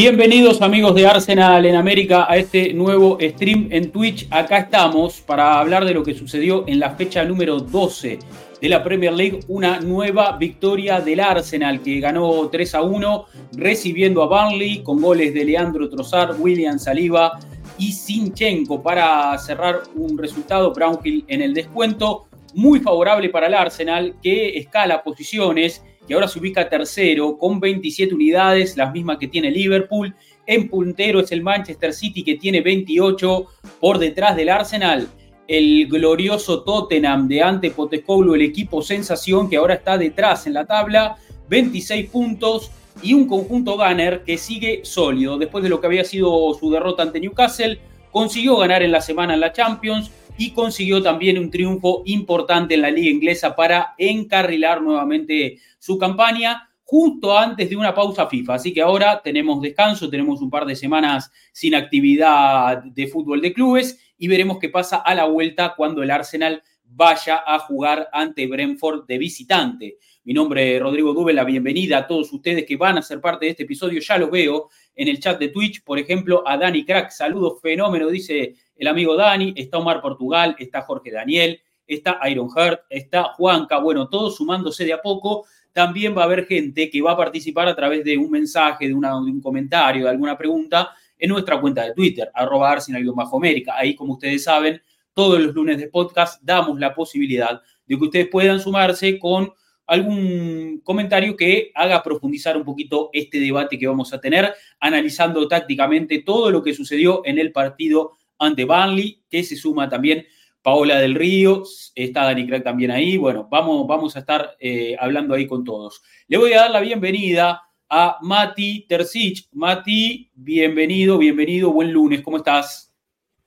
Bienvenidos 0.00 0.62
amigos 0.62 0.94
de 0.94 1.08
Arsenal 1.08 1.66
en 1.66 1.74
América 1.74 2.24
a 2.30 2.36
este 2.36 2.72
nuevo 2.72 3.18
stream 3.20 3.66
en 3.72 3.90
Twitch. 3.90 4.28
Acá 4.30 4.58
estamos 4.58 5.20
para 5.20 5.58
hablar 5.58 5.84
de 5.84 5.92
lo 5.92 6.04
que 6.04 6.14
sucedió 6.14 6.62
en 6.68 6.78
la 6.78 6.90
fecha 6.90 7.24
número 7.24 7.58
12 7.58 8.20
de 8.62 8.68
la 8.68 8.84
Premier 8.84 9.12
League. 9.12 9.40
Una 9.48 9.80
nueva 9.80 10.36
victoria 10.36 11.00
del 11.00 11.18
Arsenal 11.18 11.82
que 11.82 11.98
ganó 11.98 12.48
3 12.48 12.76
a 12.76 12.82
1 12.82 13.24
recibiendo 13.54 14.22
a 14.22 14.28
Burnley 14.28 14.84
con 14.84 15.02
goles 15.02 15.34
de 15.34 15.44
Leandro 15.44 15.90
Trossard, 15.90 16.38
William 16.38 16.78
Saliba 16.78 17.40
y 17.76 17.90
Sinchenko 17.90 18.80
para 18.80 19.36
cerrar 19.38 19.82
un 19.96 20.16
resultado 20.16 20.72
Brownhill 20.72 21.24
en 21.26 21.42
el 21.42 21.52
descuento. 21.52 22.28
Muy 22.54 22.78
favorable 22.78 23.30
para 23.30 23.48
el 23.48 23.54
Arsenal 23.54 24.14
que 24.22 24.58
escala 24.58 25.02
posiciones 25.02 25.82
que 26.08 26.14
ahora 26.14 26.26
se 26.26 26.38
ubica 26.38 26.68
tercero 26.68 27.36
con 27.36 27.60
27 27.60 28.14
unidades, 28.14 28.76
las 28.78 28.92
mismas 28.92 29.18
que 29.18 29.28
tiene 29.28 29.50
Liverpool. 29.50 30.14
En 30.46 30.68
puntero 30.68 31.20
es 31.20 31.30
el 31.30 31.42
Manchester 31.42 31.92
City 31.92 32.24
que 32.24 32.36
tiene 32.36 32.62
28 32.62 33.46
por 33.78 33.98
detrás 33.98 34.34
del 34.34 34.48
Arsenal. 34.48 35.06
El 35.46 35.86
glorioso 35.86 36.62
Tottenham 36.62 37.28
de 37.28 37.42
Ante 37.42 37.70
Postecoglou, 37.70 38.34
el 38.34 38.42
equipo 38.42 38.80
sensación 38.80 39.50
que 39.50 39.58
ahora 39.58 39.74
está 39.74 39.98
detrás 39.98 40.46
en 40.46 40.54
la 40.54 40.66
tabla, 40.66 41.16
26 41.50 42.08
puntos 42.08 42.70
y 43.02 43.12
un 43.12 43.26
conjunto 43.28 43.76
Gunner 43.76 44.22
que 44.24 44.38
sigue 44.38 44.80
sólido. 44.84 45.38
Después 45.38 45.62
de 45.62 45.70
lo 45.70 45.80
que 45.80 45.86
había 45.86 46.04
sido 46.04 46.54
su 46.54 46.70
derrota 46.70 47.02
ante 47.02 47.20
Newcastle, 47.20 47.78
consiguió 48.10 48.56
ganar 48.56 48.82
en 48.82 48.92
la 48.92 49.02
semana 49.02 49.34
en 49.34 49.40
la 49.40 49.52
Champions, 49.52 50.10
y 50.38 50.52
consiguió 50.52 51.02
también 51.02 51.36
un 51.36 51.50
triunfo 51.50 52.02
importante 52.06 52.74
en 52.74 52.82
la 52.82 52.90
liga 52.90 53.10
inglesa 53.10 53.56
para 53.56 53.94
encarrilar 53.98 54.80
nuevamente 54.80 55.58
su 55.78 55.98
campaña 55.98 56.70
justo 56.84 57.36
antes 57.36 57.68
de 57.68 57.76
una 57.76 57.94
pausa 57.94 58.28
FIFA. 58.28 58.54
Así 58.54 58.72
que 58.72 58.80
ahora 58.80 59.20
tenemos 59.22 59.60
descanso, 59.60 60.08
tenemos 60.08 60.40
un 60.40 60.48
par 60.48 60.64
de 60.64 60.76
semanas 60.76 61.30
sin 61.52 61.74
actividad 61.74 62.82
de 62.84 63.06
fútbol 63.08 63.42
de 63.42 63.52
clubes 63.52 63.98
y 64.16 64.28
veremos 64.28 64.58
qué 64.58 64.68
pasa 64.68 64.96
a 64.98 65.14
la 65.14 65.24
vuelta 65.26 65.74
cuando 65.76 66.02
el 66.02 66.10
Arsenal 66.10 66.62
vaya 66.84 67.42
a 67.46 67.58
jugar 67.58 68.08
ante 68.12 68.46
Brentford 68.46 69.06
de 69.06 69.18
visitante. 69.18 69.98
Mi 70.24 70.32
nombre 70.32 70.76
es 70.76 70.82
Rodrigo 70.82 71.12
Dube, 71.12 71.32
la 71.32 71.44
bienvenida 71.44 71.98
a 71.98 72.06
todos 72.06 72.32
ustedes 72.32 72.64
que 72.64 72.76
van 72.76 72.98
a 72.98 73.02
ser 73.02 73.20
parte 73.20 73.44
de 73.44 73.50
este 73.50 73.64
episodio. 73.64 74.00
Ya 74.00 74.18
los 74.18 74.30
veo 74.30 74.68
en 74.94 75.08
el 75.08 75.20
chat 75.20 75.38
de 75.38 75.48
Twitch, 75.48 75.82
por 75.82 75.98
ejemplo, 75.98 76.42
a 76.46 76.56
Dani 76.56 76.84
Crack. 76.84 77.10
Saludos, 77.10 77.60
fenómeno, 77.60 78.08
dice 78.08 78.54
el 78.78 78.86
amigo 78.86 79.16
Dani, 79.16 79.52
está 79.56 79.78
Omar 79.78 80.00
Portugal, 80.00 80.56
está 80.58 80.82
Jorge 80.82 81.10
Daniel, 81.10 81.60
está 81.86 82.18
Iron 82.30 82.48
Heart, 82.50 82.82
está 82.88 83.24
Juanca, 83.24 83.78
bueno, 83.78 84.08
todos 84.08 84.36
sumándose 84.36 84.84
de 84.84 84.92
a 84.92 85.02
poco. 85.02 85.46
También 85.72 86.16
va 86.16 86.22
a 86.22 86.24
haber 86.24 86.46
gente 86.46 86.88
que 86.88 87.02
va 87.02 87.12
a 87.12 87.16
participar 87.16 87.68
a 87.68 87.76
través 87.76 88.04
de 88.04 88.16
un 88.16 88.30
mensaje, 88.30 88.88
de, 88.88 88.94
un 88.94 89.40
comentario, 89.40 90.04
de 90.04 90.10
alguna 90.10 90.38
pregunta 90.38 90.90
en 91.18 91.30
nuestra 91.30 91.60
cuenta 91.60 91.84
de 91.84 91.94
Twitter, 91.94 92.30
arroba 92.32 92.70
Arsenal-América. 92.70 93.74
Ahí, 93.76 93.94
como 93.94 94.14
ustedes 94.14 94.44
saben, 94.44 94.80
todos 95.12 95.40
los 95.40 95.54
lunes 95.54 95.78
de 95.78 95.88
podcast 95.88 96.40
damos 96.42 96.78
la 96.78 96.94
posibilidad 96.94 97.60
de 97.86 97.98
que 97.98 98.04
ustedes 98.04 98.28
puedan 98.28 98.60
sumarse 98.60 99.18
con 99.18 99.52
algún 99.88 100.80
comentario 100.84 101.34
que 101.34 101.72
haga 101.74 102.02
profundizar 102.02 102.56
un 102.56 102.64
poquito 102.64 103.08
este 103.12 103.40
debate 103.40 103.78
que 103.78 103.86
vamos 103.86 104.12
a 104.12 104.20
tener, 104.20 104.52
analizando 104.78 105.48
tácticamente 105.48 106.22
todo 106.22 106.50
lo 106.50 106.62
que 106.62 106.74
sucedió 106.74 107.22
en 107.24 107.38
el 107.38 107.52
partido 107.52 108.12
ante 108.38 108.64
Burnley, 108.64 109.22
que 109.28 109.42
se 109.42 109.56
suma 109.56 109.88
también 109.88 110.26
Paola 110.62 110.98
del 110.98 111.14
Río, 111.14 111.62
está 111.94 112.24
Dani 112.24 112.46
Crack 112.46 112.64
también 112.64 112.90
ahí. 112.90 113.16
Bueno, 113.16 113.48
vamos, 113.50 113.86
vamos 113.86 114.16
a 114.16 114.20
estar 114.20 114.56
eh, 114.60 114.96
hablando 114.98 115.34
ahí 115.34 115.46
con 115.46 115.64
todos. 115.64 116.02
Le 116.26 116.36
voy 116.36 116.52
a 116.52 116.62
dar 116.62 116.70
la 116.70 116.80
bienvenida 116.80 117.62
a 117.88 118.18
Mati 118.22 118.86
Tercich. 118.88 119.48
Mati, 119.52 120.30
bienvenido, 120.34 121.16
bienvenido, 121.18 121.72
buen 121.72 121.92
lunes, 121.92 122.22
¿cómo 122.22 122.36
estás? 122.36 122.92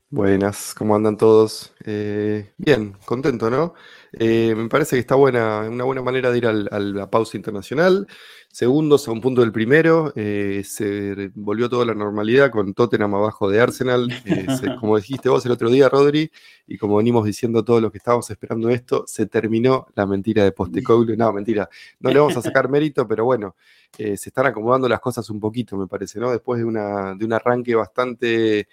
Buenas, 0.10 0.74
¿cómo 0.74 0.96
andan 0.96 1.16
todos? 1.16 1.74
Eh, 1.86 2.52
bien, 2.58 2.98
contento, 3.06 3.50
¿no? 3.50 3.76
Eh, 4.12 4.54
me 4.58 4.68
parece 4.68 4.98
que 4.98 5.00
está 5.00 5.16
buena, 5.16 5.70
una 5.70 5.86
buena 5.86 6.02
manera 6.02 6.32
de 6.32 6.38
ir 6.38 6.48
a 6.48 6.52
la 6.52 7.10
pausa 7.10 7.38
internacional 7.38 8.08
segundos 8.52 9.08
a 9.08 9.12
un 9.12 9.22
punto 9.22 9.42
del 9.42 9.52
primero. 9.52 10.12
Eh, 10.16 10.64
se 10.66 11.32
volvió 11.36 11.70
toda 11.70 11.86
la 11.86 11.94
normalidad 11.94 12.52
con 12.52 12.74
Tottenham 12.74 13.16
abajo 13.16 13.50
de 13.50 13.62
Arsenal. 13.62 14.12
Eh, 14.26 14.46
como 14.80 14.98
dijiste 14.98 15.30
vos 15.30 15.46
el 15.46 15.54
otro 15.54 15.70
día, 15.70 15.90
Rodri, 15.90 16.32
y 16.68 16.78
como 16.78 16.98
venimos 16.98 17.26
diciendo 17.26 17.64
todos 17.64 17.82
los 17.82 17.92
que 17.92 17.98
estábamos 17.98 18.30
esperando 18.30 18.70
esto, 18.70 19.06
se 19.08 19.26
terminó 19.26 19.88
la 19.96 20.06
mentira 20.06 20.44
de 20.44 20.52
Postecoglou. 20.52 21.16
No, 21.16 21.32
mentira, 21.34 21.70
no 22.00 22.10
le 22.12 22.20
vamos 22.20 22.38
a 22.38 22.42
sacar 22.42 22.70
mérito, 22.70 23.08
pero 23.08 23.26
bueno, 23.26 23.56
eh, 23.98 24.18
se 24.18 24.30
están 24.30 24.46
acomodando 24.46 24.88
las 24.88 25.00
cosas 25.00 25.30
un 25.30 25.40
poquito, 25.40 25.78
me 25.78 25.88
parece, 25.88 26.20
¿no? 26.20 26.32
Después 26.32 26.60
de, 26.60 26.66
una, 26.66 27.16
de 27.16 27.26
un 27.26 27.34
arranque 27.34 27.76
bastante 27.76 28.68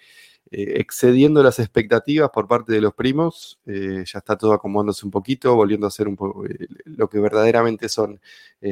eh, 0.51 0.79
excediendo 0.79 1.43
las 1.43 1.59
expectativas 1.59 2.31
por 2.31 2.47
parte 2.47 2.73
de 2.73 2.81
los 2.81 2.95
primos. 2.95 3.59
Eh, 3.67 4.03
ya 4.03 4.17
está 4.17 4.35
todo 4.35 4.53
acomodándose 4.53 5.05
un 5.05 5.11
poquito, 5.11 5.53
volviendo 5.55 5.85
a 5.85 5.91
ser 5.91 6.07
un 6.07 6.15
poco 6.15 6.43
eh, 6.47 6.67
lo 6.85 7.07
que 7.07 7.19
verdaderamente 7.19 7.87
son, 7.87 8.19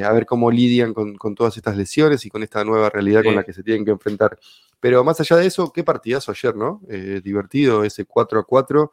a 0.03 0.11
ver 0.11 0.25
cómo 0.25 0.49
lidian 0.49 0.93
con, 0.93 1.35
todas 1.35 1.55
estas 1.55 1.77
lesiones 1.77 2.25
y 2.25 2.29
con 2.29 2.41
esta 2.41 2.63
nueva 2.63 2.89
realidad 2.89 3.23
con 3.23 3.35
la 3.35 3.43
que 3.43 3.53
se 3.53 3.61
tienen 3.61 3.85
que 3.85 3.91
enfrentar. 3.91 4.39
Pero 4.79 5.03
más 5.03 5.19
allá 5.19 5.35
de 5.35 5.45
eso, 5.45 5.71
qué 5.71 5.83
partidazo 5.83 6.31
ayer, 6.31 6.55
¿no? 6.55 6.81
divertido 7.23 7.83
ese 7.83 8.05
4 8.05 8.39
a 8.39 8.43
4. 8.43 8.91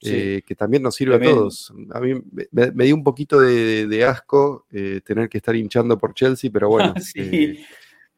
que 0.00 0.54
también 0.56 0.82
nos 0.82 0.96
sirve 0.96 1.16
a 1.16 1.20
todos. 1.20 1.72
A 1.92 2.00
mí 2.00 2.20
me, 2.50 2.84
dio 2.84 2.96
un 2.96 3.04
poquito 3.04 3.40
de, 3.40 4.04
asco 4.04 4.66
tener 5.04 5.28
que 5.28 5.38
estar 5.38 5.54
hinchando 5.54 5.96
por 5.98 6.14
Chelsea, 6.14 6.50
pero 6.52 6.68
bueno, 6.68 6.94
sí. 7.00 7.64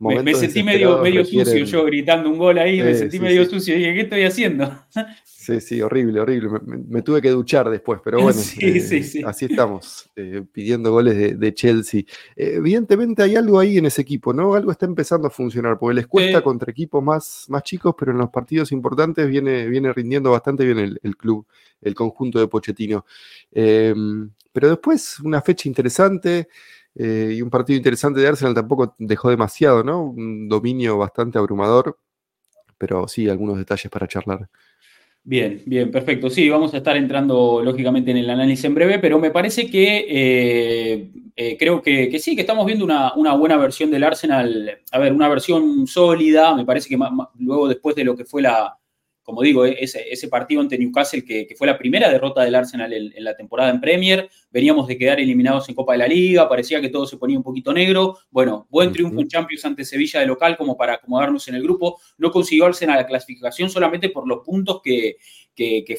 Me, 0.01 0.35
sentí 0.35 0.63
medio, 0.63 1.03
medio 1.03 1.25
sucio 1.27 1.65
yo 1.65 1.85
gritando 1.85 2.31
un 2.31 2.39
gol 2.39 2.59
ahí, 2.59 2.83
me 2.83 2.95
sentí 2.95 3.21
medio 3.21 3.45
sucio. 3.45 3.75
Dije, 3.75 3.95
¿qué 3.95 4.01
estoy 4.01 4.25
haciendo? 4.25 4.75
Sí, 5.41 5.59
sí, 5.63 5.81
horrible, 5.81 6.21
horrible. 6.21 6.61
Me, 6.67 7.01
tuve 7.01 7.23
que 7.23 7.31
duchar 7.31 7.71
después, 7.71 7.99
pero 8.05 8.21
bueno, 8.21 8.39
eh, 8.61 9.25
así 9.25 9.47
estamos, 9.47 10.11
eh, 10.15 10.45
pidiendo 10.53 10.93
goles 10.93 11.41
de, 11.41 11.55
Chelsea. 11.55 12.03
Eh, 12.37 12.57
evidentemente 12.57 13.23
hay 13.23 13.37
algo 13.37 13.59
ahí 13.59 13.79
en 13.79 13.87
ese 13.87 14.03
equipo, 14.03 14.35
¿no? 14.35 14.55
Algo 14.55 14.71
está 14.71 14.85
empezando 14.85 15.29
a 15.29 15.31
funcionar, 15.31 15.79
porque 15.79 15.95
les 15.95 16.07
cuesta 16.07 16.43
contra 16.43 16.71
equipos 16.71 17.03
más, 17.03 17.47
más 17.49 17.63
chicos, 17.63 17.95
pero 17.99 18.13
en 18.13 18.19
los 18.19 18.29
partidos 18.29 18.71
importantes 18.71 19.27
viene, 19.27 19.67
viene 19.67 19.91
rindiendo 19.95 20.31
bastante 20.31 20.67
bien 20.67 20.79
el, 20.79 21.01
el 21.03 21.17
club, 21.17 21.47
el 21.81 21.95
conjunto 21.95 22.39
de 22.39 22.47
Pochettino. 22.47 23.07
pero 23.51 24.69
después, 24.69 25.21
una 25.21 25.41
fecha 25.41 25.71
interesante. 25.71 26.49
Eh, 26.95 27.35
y 27.37 27.43
un 27.43 27.51
partido 27.51 27.77
interesante 27.77 28.21
de 28.21 28.29
Arsenal 28.29 28.55
tampoco 28.55 28.95
dejó 28.99 29.31
demasiado, 29.31 29.85
¿no? 29.85 30.03
Un 30.03 30.49
dominio 30.49 30.99
bastante 30.99 31.39
abrumador, 31.39 31.99
pero 32.79 33.07
sí, 33.09 33.29
algunos 33.29 33.59
detalles 33.59 33.91
para 33.91 34.09
charlar. 34.09 34.49
Bien, 35.23 35.63
bien, 35.67 35.91
perfecto. 35.91 36.31
Sí, 36.31 36.49
vamos 36.49 36.73
a 36.73 36.79
estar 36.79 36.97
entrando 36.97 37.61
lógicamente 37.63 38.11
en 38.11 38.17
el 38.17 38.31
análisis 38.31 38.65
en 38.65 38.75
breve, 38.75 38.99
pero 38.99 39.19
me 39.19 39.31
parece 39.31 39.71
que 39.71 40.07
eh, 40.09 41.11
eh, 41.37 41.57
creo 41.59 41.83
que, 41.83 42.19
sí, 42.19 42.35
que 42.35 42.41
estamos 42.41 42.65
viendo 42.65 42.85
una, 42.85 43.35
buena 43.35 43.57
versión 43.59 43.91
del 43.91 44.05
Arsenal. 44.05 44.79
A 44.91 44.99
ver, 44.99 45.13
una 45.13 45.29
versión 45.29 45.87
sólida, 45.87 46.57
me 46.57 46.65
parece 46.65 46.89
que 46.89 46.99
luego 47.39 47.69
después 47.69 47.95
de 47.97 48.05
lo 48.05 48.17
que 48.17 48.25
fue 48.25 48.41
la, 48.41 48.80
como 49.31 49.43
digo, 49.43 49.65
ese, 49.65 50.13
ese 50.13 50.27
partido 50.27 50.61
ante 50.61 50.77
Newcastle, 50.77 51.25
que, 51.25 51.55
fue 51.57 51.69
la 51.69 51.79
primera 51.79 52.11
derrota 52.11 52.43
del 52.43 52.53
Arsenal 52.57 52.93
en, 52.93 53.13
la 53.23 53.37
temporada 53.37 53.71
en 53.71 53.81
Premier, 53.81 54.29
veníamos 54.51 54.89
de 54.89 54.99
quedar 54.99 55.21
eliminados 55.21 55.69
en 55.69 55.77
Copa 55.77 55.93
de 55.93 55.99
la 55.99 56.09
Liga, 56.09 56.49
parecía 56.49 56.81
que 56.81 56.89
todo 56.89 57.07
se 57.07 57.17
ponía 57.17 57.37
un 57.37 57.45
poquito 57.45 57.73
negro. 57.73 58.19
Bueno, 58.33 58.67
buen 58.71 58.91
triunfo 58.91 59.21
en 59.21 59.29
Champions 59.29 59.65
ante 59.65 59.85
Sevilla 59.85 60.19
de 60.19 60.27
local 60.27 60.57
como 60.57 60.77
para 60.77 60.95
acomodarnos 60.95 61.47
en 61.47 61.55
el 61.55 61.63
grupo. 61.63 62.01
No 62.19 62.33
consiguió 62.33 62.67
Arsenal 62.67 62.97
la 62.97 63.07
clasificación 63.07 63.71
solamente 63.71 64.09
por 64.09 64.27
los 64.27 64.41
puntos 64.45 64.83
que, 64.83 65.17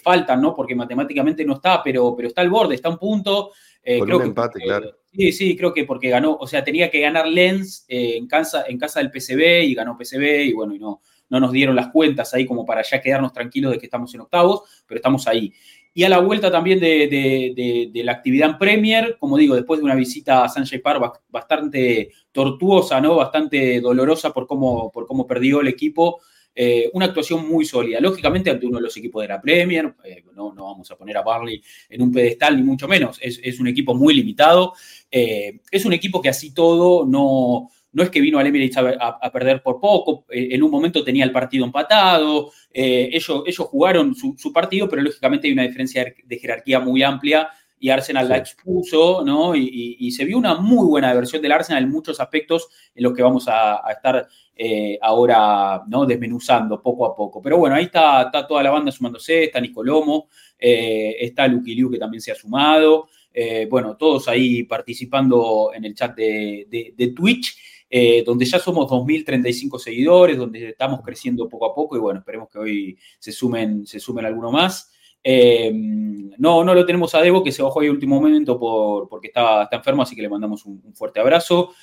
faltan, 0.04 0.42
¿no? 0.42 0.54
Porque 0.54 0.76
matemáticamente 0.76 1.46
no 1.46 1.54
está, 1.54 1.82
pero, 1.82 2.14
pero 2.14 2.28
está 2.28 2.42
al 2.42 2.50
borde, 2.50 2.76
está 2.76 2.90
un 2.90 2.98
punto. 2.98 3.52
Eh, 3.82 4.02
creo 4.02 4.18
un 4.18 4.24
empate, 4.24 4.60
claro. 4.60 4.94
Sí, 5.14 5.32
sí, 5.32 5.56
creo 5.56 5.74
que 5.74 5.86
porque 5.86 6.10
ganó, 6.10 6.36
o 6.38 6.48
sea, 6.48 6.66
tenía 6.66 6.92
que 6.92 7.00
ganar 7.00 7.30
Lens 7.30 7.86
eh, 7.88 8.18
en, 8.18 8.28
casa, 8.28 8.66
en 8.68 8.78
casa 8.78 9.00
del 9.00 9.10
PCB 9.10 9.64
y 9.64 9.74
ganó 9.74 9.98
PCB 9.98 10.48
y 10.48 10.52
bueno, 10.54 10.76
y 10.76 10.80
no, 10.80 11.02
no 11.32 11.40
nos 11.40 11.52
dieron 11.52 11.76
las 11.76 11.88
cuentas 11.88 12.34
ahí 12.34 12.46
como 12.46 12.66
para 12.66 12.84
ya 12.84 13.02
quedarnos 13.02 13.34
tranquilos 13.34 13.72
de 13.72 13.80
que 13.80 13.86
estamos 13.88 14.14
en 14.14 14.22
octavos, 14.22 14.84
pero 14.86 14.98
estamos 14.98 15.28
ahí. 15.28 15.52
Y 15.94 16.04
a 16.04 16.10
la 16.10 16.20
vuelta 16.20 16.52
también 16.52 16.80
de, 16.80 17.92
la 17.96 18.12
actividad 18.12 18.52
en 18.52 18.58
Premier, 18.58 19.18
como 19.18 19.38
digo, 19.38 19.56
después 19.56 19.80
de 19.80 19.86
una 19.86 19.96
visita 19.96 20.44
a 20.44 20.50
Sanjay 20.50 20.80
Park 20.80 21.22
bastante 21.30 22.12
tortuosa, 22.32 23.02
¿no? 23.02 23.16
Bastante 23.16 23.82
dolorosa 23.82 24.32
por 24.32 24.46
cómo, 24.46 24.92
por 24.92 25.08
cómo 25.08 25.26
perdió 25.26 25.62
el 25.62 25.68
equipo. 25.68 26.22
Eh, 26.54 26.90
una 26.94 27.06
actuación 27.06 27.48
muy 27.48 27.64
sólida. 27.66 28.00
Lógicamente, 28.02 28.50
ante 28.50 28.66
uno 28.66 28.78
de 28.78 28.84
los 28.84 28.98
equipos 28.98 29.22
de 29.22 29.30
la 29.30 29.42
Premier, 29.42 29.94
eh, 30.04 30.24
no, 30.34 30.54
no, 30.54 30.66
vamos 30.66 30.92
a 30.92 30.98
poner 30.98 31.16
a 31.16 31.22
Barley 31.22 31.62
en 31.90 32.02
un 32.02 32.12
pedestal, 32.12 32.58
ni 32.58 32.64
mucho 32.64 32.88
menos. 32.88 33.18
Es, 33.22 33.60
un 33.60 33.68
equipo 33.68 33.94
muy 33.94 34.14
limitado. 34.14 34.74
Eh, 35.10 35.60
es 35.72 35.86
un 35.86 35.94
equipo 35.94 36.22
que 36.22 36.30
así 36.30 36.54
todo 36.54 37.06
no, 37.06 37.70
no 37.94 38.04
es 38.04 38.10
que 38.10 38.22
vino 38.22 38.40
al 38.40 38.48
Emirates 38.48 38.78
a, 38.78 39.32
perder 39.32 39.62
por 39.62 39.80
poco, 39.80 40.26
eh, 40.30 40.50
en 40.52 40.64
un 40.64 40.72
momento 40.72 41.04
tenía 41.04 41.24
el 41.24 41.32
partido 41.32 41.66
empatado, 41.66 42.52
eh, 42.74 43.10
ellos, 43.12 43.44
ellos 43.46 43.68
jugaron 43.68 44.16
su, 44.16 44.54
partido, 44.54 44.88
pero 44.90 45.02
lógicamente 45.02 45.48
hay 45.48 45.54
una 45.54 45.64
diferencia 45.64 46.14
de 46.24 46.38
jerarquía 46.38 46.80
muy 46.80 47.04
amplia 47.04 47.50
y 47.80 47.90
Arsenal 47.90 48.30
la 48.30 48.38
expuso, 48.38 49.24
¿no? 49.26 49.56
Y, 49.56 50.12
se 50.12 50.24
vio 50.24 50.38
una 50.38 50.54
muy 50.54 50.86
buena 50.86 51.14
versión 51.16 51.42
del 51.42 51.52
Arsenal 51.52 51.84
en 51.84 51.90
muchos 51.90 52.20
aspectos 52.20 52.70
en 52.94 53.04
los 53.04 53.14
que 53.14 53.24
vamos 53.24 53.48
a, 53.48 53.82
estar 53.90 54.28
eh, 54.56 55.00
ahora, 55.02 55.82
¿no? 55.88 56.06
Desmenuzando 56.06 56.80
poco 56.80 57.08
a 57.08 57.16
poco. 57.16 57.42
Pero 57.42 57.58
bueno, 57.58 57.76
ahí 57.76 57.86
está, 57.86 58.22
está 58.24 58.46
toda 58.46 58.62
la 58.62 58.70
banda 58.70 58.92
sumándose, 58.92 59.46
está 59.46 59.60
Nicolomo, 59.60 60.28
está 60.60 61.48
Lucky 61.48 61.74
Liu 61.74 61.90
que 61.90 61.98
también 61.98 62.22
se 62.22 62.32
ha 62.32 62.36
sumado. 62.36 63.10
bueno, 63.68 63.98
todos 63.98 64.28
ahí 64.28 64.62
participando 64.62 65.72
en 65.74 65.86
el 65.86 65.96
chat 65.96 66.16
de 66.16 67.14
Twitch. 67.16 67.71
Eh, 67.94 68.24
donde 68.26 68.46
ya 68.46 68.58
somos 68.58 68.90
2.035 68.90 69.78
seguidores, 69.78 70.38
donde 70.38 70.70
estamos 70.70 71.02
creciendo 71.02 71.50
poco 71.50 71.66
a 71.66 71.76
poco 71.76 71.98
y 71.98 72.00
bueno, 72.00 72.20
esperemos 72.20 72.48
que 72.50 72.58
hoy 72.58 72.98
se 73.20 73.34
sumen, 73.34 73.86
se 73.86 74.00
sumen 74.00 74.26
alguno 74.26 74.50
más. 74.50 74.94
Eh, 75.22 75.72
no, 75.74 76.64
no 76.64 76.74
lo 76.74 76.86
tenemos 76.86 77.14
a 77.16 77.22
Debo, 77.22 77.44
que 77.44 77.52
se 77.52 77.62
bajó 77.62 77.82
ahí 77.82 77.90
último 77.90 78.16
momento 78.22 78.58
por, 78.58 79.10
porque 79.10 79.28
está, 79.28 79.64
está 79.64 79.76
enfermo, 79.76 80.04
así 80.04 80.16
que 80.16 80.22
le 80.22 80.30
mandamos 80.30 80.66
un, 80.66 80.82
fuerte 80.94 81.20
abrazo. 81.20 81.74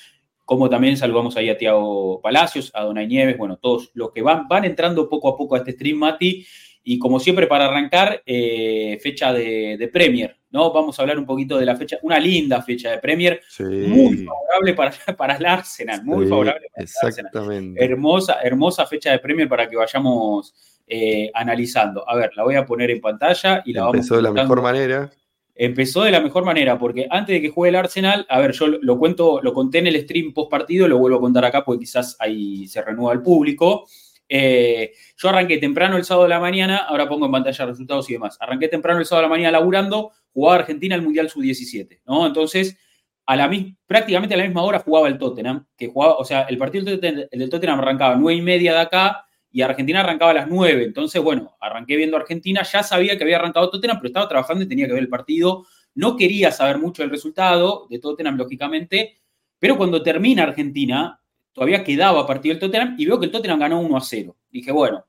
Como 0.45 0.67
también 0.67 0.97
saludamos 0.97 1.37
ahí 1.37 1.47
a 1.47 1.57
Tiago 1.57 2.19
Palacios, 2.21 2.71
a 2.73 2.85
Donay 2.85 3.05
Nieves, 3.05 3.37
bueno, 3.37 3.57
todos 3.57 3.91
los 3.93 4.11
que 4.11 4.23
van, 4.23 4.47
van 4.47 4.65
entrando 4.65 5.07
poco 5.07 5.29
a 5.29 5.37
poco 5.37 5.53
a 5.53 5.59
este 5.59 5.73
stream, 5.73 5.99
Mati. 5.99 6.43
Y 6.83 6.97
como 6.97 7.19
siempre, 7.19 7.45
para 7.45 7.65
arrancar, 7.65 8.23
eh, 8.25 8.97
fecha 8.99 9.31
de, 9.31 9.89
Premier, 9.93 10.35
¿no? 10.51 10.71
Vamos 10.71 10.97
a 10.97 11.03
hablar 11.03 11.19
un 11.19 11.25
poquito 11.25 11.57
de 11.57 11.65
la 11.65 11.75
fecha, 11.75 11.97
una 12.01 12.19
linda 12.19 12.61
fecha 12.61 12.91
de 12.91 12.97
Premier, 12.99 13.41
muy 13.59 14.25
favorable 14.25 14.73
para, 14.73 14.91
para 15.17 15.35
el 15.35 15.45
Arsenal, 15.45 16.03
muy 16.03 16.27
favorable 16.27 16.67
para 16.73 16.83
exactamente. 16.83 17.83
Hermosa, 17.83 18.39
hermosa 18.43 18.85
fecha 18.85 19.11
de 19.11 19.19
Premier 19.19 19.47
para 19.47 19.67
que 19.67 19.75
vayamos 19.75 20.53
eh, 20.87 21.29
analizando. 21.33 22.07
A 22.09 22.15
ver, 22.15 22.31
la 22.35 22.43
voy 22.43 22.55
a 22.55 22.65
poner 22.65 22.89
en 22.91 22.99
pantalla 22.99 23.61
y 23.65 23.73
la 23.73 23.81
vamos 23.81 23.97
Empezó 23.97 24.15
de 24.15 24.21
la 24.23 24.31
mejor 24.31 24.61
manera. 24.61 25.11
Empezó 25.53 26.03
de 26.03 26.11
la 26.11 26.21
mejor 26.21 26.45
manera, 26.45 26.79
porque 26.79 27.05
antes 27.09 27.35
de 27.35 27.41
que 27.41 27.49
juegue 27.49 27.69
el 27.69 27.75
Arsenal, 27.75 28.25
a 28.29 28.39
ver, 28.39 28.53
yo 28.53 28.67
lo 28.67 28.97
cuento, 28.97 29.41
lo 29.43 29.53
conté 29.53 29.79
en 29.79 29.87
el 29.87 30.01
stream 30.01 30.33
post 30.33 30.49
partido, 30.49 30.87
lo 30.87 30.97
vuelvo 30.97 31.17
a 31.17 31.21
contar 31.21 31.43
acá 31.43 31.65
porque 31.65 31.81
quizás 31.81 32.15
ahí 32.17 32.65
se 32.67 32.81
renueva 32.81 33.11
el 33.11 33.21
público. 33.21 33.85
Eh, 34.31 34.93
yo 35.17 35.29
arranqué 35.29 35.57
temprano 35.57 35.97
el 35.97 36.05
sábado 36.05 36.23
de 36.23 36.29
la 36.29 36.39
mañana, 36.39 36.77
ahora 36.77 37.09
pongo 37.09 37.25
en 37.25 37.31
pantalla 37.31 37.65
resultados 37.65 38.09
y 38.09 38.13
demás. 38.13 38.37
Arranqué 38.39 38.67
temprano 38.67 38.99
el 38.99 39.05
sábado 39.05 39.23
de 39.23 39.29
la 39.29 39.35
mañana 39.35 39.51
laburando, 39.51 40.11
jugaba 40.31 40.59
Argentina 40.59 40.95
el 40.95 41.01
Mundial 41.01 41.29
Sub-17, 41.29 42.01
¿no? 42.05 42.27
Entonces, 42.27 42.77
a 43.25 43.35
la, 43.35 43.51
prácticamente 43.87 44.35
a 44.35 44.37
la 44.37 44.45
misma 44.45 44.63
hora 44.63 44.79
jugaba 44.79 45.07
el 45.07 45.17
Tottenham, 45.17 45.65
que 45.75 45.87
jugaba, 45.87 46.15
o 46.17 46.25
sea, 46.25 46.43
el 46.43 46.57
partido 46.57 46.97
del 46.97 47.49
Tottenham 47.49 47.79
arrancaba 47.79 48.13
a 48.13 48.17
9 48.17 48.39
y 48.39 48.41
media 48.41 48.73
de 48.73 48.79
acá 48.79 49.25
y 49.51 49.61
Argentina 49.61 50.01
arrancaba 50.01 50.31
a 50.31 50.35
las 50.35 50.47
9. 50.47 50.83
Entonces, 50.83 51.21
bueno, 51.21 51.55
arranqué 51.59 51.95
viendo 51.95 52.17
Argentina, 52.17 52.63
ya 52.63 52.83
sabía 52.83 53.17
que 53.17 53.23
había 53.23 53.37
arrancado 53.37 53.69
Tottenham, 53.69 53.97
pero 53.97 54.07
estaba 54.07 54.27
trabajando 54.27 54.63
y 54.63 54.67
tenía 54.67 54.87
que 54.87 54.93
ver 54.93 55.03
el 55.03 55.09
partido. 55.09 55.65
No 55.95 56.15
quería 56.15 56.51
saber 56.51 56.77
mucho 56.77 57.01
del 57.01 57.09
resultado 57.09 57.87
de 57.89 57.99
Tottenham, 57.99 58.37
lógicamente, 58.37 59.19
pero 59.57 59.77
cuando 59.77 60.01
termina 60.01 60.43
Argentina, 60.43 61.18
todavía 61.59 61.83
quedaba 61.83 62.25
partido 62.25 62.53
el 62.53 62.59
Tottenham 62.59 62.95
y 62.97 63.05
veo 63.05 63.19
que 63.19 63.25
el 63.25 63.31
Tottenham 63.33 63.59
ganó 63.59 63.81
1 63.81 63.97
a 63.97 63.99
0. 63.99 64.33
Dije, 64.49 64.71
bueno, 64.71 65.05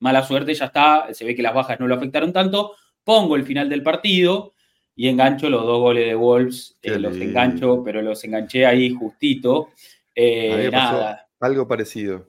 mala 0.00 0.24
suerte, 0.24 0.52
ya 0.54 0.64
está, 0.64 1.14
se 1.14 1.24
ve 1.24 1.36
que 1.36 1.42
las 1.42 1.54
bajas 1.54 1.78
no 1.78 1.86
lo 1.86 1.94
afectaron 1.94 2.32
tanto, 2.32 2.74
pongo 3.04 3.36
el 3.36 3.44
final 3.44 3.68
del 3.68 3.84
partido 3.84 4.54
y 4.96 5.06
engancho 5.06 5.48
los 5.48 5.62
dos 5.62 5.78
goles 5.78 6.04
de 6.06 6.16
Wolves, 6.16 6.76
eh, 6.82 6.98
los 6.98 7.16
engancho, 7.16 7.84
pero 7.84 8.02
los 8.02 8.24
enganché 8.24 8.66
ahí 8.66 8.90
justito. 8.92 9.68
Eh, 10.16 10.68
nada. 10.72 11.28
Algo 11.38 11.68
parecido. 11.68 12.28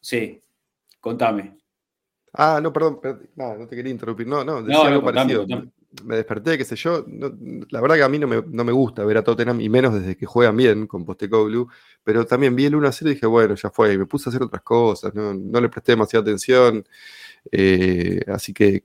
Sí, 0.00 0.42
contame. 1.00 1.56
Ah, 2.32 2.58
no, 2.60 2.72
perdón, 2.72 3.00
no 3.36 3.68
te 3.68 3.76
quería 3.76 3.92
interrumpir. 3.92 4.26
No, 4.26 4.42
no, 4.42 4.62
decía 4.62 4.88
algo 4.88 5.04
parecido 5.04 5.46
me 6.02 6.16
desperté, 6.16 6.58
qué 6.58 6.64
sé 6.64 6.76
yo. 6.76 7.04
la 7.70 7.80
verdad 7.80 7.96
que 7.96 8.02
a 8.02 8.08
mí 8.08 8.18
no 8.18 8.26
me, 8.26 8.72
gusta 8.72 9.04
ver 9.04 9.18
a 9.18 9.24
Tottenham, 9.24 9.60
y 9.60 9.68
menos 9.68 9.94
desde 9.94 10.16
que 10.16 10.26
juegan 10.26 10.56
bien 10.56 10.86
con 10.86 11.04
Postecoglou, 11.04 11.68
pero 12.02 12.26
también 12.26 12.56
vi 12.56 12.66
el 12.66 12.74
1 12.74 12.88
a 12.88 12.92
0 12.92 13.10
y 13.10 13.14
dije, 13.14 13.26
bueno, 13.26 13.54
ya 13.54 13.70
fue, 13.70 13.94
y 13.94 13.98
me 13.98 14.06
puse 14.06 14.28
a 14.28 14.30
hacer 14.30 14.42
otras 14.42 14.62
cosas, 14.62 15.14
no, 15.14 15.60
le 15.60 15.68
presté 15.68 15.92
demasiada 15.92 16.22
atención, 16.22 16.84
eh, 17.52 18.22
así 18.28 18.52
que, 18.52 18.82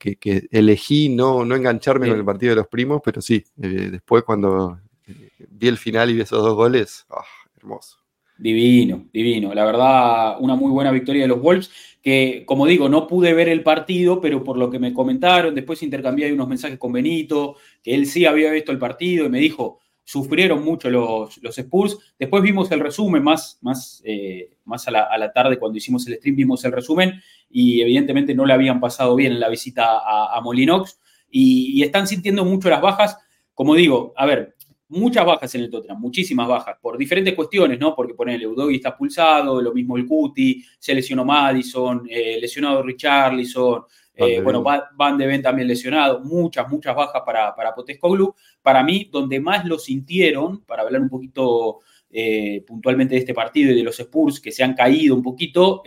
elegí 0.51 1.09
no, 1.09 1.45
no 1.45 1.55
engancharme 1.55 2.07
con 2.09 2.17
el 2.17 2.25
partido 2.25 2.51
de 2.51 2.57
los 2.57 2.67
primos, 2.67 3.01
pero 3.03 3.21
sí, 3.21 3.43
eh, 3.61 3.89
después 3.91 4.23
cuando 4.23 4.79
eh, 5.07 5.31
vi 5.49 5.67
el 5.67 5.77
final 5.77 6.09
y 6.09 6.13
vi 6.13 6.21
esos 6.21 6.43
dos 6.43 6.55
goles, 6.55 7.05
ah, 7.09 7.23
hermoso. 7.57 7.97
Divino, 8.39 9.09
divino. 9.11 9.53
La 9.53 9.65
verdad, 9.65 10.37
una 10.39 10.55
muy 10.55 10.71
buena 10.71 10.91
victoria 10.91 11.23
de 11.23 11.27
los 11.27 11.41
Wolves, 11.41 11.69
que 12.01 12.43
como 12.45 12.65
digo, 12.65 12.87
no 12.87 13.05
pude 13.05 13.33
ver 13.33 13.49
el 13.49 13.63
partido, 13.63 14.21
pero 14.21 14.45
por 14.45 14.57
lo 14.57 14.69
que 14.69 14.79
me 14.79 14.93
comentaron, 14.93 15.53
después 15.53 15.83
intercambié 15.83 16.31
unos 16.31 16.47
mensajes 16.47 16.79
con 16.79 16.93
Benito, 16.93 17.57
que 17.83 17.93
él 17.93 18.05
sí 18.05 18.25
había 18.25 18.49
visto 18.51 18.71
el 18.71 18.79
partido 18.79 19.25
y 19.25 19.29
me 19.29 19.39
dijo, 19.39 19.79
sufrieron 20.05 20.63
mucho 20.63 20.89
los, 20.89 21.37
Spurs. 21.57 21.97
Después 22.17 22.41
vimos 22.41 22.71
el 22.71 22.79
resumen, 22.79 23.21
más, 23.21 23.59
más, 23.61 24.01
eh, 24.05 24.51
más 24.63 24.87
a, 24.87 24.91
la, 24.91 25.33
tarde 25.33 25.59
cuando 25.59 25.77
hicimos 25.77 26.07
el 26.07 26.15
stream, 26.15 26.37
vimos 26.37 26.63
el 26.63 26.71
resumen 26.71 27.21
y 27.49 27.81
evidentemente 27.81 28.33
no 28.33 28.45
le 28.45 28.53
habían 28.53 28.79
pasado 28.79 29.17
bien 29.17 29.33
en 29.33 29.41
la 29.41 29.49
visita 29.49 29.99
a, 29.99 30.39
Molinox 30.41 30.97
y, 31.29 31.77
y 31.77 31.83
están 31.83 32.07
sintiendo 32.07 32.45
mucho 32.45 32.69
las 32.69 32.81
bajas. 32.81 33.17
Como 33.53 33.75
digo, 33.75 34.13
a 34.15 34.25
ver, 34.25 34.55
muchas 34.89 35.25
bajas 35.25 35.53
en 35.55 35.61
el 35.61 35.69
Tottenham, 35.69 35.99
muchísimas 35.99 36.47
bajas, 36.47 36.77
por 36.81 36.97
diferentes 36.97 37.33
cuestiones, 37.33 37.79
¿no? 37.79 37.95
Porque 37.95 38.13
poner 38.13 38.35
el 38.35 38.47
Udogi 38.47 38.75
está 38.75 38.89
expulsado, 38.89 39.61
lo 39.61 39.73
mismo 39.73 39.97
el 39.97 40.05
Cuti, 40.05 40.63
se 40.77 40.93
lesionó 40.93 41.23
Madison, 41.23 42.07
eh, 42.09 42.39
lesionado 42.41 42.81
Richarlison, 42.81 43.83
eh, 44.15 44.41
bueno, 44.41 44.61
Van 44.61 45.17
de 45.17 45.25
Ven 45.25 45.41
también 45.41 45.67
lesionado, 45.67 46.19
muchas, 46.19 46.67
muchas 46.67 46.93
bajas 46.93 47.21
para, 47.25 47.55
para 47.55 47.73
Potescoglu. 47.73 48.35
Para 48.61 48.83
mí, 48.83 49.07
donde 49.09 49.39
más 49.39 49.63
lo 49.63 49.79
sintieron, 49.79 50.65
para 50.65 50.81
hablar 50.81 51.01
un 51.01 51.07
poquito 51.07 51.79
eh, 52.11 52.61
puntualmente 52.67 53.15
de 53.15 53.19
este 53.19 53.33
partido 53.33 53.71
y 53.71 53.75
de 53.75 53.83
los 53.83 53.97
Spurs 53.97 54.41
que 54.41 54.51
se 54.51 54.61
han 54.61 54.73
caído 54.73 55.15
un 55.15 55.23
poquito, 55.23 55.83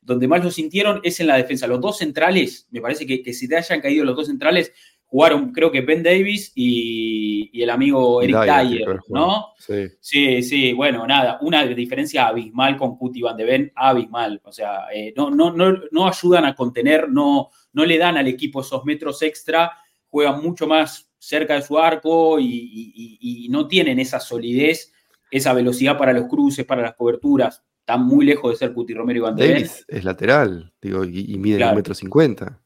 donde 0.00 0.26
más 0.26 0.42
lo 0.42 0.50
sintieron 0.50 1.00
es 1.04 1.20
en 1.20 1.28
la 1.28 1.36
defensa. 1.36 1.68
Los 1.68 1.80
dos 1.80 1.98
centrales, 1.98 2.66
me 2.72 2.80
parece 2.80 3.06
que, 3.06 3.22
que 3.22 3.32
si 3.32 3.46
te 3.46 3.56
hayan 3.56 3.80
caído 3.80 4.04
los 4.04 4.16
dos 4.16 4.26
centrales, 4.26 4.72
jugaron 5.12 5.52
creo 5.52 5.70
que 5.70 5.82
Ben 5.82 6.02
Davis 6.02 6.52
y, 6.54 7.50
el 7.62 7.68
amigo 7.68 8.22
Eric 8.22 8.44
Dyer, 8.44 8.98
¿no? 9.10 9.48
Sí. 9.58 9.88
sí. 10.00 10.42
sí, 10.42 10.72
bueno, 10.72 11.06
nada, 11.06 11.38
una 11.42 11.66
diferencia 11.66 12.28
abismal 12.28 12.78
con 12.78 12.96
Cuti 12.96 13.20
Van 13.20 13.36
de 13.36 13.44
Ben, 13.44 13.72
abismal, 13.74 14.40
o 14.42 14.50
sea, 14.50 14.86
eh, 14.92 15.12
no, 15.14 15.30
no, 15.30 15.52
no, 15.52 15.74
no 15.90 16.08
ayudan 16.08 16.46
a 16.46 16.54
contener, 16.54 17.10
no, 17.10 17.50
no 17.74 17.84
le 17.84 17.98
dan 17.98 18.16
al 18.16 18.26
equipo 18.26 18.62
esos 18.62 18.86
metros 18.86 19.20
extra, 19.20 19.72
juegan 20.08 20.42
mucho 20.42 20.66
más 20.66 21.12
cerca 21.18 21.54
de 21.56 21.62
su 21.62 21.78
arco 21.78 22.38
y, 22.40 23.46
no 23.50 23.68
tienen 23.68 23.98
esa 23.98 24.18
solidez, 24.18 24.94
esa 25.30 25.52
velocidad 25.52 25.98
para 25.98 26.14
los 26.14 26.26
cruces, 26.26 26.64
para 26.64 26.80
las 26.80 26.94
coberturas, 26.94 27.62
están 27.80 28.06
muy 28.06 28.24
lejos 28.24 28.52
de 28.52 28.56
ser 28.56 28.72
Cuti 28.72 28.94
Romero 28.94 29.18
y 29.18 29.22
Van 29.22 29.36
de 29.36 29.46
Davis 29.46 29.84
es 29.86 30.04
lateral, 30.04 30.72
digo, 30.80 31.04
y, 31.04 31.36
mide 31.36 31.62
un 31.68 31.74
metro 31.74 31.94
cincuenta. 31.94 32.58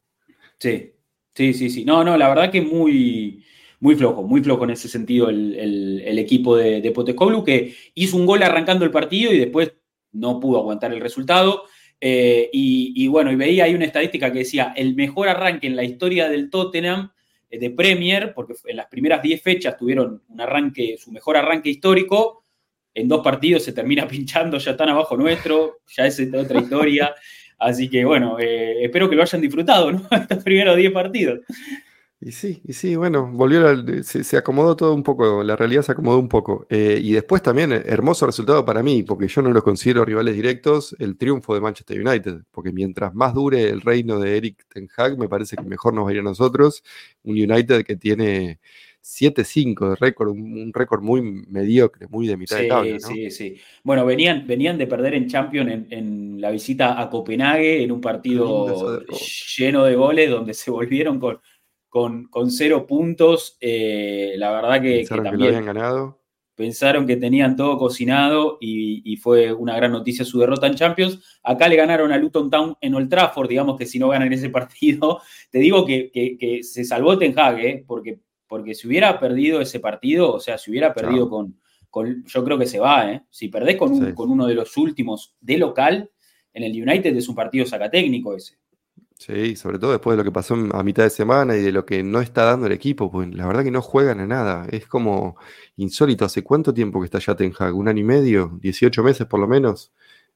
Sí, 0.59 0.93
Sí, 1.37 1.53
sí, 1.53 1.69
sí. 1.69 1.85
No, 1.85 2.03
no, 2.03 2.17
la 2.17 2.29
verdad 2.29 2.51
que 2.51 2.63
muy, 2.63 3.43
muy 3.79 3.95
flojo, 3.95 4.23
muy 4.23 4.41
flojo 4.41 4.63
en 4.63 4.71
ese 4.71 4.87
sentido 4.87 5.29
el, 5.29 6.17
equipo 6.17 6.57
de, 6.57 6.81
de 6.81 7.43
que 7.45 7.75
hizo 7.93 8.17
un 8.17 8.25
gol 8.25 8.41
arrancando 8.41 8.83
el 8.85 8.89
partido 8.89 9.31
y 9.31 9.37
después 9.37 9.71
no 10.13 10.39
pudo 10.39 10.57
aguantar 10.57 10.91
el 10.91 10.99
resultado. 10.99 11.65
Eh, 12.01 12.49
y, 12.51 13.07
bueno, 13.07 13.31
y 13.31 13.35
veía 13.35 13.65
ahí 13.65 13.75
una 13.75 13.85
estadística 13.85 14.31
que 14.31 14.39
decía 14.39 14.73
el 14.75 14.95
mejor 14.95 15.29
arranque 15.29 15.67
en 15.67 15.75
la 15.75 15.83
historia 15.83 16.27
del 16.27 16.49
Tottenham 16.49 17.11
eh, 17.51 17.59
de 17.59 17.69
Premier, 17.69 18.33
porque 18.33 18.55
en 18.65 18.77
las 18.77 18.87
primeras 18.87 19.21
10 19.21 19.39
fechas 19.39 19.77
tuvieron 19.77 20.23
un 20.27 20.41
arranque, 20.41 20.97
su 20.97 21.11
mejor 21.11 21.37
arranque 21.37 21.69
histórico. 21.69 22.45
En 22.95 23.07
dos 23.07 23.21
partidos 23.23 23.61
se 23.61 23.73
termina 23.73 24.07
pinchando, 24.07 24.57
ya 24.57 24.75
tan 24.75 24.89
abajo 24.89 25.15
nuestro, 25.15 25.81
ya 25.95 26.07
es 26.07 26.19
otra 26.33 26.61
historia. 26.61 27.13
Así 27.57 27.89
que 27.89 28.05
bueno, 28.05 28.37
eh, 28.39 28.83
espero 28.83 29.09
que 29.09 29.15
lo 29.15 29.23
hayan 29.23 29.41
disfrutado, 29.41 29.91
¿no? 29.91 30.01
Estos 30.11 30.43
primeros 30.43 30.75
10 30.75 30.91
partidos. 30.91 31.39
Y 32.19 32.31
sí, 32.31 32.61
y 32.65 32.73
sí, 32.73 32.95
bueno, 32.95 33.27
volvió, 33.31 33.61
se, 34.03 34.37
acomodó 34.37 34.75
todo 34.75 34.95
un 34.95 35.03
poco, 35.03 35.43
la 35.43 35.55
realidad 35.55 35.83
se 35.83 35.91
acomodó 35.91 36.17
un 36.17 36.27
poco. 36.27 36.65
Eh, 36.67 36.99
y 36.99 37.11
después 37.13 37.43
también, 37.43 37.71
eh, 37.71 37.83
hermoso 37.85 38.25
resultado 38.25 38.65
para 38.65 38.81
mí, 38.81 39.03
porque 39.03 39.27
yo 39.27 39.43
no 39.43 39.51
los 39.51 39.61
considero 39.63 40.03
rivales 40.03 40.33
directos, 40.33 40.95
el 40.97 41.15
triunfo 41.15 41.53
de 41.53 41.61
Manchester 41.61 42.01
United, 42.03 42.41
porque 42.49 42.71
mientras 42.71 43.13
más 43.13 43.35
dure 43.35 43.69
el 43.69 43.81
reino 43.81 44.19
de 44.19 44.35
Eric 44.35 44.65
Ten 44.67 44.89
Hag, 44.97 45.15
me 45.19 45.29
parece 45.29 45.57
que 45.57 45.63
mejor 45.63 45.93
nos 45.93 46.07
va 46.07 46.09
a 46.09 46.13
ir 46.13 46.19
a 46.19 46.23
nosotros. 46.23 46.83
Un 47.21 47.35
United 47.35 47.85
que 47.85 47.95
tiene 47.95 48.59
7-5 49.07 49.89
de 49.89 49.95
récord, 49.95 50.29
un, 50.29 50.71
récord 50.73 51.01
muy 51.01 51.21
mediocre, 51.21 52.07
muy 52.07 52.27
de 52.27 52.37
mitad 52.37 52.57
de 52.57 52.67
tabla. 52.67 52.99
Sí, 52.99 53.31
sí. 53.31 53.55
Bueno, 53.83 54.05
venían, 54.05 54.45
venían 54.45 54.77
de 54.77 54.87
perder 54.87 55.13
en 55.13 55.27
Champions 55.27 55.85
en, 55.89 56.41
la 56.41 56.51
visita 56.51 57.01
a 57.01 57.09
Copenhague, 57.09 57.83
en 57.83 57.91
un 57.91 58.01
partido 58.01 59.01
lleno 59.57 59.83
de 59.85 59.95
goles, 59.95 60.29
donde 60.29 60.53
se 60.53 60.69
volvieron 60.69 61.19
con 61.19 61.39
con, 62.29 62.51
cero 62.51 62.85
puntos. 62.87 63.57
Eh, 63.59 64.35
la 64.37 64.51
verdad 64.51 64.81
que, 64.81 65.05
también 65.05 65.49
habían 65.49 65.65
ganado. 65.65 66.21
Pensaron 66.55 67.05
que 67.05 67.17
tenían 67.17 67.55
todo 67.55 67.77
cocinado 67.77 68.57
y, 68.59 69.15
fue 69.17 69.53
una 69.53 69.75
gran 69.75 69.91
noticia 69.91 70.25
su 70.25 70.39
derrota 70.39 70.67
en 70.67 70.75
Champions. 70.75 71.39
Acá 71.43 71.67
le 71.67 71.75
ganaron 71.75 72.11
a 72.11 72.17
Luton 72.17 72.49
Town 72.49 72.75
en 72.81 72.95
Old 72.95 73.09
Trafford, 73.09 73.47
digamos 73.47 73.77
que 73.77 73.85
si 73.85 73.99
no 73.99 74.09
ganan 74.09 74.33
ese 74.33 74.49
partido, 74.49 75.21
te 75.51 75.59
digo 75.59 75.85
que, 75.85 76.61
se 76.63 76.83
salvó 76.83 77.17
Ten 77.17 77.37
Hag, 77.37 77.59
¿eh? 77.59 77.83
porque, 77.85 78.19
porque 78.47 78.73
si 78.73 78.87
hubiera 78.87 79.19
perdido 79.19 79.61
ese 79.61 79.79
partido, 79.79 80.33
o 80.33 80.39
sea, 80.39 80.57
si 80.57 80.71
hubiera 80.71 80.93
perdido 80.93 81.29
con, 81.29 81.59
con, 81.89 82.23
yo 82.25 82.43
creo 82.43 82.57
que 82.57 82.65
se 82.65 82.79
va, 82.79 83.11
¿eh? 83.11 83.23
si 83.29 83.49
perdés 83.49 83.77
con, 83.77 84.13
con 84.13 84.29
uno 84.29 84.47
de 84.47 84.55
los 84.55 84.75
últimos 84.77 85.35
de 85.41 85.57
local, 85.57 86.09
en 86.53 86.63
el 86.63 86.71
United 86.71 87.15
es 87.15 87.29
un 87.29 87.35
partido 87.35 87.65
sacatécnico 87.65 88.35
ese. 88.35 88.57
Sí, 89.19 89.55
sobre 89.55 89.79
todo 89.79 89.91
después 89.91 90.13
de 90.13 90.17
lo 90.17 90.23
que 90.23 90.31
pasó 90.31 90.53
a 90.53 90.83
mitad 90.83 91.03
de 91.03 91.09
semana 91.09 91.57
y 91.57 91.61
de 91.61 91.71
lo 91.71 91.85
que 91.85 92.03
no 92.03 92.21
está 92.21 92.43
dando 92.43 92.67
el 92.67 92.71
equipo, 92.71 93.11
pues 93.11 93.33
la 93.33 93.47
verdad 93.47 93.63
que 93.63 93.71
no 93.71 93.81
juegan 93.81 94.19
a 94.19 94.27
nada. 94.27 94.67
Es 94.69 94.85
como 94.85 95.37
insólito. 95.75 96.23
¿Hace 96.23 96.43
cuánto 96.43 96.71
tiempo 96.73 96.99
que 96.99 97.05
está 97.05 97.17
ya 97.17 97.35
Ten 97.35 97.51
Hag? 97.57 97.75
¿Un 97.75 97.87
año 97.87 98.01
y 98.01 98.03
medio? 98.03 98.51
¿18 98.61 99.03
meses 99.03 99.25
por 99.25 99.39
lo 99.39 99.47
menos? 99.47 99.91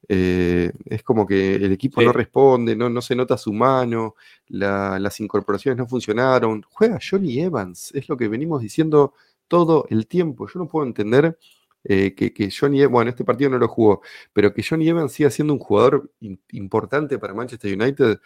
Eh, 0.08 0.72
es 0.86 1.02
como 1.02 1.26
que 1.26 1.54
el 1.54 1.72
equipo 1.72 2.02
no 2.02 2.12
responde, 2.12 2.74
no, 2.74 2.90
no 2.90 3.00
se 3.00 3.14
nota 3.14 3.38
su 3.38 3.52
mano, 3.52 4.16
las 4.48 5.20
incorporaciones 5.20 5.78
no 5.78 5.86
funcionaron. 5.86 6.64
Juega 6.68 6.98
Johnny 7.00 7.40
Evans, 7.40 7.92
es 7.94 8.08
lo 8.08 8.16
que 8.16 8.28
venimos 8.28 8.60
diciendo 8.60 9.14
todo 9.48 9.86
el 9.90 10.06
tiempo. 10.06 10.48
Yo 10.48 10.58
no 10.60 10.68
puedo 10.68 10.86
entender 10.86 11.38
eh, 11.84 12.14
que, 12.14 12.50
Johnny 12.50 12.80
Evans, 12.80 12.92
bueno, 12.92 13.10
este 13.10 13.24
partido 13.24 13.50
no 13.50 13.58
lo 13.58 13.68
jugó, 13.68 14.02
pero 14.32 14.52
que 14.52 14.62
Johnny 14.62 14.88
Evans 14.88 15.12
siga 15.12 15.30
siendo 15.30 15.52
un 15.52 15.60
jugador 15.60 16.10
importante 16.50 17.18
para 17.18 17.34
Manchester 17.34 17.78
United. 17.80 18.20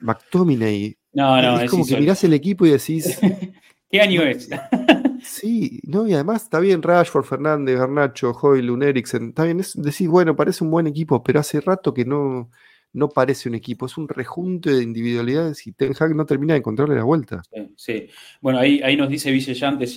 McTominay. 0.00 0.96
No, 1.12 1.42
no, 1.42 1.60
es, 1.60 1.70
como 1.70 1.84
que 1.86 1.98
mirás 1.98 2.22
el 2.24 2.34
equipo 2.34 2.66
y 2.66 2.70
decís. 2.70 3.18
¿Qué 3.90 4.00
año 4.00 4.22
es? 4.22 4.48
sí, 5.22 5.80
no, 5.84 6.06
y 6.06 6.12
además 6.12 6.42
está 6.42 6.60
bien 6.60 6.82
Rashford, 6.82 7.24
Fernández, 7.24 7.78
Garnacho, 7.78 8.32
Hoylund, 8.32 8.82
Eriksen. 8.82 9.28
Está 9.28 9.44
bien, 9.44 9.60
es 9.60 9.80
decir, 9.80 10.08
bueno, 10.08 10.36
parece 10.36 10.62
un 10.62 10.70
buen 10.70 10.86
equipo, 10.86 11.22
pero 11.22 11.40
hace 11.40 11.60
rato 11.60 11.94
que 11.94 12.04
no, 12.04 12.50
no 12.92 13.08
parece 13.08 13.48
un 13.48 13.54
equipo, 13.54 13.86
es 13.86 13.96
un 13.96 14.08
rejunte 14.08 14.70
de 14.72 14.82
individualidades 14.82 15.66
y 15.66 15.72
Ten 15.72 15.94
Hag 15.98 16.14
no 16.14 16.26
termina 16.26 16.54
de 16.54 16.58
encontrarle 16.58 16.96
la 16.96 17.04
vuelta. 17.04 17.42
Sí, 17.76 18.08
bueno, 18.40 18.58
ahí, 18.58 18.80
ahí 18.82 18.96
nos 18.96 19.08
dice 19.08 19.30
Ville, 19.30 19.52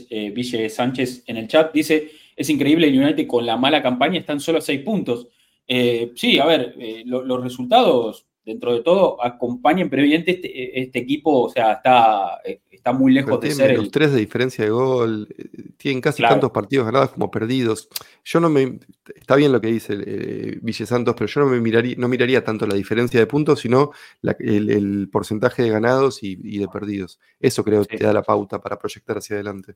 eh, 0.09 0.69
Sánchez 0.69 1.23
en 1.27 1.37
el 1.37 1.47
chat, 1.47 1.73
dice, 1.73 2.11
es 2.35 2.49
increíble 2.49 2.87
el 2.87 2.97
United 2.97 3.27
con 3.27 3.45
la 3.45 3.57
mala 3.57 3.81
campaña, 3.81 4.19
están 4.19 4.39
solo 4.39 4.59
a 4.59 4.61
seis 4.61 4.81
puntos. 4.81 5.27
Eh, 5.67 6.11
sí, 6.15 6.39
a 6.39 6.45
ver, 6.45 6.75
eh, 6.79 7.03
los 7.05 7.43
resultados 7.43 8.25
dentro 8.43 8.73
de 8.73 8.81
todo 8.81 9.23
acompañan, 9.23 9.89
pero 9.89 10.01
evidentemente 10.01 10.47
este, 10.47 10.81
este, 10.81 10.99
equipo, 10.99 11.43
o 11.43 11.49
sea, 11.49 11.73
está, 11.73 12.39
eh, 12.43 12.61
está 12.71 12.91
muy 12.91 13.13
lejos 13.13 13.39
de 13.39 13.51
ser. 13.51 13.77
Los 13.77 13.91
tres 13.91 14.11
de 14.11 14.19
diferencia 14.19 14.63
de 14.63 14.71
gol, 14.71 15.27
eh, 15.37 15.69
tienen 15.77 16.01
casi 16.01 16.23
tantos 16.23 16.51
partidos 16.51 16.85
ganados 16.85 17.11
como 17.11 17.29
perdidos. 17.29 17.87
Yo 18.23 18.39
no 18.39 18.49
me. 18.49 18.79
Está 19.15 19.35
bien 19.35 19.51
lo 19.51 19.61
que 19.61 19.67
dice 19.67 19.97
eh, 19.99 20.59
Ville 20.61 20.85
Santos, 20.85 21.13
pero 21.17 21.27
yo 21.27 21.41
no 21.41 21.47
me 21.47 21.59
miraría, 21.59 21.95
no 21.97 22.07
miraría 22.07 22.43
tanto 22.43 22.65
la 22.65 22.75
diferencia 22.75 23.19
de 23.19 23.27
puntos, 23.27 23.59
sino 23.59 23.91
el, 24.39 25.09
porcentaje 25.11 25.63
de 25.63 25.69
ganados 25.69 26.23
y, 26.23 26.35
de 26.35 26.67
perdidos. 26.67 27.19
Eso 27.39 27.63
creo 27.63 27.85
que 27.85 27.97
te 27.97 28.05
da 28.05 28.13
la 28.13 28.23
pauta 28.23 28.59
para 28.59 28.79
proyectar 28.79 29.17
hacia 29.17 29.35
adelante. 29.35 29.75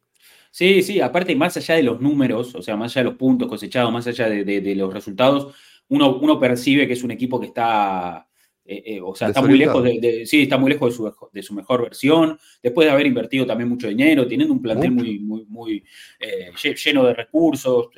Sí, 0.50 0.82
sí, 0.82 1.02
aparte, 1.02 1.36
más 1.36 1.58
allá 1.58 1.76
de 1.76 1.84
los 1.84 2.02
números, 2.02 2.56
o 2.56 2.62
sea, 2.62 2.76
más 2.76 2.92
allá 2.92 3.04
de 3.04 3.10
los 3.10 3.18
puntos 3.20 3.48
cosechados, 3.48 3.92
más 3.92 4.08
allá 4.08 4.30
de, 4.30 4.76
los 4.76 4.94
resultados, 4.94 5.54
uno, 5.90 6.18
uno 6.18 6.40
percibe 6.40 6.88
que 6.88 6.94
es 6.94 7.04
un 7.04 7.12
equipo 7.12 7.40
que 7.40 7.48
está 7.48 8.28
eh, 8.68 8.82
eh, 8.84 9.00
o 9.00 9.14
sea, 9.14 9.28
está 9.28 9.44
muy 9.44 9.60
lejos 9.60 9.84
de, 9.84 10.26
sí, 10.26 10.42
está 10.42 10.58
muy 10.58 10.72
lejos 10.72 10.92
de 10.92 10.96
su, 10.96 11.30
de 11.32 11.44
su, 11.44 11.54
mejor 11.54 11.84
versión, 11.84 12.40
después 12.64 12.88
de 12.88 12.92
haber 12.92 13.06
invertido 13.06 13.46
también 13.46 13.70
mucho 13.70 13.88
dinero, 13.88 14.26
teniendo 14.28 14.56
un 14.56 14.62
plantel 14.62 14.90
muy, 14.90 15.20
muy, 15.20 15.46
muy 15.46 15.84
eh, 16.20 16.52
lleno 16.84 17.06
de 17.06 17.14
recursos, 17.14 17.90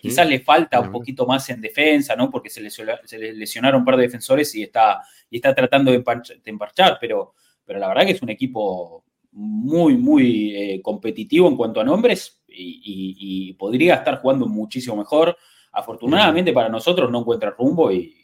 quizás 0.00 0.26
le 0.26 0.40
falta 0.40 0.80
un 0.80 0.90
poquito 0.90 1.26
más 1.26 1.50
en 1.50 1.60
defensa, 1.60 2.16
¿no? 2.16 2.30
Porque 2.30 2.48
se, 2.48 2.62
le 2.62 3.32
lesionaron 3.34 3.80
un 3.80 3.84
par 3.84 3.98
de 3.98 4.04
defensores 4.04 4.54
y 4.54 4.62
está, 4.62 5.02
y 5.28 5.36
está 5.36 5.54
tratando 5.54 5.90
de, 5.90 6.02
emparchar, 6.46 6.96
pero, 6.98 7.34
pero 7.62 7.78
la 7.78 7.88
verdad 7.88 8.06
que 8.06 8.12
es 8.12 8.22
un 8.22 8.30
equipo 8.30 9.04
muy, 9.32 9.98
muy 9.98 10.80
competitivo 10.82 11.48
en 11.48 11.56
cuanto 11.56 11.82
a 11.82 11.84
nombres 11.84 12.42
y, 12.48 13.52
podría 13.58 13.96
estar 13.96 14.20
jugando 14.20 14.46
muchísimo 14.46 14.96
mejor. 14.96 15.36
Afortunadamente 15.70 16.52
para 16.52 16.68
nosotros 16.68 17.10
no 17.10 17.20
encuentra 17.20 17.50
rumbo 17.50 17.92
y 17.92 18.23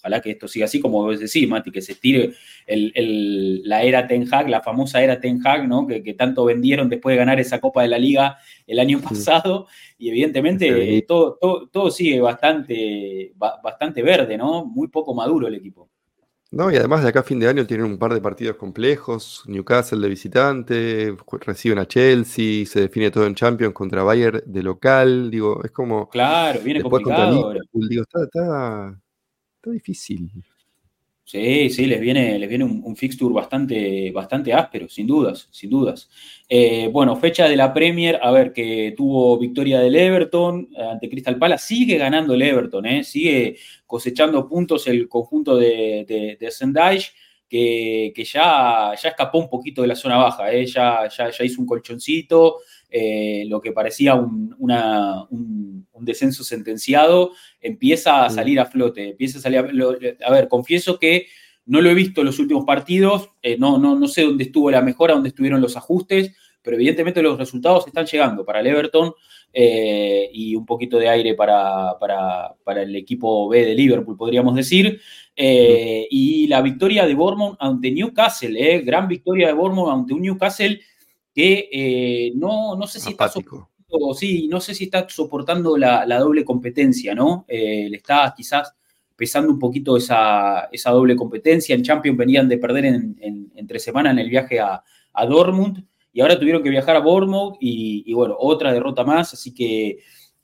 Ojalá 0.00 0.20
que 0.22 0.30
esto 0.30 0.48
siga 0.48 0.64
así, 0.64 0.80
como 0.80 1.02
vos 1.02 1.20
decís, 1.20 1.46
Mati, 1.46 1.70
que 1.70 1.82
se 1.82 1.92
estire 1.92 2.32
la 2.66 3.82
era 3.82 4.06
Ten 4.06 4.26
Hag, 4.32 4.48
la 4.48 4.62
famosa 4.62 5.02
era 5.02 5.20
Ten 5.20 5.40
Hag, 5.46 5.68
¿no? 5.68 5.86
Que, 5.86 6.14
tanto 6.14 6.46
vendieron 6.46 6.88
después 6.88 7.12
de 7.12 7.18
ganar 7.18 7.38
esa 7.38 7.60
Copa 7.60 7.82
de 7.82 7.88
la 7.88 7.98
Liga 7.98 8.38
el 8.66 8.78
año 8.78 9.00
pasado. 9.00 9.66
Y 9.98 10.08
evidentemente 10.08 11.04
todo, 11.06 11.68
todo, 11.70 11.90
sigue 11.90 12.20
bastante, 12.20 13.32
bastante 13.36 14.02
verde, 14.02 14.38
¿no? 14.38 14.64
Muy 14.64 14.88
poco 14.88 15.14
maduro 15.14 15.48
el 15.48 15.54
equipo. 15.54 15.90
No, 16.52 16.68
y 16.72 16.76
además 16.76 17.02
de 17.02 17.10
acá 17.10 17.20
a 17.20 17.22
fin 17.22 17.38
de 17.38 17.46
año 17.46 17.64
tienen 17.64 17.86
un 17.86 17.98
par 17.98 18.12
de 18.12 18.20
partidos 18.20 18.56
complejos. 18.56 19.44
Newcastle 19.46 20.00
de 20.00 20.08
visitante, 20.08 21.16
reciben 21.42 21.78
a 21.78 21.86
Chelsea, 21.86 22.66
se 22.66 22.80
define 22.80 23.12
todo 23.12 23.26
en 23.26 23.36
Champions 23.36 23.72
contra 23.72 24.02
Bayern 24.02 24.42
de 24.46 24.62
local. 24.62 25.30
Digo, 25.30 25.62
es 25.62 25.70
como. 25.70 26.08
Claro, 26.08 26.58
viene 26.60 26.82
complicado. 26.82 27.54
digo, 27.72 28.02
está, 28.02 28.24
Está 28.24 29.00
difícil. 29.68 30.30
Sí, 31.30 31.70
sí, 31.70 31.86
les 31.86 32.00
viene, 32.00 32.40
les 32.40 32.48
viene 32.48 32.64
un, 32.64 32.96
fixture 32.96 33.32
bastante, 33.32 34.10
bastante 34.10 34.52
áspero, 34.52 34.88
sin 34.88 35.06
dudas, 35.06 35.46
sin 35.52 35.70
dudas. 35.70 36.10
Eh, 36.48 36.88
bueno, 36.92 37.14
fecha 37.14 37.48
de 37.48 37.54
la 37.54 37.72
Premier, 37.72 38.18
a 38.20 38.32
ver, 38.32 38.52
que 38.52 38.94
tuvo 38.96 39.38
victoria 39.38 39.78
del 39.78 39.94
Everton 39.94 40.68
eh, 40.76 40.82
ante 40.82 41.08
Crystal 41.08 41.38
Palace, 41.38 41.68
sigue 41.68 41.98
ganando 41.98 42.34
el 42.34 42.42
Everton, 42.42 42.84
eh, 42.86 43.04
sigue 43.04 43.58
cosechando 43.86 44.48
puntos 44.48 44.88
el 44.88 45.08
conjunto 45.08 45.56
de, 45.56 46.04
de, 46.04 46.36
que, 47.48 48.24
ya, 48.24 48.92
ya 49.00 49.08
escapó 49.10 49.38
un 49.38 49.48
poquito 49.48 49.82
de 49.82 49.88
la 49.88 49.96
zona 49.96 50.16
baja, 50.16 50.52
ya, 50.64 51.08
ya, 51.08 51.44
hizo 51.44 51.60
un 51.60 51.66
colchoncito, 51.66 52.56
lo 53.46 53.60
que 53.60 53.72
parecía 53.72 54.14
un, 54.14 54.54
una, 54.58 55.24
un 55.30 56.04
descenso 56.04 56.42
sentenciado, 56.44 57.32
empieza 57.60 58.24
a 58.24 58.30
salir 58.30 58.58
a 58.58 58.66
flote, 58.66 59.10
empieza 59.10 59.38
a 59.38 59.42
salir 59.42 59.58
a, 59.58 60.26
a 60.26 60.32
ver, 60.32 60.48
confieso 60.48 60.98
que 60.98 61.26
no 61.66 61.80
lo 61.80 61.90
he 61.90 61.94
visto 61.94 62.22
en 62.22 62.26
los 62.26 62.38
últimos 62.38 62.64
partidos, 62.64 63.30
eh, 63.42 63.56
no, 63.58 63.78
no, 63.78 63.96
no 63.96 64.08
sé 64.08 64.22
dónde 64.22 64.44
estuvo 64.44 64.70
la 64.70 64.82
mejora, 64.82 65.14
dónde 65.14 65.28
estuvieron 65.28 65.60
los 65.60 65.76
ajustes, 65.76 66.34
pero 66.62 66.76
evidentemente 66.76 67.22
los 67.22 67.38
resultados 67.38 67.86
están 67.86 68.06
llegando 68.06 68.44
para 68.44 68.60
el 68.60 68.66
Everton 68.66 69.12
eh, 69.52 70.28
y 70.32 70.56
un 70.56 70.66
poquito 70.66 70.98
de 70.98 71.08
aire 71.08 71.34
para, 71.34 71.96
para, 71.98 72.82
el 72.82 72.94
equipo 72.96 73.48
B 73.48 73.64
de 73.64 73.74
Liverpool, 73.74 74.16
podríamos 74.16 74.54
decir. 74.54 75.00
Eh, 75.36 76.06
y 76.10 76.46
la 76.48 76.60
victoria 76.60 77.06
de 77.06 77.14
Bournemouth 77.14 77.56
ante 77.60 77.90
Newcastle, 77.90 78.80
gran 78.82 79.08
victoria 79.08 79.46
de 79.46 79.52
Bournemouth 79.54 79.90
ante 79.90 80.12
un 80.12 80.22
Newcastle 80.22 80.80
que 81.34 82.32
no, 82.34 82.76
no 82.76 82.86
sé 82.86 83.00
si 83.00 83.10
está 83.10 83.30
sí, 84.14 84.48
no 84.48 84.60
sé 84.60 84.74
si 84.74 84.84
está 84.84 85.08
soportando 85.08 85.76
la, 85.76 86.18
doble 86.18 86.44
competencia, 86.44 87.14
¿no? 87.14 87.44
Eh, 87.48 87.88
le 87.90 87.96
está 87.96 88.32
quizás 88.36 88.74
pesando 89.16 89.52
un 89.52 89.58
poquito 89.58 89.96
esa, 89.96 90.68
doble 90.86 91.16
competencia. 91.16 91.74
En 91.74 91.82
Champions 91.82 92.16
venían 92.16 92.48
de 92.48 92.58
perder 92.58 92.86
en, 92.86 93.52
entre 93.54 93.78
semana 93.78 94.10
en 94.10 94.18
el 94.18 94.30
viaje 94.30 94.60
a, 94.60 94.82
Dortmund 95.28 95.84
y 96.14 96.22
ahora 96.22 96.38
tuvieron 96.38 96.62
que 96.62 96.70
viajar 96.70 96.96
a 96.96 97.00
Bournemouth 97.00 97.56
y, 97.60 98.10
bueno, 98.14 98.36
otra 98.38 98.72
derrota 98.72 99.04
más, 99.04 99.34
así 99.34 99.52
que 99.52 99.98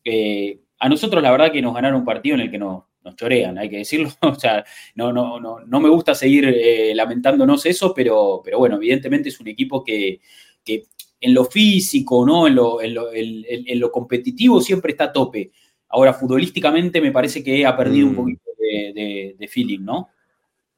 eh, 0.04 0.60
a 0.78 0.88
nosotros 0.88 1.22
la 1.22 1.30
verdad 1.30 1.50
que 1.50 1.62
nos 1.62 1.74
ganaron 1.74 2.00
un 2.00 2.04
partido 2.04 2.34
en 2.34 2.42
el 2.42 2.50
que 2.50 2.58
nos, 2.58 2.84
nos 3.02 3.16
chorean, 3.16 3.56
hay 3.56 3.70
que 3.70 3.78
decirlo, 3.78 4.10
o 4.20 4.34
sea, 4.34 4.62
no, 4.96 5.14
no, 5.14 5.40
no, 5.40 5.60
no 5.60 5.80
me 5.80 5.88
gusta 5.88 6.14
seguir 6.14 6.44
eh, 6.46 6.92
lamentándonos 6.94 7.64
eso, 7.64 7.94
pero, 7.94 8.42
pero 8.44 8.58
bueno, 8.58 8.76
evidentemente 8.76 9.30
es 9.30 9.40
un 9.40 9.48
equipo 9.48 9.82
que, 9.82 10.20
que 10.66 10.88
en 11.20 11.32
lo 11.32 11.44
físico, 11.46 12.26
¿no? 12.26 12.46
En 12.46 12.54
lo, 12.54 12.82
en 12.82 13.80
lo, 13.80 13.90
competitivo 13.90 14.61
siempre 14.61 14.92
está 14.92 15.04
a 15.04 15.12
tope. 15.12 15.52
Ahora, 15.88 16.12
futbolísticamente 16.12 17.00
me 17.00 17.12
parece 17.12 17.42
que 17.42 17.64
ha 17.64 17.76
perdido 17.76 18.08
un 18.08 18.12
mm. 18.12 18.16
poquito 18.16 18.42
de, 18.58 19.49
feeling, 19.49 19.80
¿no? 19.80 20.08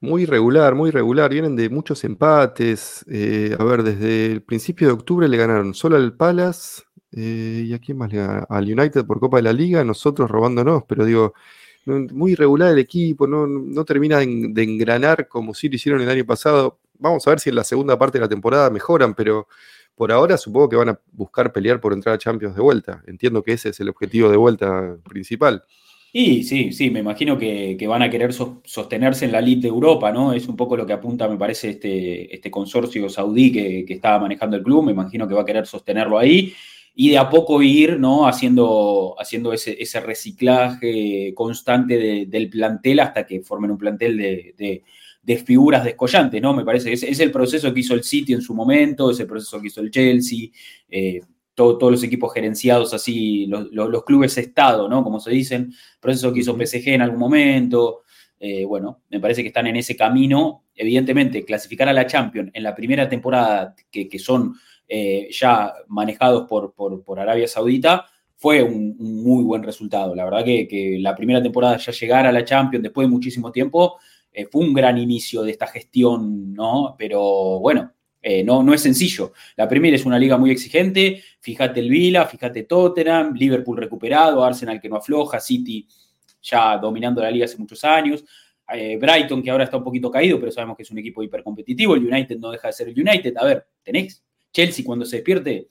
Muy 0.01 0.27
regular, 0.27 0.75
muy 0.77 0.93
regular. 0.93 1.31
Vienen 1.31 1.57
de 1.57 1.69
muchos 1.71 2.05
empates. 2.05 3.05
Eh, 3.11 3.57
a 3.59 3.65
ver, 3.65 3.83
desde 3.83 4.27
el 4.27 4.43
principio 4.43 4.87
de 4.87 4.93
octubre 4.93 5.27
le 5.27 5.37
ganaron 5.37 5.75
solo 5.75 5.97
al 5.97 6.17
Palace. 6.17 6.83
Eh, 7.11 7.65
¿Y 7.67 7.73
a 7.73 7.79
quién 7.81 7.99
más 7.99 8.13
le 8.13 8.19
ganaron? 8.19 8.47
Al 8.49 8.65
United 8.65 9.05
por 9.07 9.19
Copa 9.19 9.39
de 9.39 9.43
la 9.43 9.53
Liga, 9.53 9.83
nosotros 9.83 10.31
robándonos, 10.31 10.85
pero 10.87 11.05
digo, 11.05 11.35
muy 11.89 12.35
regular 12.35 12.73
el 12.73 12.79
equipo, 12.79 13.27
no, 13.27 13.85
termina 13.85 14.19
de, 14.19 14.63
engranar 14.63 15.27
como 15.27 15.55
si 15.55 15.69
lo 15.69 15.77
hicieron 15.77 16.01
el 16.03 16.11
año 16.11 16.25
pasado. 16.25 16.79
Vamos 16.99 17.27
a 17.27 17.31
ver 17.31 17.41
si 17.41 17.49
en 17.49 17.57
la 17.57 17.65
segunda 17.65 17.99
parte 17.99 18.19
de 18.19 18.23
la 18.23 18.29
temporada 18.29 18.71
mejoran, 18.71 19.15
pero 19.15 19.49
por 19.99 20.13
ahora 20.13 20.39
supongo 20.39 20.71
que 20.71 20.77
van 20.77 20.89
a 20.89 21.01
buscar 21.13 21.53
pelear 21.53 21.81
por 21.81 21.93
entrar 21.93 22.15
a 22.15 22.19
Champions 22.19 22.55
de 22.55 22.63
vuelta. 22.63 23.03
Entiendo 23.07 23.43
que 23.43 23.53
ese 23.53 23.71
es 23.71 23.81
el 23.81 23.91
objetivo 23.91 24.31
de 24.31 24.39
vuelta 24.39 24.97
principal. 25.07 25.63
Y 26.11 26.45
sí, 26.45 26.73
sí, 26.73 26.89
me 26.89 27.01
imagino 27.01 27.37
que, 27.37 27.77
van 27.87 28.01
a 28.01 28.09
querer 28.09 28.33
sostenerse 28.33 29.27
en 29.27 29.33
la 29.33 29.41
elite 29.41 29.63
de 29.63 29.69
Europa, 29.69 30.11
¿no? 30.11 30.33
Es 30.33 30.49
un 30.49 30.57
poco 30.57 30.75
lo 30.77 30.87
que 30.87 30.95
apunta, 30.95 31.29
me 31.29 31.37
parece, 31.37 31.71
este, 31.71 32.35
este 32.35 32.51
consorcio 32.51 33.11
saudí 33.11 33.53
que, 33.53 33.85
que 33.85 33.95
estaba 33.95 34.21
manejando 34.21 34.57
el 34.57 34.63
club. 34.63 34.85
Me 34.85 34.93
imagino 34.93 35.29
que 35.29 35.35
va 35.35 35.43
a 35.43 35.45
querer 35.45 35.67
sostenerlo 35.67 36.19
ahí 36.19 36.55
y 37.01 37.11
de 37.11 37.19
a 37.19 37.31
poco 37.31 37.63
ir 37.63 38.01
¿no? 38.01 38.27
haciendo, 38.27 39.15
haciendo 39.21 39.53
ese, 39.53 40.01
reciclaje 40.01 41.33
constante 41.33 42.27
del 42.27 42.51
plantel 42.51 42.99
hasta 42.99 43.25
que 43.25 43.41
formen 43.41 43.71
un 43.71 43.79
plantel 43.79 44.17
de, 44.17 44.83
figuras 45.37 45.85
descollantes, 45.85 46.41
¿no? 46.41 46.55
Me 46.55 46.65
parece 46.65 46.89
que 46.89 46.95
es, 46.95 47.21
el 47.21 47.31
proceso 47.31 47.73
que 47.73 47.81
hizo 47.81 47.95
el 47.95 48.03
City 48.03 48.33
en 48.33 48.41
su 48.41 48.55
momento, 48.55 49.11
es 49.11 49.21
el 49.21 49.27
proceso 49.27 49.61
que 49.61 49.67
hizo 49.67 49.81
el 49.81 49.91
Chelsea, 49.91 50.49
eh, 50.89 51.21
todos 51.55 51.91
los 51.91 52.03
equipos 52.05 52.33
gerenciados 52.33 52.95
así, 52.95 53.47
los, 53.47 54.05
clubes 54.05 54.39
Estado, 54.39 54.89
¿no? 54.89 55.03
Como 55.03 55.19
se 55.19 55.31
dicen, 55.33 55.73
proceso 56.01 56.33
que 56.33 56.41
hizo 56.41 56.57
PSG 56.57 56.89
en 56.91 57.03
algún 57.03 57.19
momento. 57.19 58.03
Eh, 58.39 58.65
bueno, 58.65 59.03
me 59.11 59.19
parece 59.19 59.43
que 59.43 59.49
están 59.49 59.67
en 59.67 59.77
ese 59.77 59.97
camino. 59.97 60.67
Evidentemente, 60.75 61.45
clasificar 61.45 61.89
a 61.89 61.93
la 61.93 62.07
Champions 62.07 62.51
en 62.55 62.63
la 62.63 62.77
primera 62.77 63.09
temporada, 63.09 63.75
que, 63.91 64.19
son 64.21 64.55
eh, 64.87 65.29
ya 65.33 65.75
manejados 65.89 66.49
por, 66.49 66.73
por, 66.75 67.19
Arabia 67.19 67.49
Saudita, 67.49 68.07
fue 68.37 68.63
un, 68.63 68.97
muy 68.97 69.43
buen 69.43 69.65
resultado. 69.65 70.15
La 70.15 70.25
verdad 70.25 70.45
que, 70.45 70.97
la 71.01 71.17
primera 71.17 71.43
temporada 71.43 71.77
ya 71.77 71.91
llegar 71.91 72.25
a 72.25 72.33
la 72.33 72.45
Champions 72.45 72.85
después 72.85 73.07
de 73.09 73.11
muchísimo 73.11 73.51
tiempo 73.51 73.99
eh, 74.33 74.47
fue 74.47 74.65
un 74.65 74.75
gran 74.75 74.99
inicio 74.99 75.43
de 75.43 75.51
esta 75.51 75.67
gestión, 75.67 76.53
¿no? 76.55 76.95
Pero 76.99 77.59
bueno, 77.61 77.93
eh, 78.21 78.43
no, 78.45 78.63
no 78.63 78.75
es 78.75 78.83
sencillo. 78.83 79.33
La 79.57 79.69
Premier 79.69 79.95
es 79.95 80.05
una 80.05 80.19
liga 80.19 80.37
muy 80.37 80.51
exigente. 80.51 81.23
Fíjate 81.41 81.81
el 81.81 81.89
Vila, 81.89 82.27
fíjate 82.27 82.65
Tottenham, 82.65 83.35
Liverpool 83.35 83.77
recuperado, 83.77 84.45
Arsenal 84.45 84.81
que 84.81 84.89
no 84.89 84.97
afloja, 84.97 85.41
City 85.41 85.87
ya 86.43 86.79
dominando 86.79 87.23
la 87.23 87.31
liga 87.31 87.45
hace 87.45 87.59
muchos 87.59 87.83
años. 87.85 88.25
Eh, 88.73 88.99
Brighton, 89.01 89.43
que 89.43 89.51
ahora 89.51 89.65
está 89.65 89.77
un 89.79 89.85
poquito 89.85 90.11
caído, 90.11 90.39
pero 90.39 90.53
sabemos 90.53 90.77
que 90.77 90.83
es 90.83 90.91
un 90.91 90.99
equipo 90.99 91.23
hipercompetitivo. 91.23 91.95
El 91.95 92.07
United 92.07 92.39
no 92.39 92.51
deja 92.51 92.69
de 92.69 92.73
ser 92.73 92.89
el 92.89 93.01
United. 93.01 93.35
A 93.37 93.45
ver, 93.45 93.67
tenés 93.83 94.23
Chelsea 94.53 94.85
cuando 94.85 95.05
se 95.05 95.17
despierte, 95.17 95.69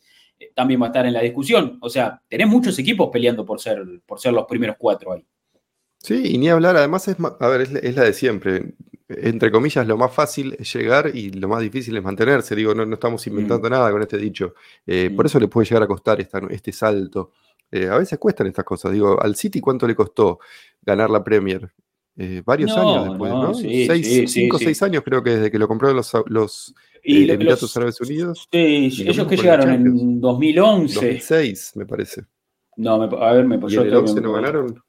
también 0.53 0.81
va 0.81 0.87
a 0.87 0.89
estar 0.89 1.05
en 1.05 1.13
la 1.13 1.21
discusión. 1.21 1.77
O 1.81 1.89
sea, 1.89 2.21
tenés 2.27 2.47
muchos 2.47 2.77
equipos 2.79 3.09
peleando 3.11 3.45
por 3.45 3.59
ser, 3.59 3.83
por 4.05 4.19
ser 4.19 4.33
los 4.33 4.45
primeros 4.45 4.77
cuatro 4.79 5.13
ahí. 5.13 5.25
Sí, 5.99 6.21
y 6.25 6.37
ni 6.37 6.49
hablar, 6.49 6.77
además 6.77 7.07
es, 7.07 7.17
a 7.39 7.47
ver, 7.47 7.61
es, 7.61 7.95
la 7.95 8.03
de 8.03 8.13
siempre. 8.13 8.75
Entre 9.09 9.51
comillas, 9.51 9.87
lo 9.87 9.97
más 9.97 10.13
fácil 10.13 10.55
es 10.59 10.73
llegar 10.73 11.11
y 11.13 11.31
lo 11.31 11.47
más 11.47 11.61
difícil 11.61 11.95
es 11.97 12.03
mantenerse. 12.03 12.55
Digo, 12.55 12.73
no, 12.75 12.91
estamos 12.93 13.25
inventando 13.27 13.67
mm. 13.67 13.71
nada 13.71 13.91
con 13.91 14.01
este 14.01 14.17
dicho. 14.17 14.53
Eh, 14.85 15.11
por 15.15 15.25
mm. 15.25 15.27
eso 15.27 15.39
le 15.39 15.47
puede 15.47 15.65
llegar 15.65 15.83
a 15.83 15.87
costar 15.87 16.19
este 16.49 16.71
salto. 16.71 17.31
Eh, 17.71 17.87
a 17.87 17.97
veces 17.97 18.19
cuestan 18.19 18.47
estas 18.47 18.65
cosas. 18.65 18.91
Digo, 18.91 19.21
al 19.21 19.35
City, 19.35 19.59
¿cuánto 19.59 19.87
le 19.87 19.95
costó 19.95 20.39
ganar 20.81 21.09
la 21.09 21.23
Premier? 21.23 21.69
Eh, 22.19 22.41
varios 22.43 22.75
años 22.75 23.09
después, 23.09 23.31
¿no? 23.31 23.53
cinco 23.53 24.55
o 24.55 24.59
seis 24.59 24.81
años 24.81 25.03
creo 25.05 25.21
que 25.21 25.29
desde 25.31 25.51
que 25.51 25.59
lo 25.59 25.67
compraron 25.67 25.97
los, 25.97 26.11
los 26.25 26.73
Emiratos 27.03 27.77
Árabes 27.77 28.01
Unidos. 28.01 28.47
Sí, 28.51 28.89
ellos 29.05 29.27
que 29.27 29.37
llegaron 29.37 29.69
en 29.69 30.19
2011. 30.19 30.95
2006, 30.95 31.73
me 31.75 31.85
parece. 31.85 32.23
No, 32.75 33.01
a 33.01 33.33
ver, 33.33 33.45
me 33.45 33.59
¿Y 33.67 33.75
en 33.75 33.81
el 33.81 33.95
11 33.95 34.21
no 34.21 34.33
ganaron? 34.33 34.83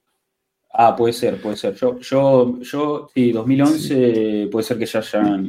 Ah, 0.71 0.95
puede 0.95 1.13
ser, 1.13 1.41
puede 1.41 1.57
ser. 1.57 1.75
Yo, 1.75 1.99
yo, 1.99 2.61
yo 2.61 3.09
sí, 3.15 3.33
2011 3.33 4.49
puede 4.51 4.65
ser 4.65 4.79
que 4.79 4.87
ya 4.87 5.01
hayan. 5.01 5.49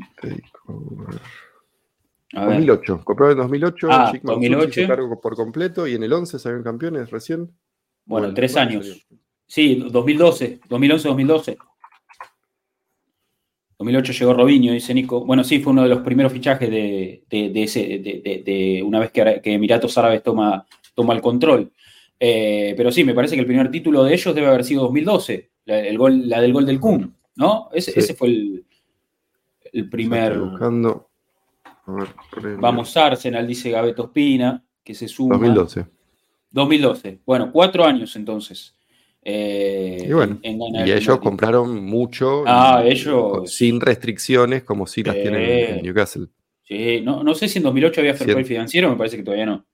2008, 2.31 3.01
compraron 3.03 3.33
en 3.33 3.37
2008, 3.43 3.87
ah, 3.91 4.13
2008. 4.21 4.87
cargo 4.87 5.19
por 5.19 5.35
completo 5.35 5.87
y 5.87 5.95
en 5.95 6.03
el 6.03 6.13
11 6.13 6.39
salieron 6.39 6.63
campeones 6.63 7.09
recién. 7.09 7.51
Bueno, 8.05 8.33
tres 8.33 8.55
años. 8.55 9.07
Sí, 9.45 9.75
2012, 9.75 10.61
2011-2012. 10.69 11.57
2008 13.79 14.13
llegó 14.13 14.33
Robinho, 14.33 14.73
dice 14.73 14.93
Nico. 14.93 15.25
Bueno, 15.25 15.43
sí, 15.43 15.59
fue 15.59 15.71
uno 15.71 15.83
de 15.83 15.89
los 15.89 16.01
primeros 16.01 16.33
fichajes 16.33 16.69
de, 16.69 17.23
ese, 17.29 17.99
de, 17.99 18.83
una 18.85 18.99
vez 18.99 19.11
que, 19.11 19.41
Emiratos 19.45 19.97
Árabes 19.97 20.21
toma, 20.21 20.65
toma 20.93 21.13
el 21.13 21.21
control. 21.21 21.71
Eh, 22.19 22.73
pero 22.75 22.91
sí, 22.91 23.03
me 23.03 23.13
parece 23.13 23.35
que 23.35 23.41
el 23.41 23.47
primer 23.47 23.71
título 23.71 24.03
de 24.03 24.13
ellos 24.13 24.35
debe 24.35 24.47
haber 24.47 24.63
sido 24.63 24.83
2012, 24.83 25.51
la, 25.65 25.79
el 25.79 25.97
gol, 25.97 26.27
la 26.27 26.41
del 26.41 26.51
gol 26.51 26.65
del 26.65 26.79
Kun, 26.79 27.15
¿no? 27.35 27.69
Ese, 27.71 28.13
fue 28.13 28.27
el, 28.27 28.65
el 29.71 29.89
primer. 29.89 30.37
Buscando. 30.37 31.09
Vamos 32.59 32.95
Arsenal, 32.97 33.47
dice 33.47 33.71
Gabeto 33.71 34.05
Espina, 34.05 34.63
que 34.83 34.93
se 34.93 35.07
suma. 35.07 35.37
2012. 35.37 35.85
2012. 36.51 37.19
Bueno, 37.25 37.51
cuatro 37.51 37.85
años 37.85 38.15
entonces. 38.15 38.75
Eh, 39.21 40.05
y 40.07 40.13
bueno, 40.13 40.39
y 40.41 40.91
ellos 40.91 41.19
compraron 41.19 41.83
mucho 41.83 42.43
ah, 42.47 42.81
ellos, 42.85 43.51
sin 43.51 43.81
restricciones 43.81 44.63
como 44.63 44.87
si 44.87 45.03
las 45.03 45.15
tienen 45.15 45.41
en 45.77 45.83
Newcastle. 45.83 46.27
Sí, 46.63 47.01
no, 47.03 47.23
no 47.23 47.35
sé 47.35 47.47
si 47.47 47.57
en 47.57 47.63
2008 47.63 48.01
había 48.01 48.13
fair 48.13 48.33
play 48.33 48.45
financiero, 48.45 48.89
me 48.89 48.95
parece 48.95 49.17
que 49.17 49.23
todavía 49.23 49.45
no. 49.45 49.65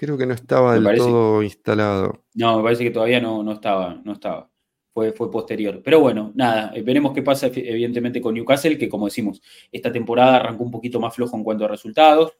Creo 0.00 0.16
que 0.16 0.24
no 0.24 0.32
estaba 0.32 0.80
del 0.80 0.96
todo 0.96 1.42
instalado. 1.42 2.24
No, 2.32 2.56
me 2.56 2.62
parece 2.62 2.84
que 2.84 2.90
todavía 2.90 3.20
no, 3.20 3.42
no 3.42 3.52
estaba, 3.52 4.00
no 4.02 4.14
estaba. 4.14 4.50
Fue, 4.94 5.12
fue, 5.12 5.30
posterior. 5.30 5.82
Pero 5.84 6.00
bueno, 6.00 6.32
nada, 6.34 6.72
eh, 6.74 6.80
veremos 6.80 7.12
qué 7.12 7.20
pasa 7.20 7.48
evidentemente 7.48 8.18
con 8.18 8.32
Newcastle, 8.32 8.78
que 8.78 8.88
como 8.88 9.04
decimos, 9.04 9.42
esta 9.70 9.92
temporada 9.92 10.36
arrancó 10.36 10.64
un 10.64 10.70
poquito 10.70 11.00
más 11.00 11.14
flojo 11.14 11.36
en 11.36 11.44
cuanto 11.44 11.66
a 11.66 11.68
resultados. 11.68 12.32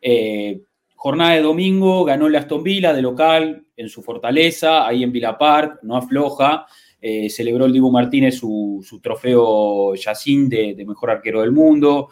Eh, 0.00 0.62
jornada 0.94 1.34
de 1.34 1.42
domingo, 1.42 2.04
ganó 2.04 2.28
el 2.28 2.36
Aston 2.36 2.62
Villa 2.62 2.92
de 2.92 3.02
local 3.02 3.66
en 3.74 3.88
su 3.88 4.00
fortaleza, 4.00 4.86
ahí 4.86 5.02
en 5.02 5.10
Villa 5.10 5.36
Park, 5.36 5.80
no 5.82 5.96
afloja. 5.96 6.66
Eh, 7.00 7.28
celebró 7.30 7.64
el 7.64 7.72
Dibu 7.72 7.90
Martínez 7.90 8.36
su, 8.36 9.00
trofeo 9.02 9.96
Yacine 9.96 10.72
de, 10.72 10.84
mejor 10.86 11.10
arquero 11.10 11.40
del 11.40 11.50
mundo, 11.50 12.10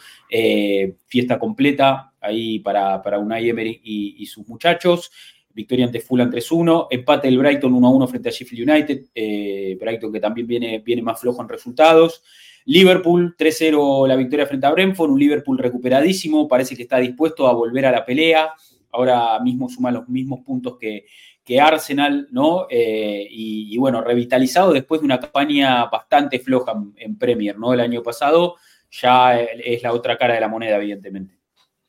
fiesta 1.07 1.39
completa, 1.39 2.13
ahí 2.27 2.59
para, 2.59 3.03
para 3.03 3.19
Unai 3.19 3.49
Emery 3.49 3.81
y, 3.83 4.27
sus 4.27 4.47
muchachos. 4.49 5.11
Victoria 5.55 5.87
ante 5.87 6.01
Fulham 6.01 6.31
3-1, 6.31 6.89
empate 6.91 7.29
del 7.29 7.39
Brighton 7.39 7.73
1-1 7.73 8.09
frente 8.09 8.29
a 8.29 8.33
Sheffield 8.33 8.69
United, 8.69 9.05
eh, 9.15 9.79
Brighton 9.81 10.13
que 10.13 10.21
también 10.21 10.47
viene, 10.47 10.81
viene 10.81 11.01
más 11.01 11.19
flojo 11.19 11.41
en 11.41 11.49
resultados. 11.49 12.23
Liverpool 12.67 13.35
3-0 13.39 14.07
la 14.07 14.17
victoria 14.17 14.45
frente 14.45 14.67
a 14.67 14.73
Brentford, 14.73 15.11
un 15.11 15.19
Liverpool 15.19 15.57
recuperadísimo, 15.57 16.47
parece 16.47 16.77
que 16.77 16.83
está 16.83 16.99
dispuesto 16.99 17.47
a 17.47 17.55
volver 17.55 17.87
a 17.87 17.93
la 17.93 18.05
pelea, 18.05 18.53
ahora 18.91 19.41
mismo 19.41 19.69
suma 19.71 19.91
los 19.91 20.07
mismos 20.09 20.41
puntos 20.45 20.77
que, 20.77 21.07
que 21.47 21.61
Arsenal, 21.61 22.27
¿no? 22.33 22.67
Eh, 22.69 23.25
y, 23.31 23.79
bueno, 23.79 24.01
revitalizado 24.01 24.73
después 24.73 25.01
de 25.01 25.05
una 25.05 25.21
campaña 25.21 25.85
bastante 25.85 26.41
floja 26.41 26.75
en 26.97 27.17
Premier, 27.17 27.57
¿no? 27.57 27.73
El 27.73 27.79
año 27.79 28.03
pasado 28.03 28.57
ya 28.91 29.41
es 29.41 29.81
la 29.81 29.93
otra 29.93 30.19
cara 30.19 30.35
de 30.35 30.41
la 30.41 30.49
moneda, 30.49 30.77
evidentemente. 30.77 31.36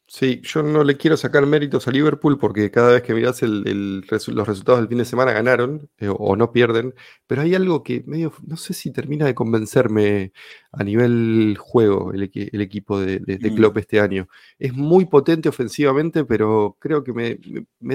Sí, 0.09 0.39
yo 0.41 0.63
no 0.63 0.85
le 0.85 0.95
quiero 0.95 1.17
sacar 1.17 1.45
méritos 1.45 1.85
a 1.85 1.91
Liverpool 1.91 2.37
porque 2.39 2.71
cada 2.71 2.93
vez 2.93 3.01
que 3.01 3.13
miras 3.13 3.41
los 3.41 4.47
resultados 4.47 4.79
del 4.79 4.87
fin 4.87 4.99
de 4.99 5.05
semana 5.05 5.33
ganaron 5.33 5.89
eh, 5.97 6.07
o 6.09 6.37
no 6.37 6.53
pierden, 6.53 6.95
pero 7.27 7.41
hay 7.41 7.55
algo 7.55 7.83
que 7.83 8.03
medio, 8.05 8.31
no 8.45 8.55
sé 8.55 8.73
si 8.73 8.93
termina 8.93 9.25
de 9.25 9.35
convencerme 9.35 10.31
a 10.71 10.85
nivel 10.85 11.57
juego 11.59 12.13
el, 12.13 12.23
equipo 12.23 13.01
de, 13.01 13.19
de, 13.19 13.51
mm. 13.51 13.55
Klopp 13.55 13.77
este 13.79 13.99
año. 13.99 14.29
Es 14.57 14.73
muy 14.73 15.05
potente 15.07 15.49
ofensivamente, 15.49 16.23
pero 16.23 16.77
creo 16.79 17.03
que 17.03 17.11
me, 17.11 17.37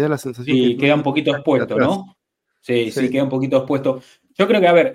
da 0.00 0.08
la 0.10 0.18
sensación... 0.18 0.54
que 0.54 0.76
queda 0.76 0.94
un 0.94 1.02
poquito 1.02 1.30
expuesto, 1.30 1.78
¿no? 1.78 2.18
Sí, 2.60 2.90
sí, 2.90 3.10
queda 3.10 3.24
un 3.24 3.30
poquito 3.30 3.56
expuesto. 3.56 4.02
Yo 4.38 4.48
creo 4.48 4.60
que, 4.60 4.66
a 4.66 4.72
ver, 4.72 4.94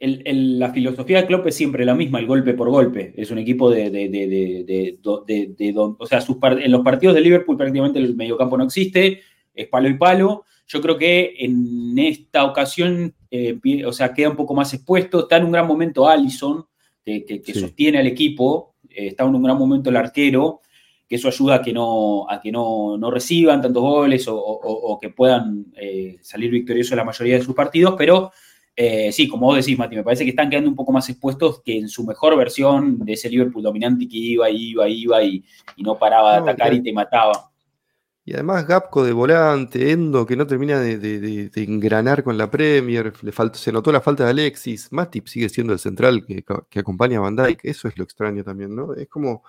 la 0.00 0.72
filosofía 0.72 1.20
de 1.20 1.26
Klopp 1.26 1.46
es 1.48 1.54
siempre 1.54 1.84
la 1.84 1.94
misma, 1.94 2.18
el 2.18 2.26
golpe 2.26 2.54
por 2.54 2.70
golpe. 2.70 3.12
Es 3.16 3.30
un 3.30 3.38
equipo 3.38 3.70
de, 3.70 3.90
de, 3.90 4.98
o 5.04 6.06
sea, 6.06 6.24
en 6.60 6.72
los 6.72 6.80
partidos 6.80 7.14
de 7.14 7.20
Liverpool 7.20 7.58
prácticamente 7.58 7.98
el 7.98 8.16
mediocampo 8.16 8.56
no 8.56 8.64
existe, 8.64 9.20
es 9.54 9.68
palo 9.68 9.88
y 9.88 9.94
palo. 9.94 10.44
Yo 10.66 10.80
creo 10.80 10.96
que 10.96 11.34
en 11.38 11.98
esta 11.98 12.44
ocasión, 12.44 13.14
eh, 13.30 13.58
o 13.84 13.92
sea, 13.92 14.14
queda 14.14 14.30
un 14.30 14.36
poco 14.36 14.54
más 14.54 14.72
expuesto. 14.72 15.20
Está 15.20 15.36
en 15.36 15.44
un 15.44 15.52
gran 15.52 15.66
momento 15.66 16.08
Allison, 16.08 16.64
que, 17.04 17.42
sostiene 17.52 17.98
al 17.98 18.06
equipo. 18.06 18.76
Eh, 18.88 19.08
está 19.08 19.24
en 19.24 19.34
un 19.34 19.42
gran 19.42 19.58
momento 19.58 19.90
el 19.90 19.96
arquero, 19.96 20.62
que 21.06 21.16
eso 21.16 21.28
ayuda 21.28 21.56
a 21.56 21.62
que 21.62 21.74
no, 21.74 22.26
a 22.30 22.40
que 22.40 22.50
no, 22.50 22.98
reciban 23.10 23.60
tantos 23.60 23.82
goles 23.82 24.24
o, 24.26 24.98
que 25.00 25.10
puedan 25.10 25.66
eh, 25.76 26.16
salir 26.22 26.50
victoriosos 26.50 26.96
la 26.96 27.04
mayoría 27.04 27.34
de 27.34 27.44
sus 27.44 27.54
partidos, 27.54 27.94
pero 27.98 28.32
Eh, 28.76 29.12
sí, 29.12 29.28
como 29.28 29.46
vos 29.46 29.56
decís, 29.56 29.78
Mati, 29.78 29.94
me 29.94 30.02
parece 30.02 30.24
que 30.24 30.30
están 30.30 30.50
quedando 30.50 30.68
un 30.68 30.76
poco 30.76 30.90
más 30.90 31.08
expuestos 31.08 31.62
que 31.62 31.78
en 31.78 31.88
su 31.88 32.04
mejor 32.04 32.36
versión 32.36 32.98
de 32.98 33.12
ese 33.12 33.30
Liverpool 33.30 33.62
dominante 33.62 34.08
que 34.08 34.16
iba, 34.16 34.50
iba, 34.50 34.88
iba 34.88 35.22
y, 35.22 35.44
no 35.76 35.96
paraba 35.96 36.32
de 36.32 36.38
atacar 36.38 36.74
y 36.74 36.82
te 36.82 36.92
mataba. 36.92 37.50
Y 38.26 38.32
además 38.32 38.66
Gapco 38.66 39.04
de 39.04 39.12
volante, 39.12 39.92
Endo 39.92 40.24
que 40.24 40.34
no 40.34 40.46
termina 40.46 40.80
de, 40.80 41.50
engranar 41.54 42.24
con 42.24 42.38
la 42.38 42.50
Premier, 42.50 43.12
le 43.22 43.32
se 43.52 43.70
notó 43.70 43.92
la 43.92 44.00
falta 44.00 44.24
de 44.24 44.30
Alexis, 44.30 44.90
Matip 44.90 45.26
sigue 45.28 45.48
siendo 45.50 45.72
el 45.72 45.78
central 45.78 46.24
que, 46.26 46.42
acompaña 46.80 47.18
a 47.18 47.20
Van 47.20 47.36
Dijk, 47.36 47.60
eso 47.64 47.86
es 47.86 47.96
lo 47.98 48.04
extraño 48.04 48.42
también, 48.42 48.74
¿no? 48.74 48.94
Es 48.94 49.08
como 49.08 49.44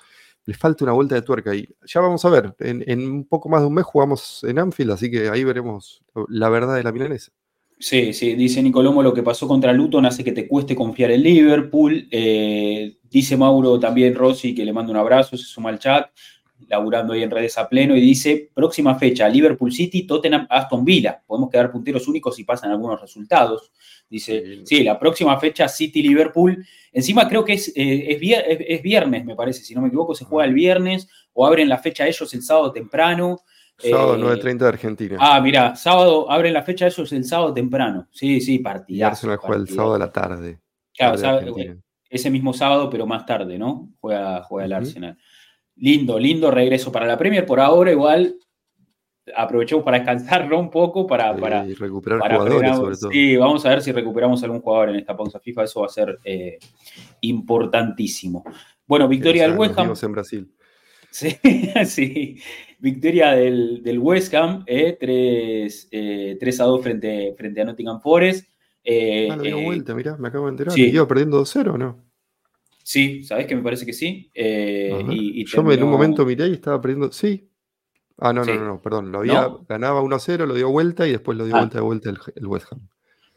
le 0.45 0.53
falta 0.53 0.83
una 0.83 0.93
vuelta 0.93 1.15
de 1.15 1.23
tuerca 1.23 1.55
y 1.55 1.67
ya 1.85 2.01
vamos 2.01 2.23
a 2.25 2.29
ver, 2.29 2.53
en, 2.59 2.83
en 2.85 3.09
un 3.09 3.25
poco 3.25 3.49
más 3.49 3.61
de 3.61 3.67
un 3.67 3.73
mes 3.73 3.85
jugamos 3.85 4.43
en 4.43 4.59
Anfield, 4.59 4.91
así 4.91 5.09
que 5.09 5.29
ahí 5.29 5.43
veremos 5.43 6.03
la 6.27 6.49
verdad 6.49 6.75
de 6.75 6.83
la 6.83 6.91
milanesa. 6.91 7.31
Sí, 7.77 8.13
sí, 8.13 8.35
dice 8.35 8.63
Nicolomo, 8.63 9.03
lo 9.03 9.13
que 9.13 9.21
pasó 9.21 9.47
contra 9.47 9.73
Luton 9.73 10.05
hace 10.05 10.23
que 10.23 10.31
te 10.31 10.47
cueste 10.47 10.75
confiar 10.75 11.11
en 11.11 11.23
Liverpool. 11.23 12.07
Eh, 12.09 12.97
dice 13.09 13.35
Mauro 13.35 13.79
también, 13.79 14.15
Rossi, 14.15 14.55
que 14.55 14.63
le 14.63 14.71
manda 14.71 14.91
un 14.91 14.97
abrazo, 14.97 15.35
se 15.35 15.43
suma 15.43 15.69
al 15.69 15.79
chat, 15.79 16.09
laburando 16.69 17.13
ahí 17.13 17.23
en 17.23 17.31
redes 17.31 17.57
a 17.57 17.67
pleno, 17.67 17.95
y 17.95 18.01
dice, 18.01 18.49
próxima 18.53 18.97
fecha, 18.97 19.27
Liverpool 19.27 19.73
City, 19.73 20.03
Tottenham, 20.03 20.47
Aston 20.49 20.85
Villa. 20.85 21.21
Podemos 21.27 21.49
quedar 21.49 21.69
punteros 21.69 22.07
únicos 22.07 22.35
si 22.37 22.45
pasan 22.45 22.71
algunos 22.71 22.99
resultados. 23.01 23.71
Dice, 24.09 24.61
sí, 24.65 24.83
la 24.83 24.97
próxima 24.97 25.37
fecha, 25.37 25.67
City-Liverpool. 25.67 26.65
Encima 26.93 27.27
creo 27.27 27.43
que 27.43 27.53
es, 27.53 27.73
eh, 27.75 28.07
es, 28.09 28.81
viernes, 28.81 29.25
me 29.25 29.35
parece, 29.35 29.63
si 29.63 29.75
no 29.75 29.81
me 29.81 29.87
equivoco, 29.89 30.15
se 30.15 30.23
juega 30.23 30.47
el 30.47 30.53
viernes, 30.53 31.09
o 31.33 31.45
abren 31.45 31.67
la 31.67 31.77
fecha 31.77 32.07
ellos 32.07 32.33
el 32.33 32.41
sábado 32.41 32.71
temprano. 32.71 33.41
Sábado 33.77 34.17
9.30 34.17 34.47
eh, 34.47 34.55
de 34.55 34.67
Argentina. 34.67 35.17
Ah, 35.19 35.41
mira, 35.41 35.75
sábado, 35.75 36.31
abren 36.31 36.53
la 36.53 36.63
fecha, 36.63 36.87
eso 36.87 37.03
es 37.03 37.11
el 37.11 37.25
sábado 37.25 37.53
temprano. 37.53 38.07
Sí, 38.11 38.39
sí, 38.39 38.59
partidazo. 38.59 39.11
Arsenal 39.11 39.37
juega 39.37 39.61
el 39.61 39.67
sábado 39.67 39.93
de 39.93 39.99
la 39.99 40.11
tarde. 40.11 40.59
Claro, 40.97 41.17
ese 42.09 42.29
mismo 42.29 42.53
sábado, 42.53 42.89
pero 42.89 43.05
más 43.05 43.25
tarde, 43.25 43.57
¿no? 43.57 43.89
Juega, 43.99 44.43
juega 44.43 44.65
el 44.65 44.73
Arsenal. 44.73 45.17
Lindo, 45.75 46.17
lindo 46.17 46.49
regreso 46.49 46.91
para 46.91 47.05
la 47.05 47.17
Premier. 47.17 47.45
Por 47.45 47.59
ahora, 47.59 47.91
igual, 47.91 48.37
aprovechemos 49.35 49.83
para 49.83 49.97
descansarlo 49.97 50.59
un 50.59 50.69
poco, 50.69 51.07
para, 51.07 51.35
para 51.35 51.63
recuperar 51.63 52.19
jugadores, 52.19 52.75
sobre 52.75 52.95
todo. 52.95 53.11
Sí, 53.11 53.35
vamos 53.35 53.65
a 53.65 53.69
ver 53.69 53.81
si 53.81 53.91
recuperamos 53.91 54.41
algún 54.43 54.61
jugador 54.61 54.89
en 54.89 54.97
esta 54.97 55.17
pausa 55.17 55.39
FIFA. 55.39 55.63
Eso 55.63 55.81
va 55.81 55.87
a 55.87 55.89
ser 55.89 56.19
eh, 56.23 56.59
importantísimo. 57.21 58.43
Bueno, 58.85 59.07
victoria 59.07 59.47
del 59.47 59.57
West 59.57 59.77
Ham. 59.77 59.93
en 60.01 60.11
Brasil. 60.11 60.51
Sí, 61.15 61.33
sí. 61.85 62.37
Victoria 62.85 63.31
del, 63.31 63.81
del 63.81 63.97
West 63.97 64.31
Ham, 64.35 64.63
eh, 64.67 64.95
3, 64.99 65.87
eh, 65.91 66.37
a 66.59 66.63
2 66.63 66.83
frente, 66.83 67.33
frente 67.35 67.61
a 67.61 67.65
Nottingham 67.65 67.99
Forest. 67.99 68.47
Eh, 68.83 69.27
ah, 69.31 69.35
lo 69.35 69.41
dio 69.41 69.57
eh, 69.57 69.65
vuelta, 69.65 69.95
mirá, 69.95 70.15
me 70.17 70.27
acabo 70.27 70.45
de 70.45 70.51
enterar. 70.51 70.71
Sí. 70.71 70.91
¿Iba 70.91 71.07
perdiendo 71.07 71.41
2-0 71.41 71.73
o 71.73 71.77
no? 71.79 72.05
Sí, 72.83 73.23
¿sabés 73.23 73.47
que 73.47 73.55
me 73.55 73.63
parece 73.63 73.87
que 73.87 73.93
sí? 73.93 74.29
Eh, 74.35 75.03
y, 75.09 75.43
Yo 75.45 75.71
en 75.71 75.83
un 75.83 75.89
momento 75.89 76.27
miré 76.27 76.47
y 76.47 76.53
estaba 76.53 76.79
perdiendo. 76.79 77.11
Sí. 77.11 77.49
Ah, 78.19 78.31
no, 78.31 78.45
no, 78.45 78.53
no, 78.53 78.79
perdón. 78.79 79.11
Lo 79.11 79.17
había, 79.17 79.49
ganaba 79.67 80.03
1-0, 80.03 80.45
lo 80.45 80.53
dio 80.53 80.69
vuelta 80.69 81.07
y 81.07 81.11
después 81.11 81.35
lo 81.39 81.45
dio 81.45 81.55
ah. 81.55 81.61
vuelta 81.61 81.79
de 81.79 81.83
vuelta 81.83 82.13
el 82.35 82.45
West 82.45 82.67
Ham. 82.71 82.87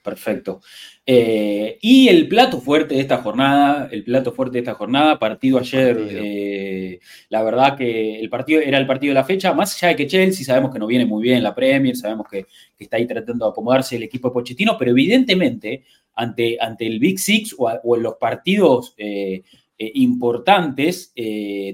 Perfecto. 0.08 0.62
Eh, 1.04 1.78
y 1.82 2.08
el 2.08 2.28
plato 2.28 2.62
fuerte 2.62 2.94
de 2.94 3.02
esta 3.02 3.18
jornada, 3.18 3.88
el 3.92 4.04
plato 4.04 4.32
fuerte 4.32 4.54
de 4.54 4.60
esta 4.60 4.74
jornada, 4.74 5.18
partido 5.18 5.58
ayer, 5.58 5.98
eh, 6.10 7.00
la 7.28 7.42
verdad 7.42 7.76
que 7.76 8.18
el 8.18 8.30
partido 8.30 8.62
era 8.62 8.78
el 8.78 8.86
partido 8.86 9.10
de 9.10 9.16
la 9.16 9.24
fecha, 9.24 9.52
más 9.52 9.74
allá 9.74 9.88
de 9.88 9.96
que 9.96 10.06
Chelsea 10.06 10.46
sabemos 10.46 10.72
que 10.72 10.78
no 10.78 10.86
viene 10.86 11.04
muy 11.04 11.22
bien 11.22 11.36
en 11.36 11.42
la 11.42 11.54
Premier, 11.54 11.94
sabemos 11.94 12.26
que, 12.30 12.46
está 12.78 12.96
ahí 12.96 13.06
tratando 13.06 13.44
de 13.44 13.50
acomodarse 13.50 13.96
el 13.96 14.04
equipo 14.04 14.28
de 14.28 14.32
Pochettino, 14.32 14.76
pero 14.78 14.92
evidentemente 14.92 15.84
ante, 16.14 16.56
ante 16.58 16.86
el 16.86 16.98
Big 16.98 17.18
Six 17.18 17.54
o, 17.58 17.96
en 17.96 18.02
los 18.02 18.14
partidos 18.14 18.94
eh, 18.96 19.42
importantes, 19.76 21.12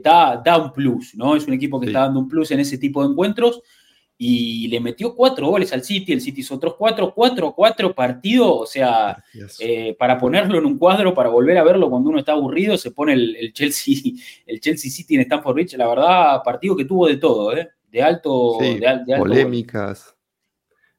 da, 0.03 0.43
da, 0.45 0.59
un 0.59 0.73
plus, 0.73 1.15
¿no? 1.15 1.37
Es 1.37 1.47
un 1.47 1.55
equipo 1.55 1.79
que 1.79 1.87
está 1.87 2.01
dando 2.01 2.19
un 2.19 2.29
plus 2.29 2.51
en 2.51 2.61
ese 2.61 2.79
tipo 2.79 3.03
de 3.03 3.11
encuentros 3.11 3.63
y 4.17 4.69
le 4.69 4.81
metió 4.81 5.15
cuatro 5.15 5.49
goles 5.49 5.73
al 5.73 5.83
City, 5.83 6.13
el 6.13 6.21
City 6.21 6.43
hizo 6.43 6.55
otros 6.55 6.75
cuatro, 6.77 7.13
cuatro, 7.13 7.53
cuatro 7.53 7.95
partidos, 7.95 8.61
o 8.61 8.67
sea, 8.67 9.23
eh, 9.59 9.97
para 9.99 10.19
ponerlo 10.19 10.59
en 10.59 10.67
un 10.67 10.79
cuadro, 10.79 11.13
para 11.15 11.29
volver 11.29 11.59
a 11.59 11.65
verlo 11.65 11.91
cuando 11.91 12.11
uno 12.11 12.21
está 12.21 12.33
aburrido, 12.33 12.77
se 12.77 12.93
pone 12.93 13.15
el, 13.15 13.53
Chelsea, 13.53 13.95
el 14.47 14.61
Chelsea 14.61 14.91
City 14.91 15.17
en 15.17 15.23
Stamford 15.23 15.55
Bridge, 15.55 15.77
la 15.77 15.89
verdad, 15.89 16.43
partido 16.45 16.77
que 16.77 16.85
tuvo 16.85 17.09
de 17.09 17.17
todo, 17.17 17.57
¿eh? 17.57 17.69
de 17.91 18.03
alto, 18.03 18.59
de, 18.61 19.17
polémicas. 19.19 20.17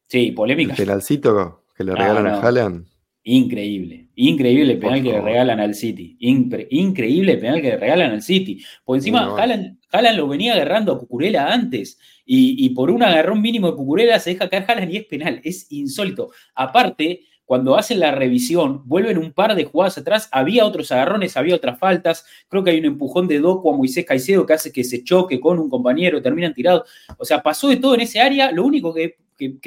Sí, 0.07 0.31
polémicas. 0.31 0.79
El 0.79 0.85
penalcito 0.85 1.63
que 1.75 1.83
le 1.83 1.93
regalan 1.93 2.27
a 2.27 2.39
Haaland. 2.39 2.85
Increíble, 3.27 4.09
increíble 4.15 4.73
el 4.73 4.79
penal 4.79 5.01
que 5.01 5.11
le 5.11 5.21
regalan 5.21 5.59
al 5.59 5.73
City. 5.73 6.15
increíble 6.19 7.33
el 7.33 7.39
penal 7.39 7.61
que 7.61 7.69
le 7.69 7.77
regalan 7.77 8.11
al 8.11 8.21
City. 8.21 8.63
Por 8.83 8.97
encima, 8.97 9.35
Haaland, 9.35 10.17
lo 10.17 10.27
venía 10.27 10.53
agarrando 10.53 10.93
a 10.93 10.99
Cucurella 10.99 11.51
antes 11.51 11.97
y, 12.25 12.69
por 12.69 12.89
un 12.89 13.03
agarrón 13.03 13.41
mínimo 13.41 13.69
de 13.69 13.77
Cucurella 13.77 14.19
se 14.19 14.31
deja 14.31 14.49
caer 14.49 14.65
Haaland 14.67 14.91
y 14.91 14.97
es 14.97 15.05
penal. 15.05 15.41
Es 15.43 15.71
insólito. 15.71 16.31
Aparte, 16.55 17.21
cuando 17.45 17.77
hacen 17.77 17.99
la 17.99 18.11
revisión, 18.11 18.81
vuelven 18.85 19.19
un 19.19 19.31
par 19.31 19.55
de 19.55 19.65
jugadas 19.65 19.99
atrás, 19.99 20.27
había 20.31 20.65
otros 20.65 20.91
agarrones, 20.91 21.37
había 21.37 21.55
otras 21.55 21.77
faltas, 21.77 22.25
creo 22.49 22.63
que 22.63 22.71
hay 22.71 22.79
un 22.79 22.85
empujón 22.85 23.27
de 23.27 23.39
Doku 23.39 23.71
a 23.71 23.77
Moisés 23.77 24.05
Caicedo 24.05 24.45
que 24.45 24.53
hace 24.53 24.71
que 24.71 24.83
se 24.83 25.03
choque 25.03 25.39
con 25.39 25.59
un 25.59 25.69
compañero, 25.69 26.21
terminan 26.21 26.53
tirados. 26.53 26.89
O 27.17 27.25
sea, 27.25 27.43
pasó 27.43 27.69
de 27.69 27.77
todo 27.77 27.93
en 27.93 28.01
ese 28.01 28.19
área, 28.19 28.51
lo 28.51 28.65
único 28.65 28.93
que, 28.93 29.17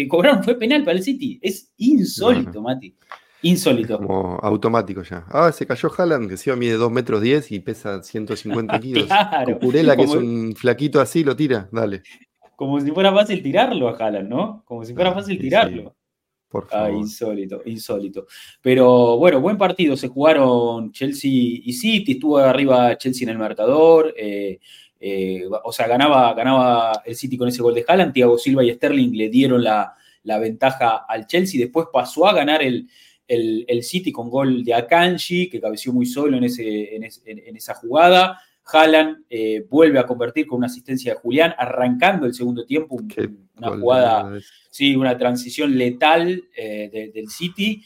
cobraron 0.09 0.43
fue 0.43 0.57
penal 0.57 0.83
para 0.83 0.97
el 0.97 1.05
City. 1.05 1.39
Es 1.41 1.73
insólito, 1.77 2.61
Mati. 2.61 2.95
Insólito. 3.43 3.99
Como 3.99 4.41
automático 4.43 5.03
ya. 5.05 5.25
Ah, 5.29 5.53
se 5.53 5.65
cayó 5.65 5.89
Haaland, 5.97 6.29
que 6.29 6.37
se 6.37 6.55
mide 6.57 6.73
2 6.73 6.91
metros 6.91 7.23
10 7.23 7.53
y 7.53 7.61
pesa 7.61 8.03
150 8.03 8.81
kilos. 8.81 9.05
claro. 9.07 9.61
Que 9.61 10.03
es 10.03 10.11
un 10.11 10.55
flaquito 10.57 11.01
así, 11.01 11.23
lo 11.23 11.37
tira, 11.37 11.69
dale. 11.71 12.03
Como 12.59 12.81
si 12.81 12.91
fuera 12.91 13.13
fácil 13.13 13.41
tirarlo 13.41 13.89
a 13.89 13.93
Haaland, 13.93 14.29
¿no? 14.29 14.65
Como 14.65 14.85
si 14.85 14.93
fuera 14.93 15.11
ah, 15.11 15.15
fácil 15.15 15.39
tirarlo. 15.39 15.95
Por 16.49 16.65
ah, 16.65 16.69
favor. 16.69 16.91
Ah, 16.91 16.93
insólito, 16.93 17.63
insólito. 17.65 18.27
Pero 18.61 19.17
bueno, 19.17 19.41
buen 19.41 19.57
partido. 19.57 19.97
Se 19.97 20.09
jugaron 20.09 20.91
Chelsea 20.91 21.31
y 21.31 21.73
City. 21.73 22.13
Estuvo 22.15 22.37
arriba 22.39 22.99
Chelsea 22.99 23.27
en 23.27 23.29
el 23.29 23.39
marcador. 23.39 24.13
Eh, 24.19 24.59
eh, 24.99 25.45
o 25.63 25.71
sea, 25.71 25.87
ganaba, 25.87 26.35
ganaba 26.35 27.01
el 27.05 27.15
City 27.15 27.39
con 27.39 27.47
ese 27.47 27.63
gol 27.63 27.77
de 27.77 27.85
Haaland. 27.87 28.13
Thiago 28.13 28.37
Silva 28.37 28.65
y 28.65 28.73
Sterling 28.73 29.13
le 29.13 29.29
dieron 29.29 29.63
la, 29.63 29.95
la 30.25 30.41
ventaja 30.41 31.05
al 31.09 31.29
Chelsea. 31.29 31.61
Después 31.61 31.87
pasó 31.93 32.27
a 32.27 32.35
ganar 32.35 32.61
el, 32.61 32.89
el, 33.29 33.85
City 33.85 34.11
con 34.11 34.29
gol 34.31 34.65
de 34.65 34.75
Akanji, 34.75 35.49
que 35.49 35.61
cabeció 35.61 35.93
muy 35.93 36.07
solo 36.07 36.37
en, 36.37 36.43
ese, 36.43 36.97
en, 36.97 37.57
esa 37.57 37.75
jugada. 37.75 38.41
Haaland 38.71 39.25
eh, 39.31 39.65
vuelve 39.69 39.99
a 39.99 40.07
convertir 40.07 40.47
con 40.47 40.59
una 40.59 40.67
asistencia 40.67 41.15
de 41.15 41.21
Julián, 41.21 41.55
arrancando 41.57 42.27
el 42.27 42.35
segundo 42.35 42.65
tiempo, 42.65 42.97
una 43.57 43.71
jugada, 43.77 44.39
sí, 44.71 44.95
una 44.95 45.17
transición 45.17 45.77
letal 45.77 46.45
eh, 46.57 47.11
del 47.15 47.29
City. 47.29 47.83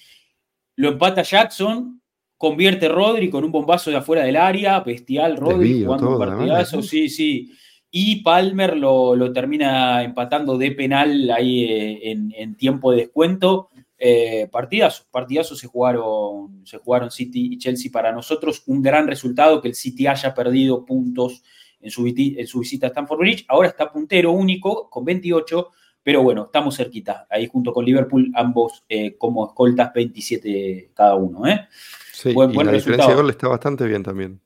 Lo 0.77 0.91
empata 0.91 1.23
Jackson, 1.23 2.01
convierte 2.37 2.89
Rodri 2.89 3.31
con 3.31 3.45
un 3.45 3.53
bombazo 3.53 3.91
de 3.91 3.97
afuera 3.97 4.25
del 4.25 4.37
área, 4.37 4.81
bestial 4.81 5.37
Rodri, 5.37 5.85
jugando 5.85 6.11
un 6.11 6.19
partidazo, 6.19 6.83
sí, 6.83 7.09
sí. 7.09 7.53
Y 7.91 8.23
Palmer 8.23 8.77
lo, 8.77 9.33
termina 9.33 10.03
empatando 10.03 10.57
de 10.57 10.73
penal 10.73 11.31
ahí 11.31 11.65
eh, 11.65 12.11
en, 12.11 12.33
en 12.37 12.57
tiempo 12.57 12.91
de 12.91 12.99
descuento. 12.99 13.69
Eh, 14.05 14.49
partidazos, 14.51 15.07
partidazos 15.13 15.61
se 15.61 15.69
jugaron, 15.69 16.67
se 16.67 16.79
jugaron 16.79 17.13
City 17.13 17.51
y 17.53 17.59
Chelsea 17.59 17.89
para 17.93 18.11
nosotros. 18.11 18.65
Un 18.67 18.83
gran 18.83 19.07
resultado 19.07 19.63
que 19.63 19.69
el 19.69 19.77
City 19.77 20.09
haya 20.09 20.35
perdido 20.35 20.85
puntos 20.85 21.45
en 21.81 21.89
su, 21.89 22.05
en 22.09 22.47
su 22.49 22.59
visita 22.59 22.89
a 22.89 22.89
Stamford 22.89 23.21
Bridge. 23.21 23.45
Ahora 23.47 23.69
está 23.69 23.93
puntero 23.93 24.33
único 24.33 24.91
con 24.91 25.05
28, 25.05 25.71
pero 26.03 26.21
bueno, 26.25 26.47
estamos 26.47 26.77
cerquita. 26.77 27.29
Ahí 27.31 27.47
junto 27.47 27.73
con 27.73 27.85
Liverpool, 27.85 28.33
ambos 28.35 28.85
eh, 28.89 29.17
como 29.17 29.47
escoltas, 29.47 29.93
27 29.95 30.91
cada 30.95 31.15
uno. 31.15 31.47
¿eh? 31.47 31.69
Sí, 32.13 32.33
buen, 32.33 32.51
y 32.51 32.57
la 32.57 32.73
diferencia 32.73 33.11
de 33.11 33.15
gol 33.15 33.31
está 33.31 33.47
bastante 33.47 33.87
bien 33.87 34.03
también. 34.03 34.41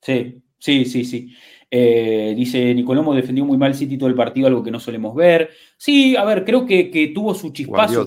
Sí, 0.00 0.42
sí, 0.58 0.86
sí, 0.86 1.04
sí. 1.04 1.34
Eh, 1.70 2.32
dice 2.34 2.74
Nicolomo 2.74 3.14
defendió 3.14 3.44
muy 3.44 3.58
mal 3.58 3.74
City 3.74 3.98
todo 3.98 4.08
el 4.08 4.14
partido, 4.14 4.46
algo 4.46 4.62
que 4.62 4.70
no 4.70 4.80
solemos 4.80 5.14
ver. 5.14 5.50
Sí, 5.76 6.16
a 6.16 6.24
ver, 6.24 6.44
creo 6.44 6.64
que, 6.64 7.12
tuvo 7.14 7.34
su 7.34 7.50
chispazo 7.50 8.06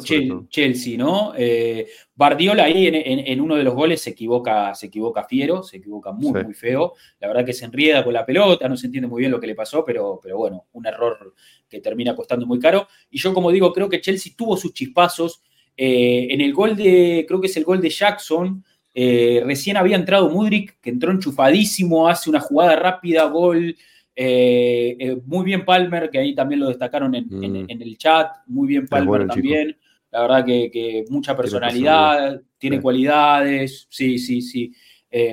Chelsea, 0.50 0.98
¿no? 0.98 1.34
Eh, 1.38 1.88
Bardiola 2.16 2.64
ahí 2.64 2.88
en, 2.88 3.42
uno 3.42 3.56
de 3.56 3.64
los 3.64 3.76
goles 3.76 4.02
se 4.02 4.12
equivoca, 4.12 4.74
se 4.74 4.88
equivoca 4.88 5.26
fiero, 5.26 5.62
se 5.62 5.78
equivoca 5.78 6.12
muy, 6.12 6.44
muy 6.44 6.54
feo. 6.54 6.94
La 7.20 7.28
verdad 7.28 7.46
que 7.46 7.54
se 7.54 7.66
enrieda 7.66 8.04
con 8.04 8.14
la 8.14 8.26
pelota, 8.26 8.68
no 8.68 8.76
se 8.76 8.88
entiende 8.88 9.08
muy 9.08 9.20
bien 9.20 9.32
lo 9.32 9.40
que 9.40 9.48
le 9.48 9.56
pasó, 9.56 9.84
pero, 9.86 10.20
pero 10.22 10.38
bueno, 10.38 10.66
un 10.74 10.86
error 10.88 11.34
que 11.70 11.80
termina 11.80 12.16
costando 12.16 12.48
muy 12.48 12.60
caro. 12.60 12.88
Y 13.12 13.20
yo, 13.20 13.34
como 13.34 13.52
digo, 13.52 13.72
creo 13.74 13.90
que 13.90 14.02
Chelsea 14.02 14.34
tuvo 14.36 14.58
sus 14.58 14.74
chispazos. 14.74 15.42
Eh, 15.78 16.28
en 16.32 16.42
el 16.42 16.54
gol 16.54 16.76
de, 16.76 17.26
creo 17.28 17.40
que 17.40 17.48
es 17.48 17.58
el 17.58 17.64
gol 17.64 17.80
de 17.80 17.90
Jackson, 17.90 18.64
eh, 18.94 19.42
recién 19.46 19.78
había 19.78 19.96
entrado 19.96 20.30
Mudrik, 20.30 20.80
que 20.82 20.90
entró 20.90 21.12
enchufadísimo, 21.12 22.08
hace 22.08 22.30
una 22.30 22.40
jugada 22.40 22.76
rápida, 22.76 23.26
gol. 23.26 23.76
Eh, 24.16 24.98
eh, 25.00 25.18
muy 25.26 25.46
bien 25.46 25.64
Palmer, 25.64 26.10
que 26.10 26.20
ahí 26.20 26.36
también 26.36 26.60
lo 26.60 26.68
destacaron 26.68 27.16
en, 27.16 27.28
mm. 27.30 27.68
el 27.70 27.98
chat. 27.98 28.38
Muy 28.48 28.68
bien 28.68 28.88
Palmer 28.88 29.28
también. 29.28 29.78
La 30.12 30.22
verdad 30.22 30.46
que, 30.46 31.06
mucha 31.10 31.38
personalidad, 31.38 32.42
tiene, 32.58 32.82
cualidades, 32.82 33.88
sí, 33.90 34.20
sí, 34.20 34.42
sí. 34.42 34.74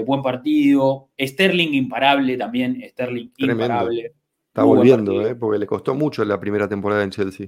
Buen 0.07 0.23
partido. 0.23 1.11
Sterling 1.19 1.75
imparable 1.75 2.37
también, 2.37 2.81
Sterling 2.89 3.31
imparable. 3.39 4.13
Está 4.59 4.65
volviendo, 4.65 5.25
eh, 5.25 5.37
porque 5.37 5.59
le 5.59 5.67
costó 5.67 5.95
mucho 5.95 6.25
la 6.25 6.41
primera 6.41 6.69
temporada 6.69 7.05
en 7.05 7.11
Chelsea. 7.11 7.47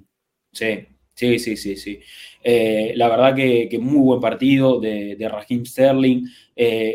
Sí, 0.52 0.86
sí, 1.20 1.38
sí, 1.38 1.56
sí, 1.56 1.76
sí. 1.76 2.00
Eh, 2.42 2.92
la 2.96 3.08
verdad 3.08 3.34
que, 3.34 3.78
muy 3.80 4.00
buen 4.00 4.20
partido 4.20 4.80
de, 4.80 5.16
de 5.16 5.28
Raheem 5.28 5.64
Sterling. 5.64 6.24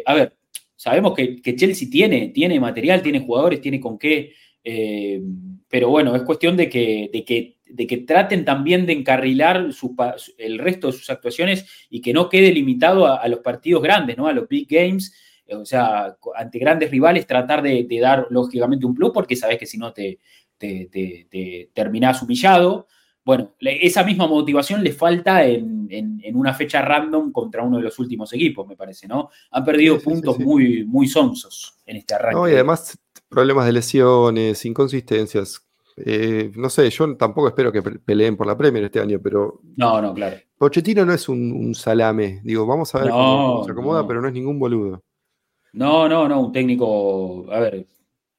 a 0.05 0.13
ver, 0.13 0.33
sabemos 0.75 1.13
que, 1.13 1.55
Chelsea 1.55 1.89
tiene, 1.89 2.29
tiene 2.29 2.59
material, 2.59 3.01
tiene 3.01 3.19
jugadores, 3.19 3.61
tiene 3.61 3.79
con 3.79 3.97
qué. 3.97 4.33
pero 5.69 5.89
bueno, 5.89 6.15
es 6.15 6.23
cuestión 6.23 6.57
de 6.57 6.69
que, 6.69 7.09
de 7.13 7.23
que, 7.23 7.57
de 7.67 7.87
que 7.87 7.97
traten 7.97 8.45
también 8.45 8.85
de 8.85 8.93
encarrilar 8.93 9.69
el 10.37 10.59
resto 10.59 10.87
de 10.87 10.93
sus 10.93 11.09
actuaciones 11.09 11.65
y 11.89 12.01
que 12.01 12.13
no 12.13 12.29
quede 12.29 12.51
limitado 12.51 13.05
a, 13.07 13.27
los 13.27 13.39
partidos 13.39 13.83
grandes, 13.83 14.17
¿no? 14.17 14.27
A 14.27 14.33
los 14.33 14.47
big 14.47 14.67
games 14.67 15.13
o 15.51 15.65
sea, 15.65 16.17
ante 16.35 16.59
grandes 16.59 16.89
rivales 16.89 17.27
tratar 17.27 17.61
de, 17.61 17.87
dar 18.01 18.27
lógicamente 18.29 18.85
un 18.85 18.95
plus 18.95 19.11
porque 19.11 19.35
sabes 19.35 19.57
que 19.57 19.65
si 19.65 19.77
no 19.77 19.93
te, 19.93 20.19
te, 20.57 21.69
terminás 21.73 22.21
humillado. 22.21 22.87
Bueno, 23.25 23.53
esa 23.59 24.03
misma 24.03 24.27
motivación 24.27 24.83
le 24.83 24.91
falta 24.91 25.43
en, 25.43 25.75
una 26.35 26.53
fecha 26.53 26.81
random 26.81 27.31
contra 27.31 27.63
uno 27.63 27.77
de 27.77 27.83
los 27.83 27.97
últimos 27.97 28.31
equipos, 28.33 28.67
me 28.67 28.75
parece, 28.75 29.07
¿no? 29.07 29.29
Han 29.51 29.65
perdido 29.65 29.99
puntos 29.99 30.37
muy, 30.39 30.83
muy 30.85 31.07
sonsos 31.07 31.77
en 31.85 31.97
este 31.97 32.13
arranque. 32.13 32.35
No, 32.35 32.47
y 32.47 32.53
además 32.53 32.99
problemas 33.27 33.65
de 33.65 33.73
lesiones, 33.73 34.63
inconsistencias. 34.65 35.65
Eh, 35.97 36.51
no 36.55 36.69
sé, 36.69 36.89
yo 36.89 37.15
tampoco 37.15 37.47
espero 37.47 37.71
que 37.71 37.81
peleen 37.81 38.35
por 38.35 38.45
la 38.45 38.57
Premier 38.57 38.83
este 38.83 38.99
año, 38.99 39.19
pero. 39.23 39.61
No, 39.75 40.01
no, 40.01 40.13
claro. 40.13 40.37
Pochettino 40.57 41.05
no 41.05 41.13
es 41.13 41.27
un, 41.27 41.73
salame. 41.73 42.41
Digo, 42.43 42.65
vamos 42.65 42.93
a 42.93 42.99
ver 42.99 43.09
cómo 43.09 43.63
se 43.63 43.71
acomoda, 43.71 44.05
pero 44.05 44.21
no 44.21 44.27
es 44.27 44.33
ningún 44.33 44.59
boludo. 44.59 45.03
No, 45.73 46.07
no, 46.07 46.27
no, 46.27 46.41
un 46.41 46.51
técnico, 46.51 47.51
a 47.51 47.59
ver, 47.59 47.85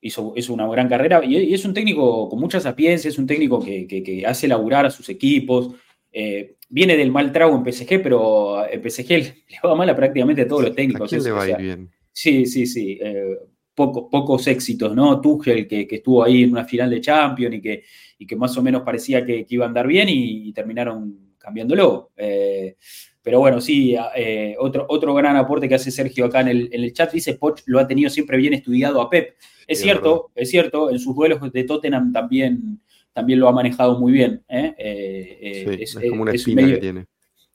hizo, 0.06 0.34
una 0.50 0.66
gran 0.68 0.88
carrera 0.88 1.24
y, 1.24 1.52
es 1.54 1.64
un 1.64 1.74
técnico 1.74 2.28
con 2.28 2.40
mucha 2.40 2.60
sapiencia, 2.60 3.08
es 3.08 3.18
un 3.18 3.26
técnico 3.26 3.62
que, 3.62 4.24
hace 4.26 4.48
laburar 4.48 4.86
a 4.86 4.90
sus 4.90 5.08
equipos. 5.08 5.70
Eh, 6.12 6.56
viene 6.68 6.96
del 6.96 7.10
mal 7.10 7.32
trago 7.32 7.56
en 7.56 7.72
PSG, 7.72 8.02
pero 8.02 8.66
en 8.68 8.82
PSG 8.82 9.08
le 9.48 9.58
va 9.62 9.74
mal 9.74 9.90
a 9.90 9.96
prácticamente 9.96 10.46
todos 10.46 10.62
los 10.62 10.74
técnicos. 10.74 11.12
¿A 11.12 11.16
quién 11.16 11.24
le 11.24 11.30
va 11.30 11.42
a 11.42 11.50
ir 11.50 11.56
bien? 11.56 11.90
Sí, 12.12 12.46
sí, 12.46 12.66
sí. 12.66 12.98
Eh, 13.00 13.36
pocos 13.76 14.46
éxitos, 14.46 14.94
¿no? 14.94 15.20
Tuchel, 15.20 15.68
que, 15.68 15.86
que, 15.86 15.96
estuvo 15.96 16.24
ahí 16.24 16.44
en 16.44 16.52
una 16.52 16.64
final 16.64 16.88
de 16.88 17.00
Champions 17.02 17.56
y 17.56 17.60
que, 17.60 17.84
y 18.18 18.26
que 18.26 18.34
más 18.34 18.56
o 18.56 18.62
menos 18.62 18.82
parecía 18.82 19.24
que, 19.24 19.44
iba 19.48 19.66
a 19.66 19.68
andar 19.68 19.86
bien 19.86 20.08
y, 20.08 20.50
terminaron 20.52 21.34
cambiándolo. 21.36 22.10
Eh, 22.16 22.76
pero 23.22 23.40
bueno, 23.40 23.60
sí, 23.60 23.94
eh, 24.16 24.56
otro, 24.58 24.86
otro 24.88 25.12
gran 25.12 25.36
aporte 25.36 25.68
que 25.68 25.74
hace 25.74 25.90
Sergio 25.90 26.24
acá 26.24 26.40
en 26.40 26.48
el, 26.48 26.68
en 26.72 26.84
el 26.84 26.92
chat, 26.92 27.12
dice 27.12 27.34
Poch 27.34 27.60
lo 27.66 27.78
ha 27.78 27.86
tenido 27.86 28.08
siempre 28.08 28.38
bien 28.38 28.54
estudiado 28.54 29.00
a 29.00 29.10
Pep. 29.10 29.34
Es 29.66 29.80
cierto, 29.80 30.30
es 30.34 30.50
cierto, 30.50 30.90
en 30.90 30.98
sus 30.98 31.14
duelos 31.14 31.40
de 31.52 31.64
Tottenham 31.64 32.12
también, 32.12 32.80
también 33.12 33.40
lo 33.40 33.48
ha 33.48 33.52
manejado 33.52 33.98
muy 33.98 34.12
bien. 34.12 34.42
¿eh? 34.48 34.74
Eh, 34.78 35.78
es, 35.80 35.94
como 36.08 36.22
una 36.22 36.32
espina 36.32 36.66
que 36.66 36.76
tiene. 36.76 37.06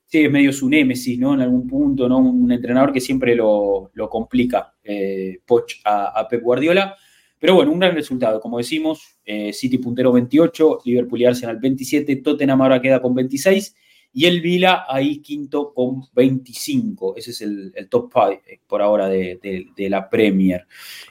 Sí, 0.05 0.25
es 0.25 0.31
medio 0.31 0.51
su 0.51 0.67
némesis, 0.67 1.17
¿no? 1.17 1.33
En 1.33 1.41
algún 1.41 1.67
punto, 1.67 2.09
¿no? 2.09 2.17
Un 2.17 2.51
entrenador 2.51 2.91
que 2.91 2.99
siempre 2.99 3.33
lo, 3.33 3.91
complica, 4.09 4.73
Poch 5.45 5.75
a, 5.85 6.27
Pep 6.29 6.41
Guardiola. 6.41 6.95
Pero 7.39 7.55
bueno, 7.55 7.71
un 7.71 7.79
gran 7.79 7.95
resultado. 7.95 8.41
Como 8.41 8.57
decimos, 8.57 9.19
City 9.53 9.77
puntero 9.77 10.11
28, 10.11 10.79
Liverpool 10.83 11.21
y 11.21 11.25
Arsenal 11.25 11.57
27, 11.59 12.17
Tottenham 12.17 12.61
ahora 12.61 12.81
queda 12.81 13.01
con 13.01 13.15
26 13.15 13.73
y 14.13 14.25
el 14.25 14.41
Vila 14.41 14.85
ahí 14.87 15.21
quinto 15.21 15.73
con 15.73 16.03
25. 16.13 17.15
Ese 17.15 17.31
es 17.31 17.41
el, 17.41 17.73
top 17.89 18.11
5 18.13 18.31
eh, 18.45 18.59
por 18.67 18.81
ahora 18.81 19.07
de, 19.07 19.75
la 19.89 20.09
Premier. 20.09 20.67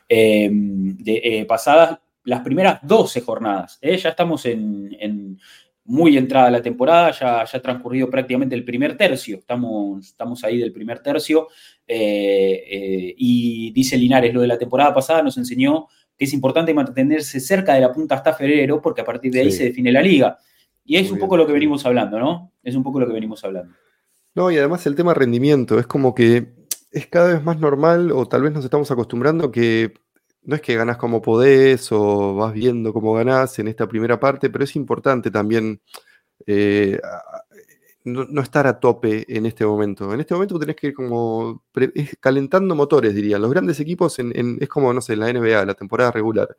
Em, 0.09 0.97
eh, 1.05 1.45
pasadas 1.47 1.99
las 2.25 2.41
primeras 2.41 2.81
12 2.83 3.23
jornadas. 3.23 3.79
Eh, 3.81 3.97
ya 3.97 4.11
estamos 4.11 4.45
en, 4.47 5.39
muy 5.85 6.17
entrada 6.17 6.51
la 6.51 6.63
temporada, 6.63 7.11
ya, 7.13 7.45
ya 7.45 7.59
ha 7.59 7.63
transcurrido 7.63 8.11
prácticamente 8.11 8.55
el 8.55 8.65
primer 8.65 8.97
tercio. 8.97 9.39
Estamos, 9.39 10.07
estamos 10.07 10.45
ahí 10.45 10.59
del 10.59 10.73
primer 10.73 11.01
tercio. 11.01 11.49
y 11.89 13.73
dice 13.73 13.97
Linares, 13.97 14.35
lo 14.35 14.43
de 14.43 14.47
la 14.47 14.59
temporada 14.59 14.93
pasada 14.95 15.23
nos 15.23 15.39
enseñó 15.39 15.89
que 16.17 16.27
es 16.27 16.35
importante 16.35 16.75
mantenerse 16.75 17.41
cerca 17.41 17.73
de 17.73 17.81
la 17.81 17.91
punta 17.91 18.15
hasta 18.15 18.35
febrero, 18.35 18.83
porque 18.83 19.01
a 19.01 19.05
partir 19.05 19.33
de 19.33 19.41
ahí 19.41 19.51
se 19.51 19.65
define 19.65 19.91
la 19.91 20.03
liga. 20.03 20.39
Y 20.91 20.97
es 20.97 21.09
un 21.13 21.21
poco 21.21 21.37
lo 21.37 21.47
que 21.47 21.53
venimos 21.53 21.87
hablando, 21.87 22.19
¿no? 22.19 22.53
Es 22.65 22.75
un 22.75 22.83
poco 22.83 22.99
lo 22.99 23.07
que 23.07 23.13
venimos 23.13 23.45
hablando. 23.45 23.73
No, 24.35 24.51
y 24.51 24.59
además 24.59 24.85
el 24.89 24.97
tema 24.97 25.15
rendimiento, 25.15 25.79
es 25.79 25.87
como 25.87 26.17
que 26.17 26.53
es 26.91 27.07
cada 27.07 27.33
vez 27.33 27.45
más 27.45 27.61
normal, 27.61 28.11
o 28.11 28.27
tal 28.27 28.43
vez 28.43 28.53
nos 28.53 28.65
estamos 28.65 28.91
acostumbrando 28.91 29.53
que 29.53 29.95
no 30.43 30.57
es 30.57 30.61
que 30.61 30.75
ganás 30.75 30.97
como 30.97 31.23
podés 31.23 31.93
o 31.93 32.35
vas 32.35 32.53
viendo 32.53 32.93
cómo 32.93 33.13
ganás 33.13 33.57
en 33.61 33.69
esta 33.69 33.87
primera 33.87 34.19
parte, 34.19 34.51
pero 34.51 34.65
es 34.65 34.75
importante 34.75 35.31
también 35.31 35.81
eh, 36.45 36.99
no, 38.03 38.43
estar 38.43 38.67
a 38.67 38.81
tope 38.81 39.25
en 39.29 39.47
este 39.47 39.65
momento. 39.65 40.13
En 40.13 40.19
este 40.19 40.35
momento 40.35 40.59
tenés 40.59 40.75
que 40.75 40.89
ir 40.89 40.95
como 40.95 41.63
calentando 42.19 42.75
motores, 42.75 43.15
diría. 43.15 43.39
Los 43.39 43.53
grandes 43.53 43.79
equipos 43.79 44.19
es 44.19 44.69
como, 44.69 44.93
no 44.93 45.01
sé, 45.01 45.13
en 45.13 45.21
la 45.21 45.33
NBA, 45.33 45.67
la 45.67 45.75
temporada 45.75 46.11
regular 46.11 46.57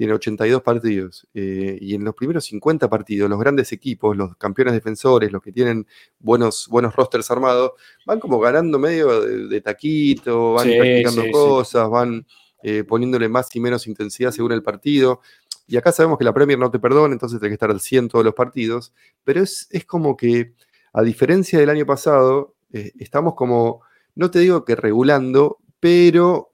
tiene 0.00 0.14
82 0.14 0.62
partidos 0.62 1.28
eh, 1.34 1.76
y 1.78 1.94
en 1.94 2.04
los 2.04 2.14
primeros 2.14 2.46
50 2.46 2.88
partidos 2.88 3.28
los 3.28 3.38
grandes 3.38 3.70
equipos, 3.70 4.16
los 4.16 4.34
campeones 4.38 4.72
defensores, 4.72 5.30
los 5.30 5.42
que 5.42 5.52
tienen 5.52 5.86
buenos, 6.18 6.68
buenos 6.70 6.96
rosters 6.96 7.30
armados, 7.30 7.72
van 8.06 8.18
como 8.18 8.40
ganando 8.40 8.78
medio 8.78 9.20
de, 9.20 9.60
taquito, 9.60 10.54
van 10.54 10.68
practicando 10.68 11.30
cosas, 11.30 11.90
van 11.90 12.26
eh, 12.62 12.82
poniéndole 12.82 13.28
más 13.28 13.54
y 13.54 13.60
menos 13.60 13.86
intensidad 13.86 14.30
según 14.30 14.52
el 14.52 14.62
partido. 14.62 15.20
Y 15.66 15.76
acá 15.76 15.92
sabemos 15.92 16.16
que 16.16 16.24
la 16.24 16.32
Premier 16.32 16.58
no 16.58 16.70
te 16.70 16.78
perdona, 16.78 17.12
entonces 17.12 17.38
tiene 17.38 17.50
que 17.50 17.56
estar 17.56 17.70
al 17.70 17.82
100 17.82 18.08
todos 18.08 18.24
los 18.24 18.32
partidos, 18.32 18.94
pero 19.22 19.42
es, 19.42 19.68
como 19.86 20.16
que, 20.16 20.54
a 20.94 21.02
diferencia 21.02 21.58
del 21.58 21.68
año 21.68 21.84
pasado, 21.84 22.54
eh, 22.72 22.92
estamos 22.98 23.34
como, 23.34 23.82
no 24.14 24.30
te 24.30 24.38
digo 24.38 24.64
que 24.64 24.76
regulando, 24.76 25.58
pero 25.78 26.49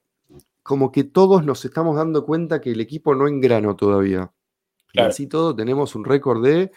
como 0.67 0.91
que 0.91 1.05
todos 1.05 1.45
nos 1.45 1.65
estamos 1.65 1.95
dando 1.95 2.27
cuenta 2.27 2.61
que 2.61 2.73
el 2.73 2.81
equipo 2.81 3.15
no 3.15 3.29
engranó 3.29 3.77
todavía. 3.77 4.33
así 4.99 5.29
todo 5.29 5.55
tenemos 5.55 5.95
un 5.95 6.05
récord 6.05 6.43
de 6.43 6.73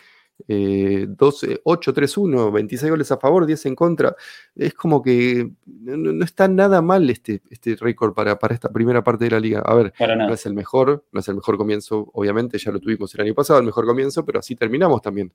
12, 0.48 1.62
8, 1.64 1.94
3, 1.94 2.18
1, 2.18 2.52
26 2.52 2.92
goles 2.92 3.12
a 3.12 3.18
favor, 3.18 3.48
10 3.48 3.66
en 3.66 3.76
contra. 3.76 4.16
Es 4.56 4.76
como 4.76 5.02
que 5.02 5.50
no, 5.66 6.24
está 6.24 6.48
nada 6.48 6.84
mal 6.84 7.10
este, 7.10 7.42
este 7.50 7.76
récord 7.78 8.14
para, 8.14 8.38
para, 8.38 8.54
esta 8.54 8.72
primera 8.72 9.04
parte 9.04 9.26
de 9.26 9.32
la 9.32 9.40
liga. 9.40 9.64
A 9.66 9.74
ver, 9.74 9.92
no 10.00 10.34
es 10.36 10.46
el 10.46 10.54
mejor, 10.54 11.06
no 11.12 11.20
es 11.20 11.28
el 11.28 11.36
mejor 11.36 11.58
comienzo, 11.58 12.12
obviamente, 12.14 12.60
ya 12.60 12.72
lo 12.72 12.80
tuvimos 12.80 13.14
el 13.16 13.22
año 13.22 13.34
pasado, 13.34 13.58
el 13.58 13.66
mejor 13.66 13.88
comienzo, 13.88 14.24
pero 14.24 14.38
así 14.38 14.56
terminamos 14.56 15.02
también. 15.02 15.34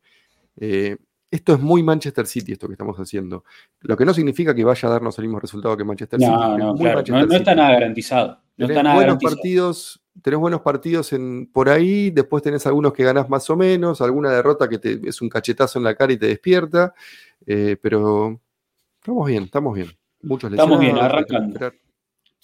Eh, 0.60 0.96
esto 1.34 1.54
es 1.54 1.60
muy 1.60 1.82
Manchester 1.82 2.28
City, 2.28 2.52
esto 2.52 2.68
que 2.68 2.74
estamos 2.74 2.96
haciendo. 2.96 3.44
Lo 3.80 3.96
que 3.96 4.04
no 4.04 4.14
significa 4.14 4.54
que 4.54 4.62
vaya 4.62 4.88
a 4.88 4.92
darnos 4.92 5.18
el 5.18 5.24
mismo 5.24 5.40
resultado 5.40 5.76
que 5.76 5.82
Manchester 5.82 6.20
City. 6.20 6.30
No, 6.30 6.56
no, 6.56 6.74
no, 6.74 7.34
está 7.34 7.56
nada 7.56 7.72
garantizado. 7.72 8.38
No 8.56 8.68
tenés 8.68 8.94
buenos 8.94 9.18
partidos, 9.20 10.00
tenés 10.22 10.38
buenos 10.38 10.60
partidos 10.60 11.12
en, 11.12 11.50
por 11.52 11.68
ahí, 11.68 12.10
después 12.10 12.40
tenés 12.40 12.64
algunos 12.68 12.92
que 12.92 13.02
ganás 13.02 13.28
más 13.28 13.50
o 13.50 13.56
menos, 13.56 14.00
alguna 14.00 14.30
derrota 14.30 14.68
que 14.68 14.78
te, 14.78 15.00
es 15.08 15.20
un 15.22 15.28
cachetazo 15.28 15.80
en 15.80 15.84
la 15.84 15.96
cara 15.96 16.12
y 16.12 16.18
te 16.18 16.26
despierta, 16.26 16.94
eh, 17.44 17.76
pero 17.82 18.40
estamos 19.00 19.26
bien, 19.26 19.42
estamos 19.42 19.74
bien. 19.74 19.88
Muchos 20.22 20.52
Estamos 20.52 20.78
bien, 20.78 20.96
arrancando. 20.96 21.72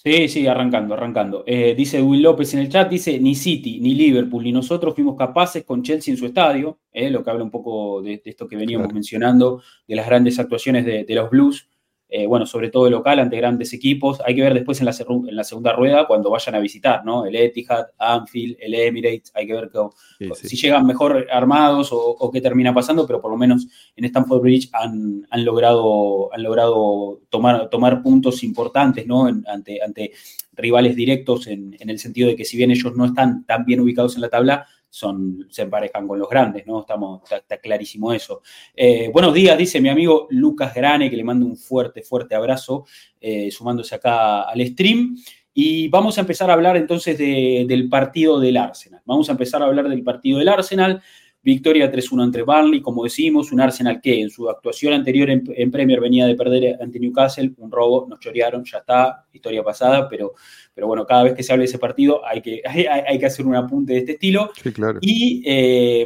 Sí, 0.03 0.27
sí, 0.29 0.47
arrancando, 0.47 0.95
arrancando. 0.95 1.43
Eh, 1.45 1.75
dice 1.77 2.01
Will 2.01 2.23
López 2.23 2.51
en 2.55 2.61
el 2.61 2.69
chat, 2.69 2.89
dice, 2.89 3.19
ni 3.19 3.35
City, 3.35 3.79
ni 3.79 3.93
Liverpool, 3.93 4.43
ni 4.43 4.51
nosotros 4.51 4.95
fuimos 4.95 5.15
capaces 5.15 5.63
con 5.63 5.83
Chelsea 5.83 6.11
en 6.11 6.17
su 6.17 6.25
estadio, 6.25 6.79
eh, 6.91 7.11
lo 7.11 7.23
que 7.23 7.29
habla 7.29 7.43
un 7.43 7.51
poco 7.51 8.01
de, 8.01 8.19
esto 8.25 8.47
que 8.47 8.55
veníamos 8.55 8.91
mencionando, 8.91 9.61
de 9.87 9.95
las 9.95 10.07
grandes 10.07 10.39
actuaciones 10.39 10.85
de, 10.85 11.05
los 11.13 11.29
Blues, 11.29 11.69
eh, 12.13 12.27
bueno, 12.27 12.45
sobre 12.45 12.69
todo 12.69 12.87
el 12.87 12.91
local 12.91 13.19
ante 13.19 13.37
grandes 13.37 13.71
equipos. 13.71 14.21
Hay 14.25 14.35
que 14.35 14.41
ver 14.41 14.53
después 14.53 14.77
en 14.81 14.85
la, 14.85 14.93
en 14.99 15.33
la, 15.33 15.45
segunda 15.45 15.71
rueda 15.71 16.05
cuando 16.05 16.29
vayan 16.29 16.55
a 16.55 16.59
visitar, 16.59 17.05
¿no? 17.05 17.25
El 17.25 17.37
Etihad, 17.37 17.85
Anfield, 17.97 18.57
el 18.59 18.73
Emirates, 18.73 19.31
hay 19.33 19.47
que 19.47 19.53
ver 19.53 19.71
si 20.35 20.57
llegan 20.57 20.85
mejor 20.85 21.25
armados 21.31 21.87
o, 21.93 22.29
qué 22.29 22.41
termina 22.41 22.73
pasando, 22.73 23.07
pero 23.07 23.21
por 23.21 23.31
lo 23.31 23.37
menos 23.37 23.65
en 23.95 24.03
Stamford 24.03 24.41
Bridge 24.41 24.69
han, 24.73 25.25
logrado, 25.37 26.33
han 26.33 26.43
logrado 26.43 27.21
tomar, 27.29 27.69
tomar 27.69 28.03
puntos 28.03 28.43
importantes, 28.43 29.07
¿no? 29.07 29.27
ante, 29.27 29.81
ante 29.81 30.11
rivales 30.51 30.97
directos 30.97 31.47
en, 31.47 31.77
en 31.79 31.89
el 31.89 31.97
sentido 31.97 32.27
de 32.27 32.35
que 32.35 32.43
si 32.43 32.57
bien 32.57 32.71
ellos 32.71 32.93
no 32.93 33.05
están 33.05 33.45
tan 33.45 33.63
bien 33.63 33.79
ubicados 33.79 34.15
en 34.15 34.21
la 34.21 34.29
tabla, 34.29 34.67
son, 34.91 35.47
se 35.49 35.61
emparejan 35.63 36.05
con 36.05 36.19
los 36.19 36.29
grandes, 36.29 36.67
¿no? 36.67 36.81
Estamos, 36.81 37.21
está, 37.31 37.57
clarísimo 37.57 38.11
eso. 38.11 38.41
Eh, 38.75 39.09
buenos 39.11 39.33
días, 39.33 39.57
dice 39.57 39.79
mi 39.79 39.87
amigo 39.87 40.27
Lucas 40.29 40.75
Grane, 40.75 41.09
que 41.09 41.15
le 41.15 41.23
mando 41.23 41.45
un 41.45 41.55
fuerte, 41.55 42.03
fuerte 42.03 42.35
abrazo, 42.35 42.85
eh, 43.19 43.49
sumándose 43.49 43.95
acá 43.95 44.41
al 44.41 44.63
stream. 44.67 45.15
Y 45.53 45.87
vamos 45.87 46.17
a 46.17 46.21
empezar 46.21 46.49
a 46.49 46.53
hablar 46.53 46.77
entonces 46.77 47.17
del 47.17 47.89
partido 47.89 48.39
del 48.39 48.57
Arsenal. 48.57 49.01
Vamos 49.05 49.29
a 49.29 49.33
empezar 49.33 49.61
a 49.61 49.65
hablar 49.65 49.89
del 49.89 50.03
partido 50.03 50.39
del 50.39 50.47
Arsenal 50.47 51.01
victoria 51.43 51.91
3-1 51.91 52.23
entre 52.23 52.43
Burnley, 52.43 52.81
como 52.81 53.03
decimos, 53.03 53.51
un 53.51 53.61
Arsenal 53.61 53.99
que 53.99 54.21
en 54.21 54.29
su 54.29 54.49
actuación 54.49 54.93
anterior 54.93 55.29
en, 55.29 55.71
Premier 55.71 55.99
venía 55.99 56.27
de 56.27 56.35
perder 56.35 56.77
ante 56.81 56.99
Newcastle, 56.99 57.53
un 57.57 57.71
robo, 57.71 58.05
nos 58.07 58.19
chorearon, 58.19 58.63
ya 58.63 58.79
está, 58.79 59.25
historia 59.33 59.63
pasada, 59.63 60.07
pero, 60.07 60.33
pero 60.73 60.87
bueno, 60.87 61.05
cada 61.05 61.23
vez 61.23 61.33
que 61.33 61.43
se 61.43 61.51
hable 61.51 61.63
de 61.63 61.69
ese 61.69 61.79
partido 61.79 62.25
hay 62.25 62.41
que, 62.41 62.61
hay, 63.07 63.19
que 63.19 63.25
hacer 63.25 63.45
un 63.45 63.55
apunte 63.55 63.93
de 63.93 63.99
este 63.99 64.11
estilo. 64.13 64.51
Sí, 64.61 64.71
claro. 64.71 64.99
Y 65.01 65.43
eh, 65.45 66.05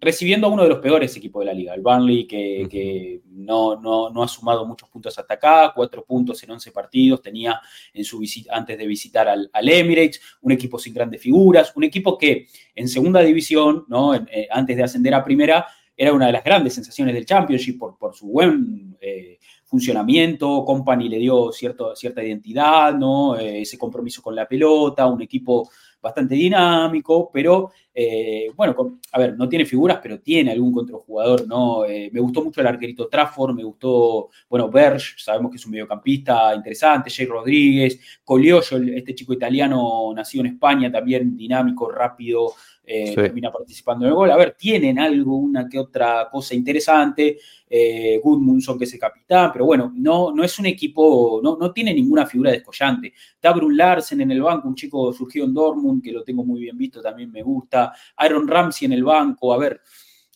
recibiendo 0.00 0.46
a 0.46 0.50
uno 0.50 0.62
de 0.62 0.68
los 0.68 0.78
peores 0.78 1.16
equipos 1.16 1.40
de 1.40 1.46
la 1.46 1.54
liga, 1.54 1.74
el 1.74 1.82
Burnley, 1.82 2.26
que, 2.26 3.20
no, 3.30 3.80
no, 3.80 4.22
ha 4.22 4.28
sumado 4.28 4.66
muchos 4.66 4.88
puntos 4.88 5.18
hasta 5.18 5.34
acá, 5.34 5.72
cuatro 5.74 6.04
puntos 6.04 6.42
en 6.42 6.50
11 6.50 6.70
partidos, 6.72 7.22
tenía 7.22 7.60
en 7.92 8.04
su 8.04 8.18
visita, 8.18 8.54
antes 8.54 8.76
de 8.78 8.86
visitar 8.86 9.28
al, 9.28 9.50
Emirates, 9.68 10.20
un 10.42 10.52
equipo 10.52 10.78
sin 10.78 10.94
grandes 10.94 11.20
figuras, 11.20 11.72
un 11.76 11.84
equipo 11.84 12.16
que 12.16 12.46
en 12.74 12.88
segunda 12.88 13.20
división, 13.20 13.84
¿no? 13.88 14.14
Eh, 14.14 14.48
antes 14.50 14.76
de 14.76 14.82
ascender 14.82 15.14
a 15.14 15.24
primera, 15.24 15.66
era 15.96 16.12
una 16.12 16.26
de 16.26 16.32
las 16.32 16.44
grandes 16.44 16.74
sensaciones 16.74 17.14
del 17.14 17.26
Championship 17.26 17.78
por, 17.78 17.98
por 17.98 18.14
su 18.14 18.28
buen 18.28 18.96
eh, 19.00 19.38
funcionamiento, 19.68 20.64
Company 20.64 21.08
le 21.08 21.18
dio 21.18 21.52
cierto, 21.52 21.94
cierta 21.94 22.24
identidad, 22.24 22.94
¿no? 22.94 23.38
Eh, 23.38 23.60
ese 23.60 23.76
compromiso 23.76 24.22
con 24.22 24.34
la 24.34 24.48
pelota, 24.48 25.06
un 25.06 25.20
equipo 25.20 25.68
bastante 26.00 26.34
dinámico, 26.34 27.30
pero 27.30 27.70
eh, 27.92 28.50
bueno, 28.54 28.98
a 29.12 29.18
ver, 29.18 29.36
no 29.36 29.48
tiene 29.48 29.66
figuras, 29.66 29.98
pero 30.02 30.20
tiene 30.20 30.52
algún 30.52 30.72
contrajugador, 30.72 31.46
¿no? 31.46 31.84
Eh, 31.84 32.08
me 32.12 32.20
gustó 32.20 32.44
mucho 32.44 32.60
el 32.60 32.66
arquerito 32.68 33.08
Trafford, 33.08 33.54
me 33.54 33.64
gustó, 33.64 34.30
bueno, 34.48 34.70
Berge, 34.70 35.14
sabemos 35.18 35.50
que 35.50 35.56
es 35.56 35.66
un 35.66 35.72
mediocampista 35.72 36.54
interesante, 36.54 37.10
Jay 37.10 37.26
Rodríguez, 37.26 38.00
Coliollo, 38.24 38.78
este 38.94 39.14
chico 39.14 39.32
italiano 39.32 40.12
nacido 40.14 40.44
en 40.44 40.52
España, 40.52 40.90
también 40.90 41.36
dinámico, 41.36 41.90
rápido, 41.90 42.52
eh, 42.90 43.14
termina 43.14 43.52
participando 43.52 44.06
en 44.06 44.08
el 44.08 44.14
gol. 44.14 44.30
A 44.30 44.36
ver, 44.36 44.56
tienen 44.58 44.98
algo, 44.98 45.36
una 45.36 45.68
que 45.68 45.78
otra 45.78 46.26
cosa 46.32 46.54
interesante. 46.54 47.38
Eh, 47.68 48.18
Goodmundson, 48.24 48.78
que 48.78 48.84
es 48.84 48.94
el 48.94 48.98
capitán, 48.98 49.50
pero 49.52 49.66
bueno, 49.66 49.92
no, 49.94 50.32
no 50.32 50.42
es 50.42 50.58
un 50.58 50.64
equipo, 50.64 51.38
no, 51.42 51.58
no 51.58 51.70
tiene 51.70 51.92
ninguna 51.92 52.24
figura 52.24 52.50
descollante. 52.50 53.12
Está 53.34 53.52
Brun 53.52 53.76
Larsen 53.76 54.22
en 54.22 54.30
el 54.30 54.40
banco, 54.40 54.68
un 54.68 54.74
chico 54.74 55.12
surgido 55.12 55.44
en 55.44 55.52
Dortmund, 55.52 56.02
que 56.02 56.12
lo 56.12 56.24
tengo 56.24 56.42
muy 56.44 56.60
bien 56.60 56.78
visto, 56.78 57.02
también 57.02 57.30
me 57.30 57.42
gusta. 57.42 57.92
Aaron 58.16 58.48
Ramsey 58.48 58.86
en 58.86 58.92
el 58.92 59.04
banco, 59.04 59.52
a 59.52 59.58
ver. 59.58 59.82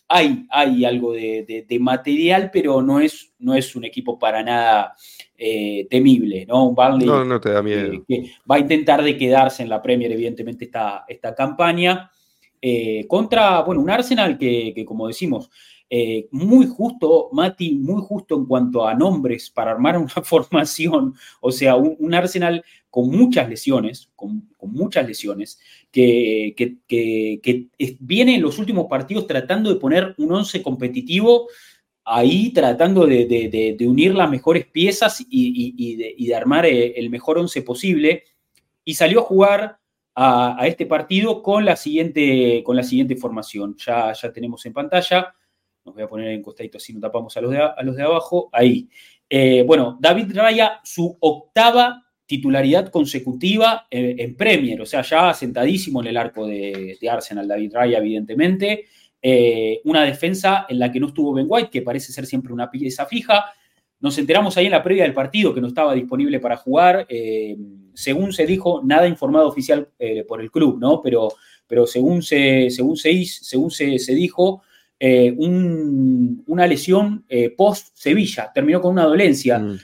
Hay, 0.09 0.47
hay 0.51 0.85
algo 0.85 1.15
de, 1.15 1.79
material, 1.81 2.51
pero 2.53 2.83
no 2.83 3.01
es, 3.01 3.33
no 3.39 3.55
es 3.55 3.75
un 3.75 3.87
equipo 3.87 4.19
para 4.19 4.43
nada 4.43 4.95
eh, 5.39 5.87
temible, 5.89 6.45
¿no? 6.45 6.69
Un 6.69 6.75
Barley 6.75 7.07
no, 7.07 7.25
no 7.25 7.41
te 7.41 7.51
da 7.51 7.63
miedo. 7.63 8.05
que 8.07 8.31
va 8.51 8.57
a 8.57 8.59
intentar 8.59 9.03
de 9.03 9.17
quedarse 9.17 9.63
en 9.63 9.71
la 9.71 9.81
Premier, 9.81 10.13
evidentemente, 10.13 10.67
esta, 10.67 11.07
esta 11.09 11.35
campaña. 11.35 12.11
Eh, 12.65 13.07
contra, 13.09 13.61
bueno, 13.63 13.81
un 13.81 13.91
Arsenal 13.91 14.39
que, 14.39 14.85
como 14.87 15.09
decimos, 15.09 15.51
eh, 15.91 16.29
muy 16.31 16.67
justo, 16.67 17.29
Mati, 17.33 17.75
muy 17.75 18.01
justo 18.01 18.37
en 18.37 18.47
cuanto 18.47 18.87
a 18.87 18.95
nombres 18.95 19.51
para 19.51 19.73
armar 19.73 19.99
una 19.99 20.09
formación, 20.25 21.15
o 21.41 21.51
sea, 21.51 21.75
un, 21.75 22.15
Arsenal 22.15 22.65
con 22.89 23.11
muchas 23.11 23.49
lesiones, 23.49 24.11
con, 24.15 24.49
muchas 24.61 25.05
lesiones, 25.07 25.59
que, 25.91 26.55
viene 27.99 28.37
en 28.37 28.43
los 28.43 28.59
últimos 28.61 28.87
partidos 28.87 29.27
tratando 29.27 29.75
de 29.75 29.81
poner 29.81 30.15
un 30.19 30.33
once 30.33 30.63
competitivo 30.63 31.49
ahí 32.05 32.51
tratando 32.53 33.07
de, 33.07 33.77
unir 33.81 34.15
las 34.15 34.31
mejores 34.31 34.67
piezas 34.67 35.25
y, 35.29 35.97
de, 35.97 36.35
armar 36.35 36.67
eh, 36.67 36.95
el 36.97 37.11
mejor 37.11 37.39
once 37.39 37.61
posible. 37.63 38.25
Y 38.85 38.95
salió 38.95 39.21
a 39.21 39.25
jugar 39.25 39.79
a, 40.15 40.59
este 40.67 40.87
partido 40.87 41.43
con 41.43 41.65
la 41.65 41.77
siguiente, 41.77 42.63
con 42.65 42.77
la 42.77 42.83
siguiente 42.83 43.17
formación. 43.17 43.77
Ya, 43.77 44.13
ya 44.13 44.33
tenemos 44.33 44.65
en 44.67 44.73
pantalla, 44.73 45.35
nos 45.85 45.95
voy 45.95 46.05
a 46.05 46.09
poner 46.09 46.29
en 46.29 46.43
costadito 46.43 46.79
así 46.79 46.93
no 46.93 47.01
tapamos 47.01 47.37
a 47.37 47.41
los 47.41 47.51
de, 47.51 47.59
a 47.59 47.83
los 47.83 47.97
de 47.97 48.03
abajo, 48.03 48.49
ahí. 48.53 48.89
Eh, 49.29 49.65
bueno, 49.67 49.99
David 50.01 50.33
Raya, 50.35 50.81
su 50.85 51.17
octava 51.21 52.05
titularidad 52.27 52.89
consecutiva 52.89 53.87
en, 53.91 54.37
Premier, 54.37 54.81
o 54.81 54.87
sea, 54.87 55.03
ya 55.03 55.35
sentadísimo 55.35 56.01
en 56.01 56.09
el 56.09 56.17
arco 56.17 56.47
de, 56.47 56.97
Arsenal, 57.11 57.49
David 57.49 57.73
Raya, 57.75 57.99
evidentemente. 57.99 58.87
Eh, 59.21 59.81
una 59.85 60.05
defensa 60.05 60.67
en 60.69 60.79
la 60.79 60.91
que 60.91 60.99
no 60.99 61.09
estuvo 61.09 61.35
Ben 61.35 61.47
White, 61.49 61.71
que 61.71 61.83
parece 61.83 62.13
ser 62.13 62.27
siempre 62.27 62.53
una 62.53 62.71
pieza 62.71 63.07
fija. 63.07 63.45
Nos 64.03 64.19
enteramos 64.19 64.57
ahí 64.57 64.67
en 64.67 64.73
la 64.73 64.83
previa 64.83 65.05
del 65.05 65.15
partido 65.15 65.55
que 65.55 65.61
no 65.61 65.69
estaba 65.69 65.95
disponible 65.95 66.41
para 66.41 66.57
jugar. 66.57 67.07
Eh, 67.09 67.57
según 67.95 68.33
se 68.33 68.45
dijo, 68.45 68.83
nada 68.85 69.07
informado 69.07 69.47
oficial 69.47 69.89
eh, 69.97 70.25
por 70.25 70.41
el 70.41 70.51
club, 70.51 70.81
¿no? 70.81 71.01
Pero, 71.01 71.29
pero 71.69 71.87
según, 71.87 72.21
se, 72.21 72.69
según, 72.71 72.97
se, 72.97 73.25
según 73.25 73.71
se, 73.71 74.15
dijo, 74.15 74.63
eh, 74.99 75.33
una 75.39 76.67
lesión 76.67 77.25
post-Sevilla. 77.57 78.51
Terminó 78.53 78.81
con 78.81 78.91
una 78.91 79.05
dolencia 79.05 79.61
mm. 79.61 79.79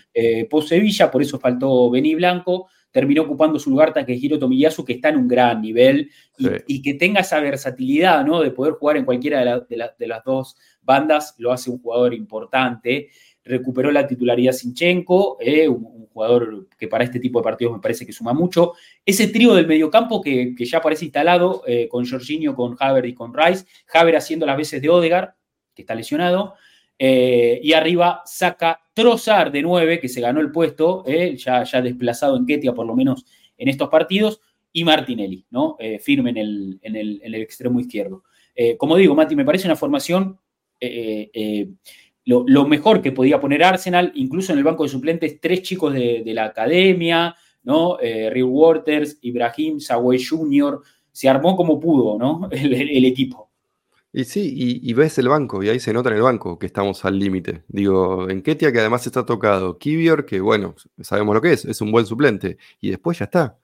post-Sevilla, 0.50 1.12
por 1.12 1.22
eso 1.22 1.38
faltó 1.38 1.88
Bení 1.88 2.16
Blanco. 2.16 2.66
Terminó 2.90 3.22
ocupando 3.22 3.61
su 3.61 3.70
lugar 3.70 3.92
Takehiro 3.92 4.38
Tomiyasu, 4.38 4.85
que 4.85 4.94
está 4.94 5.11
en 5.11 5.18
un 5.18 5.28
gran 5.28 5.61
nivel 5.61 6.11
y, 6.66 6.83
que 6.83 6.94
tenga 6.94 7.20
esa 7.20 7.38
versatilidad, 7.38 8.24
¿no? 8.24 8.40
De 8.40 8.50
poder 8.50 8.74
jugar 8.74 8.96
en 8.96 9.04
cualquiera 9.04 9.62
de, 9.68 9.90
de 9.96 10.07
las 10.09 10.24
dos 10.24 10.57
bandas, 10.83 11.35
lo 11.38 11.52
hace 11.52 11.70
un 11.70 11.78
jugador 11.81 12.14
importante 12.14 13.11
recuperó 13.48 13.90
la 13.90 14.06
titularidad 14.06 14.52
Sinchenko, 14.52 15.38
eh, 15.40 15.68
un, 15.68 15.98
jugador 16.08 16.66
que 16.76 16.88
para 16.88 17.04
este 17.04 17.20
tipo 17.20 17.38
de 17.38 17.44
partidos 17.44 17.74
me 17.74 17.80
parece 17.80 18.04
que 18.04 18.12
suma 18.12 18.32
mucho. 18.32 18.72
Ese 19.06 19.28
trío 19.28 19.54
del 19.54 19.68
mediocampo 19.68 20.20
que, 20.20 20.52
que 20.56 20.64
ya 20.64 20.80
parece 20.80 21.04
instalado 21.04 21.62
eh, 21.64 21.87
con 21.87 22.04
Jorginho, 22.04 22.56
con 22.56 22.76
Haver 22.80 23.06
y 23.06 23.14
con 23.14 23.32
Rice, 23.32 23.66
Haver 23.94 24.16
haciendo 24.16 24.44
las 24.44 24.56
veces 24.56 24.82
de 24.82 24.88
Odegar, 24.88 25.37
que 25.76 25.82
está 25.82 25.94
lesionado, 25.94 26.54
eh, 26.98 27.61
y 27.62 27.72
arriba 27.72 28.22
saca 28.24 28.80
Trozar 28.92 29.52
de 29.52 29.62
9, 29.62 30.00
que 30.00 30.08
se 30.08 30.20
ganó 30.20 30.40
el 30.40 30.50
puesto, 30.50 31.04
ya, 31.06 31.62
ya 31.62 31.82
desplazado 31.82 32.37
en 32.37 32.46
Ketia 32.46 32.72
por 32.74 32.84
lo 32.84 32.96
menos 32.96 33.24
en 33.56 33.68
estos 33.68 33.88
partidos, 33.88 34.40
y 34.72 34.82
Martinelli, 34.82 35.46
¿no? 35.50 35.76
firme 36.00 36.30
en 36.30 36.37
el, 36.37 36.78
en, 36.82 36.96
el, 36.96 37.20
en 37.22 37.34
el, 37.34 37.42
extremo 37.42 37.78
izquierdo. 37.78 38.24
como 38.76 38.96
digo, 38.96 39.14
Mati, 39.14 39.37
me 39.37 39.44
parece 39.44 39.68
una 39.68 39.76
formación 39.76 40.40
lo, 42.29 42.67
mejor 42.67 43.01
que 43.01 43.12
podía 43.12 43.41
poner 43.41 43.64
Arsenal, 43.64 44.12
incluso 44.14 44.53
en 44.53 44.59
el 44.59 44.64
banco 44.64 44.83
de 44.83 44.91
suplentes, 44.91 45.41
tres 45.41 45.62
chicos 45.62 45.95
de, 45.95 46.23
la 46.27 46.45
academia, 46.45 47.35
¿no? 47.62 47.99
Eh, 48.01 48.29
Real 48.31 48.49
Waters, 48.51 49.19
Ibrahim, 49.23 49.81
Saway 49.81 50.23
Jr., 50.23 50.83
se 51.11 51.29
armó 51.29 51.57
como 51.57 51.81
pudo, 51.81 52.19
¿no? 52.19 52.49
El, 52.53 53.05
equipo. 53.07 53.51
Y 54.12 54.25
sí, 54.25 54.81
y, 54.83 54.93
ves 54.93 55.19
el 55.19 55.29
banco, 55.29 55.62
y 55.62 55.69
ahí 55.69 55.81
se 55.81 55.93
nota 55.93 56.11
en 56.11 56.17
el 56.17 56.23
banco 56.23 56.59
que 56.59 56.67
estamos 56.67 57.05
al 57.05 57.19
límite. 57.19 57.64
Digo, 57.69 58.29
en 58.29 58.43
Ketia, 58.43 58.73
que 58.73 58.81
además 58.81 59.07
está 59.07 59.25
tocado, 59.25 59.79
Kivior, 59.79 60.27
que 60.27 60.41
bueno, 60.41 60.75
sabemos 61.01 61.35
lo 61.35 61.41
que 61.41 61.53
es, 61.53 61.64
es 61.64 61.81
un 61.81 61.93
buen 61.93 62.07
suplente, 62.07 62.59
y 62.81 62.91
después 62.91 63.19
ya 63.19 63.27
está. 63.27 63.59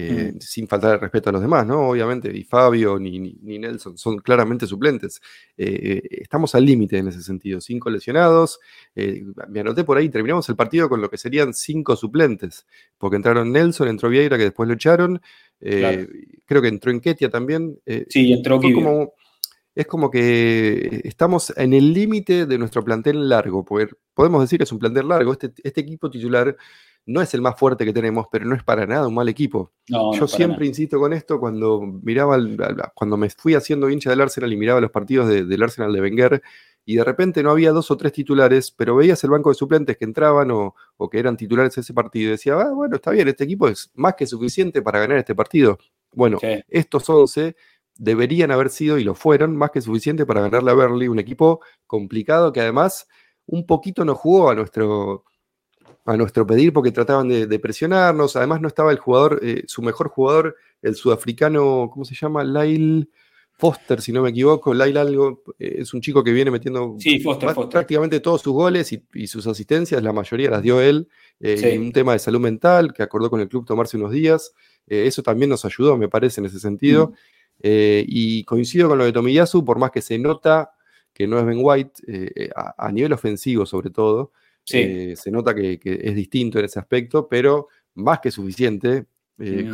Eh, 0.00 0.32
mm. 0.32 0.40
sin 0.40 0.68
faltar 0.68 0.94
el 0.94 1.00
respeto 1.00 1.30
a 1.30 1.32
los 1.32 1.42
demás, 1.42 1.66
¿no? 1.66 1.88
Obviamente, 1.88 2.30
y 2.32 2.44
Fabio 2.44 3.00
ni, 3.00 3.18
ni, 3.18 3.58
Nelson 3.58 3.98
son 3.98 4.18
claramente 4.18 4.64
suplentes. 4.64 5.20
Eh, 5.56 6.02
eh, 6.04 6.18
estamos 6.22 6.54
al 6.54 6.64
límite 6.64 6.98
en 6.98 7.08
ese 7.08 7.20
sentido, 7.20 7.60
cinco 7.60 7.90
lesionados. 7.90 8.60
me 8.94 9.58
anoté 9.58 9.82
por 9.82 9.98
ahí, 9.98 10.08
terminamos 10.08 10.48
el 10.50 10.54
partido 10.54 10.88
con 10.88 11.00
lo 11.00 11.10
que 11.10 11.18
serían 11.18 11.52
cinco 11.52 11.96
suplentes, 11.96 12.64
porque 12.96 13.16
entraron 13.16 13.50
Nelson, 13.50 13.88
entró 13.88 14.08
Vieira, 14.08 14.38
que 14.38 14.44
después 14.44 14.68
lo 14.68 14.76
echaron. 14.76 15.20
Creo 15.58 16.62
que 16.62 16.68
entró 16.68 16.92
Enquetia 16.92 17.28
también. 17.28 17.80
sí, 18.08 18.32
entró 18.32 18.60
como, 18.60 19.14
Es 19.74 19.86
como 19.88 20.12
que 20.12 21.00
estamos 21.02 21.52
en 21.56 21.72
el 21.72 21.92
límite 21.92 22.46
de 22.46 22.56
nuestro 22.56 22.84
plantel 22.84 23.28
largo. 23.28 23.64
Podemos 23.64 24.42
decir 24.42 24.58
que 24.58 24.64
es 24.64 24.70
un 24.70 24.78
plantel 24.78 25.08
largo. 25.08 25.32
Este, 25.32 25.50
este 25.64 25.80
equipo 25.80 26.08
titular 26.08 26.56
no 27.08 27.22
es 27.22 27.32
el 27.32 27.40
más 27.40 27.58
fuerte 27.58 27.86
que 27.86 27.92
tenemos, 27.94 28.26
pero 28.30 28.44
no 28.44 28.54
es 28.54 28.62
para 28.62 28.86
nada 28.86 29.08
un 29.08 29.14
mal 29.14 29.30
equipo. 29.30 29.72
Yo 29.86 30.28
siempre 30.28 30.66
insisto 30.66 31.00
con 31.00 31.14
esto 31.14 31.40
cuando 31.40 31.80
miraba, 31.80 32.38
cuando 32.94 33.16
me 33.16 33.30
fui 33.30 33.54
haciendo 33.54 33.88
hincha 33.88 34.10
del 34.10 34.20
Arsenal 34.20 34.52
y 34.52 34.58
miraba 34.58 34.78
los 34.78 34.90
partidos 34.90 35.26
del 35.26 35.62
Arsenal 35.62 35.90
de 35.90 36.02
Wenger, 36.02 36.42
y 36.84 36.96
de 36.96 37.04
repente 37.04 37.42
no 37.42 37.50
había 37.50 37.72
dos 37.72 37.90
o 37.90 37.96
tres 37.96 38.12
titulares, 38.12 38.70
pero 38.70 38.94
veías 38.94 39.24
el 39.24 39.30
banco 39.30 39.48
de 39.48 39.54
suplentes 39.54 39.96
que 39.96 40.04
entraban 40.04 40.50
o, 40.50 40.74
que 41.10 41.18
eran 41.18 41.38
titulares 41.38 41.74
de 41.74 41.80
ese 41.80 41.94
partido 41.94 42.28
y 42.28 42.32
decía, 42.32 42.60
ah, 42.60 42.72
bueno, 42.74 42.96
está 42.96 43.10
bien, 43.10 43.26
este 43.26 43.44
equipo 43.44 43.68
es 43.68 43.90
más 43.94 44.14
que 44.14 44.26
suficiente 44.26 44.82
para 44.82 45.00
ganar 45.00 45.16
este 45.16 45.34
partido. 45.34 45.78
Bueno, 46.12 46.38
estos 46.68 47.08
11 47.08 47.56
deberían 47.96 48.50
haber 48.50 48.68
sido 48.68 48.98
y 48.98 49.04
lo 49.04 49.14
fueron 49.14 49.56
más 49.56 49.70
que 49.70 49.80
suficiente 49.80 50.26
para 50.26 50.42
ganarle 50.42 50.70
a 50.70 50.74
Berly, 50.74 51.08
un 51.08 51.18
equipo 51.18 51.60
complicado 51.86 52.52
que 52.52 52.60
además 52.60 53.08
un 53.46 53.66
poquito 53.66 54.04
nos 54.04 54.18
jugó 54.18 54.50
a 54.50 54.54
nuestro, 54.54 55.24
a 56.08 56.16
nuestro 56.16 56.46
pedir 56.46 56.72
porque 56.72 56.90
trataban 56.90 57.28
de, 57.28 57.58
presionarnos. 57.58 58.34
Además 58.34 58.62
no 58.62 58.68
estaba 58.68 58.92
el 58.92 58.98
jugador, 58.98 59.40
eh, 59.42 59.64
su 59.66 59.82
mejor 59.82 60.08
jugador, 60.08 60.56
el 60.80 60.94
sudafricano, 60.94 61.90
¿cómo 61.92 62.06
se 62.06 62.14
llama? 62.14 62.42
Lyle 62.42 63.10
Foster, 63.52 64.00
si 64.00 64.10
no 64.10 64.22
me 64.22 64.30
equivoco. 64.30 64.72
Lyle 64.72 64.98
algo, 64.98 65.42
eh, 65.58 65.76
es 65.80 65.92
un 65.92 66.00
chico 66.00 66.24
que 66.24 66.32
viene 66.32 66.50
metiendo 66.50 66.96
prácticamente 67.70 68.20
todos 68.20 68.40
sus 68.40 68.54
goles 68.54 68.90
y, 69.12 69.26
sus 69.26 69.46
asistencias, 69.46 70.02
la 70.02 70.14
mayoría 70.14 70.48
las 70.48 70.62
dio 70.62 70.80
él. 70.80 71.08
Eh, 71.40 71.78
un 71.78 71.92
tema 71.92 72.14
de 72.14 72.20
salud 72.20 72.40
mental 72.40 72.94
que 72.94 73.02
acordó 73.02 73.28
con 73.28 73.40
el 73.40 73.48
club 73.48 73.66
tomarse 73.66 73.98
unos 73.98 74.10
días. 74.10 74.54
eso 74.86 75.22
también 75.22 75.50
nos 75.50 75.66
ayudó, 75.66 75.98
me 75.98 76.08
parece, 76.08 76.40
en 76.40 76.46
ese 76.46 76.58
sentido. 76.58 77.12
Y 77.60 78.44
coincido 78.44 78.88
con 78.88 78.96
lo 78.96 79.04
de 79.04 79.12
Tomiyasu, 79.12 79.62
por 79.62 79.78
más 79.78 79.90
que 79.90 80.00
se 80.00 80.18
nota 80.18 80.70
que 81.12 81.26
no 81.26 81.38
es 81.38 81.44
Ben 81.44 81.58
White, 81.60 82.48
a, 82.56 82.90
nivel 82.92 83.12
ofensivo 83.12 83.66
sobre 83.66 83.90
todo, 83.90 84.32
se 84.68 85.30
nota 85.30 85.54
que, 85.54 85.78
es 85.82 86.14
distinto 86.14 86.58
en 86.58 86.64
ese 86.64 86.78
aspecto, 86.78 87.28
pero 87.28 87.68
más 87.94 88.20
que 88.20 88.30
suficiente. 88.30 89.06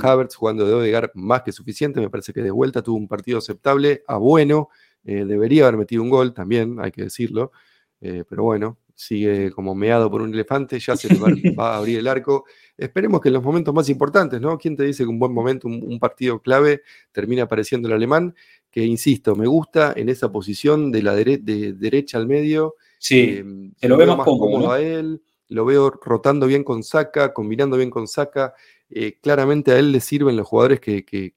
Havertz 0.03 0.35
jugando 0.35 0.67
de 0.67 0.75
Odegar 0.75 1.11
más 1.15 1.43
que 1.43 1.51
suficiente, 1.51 1.99
me 1.99 2.11
parece 2.11 2.35
que 2.35 2.43
de 2.43 2.51
vuelta 2.51 2.83
tuvo 2.83 2.99
un 2.99 3.09
partido 3.09 3.39
aceptable, 3.39 4.03
a 4.07 4.19
bueno, 4.19 4.69
debería 5.03 5.63
haber 5.63 5.79
metido 5.79 6.03
un 6.03 6.11
gol 6.11 6.35
también, 6.35 6.77
hay 6.81 6.91
que 6.91 7.05
decirlo, 7.05 7.51
pero 7.99 8.43
bueno, 8.43 8.79
sigue 8.95 9.51
como 9.51 9.75
meado 9.75 10.11
por 10.11 10.23
un 10.23 10.33
elefante, 10.33 10.79
ya 10.79 10.97
se 10.97 11.09
va, 11.59 11.75
a 11.75 11.79
abrir 11.79 11.99
el 11.99 12.09
arco. 12.09 12.45
Esperemos 12.77 13.21
que 13.21 13.29
en 13.29 13.35
los 13.35 13.43
momentos 13.43 13.75
más 13.75 13.89
importantes, 13.89 14.41
¿no? 14.41 14.57
¿Quién 14.57 14.77
te 14.77 14.85
dice 14.85 15.05
que 15.05 15.09
un 15.09 15.19
buen 15.19 15.33
momento, 15.33 15.69
un, 15.69 15.99
partido 15.99 16.41
clave, 16.41 16.83
termina 17.13 17.45
apareciendo 17.45 17.89
el 17.89 17.95
alemán? 17.95 18.35
Que, 18.71 18.85
insisto, 18.85 19.37
me 19.37 19.47
gusta 19.47 19.93
en 19.97 20.09
esa 20.09 20.31
posición 20.31 20.91
de 20.91 21.03
la 21.03 21.15
de 21.15 21.75
derecha 21.77 22.19
al 22.19 22.27
medio. 22.27 22.77
Sí, 23.05 23.39
em, 23.39 23.73
se 23.77 23.89
lo, 23.89 23.97
veo 23.97 24.17
más 24.17 24.25
cómodo, 24.25 24.73
a 24.73 24.81
él, 24.81 25.23
lo 25.49 25.65
veo 25.65 25.91
rotando 25.91 26.47
bien 26.47 26.65
con 26.65 26.83
Saca, 26.83 27.33
combinando 27.33 27.77
bien 27.77 27.91
con 27.91 28.09
Saca. 28.09 28.55
Eh, 28.91 29.19
claramente 29.21 29.73
a 29.73 29.79
él 29.79 29.93
le 29.93 30.01
sirven 30.01 30.37
los 30.37 30.47
jugadores 30.47 30.81
que, 30.81 31.05
que 31.05 31.33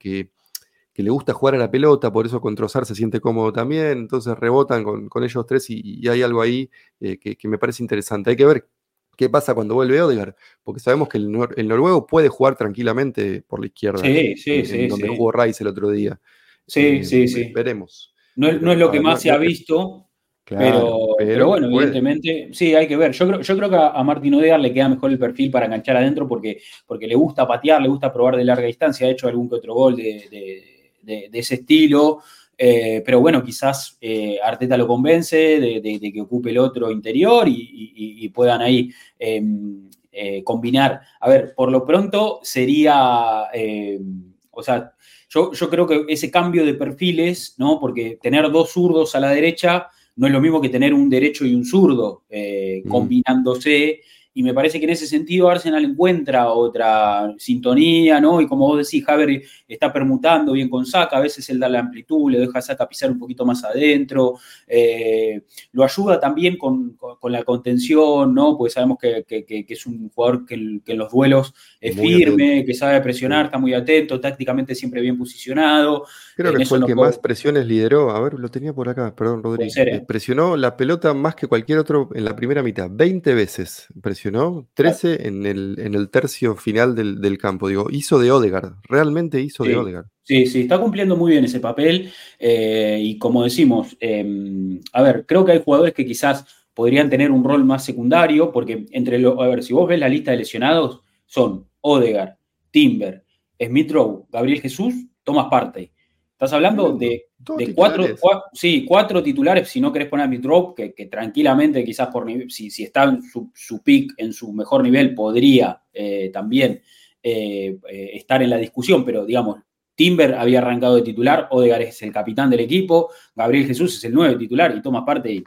que 0.98 1.04
le 1.04 1.12
gusta 1.12 1.32
jugar 1.32 1.54
a 1.54 1.60
la 1.60 1.70
pelota, 1.70 2.12
por 2.12 2.26
eso 2.26 2.42
con 2.42 2.56
Trozar 2.56 2.84
se 2.88 2.96
siente 2.96 3.22
cómodo 3.22 3.54
también, 3.54 4.00
entonces 4.00 4.36
rebotan 4.36 4.84
con, 4.84 5.24
ellos 5.24 5.46
tres 5.46 5.70
y, 5.70 6.08
hay 6.08 6.24
algo 6.24 6.42
ahí 6.42 6.72
eh, 7.00 7.20
que, 7.20 7.48
me 7.48 7.60
parece 7.60 7.84
interesante. 7.84 8.32
Hay 8.32 8.36
que 8.36 8.48
ver 8.48 8.68
qué 9.16 9.30
pasa 9.30 9.54
cuando 9.54 9.76
vuelve 9.76 10.02
Odegaard, 10.02 10.34
porque 10.64 10.80
sabemos 10.80 11.08
que 11.08 11.20
el, 11.20 11.32
noruego 11.68 12.08
puede 12.08 12.30
jugar 12.30 12.58
tranquilamente 12.58 13.44
por 13.44 13.60
la 13.60 13.68
izquierda, 13.68 14.02
sí, 14.02 14.38
sí, 14.38 14.66
sí, 14.66 14.88
donde 14.88 15.10
jugó 15.10 15.32
Rice 15.32 15.64
el 15.64 15.68
otro 15.68 15.92
día. 15.92 16.20
Sí, 16.66 16.80
eh, 16.80 17.04
sí, 17.04 17.28
sí. 17.28 17.52
Veremos. 17.54 18.16
No, 18.36 18.48
es 18.50 18.80
lo 18.80 18.90
que 18.90 19.00
más 19.00 19.22
se 19.22 19.30
ha 19.30 19.38
visto, 19.38 20.07
pero, 20.48 21.48
bueno, 21.48 21.68
evidentemente, 21.68 22.50
sí, 22.54 22.74
hay 22.74 22.88
que 22.88 22.98
ver. 22.98 23.12
Yo 23.12 23.28
creo, 23.28 23.42
yo 23.42 23.58
creo 23.58 23.70
que 23.70 23.76
a 23.76 24.04
Martín 24.04 24.36
Odegaard 24.36 24.62
le 24.62 24.74
queda 24.74 24.90
mejor 24.90 25.12
el 25.12 25.20
perfil 25.20 25.52
para 25.52 25.66
enganchar 25.66 25.98
adentro 25.98 26.28
porque, 26.28 26.62
porque 26.86 27.08
le 27.08 27.16
gusta 27.16 27.48
patear, 27.48 27.82
le 27.82 27.90
gusta 27.90 28.14
probar 28.14 28.38
de 28.38 28.46
larga 28.46 28.66
distancia. 28.66 29.08
Ha 29.08 29.12
hecho 29.12 29.28
algún 29.28 29.50
que 29.50 29.56
otro 29.56 29.74
gol 29.74 29.96
de 29.96 30.78
de, 31.08 31.40
ese 31.40 31.56
estilo. 31.56 32.20
Eh, 32.58 33.02
pero 33.06 33.22
bueno, 33.22 33.44
quizás 33.44 33.98
eh, 34.02 34.40
Arteta 34.44 34.78
lo 34.78 34.88
convence 34.88 35.60
de, 35.60 36.12
que 36.14 36.22
ocupe 36.22 36.50
el 36.50 36.58
otro 36.58 36.92
interior 36.92 37.48
y, 37.48 38.30
puedan 38.34 38.62
ahí 38.62 38.92
em, 39.18 39.90
eh, 40.12 40.44
combinar. 40.44 41.02
A 41.20 41.30
ver, 41.30 41.54
por 41.56 41.72
lo 41.72 41.86
pronto 41.86 42.40
sería, 42.44 43.46
em, 43.54 44.34
o 44.52 44.62
sea, 44.62 44.94
yo, 45.30 45.54
yo, 45.54 45.70
creo 45.70 45.88
que 45.88 46.06
ese 46.08 46.30
cambio 46.30 46.66
de 46.66 46.74
perfiles, 46.74 47.56
¿no? 47.58 47.80
Porque 47.80 48.20
tener 48.22 48.52
dos 48.52 48.72
zurdos 48.72 49.16
a 49.16 49.20
la 49.20 49.32
derecha 49.32 49.88
no 50.18 50.28
es 50.28 50.34
lo 50.34 50.42
mismo 50.42 50.60
que 50.60 50.70
tener 50.70 50.94
un 50.94 51.10
derecho 51.10 51.46
y 51.46 51.56
un 51.56 51.66
zurdo 51.66 52.24
mm. 52.30 52.90
combinándose 52.90 54.02
y 54.38 54.44
me 54.44 54.54
parece 54.54 54.78
que 54.78 54.86
en 54.86 54.92
ese 54.92 55.08
sentido 55.08 55.50
Arsenal 55.50 55.84
encuentra 55.84 56.50
otra 56.50 57.34
sintonía, 57.40 58.22
¿no? 58.22 58.40
Y 58.40 58.46
como 58.46 58.68
vos 58.68 58.86
decís, 58.86 59.04
Javier 59.04 59.42
está 59.68 59.92
permutando 59.92 60.52
bien 60.52 60.70
con 60.70 60.86
Saca, 60.86 61.18
a 61.18 61.22
veces 61.22 61.50
él 61.50 61.60
da 61.60 61.68
la 61.68 61.80
amplitud, 61.80 62.30
le 62.30 62.42
deja 62.42 62.60
a 62.60 62.62
Saca 62.62 62.88
pisar 62.88 63.10
un 63.10 63.18
poquito 63.18 63.48
más 63.48 63.64
adentro, 63.64 64.36
eh, 64.68 65.42
lo 65.72 65.84
ayuda 65.84 66.20
también 66.20 66.56
con, 66.56 67.00
la 67.24 67.44
contención, 67.44 68.36
¿no? 68.36 68.56
Porque 68.56 68.72
sabemos 68.72 69.00
que, 69.00 69.26
es 69.68 69.86
un 69.88 70.10
jugador 70.10 70.46
que, 70.46 70.54
en 70.54 70.98
los 71.00 71.12
duelos 71.12 71.56
es 71.82 72.00
firme, 72.00 72.64
que 72.64 72.76
sabe 72.76 73.02
presionar, 73.02 73.46
está 73.46 73.58
muy 73.58 73.74
atento, 73.74 74.20
tácticamente 74.20 74.76
siempre 74.76 75.02
bien 75.02 75.18
posicionado. 75.18 76.06
Creo 76.36 76.54
que 76.54 76.64
fue 76.68 76.78
el 76.78 76.86
que 76.86 76.94
más 76.94 77.18
presiones 77.18 77.66
lideró. 77.66 78.12
A 78.12 78.20
ver, 78.20 78.36
lo 78.36 78.50
tenía 78.50 78.72
por 78.72 78.88
acá, 78.88 79.16
perdón, 79.16 79.42
Rodríguez. 79.42 79.76
¿eh? 79.78 80.06
Presionó 80.08 80.56
la 80.56 80.78
pelota 80.78 81.16
más 81.16 81.34
que 81.34 81.48
cualquier 81.48 81.80
otro 81.80 82.10
en 82.14 82.24
la 82.24 82.36
primera 82.36 82.62
mitad, 82.62 82.88
20 82.88 83.34
veces 83.34 83.88
presionó, 84.00 84.27
13 84.74 85.28
en 85.28 85.46
el, 85.46 85.76
en 85.80 85.96
el 85.96 86.10
tercio 86.10 86.56
final 86.56 86.96
del, 86.96 87.38
campo. 87.38 87.68
Digo, 87.68 87.88
hizo 87.90 88.20
de 88.20 88.32
Odegaard, 88.32 88.76
realmente 88.84 89.42
hizo 89.42 89.64
de 89.64 89.76
Odegaard. 89.76 90.08
Sí, 90.24 90.46
sí, 90.46 90.62
está 90.62 90.80
cumpliendo 90.80 91.16
muy 91.16 91.32
bien 91.32 91.46
ese 91.46 91.60
papel. 91.60 92.12
Eh, 92.40 93.00
y 93.02 93.18
como 93.18 93.44
decimos, 93.44 93.96
em, 94.00 94.80
a 94.94 95.02
ver, 95.02 95.26
creo 95.26 95.46
que 95.46 95.54
hay 95.54 95.62
jugadores 95.64 95.94
que 95.94 96.06
quizás 96.06 96.46
podrían 96.74 97.10
tener 97.10 97.32
un 97.32 97.44
rol 97.44 97.66
más 97.66 97.84
secundario, 97.84 98.52
porque 98.52 98.86
entre 98.92 99.20
los, 99.20 99.40
a 99.40 99.48
ver, 99.48 99.64
si 99.64 99.74
vos 99.74 99.88
ves 99.88 100.00
la 100.00 100.10
lista 100.10 100.32
de 100.32 100.38
lesionados, 100.38 101.02
son 101.26 101.68
Odegaard, 101.82 102.36
Timber, 102.72 103.24
Smith 103.60 103.92
Rowe, 103.92 104.26
Gabriel 104.30 104.62
Jesús, 104.62 104.94
Thomas 105.24 105.48
Partey. 105.50 105.92
Estás 106.38 106.54
hablando 106.54 106.94
de, 106.94 107.30
cuatro, 107.74 108.06
sí, 108.54 108.86
cuatro 108.88 109.24
titulares, 109.24 109.70
si 109.70 109.82
no 109.82 109.92
querés 109.92 110.08
poner 110.08 110.28
a 110.28 110.30
Mitrop, 110.30 110.78
que, 110.78 110.94
que 110.94 111.08
tranquilamente 111.08 111.84
quizás 111.84 112.10
por 112.10 112.28
si, 112.48 112.70
si 112.70 112.84
está 112.84 113.06
en 113.06 113.24
su, 113.24 113.50
su 113.56 113.82
pick, 113.82 114.14
en 114.18 114.32
su 114.32 114.54
mejor 114.54 114.84
nivel, 114.84 115.16
podría 115.16 115.82
eh, 115.92 116.30
también 116.32 116.80
eh, 117.24 117.80
eh, 117.90 118.10
estar 118.14 118.44
en 118.44 118.52
la 118.52 118.58
discusión, 118.58 119.04
pero 119.04 119.26
digamos, 119.26 119.62
Timber 119.96 120.36
había 120.36 120.60
arrancado 120.60 120.98
de 120.98 121.02
titular, 121.02 121.48
Odegar 121.50 121.82
es 121.82 122.00
el 122.04 122.14
capitán 122.14 122.52
del 122.52 122.60
equipo, 122.60 123.10
Gabriel 123.36 123.66
Jesús 123.66 123.98
es 123.98 124.04
el 124.04 124.14
nuevo 124.14 124.38
titular 124.38 124.76
y 124.78 124.82
toma 124.84 125.04
parte 125.04 125.32
y, 125.32 125.44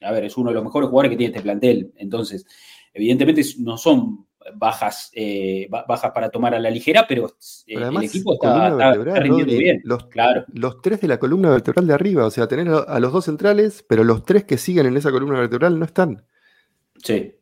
a 0.00 0.10
ver, 0.10 0.24
es 0.24 0.36
uno 0.36 0.50
de 0.50 0.54
los 0.54 0.64
mejores 0.64 0.88
jugadores 0.88 1.10
que 1.10 1.16
tiene 1.16 1.30
este 1.30 1.44
plantel. 1.44 1.92
Entonces, 1.94 2.44
evidentemente 2.92 3.42
no 3.60 3.78
son 3.78 4.26
bajas, 4.54 5.10
eh, 5.14 5.68
bajas 5.70 6.12
para 6.12 6.28
tomar 6.28 6.54
a 6.54 6.58
la 6.58 6.70
ligera, 6.70 7.06
pero, 7.08 7.26
eh, 7.66 7.74
el 7.76 8.02
equipo 8.02 8.34
está, 8.34 8.94
rindiendo 9.20 9.56
bien. 9.56 9.80
Los, 9.84 10.06
claro. 10.06 10.44
los 10.52 10.80
tres 10.82 11.00
de 11.00 11.08
la 11.08 11.18
columna 11.18 11.50
vertebral 11.50 11.86
de 11.86 11.94
arriba, 11.94 12.26
o 12.26 12.30
sea, 12.30 12.46
tener 12.46 12.68
a 12.68 13.00
los 13.00 13.12
dos 13.12 13.24
centrales, 13.24 13.84
pero 13.88 14.04
los 14.04 14.24
tres 14.24 14.44
que 14.44 14.58
siguen 14.58 14.86
en 14.86 14.96
esa 14.96 15.10
columna 15.10 15.38
vertebral 15.38 15.78
no 15.78 15.84
están. 15.84 16.24
Sí, 17.02 17.34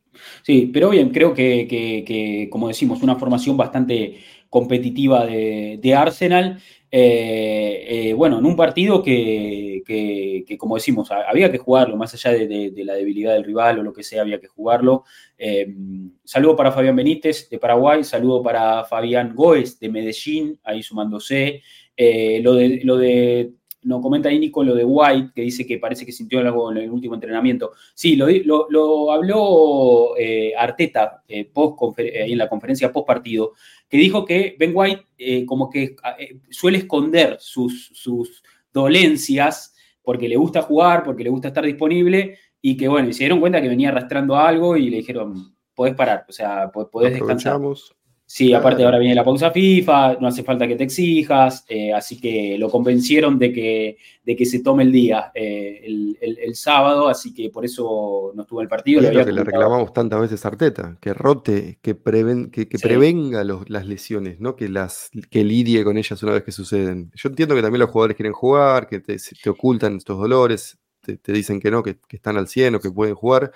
sí, 0.43 0.69
pero 0.73 0.89
bien, 0.89 1.09
creo 1.09 1.33
que, 1.33 2.47
como 2.51 2.67
decimos, 2.67 3.01
una 3.03 3.15
formación 3.15 3.57
bastante 3.57 4.19
competitiva 4.49 5.25
de, 5.25 5.79
de 5.81 5.95
Arsenal. 5.95 6.61
Eh, 6.95 8.09
eh, 8.09 8.13
bueno, 8.13 8.37
en 8.37 8.45
un 8.45 8.55
partido 8.55 9.01
que, 9.01 9.81
como 10.59 10.75
decimos, 10.75 11.09
había 11.09 11.51
que 11.51 11.57
jugarlo, 11.57 11.97
más 11.97 12.13
allá 12.13 12.37
de, 12.37 12.71
la 12.85 12.93
debilidad 12.93 13.33
del 13.33 13.45
rival 13.45 13.79
o 13.79 13.83
lo 13.83 13.91
que 13.91 14.03
sea, 14.03 14.21
había 14.21 14.39
que 14.39 14.47
jugarlo. 14.47 15.03
Eh, 15.35 15.73
saludo 16.23 16.55
para 16.55 16.71
Fabián 16.71 16.95
Benítez 16.95 17.49
de 17.49 17.57
Paraguay, 17.57 18.03
saludo 18.03 18.43
para 18.43 18.85
Fabián 18.85 19.33
Goes 19.33 19.79
de 19.79 19.89
Medellín, 19.89 20.59
ahí 20.63 20.83
sumándose. 20.83 21.63
lo, 21.97 22.53
de, 22.53 22.81
lo 22.83 22.97
de 22.97 23.53
nos 23.83 24.01
comenta 24.01 24.29
ahí 24.29 24.39
Nico 24.39 24.63
lo 24.63 24.75
de 24.75 24.85
White, 24.85 25.31
que 25.35 25.41
dice 25.41 25.65
que 25.65 25.77
parece 25.77 26.05
que 26.05 26.11
sintió 26.11 26.39
algo 26.39 26.71
en 26.71 26.77
el 26.77 26.89
último 26.89 27.15
entrenamiento. 27.15 27.71
Sí, 27.93 28.15
lo, 28.15 28.27
lo, 28.69 29.11
habló 29.11 30.17
eh, 30.17 30.53
Arteta 30.57 31.23
eh, 31.27 31.45
post 31.45 31.97
en 31.97 32.37
la 32.37 32.49
conferencia 32.49 32.91
post 32.91 33.07
partido, 33.07 33.53
que 33.87 33.97
dijo 33.97 34.25
que 34.25 34.55
Ben 34.57 34.71
White 34.73 35.05
eh, 35.17 35.45
como 35.45 35.69
que 35.69 35.95
suele 36.49 36.79
esconder 36.79 37.37
sus, 37.39 37.91
sus 37.93 38.43
dolencias 38.71 39.75
porque 40.01 40.27
le 40.27 40.35
gusta 40.35 40.61
jugar, 40.61 41.03
porque 41.03 41.23
le 41.23 41.29
gusta 41.29 41.47
estar 41.47 41.65
disponible, 41.65 42.37
y 42.61 42.77
que 42.77 42.87
bueno, 42.87 43.11
se 43.13 43.19
dieron 43.19 43.39
cuenta 43.39 43.61
que 43.61 43.69
venía 43.69 43.89
arrastrando 43.89 44.35
algo 44.35 44.75
y 44.77 44.89
le 44.89 44.97
dijeron, 44.97 45.55
podés 45.73 45.95
parar, 45.95 46.25
o 46.27 46.31
sea, 46.31 46.69
podés 46.71 47.13
descansar. 47.13 47.59
Sí, 48.33 48.51
aparte 48.51 48.83
ahora 48.83 48.97
viene 48.97 49.13
la 49.13 49.23
pausa 49.23 49.51
FIFA, 49.51 50.17
no 50.19 50.27
hace 50.27 50.41
falta 50.41 50.67
que 50.67 50.75
te 50.75 50.85
exijas, 50.85 51.65
eh, 51.69 51.93
así 51.93 52.19
que 52.19 52.57
lo 52.57 52.67
convencieron 52.67 53.37
de 53.37 53.53
que, 53.53 53.97
de 54.25 54.35
que 54.35 54.47
se 54.47 54.63
tome 54.63 54.81
el 54.81 54.91
día 54.91 55.31
eh, 55.35 56.15
el, 56.19 56.55
sábado, 56.55 57.07
así 57.09 57.31
que 57.31 57.51
por 57.51 57.63
eso 57.63 58.31
no 58.33 58.41
estuvo 58.41 58.63
el 58.63 58.67
partido. 58.67 59.01
Es 59.01 59.13
lo 59.13 59.23
que 59.23 59.31
le 59.31 59.43
reclamamos 59.43 59.93
tantas 59.93 60.19
veces 60.19 60.43
a 60.43 60.47
Arteta, 60.47 60.97
que 60.99 61.13
rote, 61.13 61.77
que, 61.83 61.93
preven, 61.93 62.49
que, 62.49 62.65
prevenga 62.65 63.43
las 63.43 63.85
lesiones, 63.85 64.39
¿no? 64.39 64.55
que, 64.55 64.67
las, 64.67 65.11
que 65.29 65.43
lidie 65.43 65.83
con 65.83 65.99
ellas 65.99 66.23
una 66.23 66.33
vez 66.33 66.41
que 66.41 66.51
suceden. 66.51 67.11
Yo 67.13 67.29
entiendo 67.29 67.53
que 67.53 67.61
también 67.61 67.81
los 67.81 67.91
jugadores 67.91 68.17
quieren 68.17 68.33
jugar, 68.33 68.87
que 68.87 68.99
te, 68.99 69.15
ocultan 69.47 69.97
estos 69.97 70.17
dolores, 70.17 70.79
te, 71.01 71.31
dicen 71.31 71.59
que 71.59 71.69
no, 71.69 71.83
que, 71.83 71.99
que 72.07 72.15
están 72.15 72.37
al 72.37 72.47
100 72.47 72.73
o 72.73 72.79
que 72.79 72.89
pueden 72.89 73.13
jugar 73.13 73.51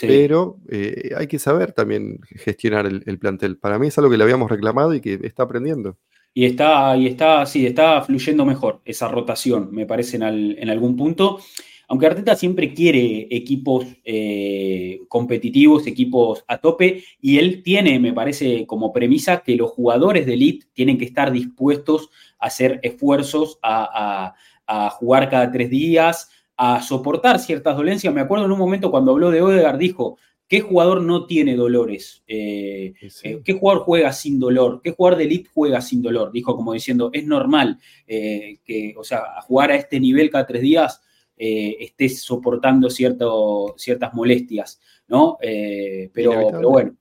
pero 0.00 0.58
eh, 0.68 1.10
hay 1.16 1.26
que 1.26 1.38
saber 1.38 1.72
también 1.72 2.20
gestionar 2.22 2.86
el, 2.86 3.18
plantel. 3.18 3.58
Para 3.58 3.78
mí 3.78 3.88
es 3.88 3.98
algo 3.98 4.10
que 4.10 4.16
le 4.16 4.24
habíamos 4.24 4.50
reclamado 4.50 4.94
y 4.94 5.00
que 5.00 5.18
está 5.22 5.44
aprendiendo. 5.44 5.96
Y 6.32 6.44
está, 6.44 6.96
y 6.96 7.06
está, 7.06 7.44
sí, 7.46 7.66
está 7.66 8.02
fluyendo 8.02 8.44
mejor 8.44 8.80
esa 8.84 9.08
rotación, 9.08 9.70
me 9.72 9.86
parece, 9.86 10.16
en, 10.16 10.70
algún 10.70 10.96
punto. 10.96 11.40
Aunque 11.88 12.06
Arteta 12.06 12.36
siempre 12.36 12.72
quiere 12.72 13.26
equipos 13.30 13.84
eh, 14.04 15.00
competitivos, 15.08 15.88
equipos 15.88 16.44
a 16.46 16.58
tope, 16.58 17.02
y 17.20 17.38
él 17.38 17.64
tiene, 17.64 17.98
me 17.98 18.12
parece, 18.12 18.64
como 18.64 18.92
premisa 18.92 19.42
que 19.42 19.56
los 19.56 19.70
jugadores 19.70 20.24
de 20.24 20.34
elite 20.34 20.66
tienen 20.72 20.98
que 20.98 21.04
estar 21.04 21.32
dispuestos 21.32 22.10
a 22.38 22.46
hacer 22.46 22.78
esfuerzos, 22.84 23.58
a, 23.60 24.34
a 24.70 24.90
jugar 24.90 25.28
cada 25.28 25.50
tres 25.50 25.68
días, 25.68 26.30
a 26.62 26.82
soportar 26.82 27.38
ciertas 27.38 27.76
dolencias. 27.76 28.12
Me 28.12 28.20
acuerdo 28.20 28.44
en 28.44 28.52
un 28.52 28.58
momento 28.58 28.90
cuando 28.90 29.12
habló 29.12 29.30
de 29.30 29.40
Odegaard, 29.40 29.78
dijo, 29.78 30.18
¿Qué 30.50 30.62
jugador 30.62 31.00
no 31.00 31.26
tiene 31.26 31.54
dolores? 31.54 32.24
Eh, 32.26 32.92
eh, 33.22 33.40
¿Qué 33.44 33.52
jugador 33.52 33.84
juega 33.84 34.12
sin 34.12 34.40
dolor? 34.40 34.80
¿Qué 34.82 34.90
jugador 34.90 35.16
de 35.16 35.24
elite 35.26 35.48
juega 35.54 35.80
sin 35.80 36.02
dolor? 36.02 36.32
Dijo 36.32 36.56
como 36.56 36.72
diciendo, 36.72 37.08
es 37.12 37.24
normal 37.24 37.78
eh, 38.08 38.58
que, 38.64 38.92
o 38.98 39.04
sea, 39.04 39.40
jugar 39.42 39.70
a 39.70 39.76
este 39.76 40.00
nivel 40.00 40.28
cada 40.28 40.48
tres 40.48 40.62
días 40.62 41.00
estés 41.36 42.20
soportando 42.20 42.90
cierto, 42.90 43.74
ciertas 43.78 44.12
molestias, 44.12 44.80
¿no? 45.06 45.38
Pero, 45.40 46.50
bueno, 46.68 46.96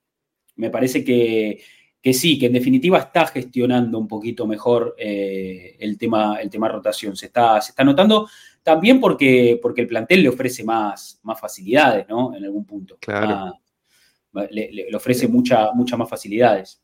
me 0.56 0.70
parece 0.70 1.04
que, 1.04 1.60
sí, 2.14 2.38
que 2.38 2.46
en 2.46 2.54
definitiva 2.54 3.00
está 3.00 3.26
gestionando 3.26 3.98
un 3.98 4.08
poquito 4.08 4.46
mejor 4.48 4.96
el, 4.98 5.98
tema, 5.98 6.38
el 6.40 6.50
tema 6.52 6.70
rotación. 6.70 7.18
Se 7.18 7.26
está, 7.26 7.60
se 7.60 7.72
está 7.72 7.84
notando 7.84 8.30
también 8.70 9.00
porque, 9.00 9.58
porque 9.60 9.82
el 9.82 9.88
plantel 9.88 10.22
le 10.22 10.30
ofrece 10.30 10.64
más, 10.64 11.20
más 11.24 11.40
facilidades, 11.40 12.08
¿no? 12.08 12.36
En 12.36 12.46
algún 12.46 12.66
punto. 12.68 12.98
Claro. 13.02 13.60
le, 14.52 14.96
ofrece 14.96 15.28
muchas 15.28 15.98
más 15.98 16.08
facilidades. 16.08 16.80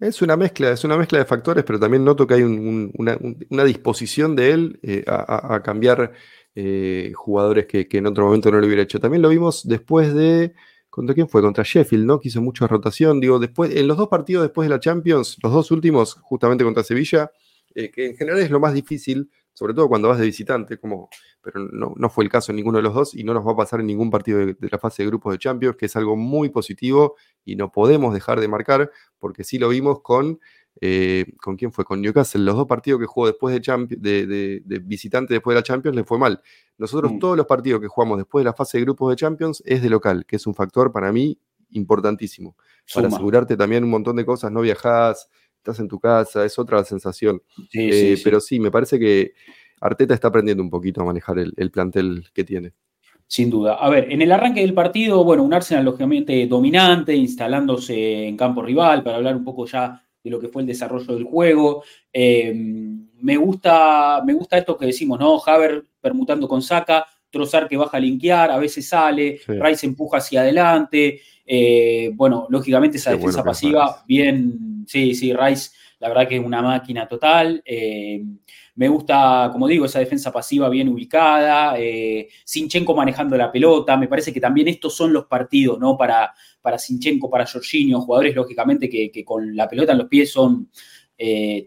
Es 0.00 0.22
una 0.22 0.34
mezcla, 0.34 0.70
es 0.70 0.82
una 0.84 0.96
mezcla 0.96 1.18
de 1.18 1.26
factores, 1.26 1.62
pero 1.62 1.78
también 1.78 2.06
noto 2.06 2.26
que 2.26 2.34
hay 2.34 2.42
una, 2.42 3.64
disposición 3.64 4.34
de 4.34 4.50
él 4.50 4.80
eh, 4.82 5.04
a, 5.06 5.62
cambiar 5.62 6.12
eh, 6.54 7.12
jugadores 7.14 7.66
que, 7.66 7.86
en 7.90 8.06
otro 8.06 8.24
momento 8.24 8.50
no 8.50 8.58
lo 8.58 8.66
hubiera 8.66 8.82
hecho. 8.82 8.98
También 8.98 9.20
lo 9.20 9.28
vimos 9.28 9.68
después 9.68 10.14
de. 10.14 10.54
¿Contra 10.88 11.14
quién 11.14 11.28
fue? 11.28 11.42
Contra 11.42 11.64
Sheffield, 11.64 12.06
¿no? 12.06 12.18
Que 12.18 12.28
hizo 12.28 12.40
mucha 12.40 12.66
rotación. 12.66 13.20
Digo, 13.20 13.38
después, 13.38 13.76
en 13.76 13.86
los 13.86 13.98
dos 13.98 14.08
partidos 14.08 14.44
después 14.44 14.66
de 14.66 14.74
la 14.74 14.80
Champions, 14.80 15.36
los 15.42 15.52
dos 15.52 15.70
últimos, 15.70 16.14
justamente 16.14 16.64
contra 16.64 16.82
Sevilla, 16.82 17.30
eh, 17.74 17.90
que 17.90 18.06
en 18.06 18.16
general 18.16 18.40
es 18.40 18.50
lo 18.50 18.58
más 18.58 18.72
difícil, 18.72 19.30
sobre 19.56 19.72
todo 19.72 19.88
cuando 19.88 20.08
vas 20.08 20.18
de 20.18 20.26
visitante, 20.26 20.76
como, 20.76 21.08
pero 21.40 21.60
no, 21.60 22.10
fue 22.10 22.24
el 22.24 22.30
caso 22.30 22.52
en 22.52 22.56
ninguno 22.56 22.76
de 22.76 22.82
los 22.82 22.92
dos 22.92 23.14
y 23.14 23.24
no 23.24 23.32
nos 23.32 23.46
va 23.46 23.52
a 23.52 23.56
pasar 23.56 23.80
en 23.80 23.86
ningún 23.86 24.10
partido 24.10 24.38
de, 24.38 24.54
la 24.60 24.78
fase 24.78 25.02
de 25.02 25.08
grupos 25.08 25.32
de 25.32 25.38
Champions, 25.38 25.76
que 25.76 25.86
es 25.86 25.96
algo 25.96 26.14
muy 26.14 26.50
positivo 26.50 27.16
y 27.42 27.56
no 27.56 27.72
podemos 27.72 28.12
dejar 28.12 28.38
de 28.38 28.48
marcar, 28.48 28.90
porque 29.18 29.44
sí 29.44 29.58
lo 29.58 29.70
vimos 29.70 30.02
con, 30.02 30.40
eh, 30.82 31.32
¿con 31.40 31.56
quién 31.56 31.72
fue? 31.72 31.86
Con 31.86 32.02
Newcastle, 32.02 32.44
los 32.44 32.54
dos 32.54 32.66
partidos 32.66 33.00
que 33.00 33.06
jugó 33.06 33.28
después 33.28 33.58
de, 33.58 34.60
de, 34.62 34.78
visitante 34.80 35.32
después 35.32 35.54
de 35.54 35.60
la 35.60 35.64
Champions 35.64 35.96
le 35.96 36.04
fue 36.04 36.18
mal. 36.18 36.42
Nosotros 36.76 37.12
mm. 37.12 37.18
todos 37.18 37.36
los 37.38 37.46
partidos 37.46 37.80
que 37.80 37.88
jugamos 37.88 38.18
después 38.18 38.42
de 38.42 38.50
la 38.50 38.52
fase 38.52 38.76
de 38.76 38.84
grupos 38.84 39.08
de 39.08 39.16
Champions 39.16 39.62
es 39.64 39.80
de 39.80 39.88
local, 39.88 40.26
que 40.26 40.36
es 40.36 40.46
un 40.46 40.54
factor 40.54 40.92
para 40.92 41.10
mí 41.12 41.38
importantísimo, 41.70 42.56
para 42.94 43.08
asegurarte 43.08 43.56
también 43.56 43.84
un 43.84 43.90
montón 43.90 44.16
de 44.16 44.26
cosas, 44.26 44.52
no 44.52 44.60
viajás, 44.60 45.30
estás 45.66 45.80
en 45.80 45.88
tu 45.88 45.98
casa, 45.98 46.44
es 46.44 46.58
otra 46.58 46.84
sensación. 46.84 47.42
Eh, 47.72 48.16
pero 48.22 48.40
sí, 48.40 48.60
me 48.60 48.70
parece 48.70 48.98
que 48.98 49.32
Arteta 49.80 50.14
está 50.14 50.28
aprendiendo 50.28 50.62
un 50.62 50.70
poquito 50.70 51.02
a 51.02 51.04
manejar 51.04 51.38
el, 51.38 51.70
plantel 51.70 52.24
que 52.32 52.44
tiene. 52.44 52.72
Sin 53.26 53.50
duda. 53.50 53.74
A 53.74 53.90
ver, 53.90 54.12
en 54.12 54.22
el 54.22 54.30
arranque 54.30 54.60
del 54.60 54.74
partido, 54.74 55.24
bueno, 55.24 55.42
un 55.42 55.52
Arsenal 55.52 55.84
lógicamente 55.84 56.46
dominante, 56.46 57.16
instalándose 57.16 58.28
en 58.28 58.36
campo 58.36 58.62
rival, 58.62 59.02
para 59.02 59.16
hablar 59.16 59.34
un 59.34 59.44
poco 59.44 59.66
ya 59.66 60.00
de 60.22 60.30
lo 60.30 60.38
que 60.38 60.48
fue 60.48 60.62
el 60.62 60.68
desarrollo 60.68 61.12
del 61.14 61.24
juego. 61.24 61.82
Eh, 62.12 62.54
me, 62.54 63.36
gusta, 63.36 64.22
me 64.24 64.34
gusta 64.34 64.58
esto 64.58 64.76
que 64.76 64.86
decimos, 64.86 65.18
¿no? 65.18 65.42
Haver 65.44 65.84
permutando 66.00 66.46
con 66.46 66.62
Saka, 66.62 67.04
Trozar 67.36 67.68
que 67.68 67.76
baja 67.76 67.98
a 67.98 68.00
linkear, 68.00 68.50
a 68.50 68.56
veces 68.56 68.88
sale, 68.88 69.40
Rice 69.46 69.84
empuja 69.84 70.16
hacia 70.16 70.40
adelante. 70.40 71.20
Eh, 71.44 72.10
bueno, 72.14 72.46
lógicamente 72.48 72.96
esa 72.96 73.10
defensa 73.10 73.44
pasiva, 73.44 74.02
bien, 74.08 74.84
sí, 74.88 75.14
sí, 75.14 75.34
Rice, 75.34 75.70
la 75.98 76.08
verdad 76.08 76.26
que 76.26 76.36
es 76.36 76.42
una 76.42 76.62
máquina 76.62 77.06
total. 77.06 77.62
Eh, 77.62 78.24
me 78.76 78.88
gusta, 78.88 79.50
como 79.52 79.68
digo, 79.68 79.84
esa 79.84 79.98
defensa 79.98 80.32
pasiva 80.32 80.70
bien 80.70 80.88
ubicada, 80.88 81.78
eh, 81.78 82.28
Sinchenko 82.42 82.94
manejando 82.94 83.36
la 83.36 83.52
pelota. 83.52 83.98
Me 83.98 84.08
parece 84.08 84.32
que 84.32 84.40
también 84.40 84.68
estos 84.68 84.96
son 84.96 85.12
los 85.12 85.26
partidos, 85.26 85.78
¿no? 85.78 85.94
Para, 85.94 86.32
para 86.62 86.78
Sinchenko, 86.78 87.28
para 87.28 87.46
Jorginho, 87.46 88.00
jugadores 88.00 88.34
lógicamente 88.34 88.88
que, 88.88 89.24
con 89.26 89.54
la 89.54 89.68
pelota 89.68 89.92
en 89.92 89.98
los 89.98 90.08
pies 90.08 90.32
son 90.32 90.70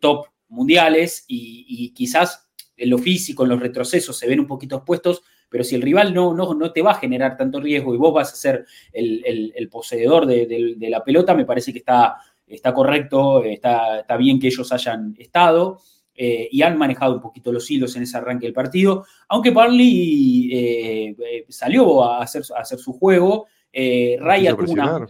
top 0.01 0.26
mundiales 0.47 1.26
y, 1.28 1.65
y, 1.67 1.93
quizás 1.93 2.49
en 2.76 2.89
lo 2.89 2.97
físico, 2.97 3.43
en 3.43 3.49
los 3.49 3.59
retrocesos 3.59 4.17
se 4.17 4.28
ven 4.28 4.39
un 4.39 4.47
poquito 4.47 4.78
expuestos, 4.78 5.22
pero 5.50 5.64
si 5.64 5.76
el 5.76 5.82
rival 5.82 6.14
no, 6.14 6.34
no, 6.34 6.54
no 6.54 6.72
te 6.72 6.82
va 6.82 6.91
a 6.91 7.00
generar 7.00 7.36
tanto 7.36 7.60
riesgo 7.60 7.93
y 7.93 7.97
vos 7.97 8.14
vas 8.14 8.32
a 8.32 8.36
ser 8.36 8.66
el, 8.93 9.70
poseedor 9.72 10.26
de, 10.26 10.78
la 10.80 11.04
pelota, 11.04 11.34
me 11.34 11.45
parece 11.45 11.74
que 11.74 11.80
está, 11.80 12.18
está 12.45 12.74
correcto, 12.74 13.43
está, 13.43 14.02
está 14.02 14.16
bien 14.16 14.39
que 14.39 14.47
ellos 14.47 14.72
hayan 14.72 15.16
estado. 15.18 15.80
Eh, 16.22 16.50
y 16.52 16.64
han 16.64 16.78
manejado 16.78 17.14
un 17.14 17.22
poquito 17.22 17.50
los 17.50 17.72
hilos 17.72 17.95
en 17.95 18.04
ese 18.04 18.18
arranque 18.18 18.45
del 18.45 18.54
partido, 18.54 19.06
aunque 19.30 19.52
Barley 19.52 20.50
eh, 20.52 21.16
eh, 21.18 21.45
salió 21.47 22.04
a 22.04 22.22
hacer, 22.22 22.43
a 22.58 22.60
hacer, 22.60 22.78
su 22.78 22.91
juego. 22.91 23.47
Raya 23.72 24.54
tuvo 24.54 24.74
una, 24.74 25.08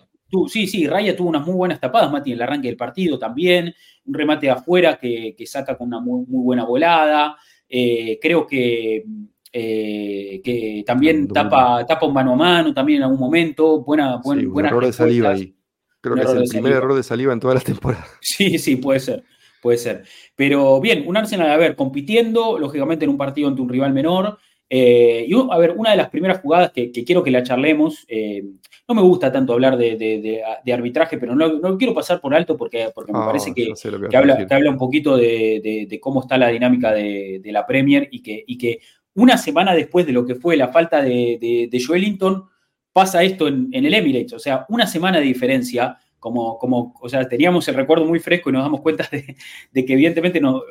sí, 0.47 0.67
sí, 0.67 0.85
Raya 0.85 1.15
tuvo 1.15 1.29
unas 1.29 1.43
muy 1.43 1.55
buenas 1.55 1.79
tapadas, 1.79 2.11
Mati, 2.11 2.29
en 2.29 2.35
el 2.35 2.43
arranque 2.43 2.67
del 2.67 2.77
partido 2.77 3.17
también. 3.17 3.73
Un 4.05 4.13
remate 4.13 4.45
de 4.45 4.51
afuera 4.51 4.99
que, 4.99 5.33
saca 5.47 5.75
con 5.75 5.87
una 5.87 5.99
muy, 5.99 6.27
muy 6.27 6.43
buena 6.43 6.63
volada. 6.63 7.35
creo 7.67 8.45
que 8.45 9.03
eh, 9.51 10.41
que 10.43 10.83
también 10.85 11.27
tapa, 11.27 11.85
tapa 11.85 12.05
un 12.05 12.13
mano 12.13 12.33
a 12.33 12.35
mano 12.35 12.73
también 12.73 12.97
en 12.97 13.03
algún 13.03 13.19
momento. 13.19 13.81
Buena, 13.81 14.17
buena, 14.17 14.47
un 14.47 14.65
error 14.65 14.85
de 14.85 14.93
saliva 14.93 15.31
ahí. 15.31 15.55
Creo 16.01 16.15
que 16.15 16.21
es 16.21 16.29
el 16.29 16.49
primer 16.49 16.73
error 16.73 16.95
de 16.95 17.03
saliva 17.03 17.33
en 17.33 17.39
todas 17.39 17.55
las 17.55 17.63
temporadas. 17.63 18.07
Sí, 18.21 18.57
sí, 18.57 18.77
puede 18.77 18.99
ser. 18.99 19.23
Puede 19.61 19.77
ser. 19.77 20.03
Pero 20.35 20.79
bien, 20.79 21.03
un 21.05 21.17
Arsenal, 21.17 21.49
a 21.49 21.57
ver, 21.57 21.75
compitiendo, 21.75 22.57
lógicamente 22.57 23.03
en 23.05 23.11
un 23.11 23.17
partido 23.17 23.49
ante 23.49 23.61
un 23.61 23.69
rival 23.69 23.93
menor. 23.93 24.37
Eh, 24.69 25.25
y 25.27 25.33
a 25.33 25.57
ver, 25.57 25.73
una 25.75 25.91
de 25.91 25.97
las 25.97 26.09
primeras 26.09 26.41
jugadas 26.41 26.71
que, 26.71 26.91
quiero 26.91 27.23
que 27.23 27.31
la 27.31 27.41
charlemos, 27.41 28.05
eh, 28.07 28.43
no 28.87 28.95
me 28.95 29.01
gusta 29.01 29.31
tanto 29.31 29.53
hablar 29.53 29.77
de, 29.77 30.43
arbitraje, 30.71 31.17
pero 31.17 31.35
no, 31.35 31.53
no, 31.53 31.77
quiero 31.77 31.93
pasar 31.93 32.21
por 32.21 32.35
alto 32.35 32.55
porque, 32.55 32.89
porque 32.93 33.11
me 33.11 33.19
parece 33.19 33.53
que, 33.53 33.73
habla, 34.15 34.47
habla, 34.49 34.69
un 34.69 34.77
poquito 34.77 35.17
de, 35.17 35.99
cómo 35.99 36.21
está 36.21 36.37
la 36.37 36.49
dinámica 36.49 36.91
de, 36.93 37.41
la 37.45 37.65
Premier 37.65 38.07
y 38.11 38.21
que, 38.21 38.43
y 38.45 38.57
que 38.57 38.79
una 39.19 39.37
semana 39.37 39.73
después 39.73 40.05
de 40.05 40.13
lo 40.13 40.25
que 40.25 40.35
fue 40.35 40.55
la 40.55 40.69
falta 40.69 41.01
de, 41.01 41.67
de, 41.69 41.83
Joelinton, 41.85 42.45
pasa 42.93 43.23
esto 43.23 43.47
en, 43.47 43.69
el 43.71 43.93
Emirates. 43.93 44.33
O 44.33 44.39
sea, 44.39 44.65
una 44.69 44.87
semana 44.87 45.19
de 45.19 45.25
diferencia, 45.25 45.97
como, 46.19 46.57
como, 46.57 46.95
o 47.01 47.09
sea, 47.09 47.27
teníamos 47.27 47.67
el 47.67 47.75
recuerdo 47.75 48.05
muy 48.05 48.19
fresco 48.19 48.49
y 48.49 48.53
nos 48.53 48.63
damos 48.63 48.81
cuenta 48.81 49.07
de, 49.11 49.85
que 49.85 49.93
evidentemente 49.93 50.39
no, 50.39 50.61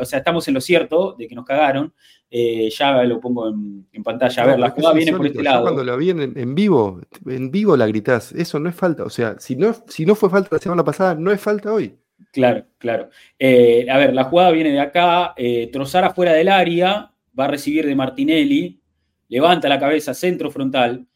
o 0.00 0.04
sea, 0.04 0.20
estamos 0.20 0.46
en 0.48 0.54
lo 0.54 0.60
cierto, 0.60 1.14
de 1.18 1.26
que 1.26 1.34
nos 1.34 1.44
cagaron. 1.44 1.92
Eh, 2.30 2.70
ya 2.70 3.02
lo 3.04 3.20
pongo 3.20 3.48
en, 3.48 4.02
pantalla. 4.04 4.42
A 4.42 4.46
ver, 4.46 4.58
la 4.58 4.70
jugada 4.70 4.94
viene 4.94 5.12
por 5.12 5.26
este 5.26 5.42
lado. 5.42 5.62
cuando 5.62 5.84
la 5.84 5.96
vi 5.96 6.10
en, 6.10 6.54
vivo, 6.54 7.00
en 7.26 7.50
vivo 7.50 7.76
la 7.76 7.86
gritás. 7.86 8.32
Eso 8.32 8.58
no 8.58 8.68
es 8.68 8.74
falta. 8.74 9.04
O 9.04 9.10
sea, 9.10 9.36
si 9.38 9.56
no, 9.56 9.74
si 9.88 10.06
no 10.06 10.14
fue 10.14 10.30
falta 10.30 10.48
la 10.52 10.58
semana 10.58 10.84
pasada, 10.84 11.14
no 11.14 11.32
es 11.32 11.40
falta 11.40 11.72
hoy. 11.72 11.96
Claro, 12.32 12.64
claro. 12.78 13.08
Eh, 13.38 13.86
a 13.90 13.96
ver, 13.98 14.14
la 14.14 14.24
jugada 14.24 14.50
viene 14.50 14.70
de 14.70 14.80
acá, 14.80 15.34
eh, 15.36 15.70
trozar 15.72 16.04
afuera 16.04 16.32
del 16.32 16.48
área, 16.48 17.12
va 17.38 17.44
a 17.44 17.48
recibir 17.48 17.86
de 17.86 17.94
Martinelli, 17.94 18.80
levanta 19.28 19.68
la 19.68 19.78
cabeza, 19.78 20.14
centro 20.14 20.50
frontal, 20.50 21.06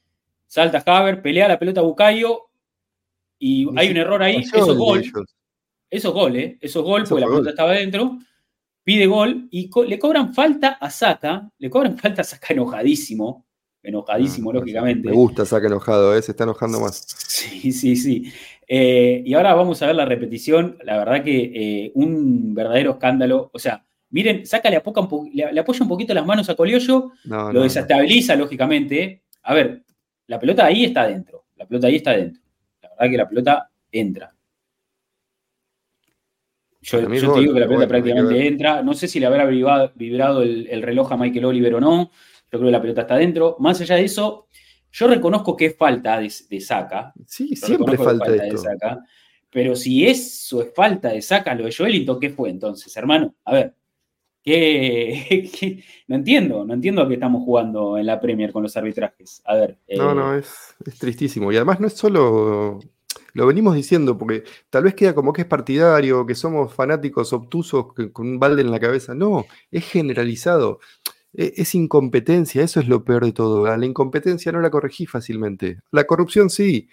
salta 0.47 0.83
Haber, 0.87 1.23
pelea 1.23 1.49
la 1.49 1.59
pelota 1.59 1.81
a 1.81 1.85
Bucayo 1.85 2.51
y 3.39 3.67
hay 3.77 3.91
un 3.91 3.97
error 3.97 4.23
ahí, 4.23 4.37
eso 4.37 4.71
es 4.73 4.77
gol. 4.77 5.05
Eso 5.91 6.09
es 6.09 6.15
gol, 6.15 6.37
¿eh? 6.37 6.59
Eso 6.61 6.81
es 6.81 6.85
gol, 6.85 7.05
porque 7.09 7.21
la 7.21 7.27
pelota 7.27 7.51
estaba 7.51 7.73
dentro. 7.73 8.19
Pide 8.85 9.07
gol 9.07 9.49
y 9.51 9.71
le 9.87 9.99
cobran 9.99 10.35
falta 10.35 10.79
a 10.81 10.91
Saca, 10.91 11.51
le 11.59 11.71
cobran 11.71 11.99
falta 11.99 12.23
a 12.23 12.25
Saca 12.25 12.53
enojadísimo, 12.55 13.47
enojadísimo, 13.83 14.51
ah, 14.51 14.55
lógicamente. 14.55 15.09
Me 15.09 15.15
gusta 15.15 15.45
Saca 15.45 15.67
enojado, 15.67 16.17
¿eh? 16.17 16.23
se 16.23 16.33
está 16.33 16.45
enojando 16.45 16.81
más. 16.81 17.05
Sí, 17.07 17.73
sí, 17.73 17.97
sí. 17.97 18.33
Eh, 18.69 19.23
y 19.27 19.35
ahora 19.35 19.55
vamos 19.55 19.83
a 19.83 19.87
ver 19.87 19.97
la 19.97 20.05
repetición. 20.05 20.79
La 20.85 20.97
verdad 20.97 21.25
que 21.25 21.53
eh, 21.55 21.93
un 21.95 22.55
verdadero 22.55 22.93
escándalo. 22.93 23.51
O 23.53 23.59
sea, 23.59 23.85
Miren, 24.11 24.45
saca, 24.45 24.69
le, 24.69 24.83
le, 25.33 25.61
apoya 25.61 25.83
un 25.83 25.89
poquito 25.89 26.13
las 26.13 26.27
manos 26.27 26.49
a 26.51 26.57
Coliollo, 26.57 27.13
lo 27.25 27.63
desestabiliza, 27.63 28.35
lógicamente. 28.35 29.23
A 29.43 29.55
ver, 29.55 29.85
la 30.27 30.39
pelota 30.39 30.67
ahí 30.67 30.85
está 30.85 31.03
adentro. 31.03 31.47
La 31.57 31.67
pelota 31.67 31.87
ahí 31.87 31.97
está 31.97 32.11
adentro. 32.11 32.43
La 32.83 32.89
verdad 32.91 33.11
que 33.11 33.17
la 33.17 33.29
pelota 33.29 33.71
entra. 33.93 34.35
Yo, 36.83 37.07
te 37.07 37.41
digo 37.41 37.55
que 37.55 37.61
la 37.61 37.69
pelota 37.69 37.87
prácticamente 37.87 38.47
entra. 38.47 38.83
No 38.83 38.95
sé 38.95 39.07
si 39.07 39.21
le 39.21 39.27
habrá 39.27 39.45
vibrado, 39.47 40.43
el, 40.43 40.83
reloj 40.83 41.13
a 41.13 41.17
Michael 41.17 41.45
Oliver 41.45 41.75
o 41.75 41.81
no. 41.81 42.11
Yo 42.51 42.59
creo 42.59 42.65
que 42.65 42.71
la 42.71 42.81
pelota 42.81 43.03
está 43.03 43.15
adentro. 43.15 43.57
Más 43.61 43.81
allá 43.81 43.97
de 43.97 44.05
eso, 44.05 44.49
yo 44.91 45.07
reconozco 45.07 45.57
que 45.57 45.67
es 45.67 45.77
falta 45.77 46.19
de, 46.19 46.31
saca. 46.61 47.13
Sí, 47.27 47.55
siempre 47.55 47.97
falta, 47.97 48.31
de 48.31 48.57
saca. 48.57 48.99
Pero 49.51 49.77
si 49.77 50.07
eso 50.07 50.63
es 50.63 50.73
falta 50.75 51.11
de 51.11 51.23
saca, 51.23 51.55
lo 51.55 51.65
de 51.65 51.73
Joelinton, 51.73 52.19
¿qué 52.19 52.31
fue 52.31 52.51
entonces, 52.51 52.97
hermano? 52.97 53.35
A 53.45 53.53
ver. 53.53 53.75
No 56.09 56.17
entiendo, 56.17 56.65
no 56.65 56.75
entiendo 56.75 57.03
a 57.03 57.09
qué 57.09 57.15
estamos 57.15 57.45
jugando 57.45 57.99
en 57.99 58.07
la 58.07 58.21
Premier 58.21 58.53
con 58.53 58.63
los 58.63 58.77
arbitrajes. 58.77 59.43
A 59.45 59.55
ver. 59.55 59.79
no, 59.97 60.15
no, 60.15 60.35
eh, 60.35 60.41
es, 60.41 60.99
tristísimo. 60.99 61.53
Y 61.53 61.57
además 61.57 61.81
no 61.81 61.87
es 61.87 61.95
solo. 61.95 62.79
Lo 63.33 63.47
venimos 63.47 63.77
diciendo, 63.77 64.19
porque 64.19 64.43
tal 64.71 64.85
vez 64.85 64.95
queda 64.95 65.15
como 65.15 65.33
que 65.33 65.43
es 65.43 65.47
partidario, 65.47 66.27
que 66.27 66.35
somos 66.35 66.75
fanáticos 66.75 67.33
obtusos 67.33 67.87
con 68.13 68.27
un 68.27 68.39
balde 68.41 68.63
en 68.63 68.71
la 68.73 68.81
cabeza. 68.81 69.15
No, 69.15 69.47
es 69.71 69.89
generalizado. 69.89 70.81
e, 71.33 71.53
es 71.57 71.75
incompetencia, 71.75 72.63
eso 72.63 72.81
es 72.81 72.89
lo 72.89 73.05
peor 73.05 73.25
de 73.25 73.33
todo. 73.33 73.65
La 73.77 73.87
incompetencia 73.87 74.51
no 74.53 74.61
la 74.61 74.71
corregí 74.71 75.07
fácilmente. 75.07 75.79
La 75.93 76.05
corrupción 76.05 76.51
sí. 76.51 76.89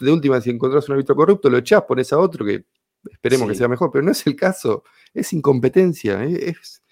de 0.00 0.12
última, 0.12 0.40
si 0.40 0.50
encontrás 0.50 0.88
un 0.88 0.94
árbitro 0.94 1.14
corrupto, 1.14 1.50
lo 1.50 1.58
echás, 1.58 1.82
pones 1.82 2.12
a 2.12 2.18
otro 2.18 2.44
que 2.44 2.64
esperemos 3.10 3.48
que 3.48 3.54
sea 3.54 3.68
mejor, 3.68 3.90
pero 3.92 4.04
no 4.04 4.10
es 4.10 4.26
el 4.26 4.36
caso. 4.36 4.84
Es 5.14 5.32
incompetencia. 5.32 6.24
E, 6.24 6.50
es, 6.50 6.82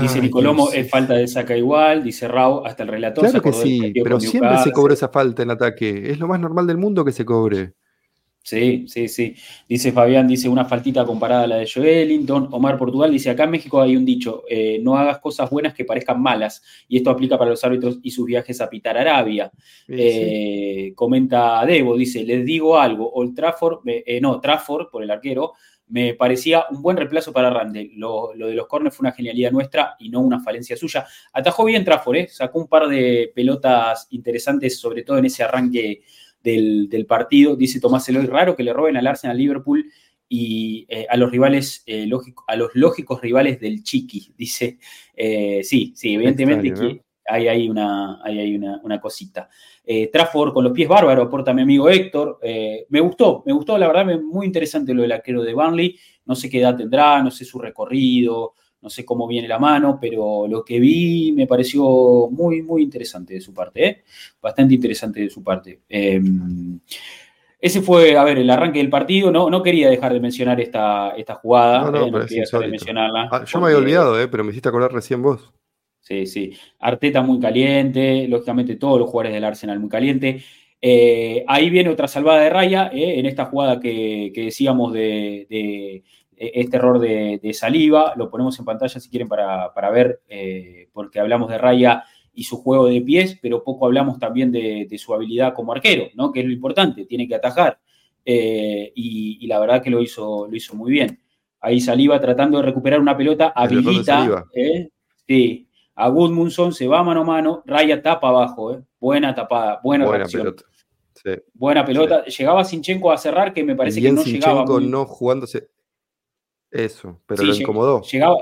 Dice 0.00 0.20
Nicolomo, 0.20 0.70
es 0.72 0.88
falta 0.88 1.14
de 1.14 1.26
saca 1.26 1.56
igual, 1.56 2.04
dice 2.04 2.28
Rao, 2.28 2.64
hasta 2.64 2.84
el 2.84 2.90
relator. 2.90 3.24
Claro 3.24 3.42
que 3.42 3.52
sí, 3.52 3.92
pero 4.04 4.20
siempre 4.20 4.56
se 4.62 4.70
cobró 4.70 4.94
esa 4.94 5.08
falta 5.08 5.42
en 5.42 5.50
ataque. 5.50 6.12
Es 6.12 6.20
lo 6.20 6.28
más 6.28 6.38
normal 6.38 6.68
del 6.68 6.76
mundo 6.76 7.04
que 7.04 7.10
se 7.10 7.24
cobre. 7.24 7.74
Sí, 8.42 8.86
sí, 8.88 9.06
sí. 9.08 9.34
Dice 9.68 9.92
Fabián, 9.92 10.26
dice 10.26 10.48
una 10.48 10.64
faltita 10.64 11.04
comparada 11.04 11.44
a 11.44 11.46
la 11.46 11.56
de 11.56 11.70
Joelinton. 11.72 12.48
Omar 12.50 12.78
Portugal 12.78 13.12
dice, 13.12 13.30
acá 13.30 13.44
en 13.44 13.50
México 13.50 13.80
hay 13.80 13.96
un 13.96 14.04
dicho, 14.04 14.44
eh, 14.48 14.78
no 14.82 14.96
hagas 14.96 15.18
cosas 15.18 15.50
buenas 15.50 15.74
que 15.74 15.84
parezcan 15.84 16.20
malas. 16.20 16.62
Y 16.88 16.96
esto 16.96 17.10
aplica 17.10 17.36
para 17.36 17.50
los 17.50 17.62
árbitros 17.62 17.98
y 18.02 18.10
sus 18.10 18.24
viajes 18.24 18.60
a 18.60 18.70
Pitar 18.70 18.96
Arabia. 18.96 19.52
Eh, 19.86 20.92
comenta 20.94 21.64
Debo, 21.66 21.96
dice, 21.96 22.24
les 22.24 22.44
digo 22.44 22.78
algo, 22.78 23.12
Old 23.12 23.34
Trafford, 23.36 23.80
eh, 23.86 24.20
no, 24.20 24.40
Trafford, 24.40 24.88
por 24.90 25.02
el 25.02 25.10
arquero, 25.10 25.52
me 25.88 26.14
parecía 26.14 26.64
un 26.70 26.82
buen 26.82 26.96
reemplazo 26.96 27.32
para 27.32 27.50
Randall. 27.50 27.90
Lo, 27.96 28.32
de 28.34 28.54
los 28.54 28.66
corners 28.68 28.96
fue 28.96 29.04
una 29.04 29.12
genialidad 29.12 29.50
nuestra 29.50 29.96
y 29.98 30.08
no 30.08 30.20
una 30.20 30.40
falencia 30.40 30.76
suya. 30.76 31.06
Atajó 31.32 31.64
bien 31.64 31.84
Trafford, 31.84 32.16
¿eh? 32.16 32.28
sacó 32.28 32.60
un 32.60 32.68
par 32.68 32.88
de 32.88 33.32
pelotas 33.34 34.06
interesantes, 34.10 34.78
sobre 34.78 35.02
todo 35.02 35.18
en 35.18 35.26
ese 35.26 35.42
arranque 35.42 36.02
del, 36.42 37.06
partido. 37.08 37.56
Dice 37.56 37.80
Tomás 37.80 38.08
Eloy, 38.08 38.26
raro 38.26 38.56
que 38.56 38.62
le 38.62 38.72
roben 38.72 38.96
al 38.96 39.06
Arsenal 39.06 39.36
Liverpool 39.36 39.90
y 40.28 40.86
eh, 40.88 41.06
a 41.08 41.16
los 41.16 41.30
rivales, 41.30 41.82
eh, 41.86 42.08
a 42.46 42.56
los 42.56 42.70
lógicos 42.74 43.20
rivales 43.20 43.60
del 43.60 43.82
Chiqui. 43.82 44.34
Dice, 44.36 44.78
sí, 45.62 45.92
sí, 45.94 46.14
evidentemente 46.14 46.72
que 46.72 47.02
hay 47.30 47.48
ahí 47.48 47.68
una, 47.68 48.20
hay 48.22 48.56
una, 48.56 48.80
una 48.82 49.00
cosita. 49.00 49.48
Eh, 49.84 50.10
Trafford 50.12 50.52
con 50.52 50.64
los 50.64 50.72
pies 50.72 50.88
bárbaros, 50.88 51.26
aporta 51.26 51.54
mi 51.54 51.62
amigo 51.62 51.88
Héctor. 51.88 52.38
Eh, 52.42 52.86
me 52.88 53.00
gustó, 53.00 53.42
me 53.46 53.52
gustó, 53.52 53.78
la 53.78 53.86
verdad, 53.86 54.20
muy 54.20 54.46
interesante 54.46 54.92
lo 54.92 55.02
del 55.02 55.12
arquero 55.12 55.42
de 55.42 55.54
Burnley. 55.54 55.98
No 56.26 56.34
sé 56.34 56.50
qué 56.50 56.60
edad 56.60 56.76
tendrá, 56.76 57.22
no 57.22 57.30
sé 57.30 57.44
su 57.44 57.58
recorrido, 57.58 58.54
no 58.82 58.90
sé 58.90 59.04
cómo 59.04 59.26
viene 59.26 59.46
la 59.46 59.58
mano, 59.58 59.98
pero 60.00 60.46
lo 60.48 60.64
que 60.64 60.80
vi 60.80 61.32
me 61.32 61.46
pareció 61.46 62.28
muy, 62.30 62.62
muy 62.62 62.82
interesante 62.82 63.34
de 63.34 63.40
su 63.40 63.52
parte, 63.52 63.86
¿eh? 63.86 64.04
bastante 64.40 64.74
interesante 64.74 65.20
de 65.20 65.30
su 65.30 65.42
parte. 65.42 65.80
Em, 65.88 66.80
ese 67.60 67.82
fue, 67.82 68.16
a 68.16 68.24
ver, 68.24 68.38
el 68.38 68.48
arranque 68.48 68.78
del 68.78 68.88
partido. 68.88 69.30
No, 69.30 69.50
no 69.50 69.62
quería 69.62 69.90
dejar 69.90 70.14
de 70.14 70.20
mencionar 70.20 70.60
esta, 70.60 71.10
esta 71.10 71.34
jugada. 71.34 71.90
No, 71.90 72.10
no, 72.10 72.20
quería 72.20 72.42
dejar 72.42 72.62
de 72.62 72.68
mencionarla. 72.68 73.28
Ah, 73.30 73.44
yo 73.44 73.60
me 73.60 73.66
había 73.66 73.78
olvidado, 73.78 74.30
pero 74.30 74.44
me 74.44 74.50
hiciste 74.50 74.70
acordar 74.70 74.92
recién 74.92 75.20
vos. 75.20 75.52
Sí, 76.00 76.26
sí. 76.26 76.56
Arteta 76.78 77.20
muy 77.20 77.38
caliente, 77.38 78.26
lógicamente 78.28 78.76
todos 78.76 78.98
los 78.98 79.10
jugadores 79.10 79.34
del 79.34 79.44
Arsenal 79.44 79.78
muy 79.78 79.90
caliente. 79.90 80.42
Eh, 80.82 81.44
ahí 81.46 81.68
viene 81.68 81.90
otra 81.90 82.08
salvada 82.08 82.40
de 82.40 82.50
raya, 82.50 82.90
eh, 82.92 83.18
en 83.18 83.26
esta 83.26 83.44
jugada 83.44 83.78
que, 83.78 84.32
decíamos 84.34 84.94
de, 84.94 86.02
este 86.40 86.76
error 86.76 86.98
de, 86.98 87.50
saliva. 87.52 88.14
Lo 88.16 88.30
ponemos 88.30 88.58
en 88.58 88.64
pantalla 88.64 88.98
si 88.98 89.10
quieren 89.10 89.28
para, 89.28 89.90
ver, 89.90 90.22
eh, 90.28 90.88
porque 90.92 91.20
hablamos 91.20 91.50
de 91.50 91.58
raya 91.58 92.04
y 92.32 92.44
su 92.44 92.56
juego 92.56 92.86
de 92.86 93.02
pies, 93.02 93.38
pero 93.42 93.62
poco 93.62 93.86
hablamos 93.86 94.18
también 94.18 94.50
de, 94.50 94.88
su 94.98 95.12
habilidad 95.12 95.52
como 95.52 95.72
arquero, 95.72 96.08
¿no? 96.14 96.32
que 96.32 96.40
es 96.40 96.46
lo 96.46 96.52
importante, 96.52 97.04
tiene 97.04 97.28
que 97.28 97.34
atajar. 97.34 97.78
Y, 98.24 99.46
la 99.46 99.58
verdad 99.58 99.82
que 99.82 99.90
lo 99.90 100.00
hizo, 100.00 100.46
lo 100.48 100.56
hizo 100.56 100.74
muy 100.74 100.90
bien. 100.90 101.20
Ahí 101.60 101.80
Saliva 101.80 102.18
tratando 102.20 102.58
de 102.58 102.64
recuperar 102.64 103.00
una 103.00 103.16
pelota, 103.16 103.52
habilita. 103.54 104.46
sí, 105.26 105.68
a 105.94 106.08
Gudmundsson, 106.08 106.72
se 106.72 106.86
va 106.88 107.02
mano 107.02 107.20
a 107.20 107.24
mano, 107.24 107.62
Raya 107.66 108.00
tapa 108.00 108.28
abajo, 108.28 108.72
¿eh? 108.72 108.80
buena 108.98 109.34
tapada, 109.34 109.80
buena, 109.82 110.06
buena 110.06 110.24
pelota. 110.26 110.64
Buena 111.52 111.84
pelota. 111.84 112.24
Llegaba 112.24 112.64
Sinchenko 112.64 113.12
a 113.12 113.18
cerrar, 113.18 113.52
que 113.52 113.62
me 113.62 113.74
parece 113.74 114.00
que 114.00 114.12
no 114.12 114.22
llegaba. 114.22 114.64
Muy... 114.64 114.86
no 114.86 115.04
jugándose. 115.04 115.68
Eso, 116.70 117.20
pero 117.26 117.42
lo 117.42 117.54
incomodó. 117.54 118.02
Llegaba, 118.02 118.36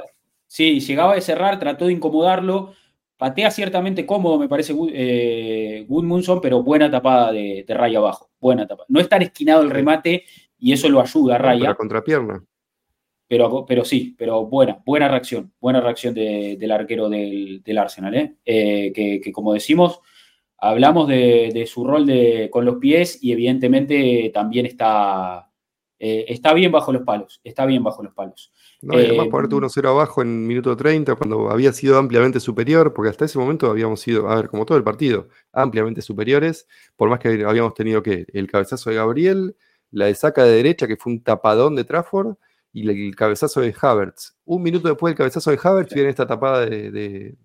sí, 0.46 0.80
llegaba 0.80 1.14
a 1.14 1.20
cerrar, 1.20 1.58
trató 1.58 1.86
de 1.86 1.92
incomodarlo. 1.92 2.74
Patea 3.16 3.50
ciertamente 3.50 4.06
cómodo, 4.06 4.38
me 4.38 4.48
parece, 4.48 4.74
eh, 4.92 5.86
pero 6.40 6.62
buena 6.62 6.88
tapada 6.88 7.32
de, 7.32 7.64
Raya 7.66 7.98
abajo. 7.98 8.30
Buena 8.40 8.66
tapada. 8.66 8.86
No 8.88 9.00
es 9.00 9.08
tan 9.08 9.22
esquinado 9.22 9.62
el 9.62 9.70
remate 9.70 10.24
y 10.58 10.72
eso 10.72 10.88
lo 10.88 11.00
ayuda 11.00 11.34
a 11.34 11.38
Raya. 11.38 11.70
la 11.70 11.74
contrapierna. 11.74 12.44
Pero, 13.26 13.66
pero 13.66 13.84
sí, 13.84 14.14
pero 14.16 14.46
buena, 14.46 14.80
buena 14.86 15.08
reacción, 15.08 15.52
buena 15.60 15.80
reacción 15.82 16.14
del 16.14 16.70
arquero 16.70 17.10
del, 17.10 17.78
Arsenal, 17.78 18.14
¿eh? 18.14 18.36
Eh, 18.44 19.20
que, 19.22 19.32
como 19.32 19.52
decimos, 19.52 20.00
hablamos 20.56 21.08
de, 21.08 21.68
su 21.70 21.84
rol 21.84 22.06
de, 22.06 22.48
con 22.50 22.64
los 22.64 22.76
pies 22.76 23.22
y 23.22 23.32
evidentemente 23.32 24.30
también 24.32 24.64
está, 24.64 25.47
eh, 25.98 26.26
está 26.28 26.54
bien 26.54 26.70
bajo 26.70 26.92
los 26.92 27.02
palos, 27.02 27.40
está 27.42 27.66
bien 27.66 27.82
bajo 27.82 28.02
los 28.02 28.14
palos. 28.14 28.52
No, 28.80 29.00
y 29.00 29.04
además 29.04 29.28
ponerte 29.28 29.56
1-0 29.56 29.88
abajo 29.88 30.22
en 30.22 30.46
minuto 30.46 30.76
30 30.76 31.16
cuando 31.16 31.50
había 31.50 31.72
sido 31.72 31.98
ampliamente 31.98 32.40
superior, 32.40 32.94
porque 32.94 33.10
hasta 33.10 33.24
ese 33.24 33.38
momento 33.38 33.70
habíamos 33.70 34.00
sido, 34.00 34.28
a 34.28 34.36
ver, 34.36 34.48
como 34.48 34.64
todo 34.64 34.78
el 34.78 34.84
partido, 34.84 35.28
ampliamente 35.52 36.00
superiores, 36.02 36.68
por 36.96 37.08
más 37.08 37.18
que 37.18 37.44
habíamos 37.44 37.74
tenido 37.74 38.02
que 38.02 38.26
el 38.32 38.46
cabezazo 38.46 38.90
de 38.90 38.96
Gabriel, 38.96 39.56
la 39.90 40.06
de 40.06 40.14
saca 40.14 40.44
de 40.44 40.52
derecha 40.52 40.86
que 40.86 40.96
fue 40.96 41.12
un 41.12 41.22
tapadón 41.22 41.74
de 41.74 41.84
Trafford, 41.84 42.36
y 42.72 42.88
el 42.88 43.16
cabezazo 43.16 43.60
de 43.60 43.74
Havertz. 43.80 44.36
Un 44.44 44.62
minuto 44.62 44.88
después 44.88 45.10
del 45.10 45.18
cabezazo 45.18 45.50
de 45.50 45.58
Havertz 45.62 45.94
viene 45.94 46.10
esta 46.10 46.26
tapada 46.26 46.66
de, 46.66 47.36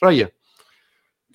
Raya. 0.00 0.32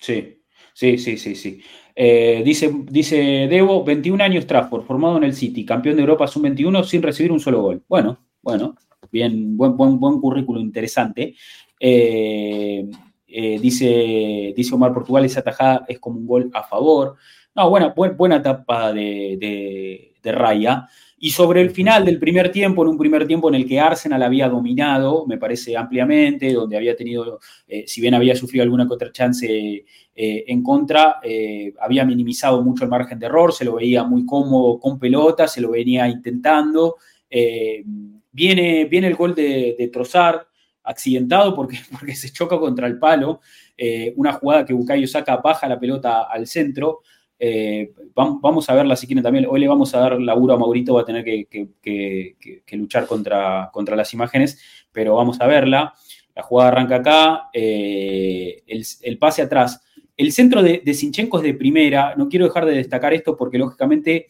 Sí, 0.00 0.37
sí, 0.78 0.96
sí, 0.98 1.18
sí, 1.18 1.34
sí. 1.34 1.60
Eh, 1.96 2.42
dice, 2.44 2.70
dice 2.84 3.16
Debo, 3.48 3.82
21 3.82 4.22
años 4.22 4.46
Trafford, 4.46 4.84
formado 4.84 5.16
en 5.16 5.24
el 5.24 5.34
City, 5.34 5.64
campeón 5.64 5.96
de 5.96 6.02
Europa 6.02 6.28
sub-21 6.28 6.84
sin 6.84 7.02
recibir 7.02 7.32
un 7.32 7.40
solo 7.40 7.60
gol. 7.62 7.82
Bueno, 7.88 8.18
bueno, 8.40 8.76
bien, 9.10 9.56
buen, 9.56 9.76
buen, 9.76 9.98
buen 9.98 10.20
currículo 10.20 10.60
interesante. 10.60 11.34
Eh, 11.80 12.88
eh, 13.26 13.58
dice, 13.60 14.54
dice 14.56 14.74
Omar 14.74 14.94
Portugal, 14.94 15.24
esa 15.24 15.42
tajada 15.42 15.84
es 15.88 15.98
como 15.98 16.20
un 16.20 16.26
gol 16.26 16.50
a 16.54 16.62
favor. 16.62 17.16
No, 17.56 17.68
buena, 17.70 17.88
buena 17.88 18.40
tapada 18.40 18.92
de, 18.92 20.14
de 20.22 20.32
Raya. 20.32 20.86
Y 21.20 21.30
sobre 21.30 21.60
el 21.60 21.70
final 21.70 22.04
del 22.04 22.20
primer 22.20 22.52
tiempo, 22.52 22.82
en 22.82 22.90
un 22.90 22.98
primer 22.98 23.26
tiempo 23.26 23.48
en 23.48 23.56
el 23.56 23.66
que 23.66 23.80
Arsenal 23.80 24.22
había 24.22 24.48
dominado, 24.48 25.26
me 25.26 25.36
parece 25.36 25.76
ampliamente, 25.76 26.52
donde 26.52 26.76
había 26.76 26.94
tenido, 26.94 27.40
eh, 27.66 27.84
si 27.88 28.00
bien 28.00 28.14
había 28.14 28.36
sufrido 28.36 28.62
alguna 28.62 28.86
contrachance 28.86 29.48
eh, 29.48 29.84
en 30.46 30.62
contra, 30.62 31.16
eh, 31.24 31.74
había 31.80 32.04
minimizado 32.04 32.62
mucho 32.62 32.84
el 32.84 32.90
margen 32.90 33.18
de 33.18 33.26
error, 33.26 33.52
se 33.52 33.64
lo 33.64 33.74
veía 33.74 34.04
muy 34.04 34.24
cómodo 34.24 34.78
con 34.78 34.98
pelota, 34.98 35.48
se 35.48 35.60
lo 35.60 35.72
venía 35.72 36.06
intentando. 36.08 36.96
viene, 38.30 38.84
viene 38.84 39.08
el 39.08 39.16
gol 39.16 39.34
de, 39.34 39.74
de 39.76 39.88
Trozar, 39.88 40.46
accidentado 40.84 41.52
porque, 41.54 41.78
porque 41.90 42.14
se 42.14 42.30
choca 42.30 42.58
contra 42.60 42.86
el 42.86 42.96
palo, 42.98 43.40
una 44.14 44.32
jugada 44.34 44.64
que 44.64 44.72
Bucayo 44.72 45.06
saca, 45.08 45.36
baja 45.38 45.68
la 45.68 45.80
pelota 45.80 46.22
al 46.30 46.46
centro. 46.46 47.00
Eh, 47.38 47.92
vamos 48.14 48.68
a 48.68 48.74
verla 48.74 48.96
si 48.96 49.06
quieren 49.06 49.22
también. 49.22 49.46
Hoy 49.48 49.60
le 49.60 49.68
vamos 49.68 49.94
a 49.94 50.00
dar 50.00 50.20
laburo 50.20 50.54
a 50.54 50.58
Maurito, 50.58 50.94
va 50.94 51.02
a 51.02 51.04
tener 51.04 51.24
que, 51.24 52.66
luchar 52.72 53.06
contra, 53.06 53.70
contra, 53.72 53.96
las 53.96 54.12
imágenes, 54.14 54.60
pero 54.92 55.14
vamos 55.14 55.40
a 55.40 55.46
verla. 55.46 55.94
La 56.34 56.42
jugada 56.42 56.70
arranca 56.70 56.96
acá, 56.96 57.50
eh, 57.52 58.62
el, 58.66 59.18
pase 59.18 59.42
atrás. 59.42 59.80
El 60.16 60.32
centro 60.32 60.62
de, 60.62 60.82
Sinchenko 60.94 61.38
es 61.38 61.44
de 61.44 61.54
primera, 61.54 62.14
no 62.16 62.28
quiero 62.28 62.46
dejar 62.46 62.66
de 62.66 62.74
destacar 62.74 63.14
esto 63.14 63.36
porque 63.36 63.58
lógicamente, 63.58 64.26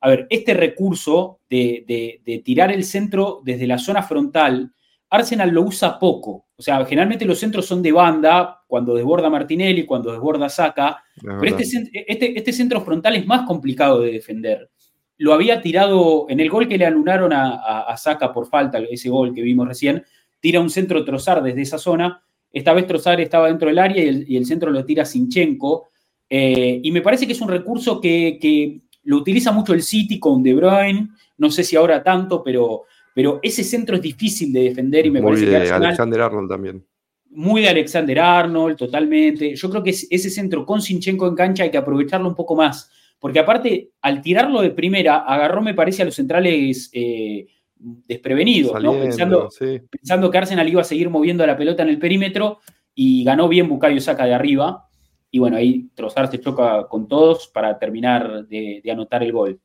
a 0.00 0.08
ver, 0.08 0.26
este 0.30 0.54
recurso 0.54 1.40
de 1.48 2.42
tirar 2.44 2.72
el 2.72 2.84
centro 2.84 3.40
desde 3.44 3.66
la 3.66 3.78
zona 3.78 4.02
frontal, 4.02 4.72
Arsenal 5.10 5.50
lo 5.50 5.62
usa 5.62 5.98
poco. 5.98 6.46
O 6.56 6.62
sea, 6.62 6.84
generalmente 6.84 7.24
los 7.24 7.38
centros 7.38 7.66
son 7.66 7.82
de 7.82 7.92
banda, 7.92 8.62
cuando 8.66 8.94
desborda 8.94 9.30
Martinelli, 9.30 9.86
cuando 9.86 10.12
desborda 10.12 10.48
Saca, 10.48 11.02
pero 11.22 11.56
este, 11.56 11.90
este, 12.06 12.38
este, 12.38 12.52
centro 12.52 12.80
frontal 12.82 13.16
es 13.16 13.26
más 13.26 13.46
complicado 13.46 14.00
de 14.00 14.12
defender. 14.12 14.70
Lo 15.16 15.32
había 15.32 15.62
tirado 15.62 16.26
en 16.28 16.40
el 16.40 16.50
gol 16.50 16.68
que 16.68 16.78
le 16.78 16.86
alunaron 16.86 17.32
a, 17.32 17.94
Saca 17.96 18.32
por 18.32 18.46
falta, 18.48 18.78
ese 18.78 19.08
gol 19.08 19.34
que 19.34 19.42
vimos 19.42 19.66
recién, 19.66 20.04
tira 20.40 20.60
un 20.60 20.70
centro 20.70 21.04
Trozar 21.04 21.42
desde 21.42 21.62
esa 21.62 21.78
zona. 21.78 22.22
Esta 22.52 22.72
vez 22.72 22.86
Trozar 22.86 23.20
estaba 23.20 23.48
dentro 23.48 23.68
del 23.68 23.78
área 23.78 24.04
y 24.04 24.36
el, 24.36 24.46
centro 24.46 24.70
lo 24.70 24.84
tira 24.84 25.04
Sinchenko. 25.04 25.88
Eh, 26.28 26.80
y 26.82 26.92
me 26.92 27.00
parece 27.00 27.26
que 27.26 27.32
es 27.32 27.40
un 27.40 27.48
recurso 27.48 28.00
que, 28.00 28.82
lo 29.04 29.16
utiliza 29.16 29.52
mucho 29.52 29.72
el 29.72 29.82
City 29.82 30.18
con 30.18 30.42
De 30.42 30.54
Bruyne. 30.54 31.08
No 31.38 31.50
sé 31.50 31.64
si 31.64 31.76
ahora 31.76 32.02
tanto, 32.02 32.42
pero 32.42 32.82
pero 33.18 33.40
ese 33.42 33.64
centro 33.64 33.96
es 33.96 34.02
difícil 34.02 34.52
de 34.52 34.62
defender 34.62 35.04
y 35.04 35.10
me 35.10 35.20
parece 35.20 35.46
que 35.46 35.50
de 35.50 35.70
Alexander 35.72 36.20
Arnold 36.20 36.48
también. 36.48 36.86
Muy 37.30 37.62
de 37.62 37.68
Alexander 37.68 38.16
Arnold, 38.20 38.76
totalmente. 38.76 39.56
Yo 39.56 39.68
creo 39.70 39.82
que 39.82 39.90
ese 39.90 40.30
centro 40.30 40.64
con 40.64 40.80
Sinchenko 40.80 41.26
en 41.26 41.34
cancha 41.34 41.64
hay 41.64 41.72
que 41.72 41.78
aprovecharlo 41.78 42.28
un 42.28 42.36
poco 42.36 42.54
más. 42.54 42.88
Porque 43.18 43.40
aparte, 43.40 43.90
al 44.02 44.22
tirarlo 44.22 44.62
de 44.62 44.70
primera, 44.70 45.16
agarró, 45.16 45.60
me 45.60 45.74
parece, 45.74 46.02
a 46.02 46.04
los 46.04 46.14
centrales 46.14 46.90
eh, 46.92 47.48
desprevenidos, 47.74 48.80
pensando, 48.80 49.48
pensando, 49.90 50.30
que 50.30 50.38
Arsenal 50.38 50.68
iba 50.68 50.82
a 50.82 50.84
seguir 50.84 51.10
moviendo 51.10 51.44
la 51.44 51.56
pelota 51.56 51.82
en 51.82 51.88
el 51.88 51.98
perímetro 51.98 52.60
y 52.94 53.24
ganó 53.24 53.48
bien 53.48 53.68
Bucayo 53.68 54.00
Saca 54.00 54.26
de 54.26 54.34
arriba. 54.34 54.86
Y 55.32 55.40
bueno, 55.40 55.56
ahí 55.56 55.88
Trossard 55.92 56.30
se 56.30 56.38
choca 56.38 56.86
con 56.86 57.08
todos 57.08 57.48
para 57.48 57.80
terminar 57.80 58.46
de, 58.46 58.80
anotar 58.88 59.24
el 59.24 59.32
gol. 59.32 59.60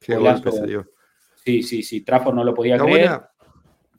Sí, 1.46 1.62
sí, 1.62 1.84
sí, 1.84 2.02
Trafford 2.02 2.36
no 2.36 2.44
lo 2.44 2.54
podía 2.54 2.78
creer. 2.78 3.12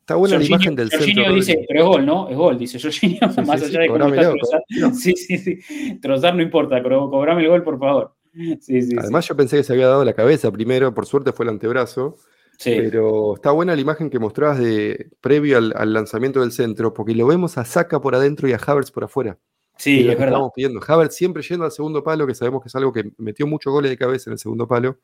Está 0.04 0.16
buena 0.16 0.36
la 0.36 0.44
imagen 0.44 0.76
del 0.76 0.90
Jorginho 0.90 1.34
dice, 1.34 1.64
pero 1.66 1.80
es 1.80 1.86
gol, 1.86 2.04
¿no? 2.04 2.28
Es 2.28 2.36
gol, 2.36 2.58
dice 2.58 2.78
Jorginho, 2.78 3.20
más 3.46 3.62
allá 3.62 3.80
de 3.80 3.88
cómo 3.88 4.04
está 4.08 4.32
Trossard. 4.32 4.94
Sí, 4.96 5.14
sí, 5.16 5.38
sí. 5.38 5.98
Trozar 5.98 6.36
no 6.36 6.42
importa, 6.42 6.82
pero 6.82 7.08
cobrame 7.08 7.42
el 7.42 7.48
gol, 7.48 7.62
por 7.62 7.78
favor. 7.78 8.14
Sí, 8.60 8.82
sí, 8.82 8.96
Además, 8.98 9.26
yo 9.26 9.34
pensé 9.34 9.56
que 9.56 9.62
se 9.62 9.72
había 9.72 9.88
dado 9.88 10.04
la 10.04 10.12
cabeza 10.12 10.52
primero, 10.52 10.92
por 10.92 11.06
suerte 11.06 11.32
fue 11.32 11.46
el 11.46 11.52
antebrazo. 11.52 12.18
Pero 12.62 13.36
está 13.36 13.50
buena 13.52 13.74
la 13.74 13.80
imagen 13.80 14.10
que 14.10 14.18
mostrabas 14.18 14.58
de 14.58 15.08
previo 15.22 15.56
al, 15.56 15.92
lanzamiento 15.94 16.40
del 16.40 16.52
centro, 16.52 16.92
porque 16.92 17.14
lo 17.14 17.26
vemos 17.26 17.56
a 17.56 17.64
Saka 17.64 17.98
por 18.02 18.14
adentro 18.14 18.46
y 18.46 18.52
a 18.52 18.58
Havertz 18.58 18.90
por 18.90 19.04
afuera. 19.04 19.38
Sí, 19.78 20.00
es, 20.00 20.06
verdad. 20.08 20.26
Estamos 20.26 20.52
pidiendo. 20.54 20.80
Havertz 20.86 21.14
siempre 21.14 21.42
yendo 21.42 21.64
al 21.64 21.72
segundo 21.72 22.04
palo, 22.04 22.26
que 22.26 22.34
sabemos 22.34 22.62
que 22.62 22.68
es 22.68 22.74
algo 22.74 22.92
que 22.92 23.10
metió 23.16 23.46
muchos 23.46 23.72
goles 23.72 23.90
de 23.90 23.96
cabeza 23.96 24.28
en 24.28 24.32
el 24.32 24.38
segundo 24.38 24.68
palo. 24.68 24.98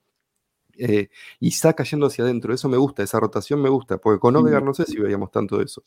Eh, 0.80 1.08
y 1.38 1.50
Saka 1.50 1.84
yendo 1.84 2.06
hacia 2.06 2.24
adentro. 2.24 2.54
Eso 2.54 2.68
me 2.68 2.78
gusta, 2.78 3.02
esa 3.02 3.20
rotación 3.20 3.60
me 3.60 3.68
gusta, 3.68 3.98
porque 3.98 4.18
con 4.18 4.34
Odegaard 4.34 4.64
no 4.64 4.74
sé 4.74 4.86
si 4.86 4.98
veíamos 4.98 5.30
tanto 5.30 5.58
de 5.58 5.64
eso. 5.64 5.84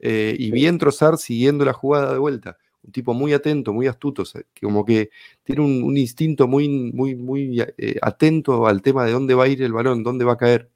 Eh, 0.00 0.34
y 0.36 0.50
bien 0.50 0.78
Trozar 0.78 1.16
siguiendo 1.16 1.64
la 1.64 1.72
jugada 1.72 2.12
de 2.12 2.18
vuelta. 2.18 2.58
Un 2.82 2.90
tipo 2.90 3.14
muy 3.14 3.32
atento, 3.32 3.72
muy 3.72 3.86
astuto, 3.86 4.24
que 4.52 4.66
como 4.66 4.84
que 4.84 5.10
tiene 5.44 5.62
un, 5.62 5.96
instinto 5.96 6.48
muy, 6.48 6.68
muy, 6.68 7.14
muy 7.14 7.60
eh, 7.60 7.96
atento 8.02 8.66
al 8.66 8.82
tema 8.82 9.04
de 9.04 9.12
dónde 9.12 9.34
va 9.34 9.44
a 9.44 9.48
ir 9.48 9.62
el 9.62 9.72
balón, 9.72 10.02
dónde 10.02 10.24
va 10.24 10.32
a 10.32 10.36
caer. 10.36 10.68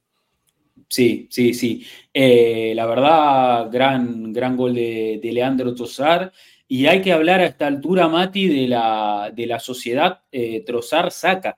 Sí, 0.87 1.27
sí, 1.29 1.53
sí. 1.53 1.85
la 2.13 2.85
verdad, 2.85 3.69
gran, 3.69 4.31
gran 4.31 4.55
gol 4.55 4.75
de, 4.75 5.19
Leandro 5.21 5.75
Trozar. 5.75 6.31
Y 6.69 6.85
hay 6.85 7.01
que 7.01 7.11
hablar 7.11 7.41
a 7.41 7.45
esta 7.45 7.67
altura, 7.67 8.07
Mati, 8.07 8.47
de 8.47 8.67
la, 8.69 9.31
de 9.35 9.45
la 9.45 9.59
sociedad 9.59 10.21
Trozar-Saca. 10.31 11.57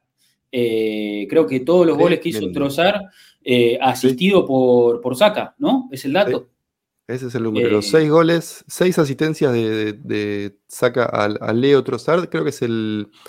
Eh, 0.52 1.28
creo 1.30 1.46
que 1.46 1.60
todos 1.60 1.86
los 1.86 1.98
goles 1.98 2.20
que 2.20 2.30
hizo 2.30 2.52
Trozar, 2.52 3.02
eh, 3.44 3.78
asistido 3.82 4.46
por, 4.46 5.02
por 5.02 5.16
Saca, 5.16 5.56
¿no? 5.58 5.88
Es 5.92 6.06
el 6.06 6.14
dato. 6.14 6.50
Ese 7.08 7.26
es 7.28 7.36
el 7.36 7.44
número. 7.44 7.70
los 7.70 7.88
eh, 7.88 7.90
seis 7.90 8.10
goles, 8.10 8.64
seis 8.68 9.00
asistencias 9.00 9.52
de, 9.52 10.58
Saca 10.68 11.06
al, 11.06 11.60
Leo 11.60 11.84
Trozar, 11.84 12.30
creo 12.30 12.44
que 12.44 12.52
es 12.52 12.62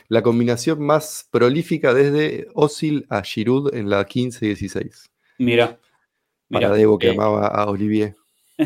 la 0.09 0.23
combinación 0.23 0.83
más 0.83 1.27
prolífica 1.31 1.95
desde 1.95 2.49
Osil 2.55 3.07
a 3.09 3.23
Giroud 3.23 3.75
en 3.75 3.89
la 3.89 4.07
15-16. 4.07 5.09
Mira. 5.39 5.79
Para 6.51 6.73
Debo 6.73 6.99
que 6.99 7.11
amaba 7.11 7.47
a 7.47 7.71
Olivier. 7.71 8.17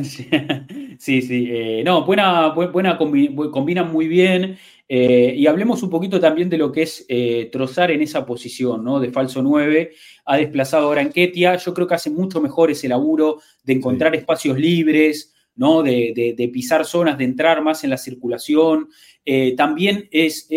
Sí, 0.99 1.23
sí. 1.23 1.83
no, 1.85 2.05
buena, 2.05 2.49
buena, 2.49 2.97
combinan 2.97 3.93
muy 3.93 4.09
bien. 4.09 4.57
Eh, 4.87 5.35
y 5.37 5.47
hablemos 5.47 5.83
un 5.83 5.89
poquito 5.89 6.21
también 6.21 6.51
de 6.51 6.59
lo 6.59 6.71
que 6.71 6.83
es 6.83 7.07
eh, 7.09 7.49
Trozar 7.51 7.91
en 7.91 8.03
esa 8.03 8.27
posición, 8.27 8.85
¿no? 8.85 9.01
De 9.01 9.11
falso 9.11 9.43
9. 9.43 9.93
Ha 10.27 10.37
desplazado 10.37 10.87
ahora 10.87 11.03
en 11.03 11.11
Ketia. 11.11 11.57
Yo 11.57 11.73
creo 11.73 11.87
que 11.87 11.95
hace 11.95 12.11
mucho 12.11 12.41
mejor 12.41 12.71
ese 12.71 12.89
laburo 12.89 13.41
de 13.63 13.73
encontrar 13.73 14.15
espacios 14.15 14.59
libres, 14.59 15.35
¿no? 15.57 15.83
De, 15.83 16.51
pisar 16.53 16.85
zonas, 16.85 17.17
de 17.17 17.25
entrar 17.25 17.63
más 17.63 17.85
en 17.85 17.91
la 17.91 17.99
circulación. 17.99 18.89
Eh, 19.25 19.55
también 19.57 20.09
es, 20.11 20.49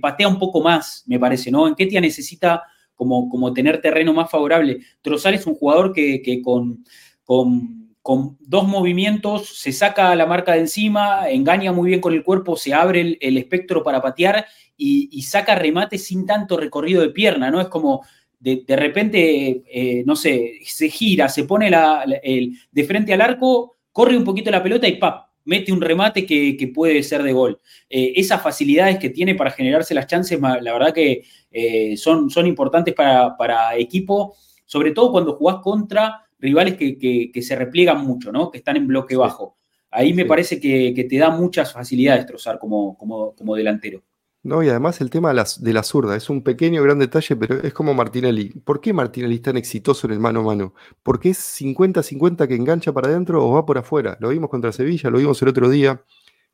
patea 0.00 0.28
un 0.28 0.38
poco 0.38 0.60
más, 0.60 1.04
me 1.06 1.18
parece, 1.20 1.50
¿no? 1.50 1.68
En 1.68 1.74
Ketia 1.74 2.00
necesita 2.00 2.64
como, 2.94 3.28
como 3.28 3.52
tener 3.52 3.80
terreno 3.80 4.12
más 4.12 4.30
favorable. 4.30 4.78
Trozar 5.00 5.34
es 5.34 5.46
un 5.46 5.54
jugador 5.54 5.92
que, 5.92 6.40
con, 6.42 6.84
con 7.24 7.85
con 8.06 8.36
dos 8.38 8.68
movimientos 8.68 9.48
se 9.58 9.72
saca 9.72 10.14
la 10.14 10.26
marca 10.26 10.52
de 10.52 10.60
encima, 10.60 11.28
engaña 11.28 11.72
muy 11.72 11.88
bien 11.88 12.00
con 12.00 12.14
el 12.14 12.22
cuerpo, 12.22 12.56
se 12.56 12.72
abre 12.72 13.18
el, 13.20 13.36
espectro 13.36 13.82
para 13.82 14.00
patear 14.00 14.46
y, 14.76 15.20
saca 15.22 15.56
remate 15.56 15.98
sin 15.98 16.24
tanto 16.24 16.56
recorrido 16.56 17.02
de 17.02 17.08
pierna, 17.08 17.50
¿no? 17.50 17.60
Es 17.60 17.66
como 17.66 18.04
de, 18.38 18.64
repente, 18.68 19.64
eh, 19.68 20.04
no 20.06 20.14
sé, 20.14 20.60
se 20.64 20.88
gira, 20.88 21.28
se 21.28 21.42
pone 21.46 21.68
de 21.68 22.84
frente 22.84 23.12
al 23.12 23.22
arco, 23.22 23.74
corre 23.90 24.16
un 24.16 24.22
poquito 24.22 24.52
la 24.52 24.62
pelota 24.62 24.86
y 24.86 24.98
¡pap! 24.98 25.30
mete 25.44 25.72
un 25.72 25.80
remate 25.80 26.24
que, 26.24 26.70
puede 26.72 27.02
ser 27.02 27.24
de 27.24 27.32
gol. 27.32 27.58
Eh, 27.90 28.12
esas 28.14 28.40
facilidades 28.40 29.00
que 29.00 29.10
tiene 29.10 29.34
para 29.34 29.50
generarse 29.50 29.94
las 29.94 30.06
chances, 30.06 30.40
la 30.40 30.72
verdad 30.72 30.94
que 30.94 31.24
eh, 31.50 31.96
son, 31.96 32.30
son 32.30 32.46
importantes 32.46 32.94
para, 32.94 33.36
para 33.36 33.76
equipo, 33.76 34.36
sobre 34.64 34.92
todo 34.92 35.10
cuando 35.10 35.34
jugás 35.34 35.56
contra 35.56 36.25
rivales 36.38 36.76
que, 36.76 37.42
se 37.42 37.56
repliegan 37.56 38.04
mucho, 38.04 38.32
¿no? 38.32 38.50
Que 38.50 38.58
están 38.58 38.76
en 38.76 38.86
bloque 38.86 39.16
bajo. 39.16 39.56
Ahí 39.90 40.12
me 40.12 40.24
parece 40.24 40.60
que, 40.60 41.06
te 41.08 41.18
da 41.18 41.30
muchas 41.30 41.72
facilidades 41.72 42.26
trozar 42.26 42.58
como, 42.58 42.96
como, 42.96 43.34
como 43.34 43.54
delantero. 43.54 44.02
No, 44.46 44.62
y 44.62 44.68
además 44.68 45.00
el 45.00 45.10
tema 45.10 45.30
de 45.30 45.72
la, 45.72 45.82
zurda 45.82 46.14
es 46.14 46.30
un 46.30 46.40
pequeño 46.40 46.80
gran 46.80 47.00
detalle, 47.00 47.34
pero 47.34 47.60
es 47.62 47.72
como 47.74 47.94
Martinelli. 47.94 48.50
¿Por 48.64 48.80
qué 48.80 48.92
Martinelli 48.92 49.34
es 49.34 49.42
tan 49.42 49.56
exitoso 49.56 50.06
en 50.06 50.12
el 50.12 50.20
mano 50.20 50.38
a 50.38 50.42
mano? 50.44 50.74
¿Porque 51.02 51.30
es 51.30 51.60
50-50 51.60 52.46
que 52.46 52.54
engancha 52.54 52.92
para 52.92 53.08
adentro 53.08 53.44
o 53.44 53.54
va 53.54 53.66
por 53.66 53.76
afuera? 53.76 54.16
Lo 54.20 54.28
vimos 54.28 54.48
contra 54.48 54.70
Sevilla, 54.70 55.10
lo 55.10 55.18
vimos 55.18 55.42
el 55.42 55.48
otro 55.48 55.68
día. 55.68 56.00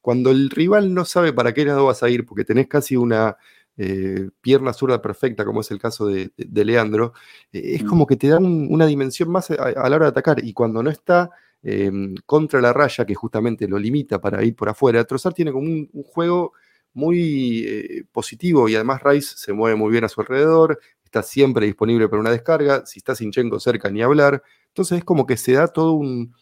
Cuando 0.01 0.31
el 0.31 0.49
rival 0.49 0.95
no 0.95 1.05
sabe 1.05 1.35
para 1.35 1.53
qué 1.53 1.67
lado 1.67 1.85
vas 1.85 2.03
a 2.03 2.09
ir, 2.09 2.25
porque 2.25 2.47
tenés 2.47 2.67
casi 2.67 2.97
una, 2.97 3.37
eh, 3.79 4.29
pierna 4.41 4.73
zurda 4.73 5.01
perfecta, 5.01 5.45
como 5.45 5.63
es 5.63 5.71
el 5.71 5.79
caso 5.79 6.07
de, 6.07 6.31
Leandro, 6.37 7.15
eh, 7.53 7.77
es 7.77 7.85
como 7.85 8.07
que 8.07 8.17
te 8.17 8.29
dan 8.29 8.45
una 8.71 8.87
dimensión 8.87 9.31
más 9.31 9.51
a, 9.51 9.89
la 9.89 9.97
hora 9.97 10.07
de 10.07 10.11
atacar. 10.11 10.45
Y 10.45 10.53
cuando 10.53 10.83
no 10.83 10.91
está 10.91 11.31
em, 11.63 12.15
contra 12.27 12.61
la 12.61 12.73
raya, 12.73 13.07
que 13.07 13.15
justamente 13.15 13.67
lo 13.69 13.79
limita 13.79 14.21
para 14.21 14.45
ir 14.45 14.55
por 14.55 14.69
afuera, 14.69 15.05
Trozar 15.05 15.33
tiene 15.33 15.53
como 15.53 15.67
un, 15.67 15.89
juego 16.05 16.53
muy 16.95 17.65
eh, 17.67 18.05
positivo 18.13 18.69
y 18.69 18.75
además 18.75 19.03
Rice 19.03 19.35
se 19.37 19.53
mueve 19.53 19.77
muy 19.77 19.91
bien 19.91 20.05
a 20.05 20.09
su 20.09 20.21
alrededor, 20.21 20.79
está 21.05 21.23
siempre 21.23 21.67
disponible 21.67 22.09
para 22.09 22.21
una 22.21 22.31
descarga, 22.31 22.85
si 22.87 22.99
está 22.99 23.15
Sinchenko 23.15 23.61
cerca 23.61 23.91
ni 23.91 24.03
hablar, 24.03 24.43
entonces 24.69 24.99
es 24.99 25.05
como 25.05 25.27
que 25.27 25.37
se 25.37 25.53
da 25.53 25.69
todo 25.69 25.93
un, 25.93 26.35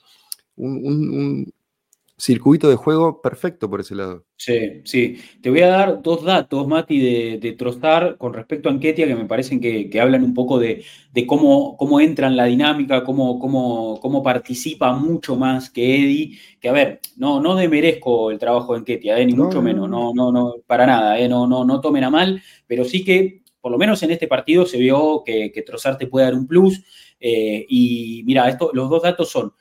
circuito 2.21 2.69
de 2.69 2.77
juego 2.77 3.23
perfecto 3.23 3.71
por 3.71 3.81
ese 3.81 3.95
lado. 3.95 4.27
Sí, 4.37 4.83
sí. 4.85 5.19
Te 5.43 5.49
voy 5.49 5.63
a 5.63 5.69
dar 5.69 6.03
dos 6.03 6.23
datos, 6.23 6.69
Mati, 6.69 6.99
de, 6.99 7.39
de 7.39 7.53
Trozar 7.53 8.19
con 8.19 8.35
respecto 8.35 8.69
a 8.69 8.73
Anquetia 8.73 9.07
que 9.07 9.15
me 9.15 9.25
parecen 9.25 9.61
que, 9.61 9.91
hablan 10.01 10.23
un 10.23 10.35
poco 10.35 10.59
de, 10.59 10.85
cómo, 11.27 11.77
cómo, 11.79 12.01
entra 12.01 12.27
en 12.27 12.37
la 12.37 12.45
dinámica, 12.45 13.05
cómo, 13.05 13.39
cómo, 13.39 13.99
cómo, 14.01 14.23
participa 14.23 14.93
mucho 14.93 15.37
más 15.37 15.71
que 15.71 15.97
Eddie. 15.97 16.39
Que 16.61 16.69
a 16.69 16.73
ver, 16.73 17.01
no, 17.17 17.41
no 17.41 17.57
demerezco 17.57 18.31
el 18.31 18.39
trabajo 18.39 18.75
de 18.75 18.81
Anquetia, 18.81 19.19
eh, 19.19 19.25
ni 19.25 19.33
mucho 19.33 19.63
menos, 19.63 19.89
no, 19.89 20.13
no, 20.15 20.31
no, 20.31 20.57
para 20.67 20.87
nada, 20.87 21.19
eh, 21.19 21.29
no, 21.29 21.47
no, 21.47 21.65
no 21.65 21.81
tomen 21.81 22.05
a 22.05 22.11
mal, 22.11 22.43
pero 22.67 22.85
sí 22.85 23.03
que 23.03 23.43
por 23.61 23.73
lo 23.73 23.79
menos 23.79 24.03
en 24.03 24.11
este 24.11 24.27
partido 24.27 24.67
se 24.67 24.79
vio 24.79 25.23
que, 25.25 25.51
que 25.53 25.63
Trozar 25.63 25.97
te 25.97 26.07
puede 26.07 26.27
dar 26.27 26.35
un 26.35 26.47
plus. 26.47 26.83
Eh, 27.21 27.67
y 27.69 28.23
mira, 28.25 28.49
esto, 28.49 28.71
los 28.73 28.89
dos 28.89 29.03
datos 29.03 29.31
son 29.31 29.53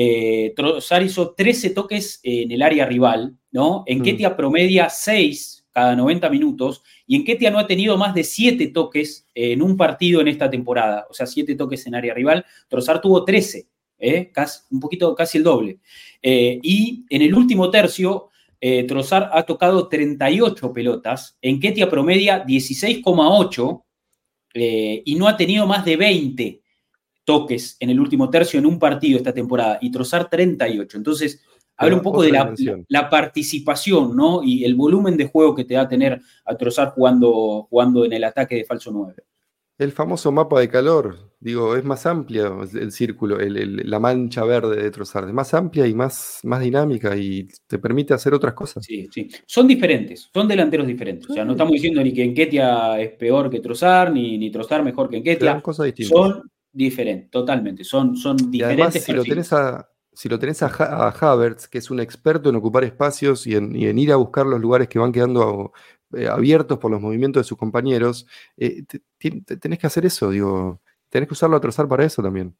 eh, 0.00 0.52
Trozar 0.54 1.02
hizo 1.02 1.34
13 1.34 1.70
toques 1.70 2.20
en 2.22 2.52
el 2.52 2.62
área 2.62 2.86
rival, 2.86 3.36
¿no? 3.50 3.82
En 3.84 3.98
mm. 3.98 4.02
Ketia 4.04 4.36
promedia 4.36 4.88
6 4.88 5.66
cada 5.72 5.96
90 5.96 6.30
minutos 6.30 6.84
y 7.04 7.16
en 7.16 7.24
Ketia 7.24 7.50
no 7.50 7.58
ha 7.58 7.66
tenido 7.66 7.96
más 7.96 8.14
de 8.14 8.22
7 8.22 8.68
toques 8.68 9.26
en 9.34 9.60
un 9.60 9.76
partido 9.76 10.20
en 10.20 10.28
esta 10.28 10.48
temporada, 10.48 11.04
o 11.10 11.14
sea, 11.14 11.26
7 11.26 11.52
toques 11.56 11.84
en 11.88 11.96
área 11.96 12.14
rival. 12.14 12.46
Trozar 12.68 13.00
tuvo 13.00 13.24
13, 13.24 13.66
¿eh? 13.98 14.30
casi, 14.32 14.60
un 14.70 14.78
poquito, 14.78 15.12
casi 15.16 15.38
el 15.38 15.44
doble. 15.44 15.80
Eh, 16.22 16.60
y 16.62 17.04
en 17.10 17.22
el 17.22 17.34
último 17.34 17.68
tercio, 17.68 18.28
eh, 18.60 18.84
Trozar 18.84 19.30
ha 19.32 19.42
tocado 19.42 19.88
38 19.88 20.72
pelotas, 20.72 21.36
en 21.42 21.58
Ketia 21.58 21.90
promedia 21.90 22.46
16,8 22.46 23.82
y 24.54 25.14
no 25.16 25.26
ha 25.26 25.36
tenido 25.36 25.66
más 25.66 25.84
de 25.84 25.96
20 25.96 26.62
toques 27.28 27.76
en 27.78 27.90
el 27.90 28.00
último 28.00 28.30
tercio 28.30 28.58
en 28.58 28.64
un 28.64 28.78
partido 28.78 29.18
esta 29.18 29.34
temporada 29.34 29.76
y 29.82 29.90
Trozar 29.90 30.30
38. 30.30 30.96
Entonces, 30.96 31.44
habla 31.76 31.96
un 31.96 32.02
poco 32.02 32.22
de 32.22 32.32
la, 32.88 33.10
participación, 33.10 34.16
¿no? 34.16 34.42
Y 34.42 34.64
el 34.64 34.74
volumen 34.74 35.14
de 35.18 35.28
juego 35.28 35.54
que 35.54 35.66
te 35.66 35.74
da 35.74 35.86
tener 35.86 36.22
a 36.46 36.56
Trozar 36.56 36.92
jugando, 36.92 37.66
jugando 37.68 38.06
en 38.06 38.14
el 38.14 38.24
ataque 38.24 38.54
de 38.54 38.64
falso 38.64 38.90
9. 38.92 39.14
El 39.76 39.92
famoso 39.92 40.32
mapa 40.32 40.58
de 40.58 40.70
calor, 40.70 41.34
digo, 41.38 41.76
es 41.76 41.84
más 41.84 42.06
amplia 42.06 42.50
el 42.72 42.92
círculo, 42.92 43.36
la 43.38 44.00
mancha 44.00 44.42
verde 44.44 44.82
de 44.82 44.90
Trozar, 44.90 45.24
es 45.24 45.34
más 45.34 45.52
amplia 45.52 45.86
y 45.86 45.92
más, 45.92 46.40
más 46.44 46.62
dinámica 46.62 47.14
y 47.14 47.46
te 47.66 47.78
permite 47.78 48.14
hacer 48.14 48.32
otras 48.32 48.54
cosas. 48.54 48.86
Sí, 48.86 49.06
sí. 49.12 49.28
Son 49.44 49.68
diferentes, 49.68 50.30
son 50.32 50.48
delanteros 50.48 50.86
diferentes. 50.86 51.28
O 51.28 51.34
sea, 51.34 51.44
no 51.44 51.52
estamos 51.52 51.74
diciendo 51.74 52.02
ni 52.02 52.14
que 52.14 52.24
Enquetia 52.24 52.98
es 52.98 53.10
peor 53.10 53.50
que 53.50 53.60
Trozar, 53.60 54.10
ni, 54.10 54.38
ni 54.38 54.50
Trozar 54.50 54.82
mejor 54.82 55.10
que 55.10 55.18
Enquetia. 55.18 55.52
Son 55.52 55.60
cosas 55.60 55.84
distintas. 55.84 56.18
Son 56.18 56.42
diferente, 56.72 57.28
totalmente. 57.30 57.84
Son, 57.84 58.16
son 58.16 58.36
diferentes. 58.50 59.04
si 59.04 59.12
lo 59.12 59.24
tenés 59.24 59.52
a, 59.52 59.88
si 60.12 60.28
lo 60.28 60.38
tenés 60.38 60.62
a, 60.62 61.08
Havertz, 61.10 61.68
que 61.68 61.78
es 61.78 61.90
un 61.90 62.00
experto 62.00 62.50
en 62.50 62.56
ocupar 62.56 62.84
espacios 62.84 63.46
y 63.46 63.54
en, 63.54 63.76
ir 63.76 64.10
a 64.10 64.16
buscar 64.16 64.46
los 64.46 64.60
lugares 64.60 64.88
que 64.88 64.98
van 64.98 65.12
quedando 65.12 65.72
eh, 66.16 66.26
abiertos 66.26 66.78
por 66.78 66.90
los 66.90 67.00
movimientos 67.00 67.44
de 67.44 67.48
sus 67.48 67.56
compañeros, 67.56 68.26
eh, 68.56 68.82
tenés 69.60 69.78
que 69.78 69.86
hacer 69.86 70.06
eso, 70.06 70.30
digo, 70.30 70.80
tenés 71.08 71.28
que 71.28 71.34
usarlo 71.34 71.56
a 71.56 71.60
trozar 71.60 71.86
para 71.86 72.04
eso 72.04 72.20
también. 72.22 72.56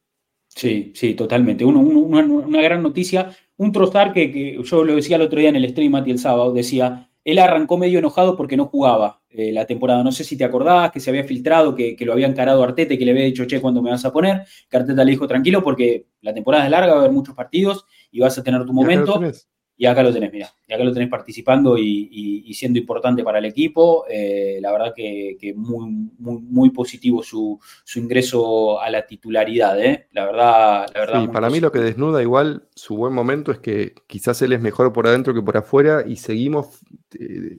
Sí, 0.49 0.93
sí, 0.95 1.15
totalmente. 1.15 1.65
una, 1.65 2.63
gran 2.63 2.83
noticia. 2.83 3.37
Un 3.57 3.73
trozar 3.73 4.13
que, 4.13 4.61
yo 4.63 4.85
lo 4.85 4.95
decía 4.95 5.17
el 5.17 5.23
otro 5.23 5.41
día 5.41 5.49
en 5.49 5.57
el 5.57 5.69
stream, 5.69 5.93
Mati, 5.93 6.11
el 6.11 6.19
sábado, 6.19 6.53
decía, 6.53 7.11
él 7.25 7.39
arrancó 7.39 7.77
medio 7.77 7.99
enojado 7.99 8.37
porque 8.37 8.57
no 8.57 8.67
jugaba 8.67 9.21
eh, 9.31 9.53
la 9.53 9.67
temporada. 9.67 10.03
No 10.03 10.13
sé 10.13 10.25
si 10.25 10.37
te 10.37 10.45
acordabas 10.45 10.91
que 10.91 11.01
se 11.01 11.11
había 11.11 11.25
filtrado, 11.25 11.75
que, 11.75 11.97
lo 12.01 12.13
había 12.13 12.27
encarado 12.27 12.63
Arteta 12.63 12.95
y 12.95 12.99
que 12.99 13.05
le 13.05 13.11
había 13.11 13.25
dicho, 13.25 13.45
che, 13.45 13.61
¿cuándo 13.61 13.83
me 13.83 13.91
vas 13.91 14.05
a 14.05 14.13
poner? 14.13 14.45
Que 14.69 14.77
Arteta 14.77 15.05
le 15.05 15.11
dijo, 15.11 15.27
tranquilo, 15.29 15.63
porque 15.63 16.07
la 16.23 16.33
temporada 16.33 16.65
es 16.65 16.71
larga, 16.71 16.93
va 16.93 17.01
a 17.01 17.01
haber 17.01 17.13
muchos 17.13 17.35
partidos 17.35 17.85
y 18.11 18.21
vas 18.21 18.39
a 18.39 18.43
tener 18.43 18.65
tu 18.65 18.73
momento. 18.73 19.21
Y 19.81 19.87
acá 19.87 20.03
lo 20.03 20.13
tenés, 20.13 20.33
mira, 20.33 20.53
y 20.67 20.75
acá 20.75 20.83
lo 20.83 20.93
tenés 20.93 21.09
participando 21.09 21.79
y, 21.79 22.53
siendo 22.53 22.81
importante 22.81 23.23
para 23.23 23.39
el 23.39 23.45
equipo. 23.45 24.05
Eh, 24.11 24.59
la 24.61 24.73
verdad 24.73 24.93
que, 24.95 25.55
muy, 25.57 26.11
muy, 26.19 26.71
positivo 26.71 27.23
su, 27.23 27.61
ingreso 27.95 28.81
a 28.81 28.91
la 28.91 29.07
titularidad, 29.07 29.81
¿eh? 29.81 30.09
La 30.11 30.27
verdad, 30.27 30.87
la 30.93 31.01
verdad. 31.01 31.21
Sí, 31.23 31.29
para 31.29 31.49
mí 31.49 31.61
lo 31.61 31.71
que 31.71 31.79
desnuda 31.79 32.21
igual 32.21 32.65
su 32.75 32.97
buen 32.97 33.13
momento 33.13 33.53
es 33.53 33.61
que 33.61 33.95
quizás 34.09 34.43
él 34.43 34.53
es 34.53 34.61
mejor 34.61 34.93
por 34.93 35.07
adentro 35.07 35.33
que 35.33 35.43
por 35.43 35.57
afuera 35.57 36.03
y 36.05 36.17
seguimos 36.17 36.81
eh, 37.17 37.59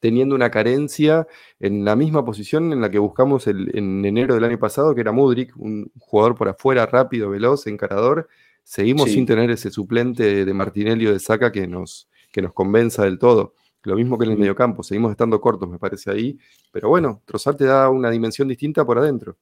teniendo 0.00 0.34
una 0.34 0.50
carencia 0.50 1.28
en 1.60 1.84
la 1.84 1.94
misma 1.94 2.24
posición 2.24 2.72
en 2.72 2.80
la 2.80 2.90
que 2.90 2.98
buscamos 2.98 3.46
en 3.46 4.04
enero 4.04 4.34
del 4.34 4.42
año 4.42 4.58
pasado, 4.58 4.96
que 4.96 5.00
era 5.00 5.12
Mudrik, 5.12 5.56
un 5.56 5.92
jugador 6.00 6.34
por 6.34 6.48
afuera 6.48 6.86
rápido, 6.86 7.30
veloz, 7.30 7.68
encarador 7.68 8.28
Seguimos 8.64 9.10
sin 9.10 9.26
tener 9.26 9.50
ese 9.50 9.70
suplente 9.70 10.44
de 10.44 10.54
Martinelli 10.54 11.06
o 11.06 11.12
de 11.12 11.20
Saca 11.20 11.52
que 11.52 11.66
nos, 11.66 12.08
que 12.30 12.42
nos 12.42 12.52
convenza 12.52 13.04
del 13.04 13.18
todo. 13.18 13.54
Lo 13.84 13.96
mismo 13.96 14.16
que 14.16 14.24
en 14.24 14.32
el 14.32 14.38
mediocampo, 14.38 14.82
seguimos 14.82 15.10
estando 15.10 15.40
cortos, 15.40 15.68
me 15.68 15.78
parece 15.78 16.10
ahí. 16.10 16.38
Pero 16.70 16.88
bueno, 16.88 17.22
Trozar 17.24 17.56
te 17.56 17.64
da 17.64 17.90
una 17.90 18.10
dimensión 18.10 18.48
distinta 18.48 18.84
por 18.84 18.98
adentro. 18.98 19.36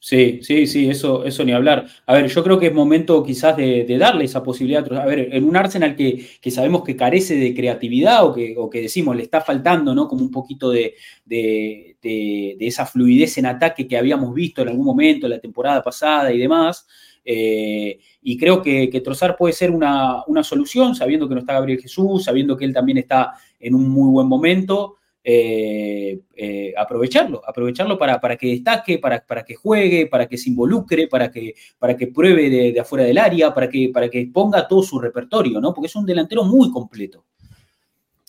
Sí, 0.00 0.40
sí, 0.42 0.68
sí, 0.68 0.88
eso, 0.88 1.24
eso 1.24 1.44
ni 1.44 1.50
hablar. 1.52 1.86
A 2.06 2.14
ver, 2.14 2.28
yo 2.28 2.44
creo 2.44 2.58
que 2.60 2.68
es 2.68 2.74
momento 2.74 3.22
quizás 3.24 3.56
de, 3.56 3.84
darle 3.98 4.24
esa 4.24 4.44
posibilidad. 4.44 4.90
A 4.92 5.04
ver, 5.04 5.30
en 5.32 5.44
un 5.44 5.56
Arsenal 5.56 5.96
que, 5.96 6.24
que 6.40 6.50
sabemos 6.52 6.84
que 6.84 6.94
carece 6.94 7.34
de 7.34 7.52
creatividad 7.52 8.24
o 8.24 8.32
que, 8.32 8.54
o 8.56 8.70
que, 8.70 8.82
decimos 8.82 9.16
le 9.16 9.24
está 9.24 9.40
faltando, 9.40 9.94
¿no? 9.96 10.06
Como 10.06 10.22
un 10.22 10.30
poquito 10.30 10.70
de, 10.70 10.94
de, 11.24 11.96
de, 12.00 12.56
esa 12.60 12.86
fluidez 12.86 13.38
en 13.38 13.46
ataque 13.46 13.88
que 13.88 13.98
habíamos 13.98 14.32
visto 14.34 14.62
en 14.62 14.68
algún 14.68 14.86
momento, 14.86 15.26
la 15.26 15.40
temporada 15.40 15.82
pasada 15.82 16.32
y 16.32 16.38
demás. 16.38 16.86
Eh, 17.30 17.98
y 18.22 18.38
creo 18.38 18.62
que, 18.62 19.02
Trozar 19.04 19.36
puede 19.36 19.52
ser 19.52 19.70
una, 19.70 20.24
solución, 20.42 20.94
sabiendo 20.94 21.28
que 21.28 21.34
no 21.34 21.40
está 21.40 21.52
Gabriel 21.52 21.78
Jesús, 21.78 22.24
sabiendo 22.24 22.56
que 22.56 22.64
él 22.64 22.72
también 22.72 22.96
está 22.96 23.34
en 23.60 23.74
un 23.74 23.86
muy 23.90 24.10
buen 24.10 24.26
momento. 24.26 24.94
Eh, 25.22 26.20
eh, 26.34 26.72
aprovecharlo, 26.74 27.42
aprovecharlo 27.46 27.98
para, 27.98 28.18
para 28.18 28.36
que 28.38 28.46
destaque, 28.46 28.98
para, 28.98 29.20
para, 29.26 29.44
que 29.44 29.56
juegue, 29.56 30.06
para 30.06 30.26
que 30.26 30.38
se 30.38 30.48
involucre, 30.48 31.06
para 31.06 31.30
que, 31.30 31.52
para 31.78 31.94
que 31.94 32.06
pruebe 32.06 32.48
de, 32.48 32.80
afuera 32.80 33.04
del 33.04 33.18
área, 33.18 33.52
para 33.52 33.68
que, 33.68 33.90
para 33.92 34.08
que 34.08 34.26
ponga 34.32 34.66
todo 34.66 34.82
su 34.82 34.98
repertorio, 34.98 35.60
¿no? 35.60 35.74
Porque 35.74 35.88
es 35.88 35.96
un 35.96 36.06
delantero 36.06 36.44
muy 36.44 36.70
completo. 36.70 37.26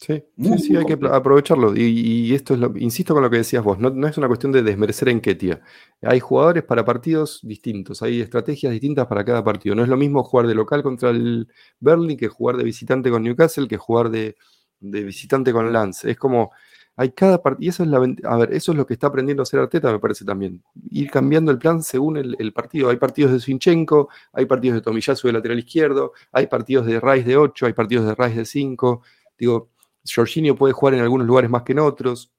Sí, 0.01 0.23
sí, 0.59 0.77
hay 0.77 0.85
que 0.85 0.93
aprovecharlo. 0.93 1.75
Y, 1.75 2.33
esto 2.33 2.53
es 2.53 2.59
lo, 2.59 2.71
insisto 2.77 3.13
con 3.13 3.21
lo 3.21 3.29
que 3.29 3.37
decías 3.37 3.63
vos, 3.63 3.77
no, 3.79 4.07
es 4.07 4.17
una 4.17 4.27
cuestión 4.27 4.51
de 4.53 4.63
desmerecer 4.63 5.09
en 5.09 5.19
Ketia. 5.19 5.61
Hay 6.01 6.21
jugadores 6.21 6.63
para 6.63 6.85
partidos 6.85 7.41
distintos, 7.43 8.01
hay 8.01 8.21
estrategias 8.21 8.71
distintas 8.71 9.07
para 9.07 9.25
cada 9.25 9.43
partido. 9.43 9.75
No 9.75 9.83
es 9.83 9.89
lo 9.89 9.97
mismo 9.97 10.23
jugar 10.23 10.47
de 10.47 10.55
local 10.55 10.83
contra 10.83 11.09
el 11.09 11.49
Berlin 11.79 12.17
que 12.17 12.29
jugar 12.29 12.55
de 12.55 12.63
visitante 12.63 13.11
con 13.11 13.23
Newcastle, 13.23 13.67
que 13.67 13.77
jugar 13.77 14.09
de, 14.09 14.35
visitante 14.79 15.51
con 15.51 15.71
Lance. 15.73 16.09
Es 16.09 16.17
como, 16.17 16.51
hay 16.95 17.11
cada 17.11 17.41
partido, 17.41 17.65
y 17.65 17.69
eso 17.69 17.83
es 17.83 17.89
la, 17.89 17.97
a 17.97 18.37
ver, 18.37 18.53
eso 18.53 18.71
es 18.71 18.77
lo 18.77 18.85
que 18.85 18.93
está 18.93 19.07
aprendiendo 19.07 19.41
a 19.41 19.43
hacer 19.43 19.59
Arteta, 19.59 19.91
me 19.91 19.99
parece 19.99 20.23
también. 20.23 20.63
Ir 20.91 21.11
cambiando 21.11 21.51
el 21.51 21.57
plan 21.59 21.83
según 21.83 22.15
el, 22.17 22.53
partido. 22.53 22.89
Hay 22.89 22.97
partidos 22.97 23.33
de 23.33 23.41
Sinchenko, 23.41 24.07
hay 24.31 24.45
partidos 24.45 24.75
de 24.75 24.81
Tomiyasu 24.81 25.27
de 25.27 25.33
lateral 25.33 25.59
izquierdo, 25.59 26.13
hay 26.31 26.47
partidos 26.47 26.85
de 26.85 27.01
Rice 27.01 27.27
de 27.27 27.35
8, 27.35 27.65
hay 27.65 27.73
partidos 27.73 28.05
de 28.05 28.15
Rice 28.15 28.39
de 28.39 28.45
5. 28.45 29.01
Digo, 29.37 29.69
Jorginho 30.05 30.55
puede 30.55 30.73
jugar 30.73 30.93
en 30.95 31.01
algunos 31.01 31.27
lugares 31.27 31.49
más 31.49 31.63
que 31.63 31.73
en 31.73 31.79
otros. 31.79 32.31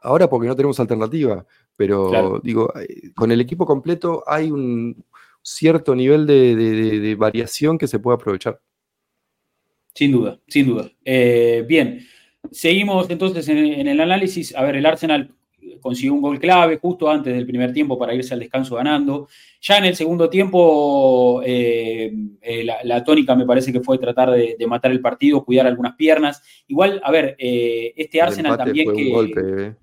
Ahora 0.00 0.28
porque 0.28 0.48
no 0.48 0.56
tenemos 0.56 0.80
alternativa, 0.80 1.46
pero 1.76 2.40
digo, 2.42 2.72
eh, 2.76 3.12
con 3.14 3.30
el 3.30 3.40
equipo 3.40 3.64
completo 3.64 4.24
hay 4.26 4.50
un 4.50 5.04
cierto 5.42 5.94
nivel 5.94 6.26
de, 6.26 7.14
variación 7.18 7.78
que 7.78 7.86
se 7.86 7.98
puede 7.98 8.16
aprovechar. 8.16 8.60
Sin 9.94 10.12
duda, 10.12 10.40
sin 10.48 10.66
duda. 10.66 10.90
Eh, 11.04 11.64
bien, 11.68 12.00
seguimos 12.50 13.10
entonces 13.10 13.48
en, 13.48 13.86
el 13.86 14.00
análisis. 14.00 14.54
A 14.56 14.62
ver, 14.62 14.76
el 14.76 14.86
Arsenal 14.86 15.34
consiguió 15.80 16.14
un 16.14 16.20
gol 16.20 16.38
clave 16.38 16.78
justo 16.78 17.08
antes 17.10 17.32
del 17.34 17.46
primer 17.46 17.72
tiempo 17.72 17.98
para 17.98 18.14
irse 18.14 18.34
al 18.34 18.40
descanso 18.40 18.76
ganando. 18.76 19.28
Ya 19.60 19.78
en 19.78 19.84
el 19.84 19.94
segundo 19.94 20.28
tiempo, 20.28 21.42
eh, 21.44 22.12
eh, 22.40 22.64
la, 22.84 23.04
tónica 23.04 23.34
me 23.34 23.46
parece 23.46 23.72
que 23.72 23.80
fue 23.80 23.98
tratar 23.98 24.30
de, 24.30 24.56
matar 24.66 24.90
el 24.90 25.00
partido, 25.00 25.44
cuidar 25.44 25.66
algunas 25.66 25.94
piernas. 25.94 26.42
Igual, 26.66 27.00
a 27.04 27.10
ver, 27.10 27.36
eh, 27.38 27.92
este 27.96 28.20
Arsenal 28.20 28.56
también 28.56 28.92
que. 28.92 29.74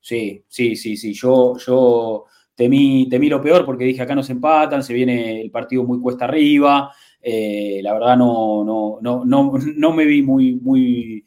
Sí, 0.00 0.42
sí, 0.48 0.76
sí, 0.76 0.96
sí. 0.96 1.12
Yo, 1.12 1.56
yo 1.58 2.24
temí, 2.54 3.06
temí 3.08 3.28
lo 3.28 3.42
peor 3.42 3.66
porque 3.66 3.84
dije 3.84 4.02
acá 4.02 4.14
nos 4.14 4.30
empatan, 4.30 4.82
se 4.82 4.94
viene 4.94 5.42
el 5.42 5.50
partido 5.50 5.84
muy 5.84 6.00
cuesta 6.00 6.24
arriba. 6.24 6.90
la 7.22 7.92
verdad 7.92 8.16
no, 8.16 8.64
no, 8.64 8.98
no, 9.02 9.24
no, 9.24 9.52
no 9.76 9.92
me 9.92 10.04
vi 10.06 10.22
muy, 10.22 10.54
muy, 10.54 11.24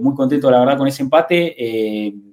muy 0.00 0.14
contento, 0.14 0.50
la 0.50 0.60
verdad, 0.60 0.78
con 0.78 0.88
ese 0.88 1.02
empate. 1.02 1.56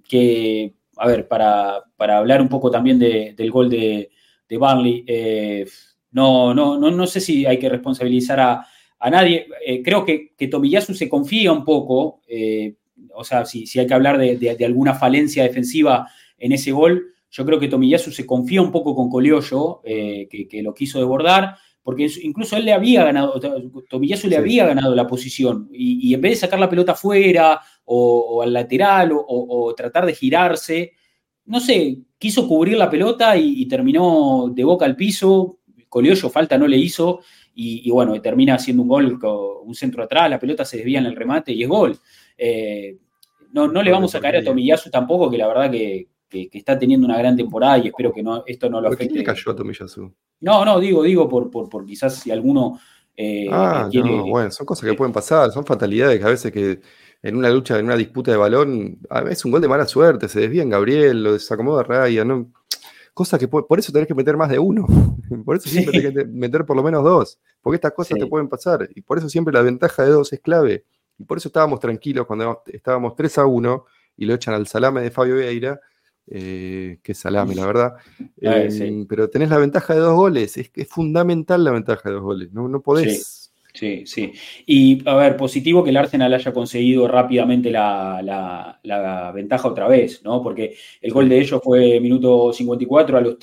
que 0.08 0.74
a 1.00 1.08
ver, 1.08 1.28
para, 1.28 1.82
hablar 1.98 2.42
un 2.42 2.50
poco 2.50 2.70
también 2.70 3.00
del 3.00 3.52
gol 3.52 3.70
de, 3.70 4.12
de 4.50 4.58
Barnley, 4.58 5.06
eh, 5.08 5.66
no, 6.12 6.54
no, 6.54 6.78
no, 6.78 6.92
no 6.92 7.08
sé 7.08 7.22
si 7.22 7.46
hay 7.46 7.58
que 7.58 7.70
responsabilizar 7.70 8.40
a, 8.40 9.10
nadie. 9.10 9.48
Eh, 9.66 9.82
creo 9.82 10.04
que, 10.04 10.34
que, 10.38 10.48
Tomiyasu 10.48 10.94
se 10.94 11.08
confía 11.08 11.54
un 11.54 11.64
poco, 11.64 12.20
eh, 12.28 12.76
o 13.14 13.24
sea, 13.24 13.46
si, 13.46 13.66
si, 13.66 13.80
hay 13.80 13.88
que 13.88 13.94
hablar 13.94 14.18
de, 14.18 14.66
alguna 14.66 14.94
falencia 14.94 15.44
defensiva 15.44 16.10
en 16.38 16.52
ese 16.52 16.74
gol, 16.74 17.14
yo 17.32 17.46
creo 17.46 17.60
que 17.60 17.70
Tomiyasu 17.70 18.12
se 18.12 18.26
confía 18.26 18.62
un 18.62 18.72
poco 18.72 18.94
con 18.94 19.10
Coliollo, 19.10 19.82
que, 19.82 20.62
lo 20.62 20.74
quiso 20.74 21.00
desbordar, 21.00 21.56
porque 21.90 22.08
incluso 22.22 22.56
él 22.56 22.66
le 22.66 22.74
había 22.74 23.04
ganado, 23.04 23.40
Tomiyasu 23.90 24.28
le 24.28 24.38
había 24.38 24.68
ganado 24.68 24.94
la 24.94 25.08
posición, 25.08 25.68
y, 25.74 26.14
en 26.14 26.22
vez 26.22 26.34
de 26.34 26.36
sacar 26.36 26.60
la 26.60 26.70
pelota 26.70 26.92
afuera 26.92 27.60
o, 27.84 28.44
al 28.44 28.54
lateral 28.54 29.10
o, 29.12 29.74
tratar 29.76 30.06
de 30.06 30.14
girarse. 30.14 30.94
No 31.46 31.60
sé, 31.60 31.98
quiso 32.20 32.48
cubrir 32.48 32.78
la 32.78 32.92
pelota 32.92 33.36
y, 33.36 33.66
terminó 33.66 34.52
de 34.54 34.64
boca 34.64 34.86
al 34.86 34.96
piso. 34.96 35.62
Coliollo 35.90 36.30
falta 36.30 36.60
no 36.60 36.68
le 36.68 36.78
hizo 36.78 37.22
y, 37.56 37.90
bueno, 37.90 38.22
termina 38.22 38.54
haciendo 38.54 38.84
un 38.84 38.90
gol, 38.90 39.20
con 39.20 39.68
un 39.68 39.74
centro 39.74 40.04
atrás, 40.04 40.30
la 40.30 40.40
pelota 40.40 40.64
se 40.64 40.78
desvía 40.78 41.00
en 41.00 41.08
el 41.08 41.16
remate 41.16 41.54
y 41.54 41.64
es 41.64 41.70
gol. 41.70 41.98
Eh, 42.38 43.00
no, 43.52 43.68
no 43.68 43.82
le 43.82 43.92
vamos 43.92 44.14
a 44.14 44.20
caer 44.20 44.36
a 44.36 44.44
Tomiyasu 44.44 44.92
tampoco, 44.92 45.32
que 45.32 45.40
la 45.40 45.48
verdad 45.48 45.72
que, 45.72 46.08
está 46.32 46.78
teniendo 46.78 47.06
una 47.06 47.18
gran 47.18 47.36
temporada 47.36 47.78
y 47.80 47.88
espero 47.88 48.14
que 48.14 48.24
no, 48.24 48.44
esto 48.46 48.70
no 48.70 48.82
lo 48.82 48.90
afecte. 48.90 49.08
¿Por 49.08 49.18
qué 49.18 49.24
cayó 49.24 49.52
a 49.52 49.56
Tomiyasu? 49.56 50.14
No, 50.42 50.66
no, 50.66 50.80
digo, 50.80 51.04
digo 51.04 51.28
por, 51.28 51.50
por, 51.50 51.86
quizás 51.86 52.16
si 52.16 52.32
alguno... 52.32 52.80
Eh, 53.16 53.50
ah, 53.52 53.90
no, 53.92 54.28
bueno, 54.28 54.50
son 54.50 54.66
cosas 54.66 54.90
que 54.90 54.96
pueden 54.96 55.12
pasar, 55.12 55.52
son 55.52 55.66
fatalidades 55.66 56.20
que 56.20 56.26
a 56.26 56.30
veces 56.30 56.52
que 56.54 56.80
en 57.22 57.36
una 57.36 57.50
lucha, 57.50 57.78
en 57.78 57.86
una 57.86 57.98
disputa 57.98 58.32
de 58.32 58.38
balón, 58.38 59.00
es 59.30 59.44
un 59.44 59.52
gol 59.52 59.62
de 59.62 59.68
mala 59.68 59.86
suerte, 59.86 60.30
se 60.30 60.40
desvía 60.40 60.64
en 60.64 60.70
Gabriel, 60.70 61.22
lo 61.24 61.34
desacomoda 61.34 61.84
Raya, 61.84 62.24
¿no? 62.24 62.52
Cosa 63.14 63.38
que 63.38 63.50
por 63.50 63.78
eso 63.78 63.92
tenés 63.92 64.08
que 64.08 64.16
meter 64.16 64.38
más 64.38 64.50
de 64.50 64.60
uno. 64.60 64.88
Por 65.46 65.58
eso 65.58 65.68
siempre 65.68 66.00
tenés 66.00 66.14
que 66.14 66.26
meter 66.26 66.66
por 66.66 66.76
lo 66.78 66.84
menos 66.84 67.04
dos. 67.04 67.38
Porque 67.62 67.76
estas 67.76 67.92
cosas 67.92 68.18
te 68.18 68.26
pueden 68.26 68.48
pasar. 68.48 68.88
Y 68.96 69.02
por 69.02 69.18
eso 69.18 69.28
siempre 69.30 69.54
la 69.54 69.62
ventaja 69.62 70.04
de 70.04 70.12
dos 70.12 70.32
es 70.32 70.40
clave. 70.40 70.86
Y 71.18 71.26
por 71.26 71.38
eso 71.38 71.50
estábamos 71.50 71.80
tranquilos 71.80 72.26
cuando 72.26 72.64
estábamos 72.68 73.16
3 73.16 73.40
a 73.40 73.46
1 73.46 73.86
y 74.18 74.26
lo 74.26 74.34
echan 74.36 74.54
al 74.54 74.68
salame 74.68 75.02
de 75.02 75.12
Fabio 75.12 75.36
Vieira. 75.36 75.82
Eh, 76.32 77.00
que 77.02 77.14
salame, 77.14 77.56
la 77.56 77.66
verdad. 77.66 77.94
Eh, 78.40 79.06
pero 79.10 79.30
tenés 79.30 79.50
la 79.50 79.58
ventaja 79.58 79.94
de 79.94 80.00
dos 80.00 80.16
goles. 80.16 80.58
Es, 80.58 80.72
es 80.76 80.88
fundamental 80.88 81.64
la 81.64 81.72
ventaja 81.72 82.10
de 82.10 82.16
dos 82.16 82.24
goles. 82.24 82.52
No, 82.52 82.68
no 82.68 82.82
podés 82.82 83.50
Sí, 83.74 84.04
sí. 84.06 84.34
Y 84.66 85.08
a 85.08 85.16
ver, 85.16 85.38
positivo 85.38 85.84
que 85.84 85.92
el 85.92 85.98
Arsenal 85.98 86.34
haya 86.34 86.52
conseguido 86.52 87.08
rápidamente 87.08 87.70
la, 87.72 88.80
ventaja 89.34 89.68
otra 89.68 89.88
vez, 89.88 90.24
¿no? 90.24 90.42
Porque 90.42 90.76
el 91.02 91.12
gol 91.12 91.30
de 91.30 91.40
ellos 91.40 91.62
fue 91.64 92.00
minuto 92.00 92.52
54, 92.52 93.18
a 93.18 93.22
los 93.22 93.38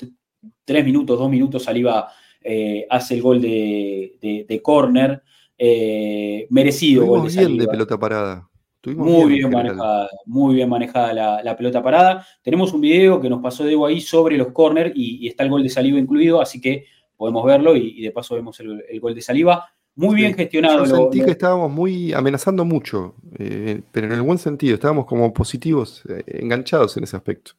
tres 0.63 0.85
minutos, 0.85 1.17
dos 1.17 1.29
minutos 1.29 1.63
Saliba 1.63 2.09
eh, 2.41 2.85
hace 2.89 3.15
el 3.15 3.21
gol 3.21 3.41
de, 3.41 4.45
de, 4.47 4.61
córner. 4.61 5.23
Eh, 5.57 6.45
merecido 6.51 7.05
gol 7.05 7.27
de 7.27 7.39
bien 7.39 7.57
de 7.57 7.67
pelota 7.67 7.97
parada. 7.97 8.47
Muy 8.85 9.33
bien, 9.33 9.49
manejada, 9.49 10.09
muy 10.25 10.55
bien 10.55 10.69
manejada 10.69 11.41
la, 11.43 11.57
pelota 11.57 11.81
parada. 11.81 12.25
Tenemos 12.41 12.73
un 12.73 12.81
video 12.81 13.19
que 13.19 13.29
nos 13.29 13.41
pasó 13.41 13.63
Debo 13.63 13.85
ahí 13.85 14.01
sobre 14.01 14.37
los 14.37 14.51
corners 14.51 14.91
y, 14.95 15.27
está 15.27 15.43
el 15.43 15.49
gol 15.49 15.63
de 15.63 15.69
Saliba 15.69 15.99
incluido, 15.99 16.41
así 16.41 16.61
que 16.61 16.85
podemos 17.15 17.45
verlo 17.45 17.75
y, 17.75 18.01
de 18.01 18.11
paso 18.11 18.35
vemos 18.35 18.59
el, 18.59 18.83
el, 18.89 18.99
gol 18.99 19.15
de 19.15 19.21
Saliba. 19.21 19.65
Muy 19.97 20.15
bien 20.15 20.35
gestionado. 20.35 20.85
Yo 20.85 20.95
sentí 20.95 21.23
que 21.23 21.31
estábamos 21.31 21.71
muy 21.71 22.13
amenazando 22.13 22.63
mucho, 22.63 23.15
eh, 23.39 23.81
pero 23.91 24.05
en 24.05 24.13
el 24.13 24.21
buen 24.21 24.37
sentido, 24.37 24.75
estábamos 24.75 25.07
como 25.07 25.33
positivos, 25.33 26.03
eh, 26.07 26.23
enganchados 26.27 26.97
en 26.97 27.03
ese 27.03 27.17
aspecto. 27.17 27.53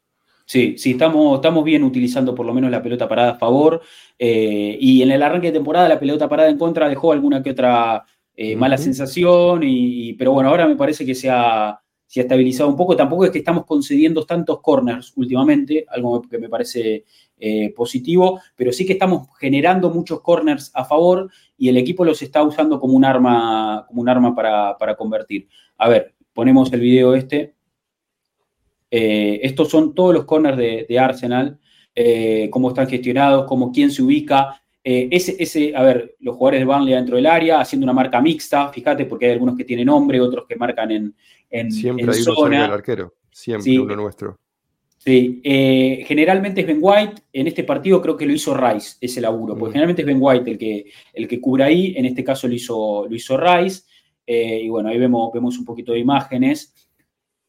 Sí, 0.44 0.78
sí, 0.78 0.92
estamos, 0.92 1.34
estamos 1.34 1.64
bien 1.64 1.82
utilizando 1.82 2.34
por 2.34 2.46
lo 2.46 2.54
menos 2.54 2.70
la 2.70 2.80
pelota 2.80 3.08
parada 3.08 3.32
a 3.32 3.38
favor. 3.38 3.82
Eh, 4.18 4.78
y 4.80 5.02
en 5.02 5.10
el 5.10 5.22
arranque 5.22 5.48
de 5.48 5.54
temporada 5.54 5.88
la 5.88 5.98
pelota 5.98 6.28
parada 6.28 6.48
en 6.48 6.56
contra 6.56 6.88
dejó 6.88 7.12
alguna 7.12 7.42
que 7.42 7.50
otra 7.50 8.04
eh, 8.40 8.54
mala 8.54 8.78
sensación. 8.78 9.62
Y, 9.64 10.12
pero 10.12 10.32
bueno, 10.32 10.50
ahora 10.50 10.68
me 10.68 10.76
parece 10.76 11.04
que 11.04 11.16
se 11.16 11.28
ha, 11.28 11.76
se 12.06 12.20
ha, 12.20 12.22
estabilizado 12.22 12.70
un 12.70 12.76
poco. 12.76 12.94
Tampoco 12.94 13.24
es 13.24 13.32
que 13.32 13.38
estamos 13.38 13.66
concediendo 13.66 14.24
tantos 14.24 14.60
corners 14.60 15.12
últimamente, 15.16 15.84
algo 15.88 16.22
que 16.22 16.38
me 16.38 16.48
parece 16.48 17.04
eh, 17.36 17.74
positivo, 17.74 18.40
pero 18.54 18.72
sí 18.72 18.86
que 18.86 18.92
estamos 18.92 19.28
generando 19.40 19.90
muchos 19.90 20.20
corners 20.20 20.70
a 20.72 20.84
favor 20.84 21.28
y 21.56 21.68
el 21.68 21.76
equipo 21.78 22.04
los 22.04 22.22
está 22.22 22.44
usando 22.44 22.78
como 22.78 22.94
un 22.94 23.04
arma, 23.04 23.84
como 23.88 24.02
un 24.02 24.08
arma 24.08 24.36
para, 24.36 24.78
para 24.78 24.94
convertir. 24.94 25.48
A 25.76 25.88
ver, 25.88 26.14
ponemos 26.32 26.72
el 26.72 26.80
video 26.80 27.16
este. 27.16 27.56
Eh, 28.88 29.40
estos 29.42 29.68
son 29.68 29.96
todos 29.96 30.14
los 30.14 30.24
corners 30.26 30.56
de, 30.56 30.98
Arsenal, 30.98 31.58
eh, 31.92 32.48
cómo 32.52 32.68
están 32.68 32.88
gestionados, 32.88 33.46
cómo 33.46 33.72
quién 33.72 33.90
se 33.90 34.00
ubica. 34.00 34.62
Eh, 34.84 35.08
ese, 35.10 35.36
ese, 35.38 35.74
a 35.74 35.82
ver, 35.82 36.16
los 36.20 36.36
jugadores 36.36 36.60
de 36.60 36.64
Burnley 36.64 36.94
dentro 36.94 37.16
del 37.16 37.26
área, 37.26 37.60
haciendo 37.60 37.84
una 37.84 37.92
marca 37.92 38.20
mixta, 38.20 38.68
fíjate, 38.68 39.04
porque 39.04 39.26
hay 39.26 39.32
algunos 39.32 39.56
que 39.56 39.64
tienen 39.64 39.86
nombre, 39.86 40.20
otros 40.20 40.46
que 40.46 40.56
marcan 40.56 40.90
en, 40.90 41.14
en 41.50 41.70
Siempre 41.72 42.12
hay 42.12 42.22
uno 42.26 42.48
del 42.48 42.72
arquero, 42.72 43.14
siempre 43.30 43.78
uno 43.78 43.96
nuestro. 43.96 44.38
Sí, 44.96 45.40
generalmente 46.06 46.60
es 46.60 46.66
Ben 46.66 46.78
White, 46.80 47.22
en 47.32 47.46
este 47.46 47.64
partido 47.64 48.02
creo 48.02 48.16
que 48.16 48.26
lo 48.26 48.32
hizo 48.32 48.54
Rice, 48.54 48.96
ese 49.00 49.20
laburo, 49.20 49.54
porque 49.56 49.70
mm. 49.70 49.72
generalmente 49.72 50.02
es 50.02 50.06
Ben 50.06 50.18
White 50.20 50.50
el 50.50 50.58
que, 50.58 50.84
el 51.14 51.28
que 51.28 51.40
cubre 51.40 51.64
ahí, 51.64 51.94
en 51.96 52.04
este 52.04 52.24
caso 52.24 52.46
lo 52.48 52.54
hizo, 52.54 53.06
lo 53.08 53.14
hizo 53.14 53.36
Rice, 53.36 53.82
y 54.26 54.68
bueno, 54.68 54.90
ahí 54.90 54.98
vemos, 54.98 55.32
vemos 55.32 55.58
un 55.58 55.64
poquito 55.64 55.92
de 55.92 56.00
imágenes. 56.00 56.74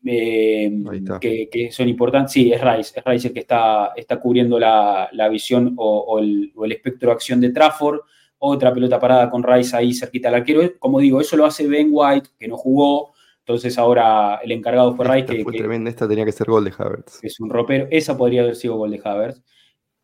Eh, 0.05 0.71
que, 1.19 1.69
son 1.71 1.89
importantes. 1.89 2.31
Sí, 2.31 2.51
es 2.51 2.61
Rice, 2.61 2.99
es 2.99 3.03
Rice 3.03 3.27
el 3.27 3.33
que 3.33 3.41
está, 3.41 3.91
está 3.95 4.19
cubriendo 4.19 4.57
la, 4.59 5.09
visión 5.29 5.73
o, 5.77 6.19
el, 6.19 6.53
espectro 6.71 7.09
de 7.09 7.13
acción 7.13 7.41
de 7.41 7.51
Trafford. 7.51 7.99
Otra 8.37 8.73
pelota 8.73 8.99
parada 8.99 9.29
con 9.29 9.43
Rice 9.43 9.75
ahí 9.75 9.93
cerquita 9.93 10.29
al 10.29 10.35
arquero. 10.35 10.61
Como 10.79 10.99
digo, 10.99 11.19
eso 11.19 11.35
lo 11.35 11.45
hace 11.45 11.67
Ben 11.67 11.89
White, 11.91 12.29
que 12.39 12.47
no 12.47 12.57
jugó. 12.57 13.13
Entonces 13.39 13.77
ahora 13.77 14.39
el 14.43 14.51
encargado 14.51 14.95
fue 14.95 15.05
Rice. 15.05 15.25
que, 15.25 15.43
fue 15.43 15.53
tremenda, 15.53 15.89
esta 15.89 16.07
tenía 16.07 16.23
que 16.23 16.31
ser 16.31 16.47
gol 16.47 16.63
de 16.63 16.73
Havertz. 16.77 17.19
Es 17.23 17.39
un 17.39 17.49
ropero. 17.49 17.87
Esa 17.91 18.17
podría 18.17 18.41
haber 18.41 18.55
sido 18.55 18.77
gol 18.77 18.91
de 18.91 19.01
Havertz. 19.03 19.41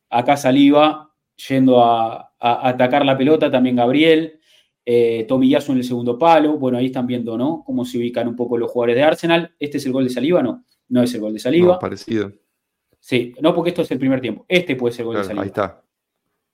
Acá 0.10 0.36
Saliva 0.36 1.12
yendo 1.48 1.84
a, 1.84 2.34
a 2.40 2.70
atacar 2.70 3.06
la 3.06 3.18
pelota, 3.18 3.52
también 3.52 3.76
Gabriel 3.76 4.40
eh, 4.86 5.26
en 5.28 5.78
el 5.78 5.84
segundo 5.84 6.18
palo. 6.18 6.58
Bueno, 6.58 6.78
ahí 6.78 6.88
están 6.88 7.08
viendo, 7.08 7.38
¿no? 7.38 7.64
Cómo 7.66 7.84
se 7.86 7.98
ubican 7.98 8.28
un 8.28 8.36
poco 8.36 8.58
los 8.58 8.72
jugadores 8.72 8.96
de 8.96 9.04
Arsenal. 9.04 9.52
¿Este 9.60 9.78
es 9.78 9.86
el 9.86 9.92
gol 9.92 10.04
de 10.04 10.12
Saliva? 10.12 10.44
No, 10.44 10.64
no 10.90 11.02
es 11.02 11.14
el 11.14 11.22
gol 11.22 11.34
de 11.34 11.40
Saliva. 11.40 11.74
No, 11.74 11.80
parecido. 11.80 12.32
Sí, 13.00 13.34
no, 13.42 13.54
porque 13.54 13.70
esto 13.70 13.82
es 13.82 13.92
el 13.92 14.00
primer 14.00 14.22
tiempo. 14.22 14.46
Este 14.48 14.76
puede 14.76 14.94
ser 14.94 15.02
el 15.02 15.08
gol 15.08 15.18
de 15.18 15.24
Saliva. 15.24 15.44
Ahí 15.44 15.48
está. 15.48 15.82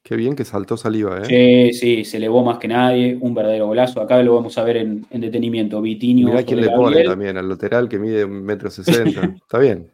Qué 0.04 0.16
bien 0.16 0.36
que 0.36 0.46
saltó 0.46 0.78
Saliva, 0.78 1.22
¿eh? 1.22 1.72
Sí, 1.72 1.78
sí, 1.78 2.06
se 2.06 2.18
elevó 2.18 2.44
más 2.44 2.58
que 2.58 2.68
nadie. 2.68 3.18
Un 3.20 3.36
verdadero 3.36 3.68
golazo. 3.68 4.02
Acá 4.02 4.22
lo 4.24 4.34
vamos 4.34 4.58
a 4.58 4.64
ver 4.64 4.78
en, 4.78 5.06
detenimiento. 5.12 5.80
Vitinho. 5.80 6.28
Mirá 6.28 6.44
quién 6.44 6.62
le 6.62 6.70
pone 6.70 7.04
también 7.04 7.38
al 7.38 7.48
lateral 7.48 7.88
que 7.88 8.00
mide 8.00 8.26
un 8.26 8.44
metro 8.44 8.72
sesenta. 8.72 9.22
está 9.36 9.60
bien. 9.60 9.92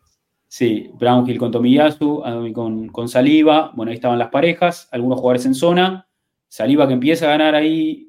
Sí, 0.48 0.90
Brownhill 0.98 1.38
con 1.38 1.52
Tomiyasu, 1.52 2.24
con, 2.54 2.88
con 2.88 3.10
Saliva. 3.10 3.74
Bueno, 3.76 3.90
ahí 3.90 3.96
estaban 3.96 4.18
las 4.18 4.30
parejas. 4.30 4.88
Algunos 4.92 5.20
jugadores 5.20 5.46
en 5.46 5.56
zona. 5.56 6.08
Saliva 6.48 6.88
que 6.88 6.94
empieza 6.94 7.26
a 7.26 7.32
ganar 7.32 7.54
ahí 7.54 8.08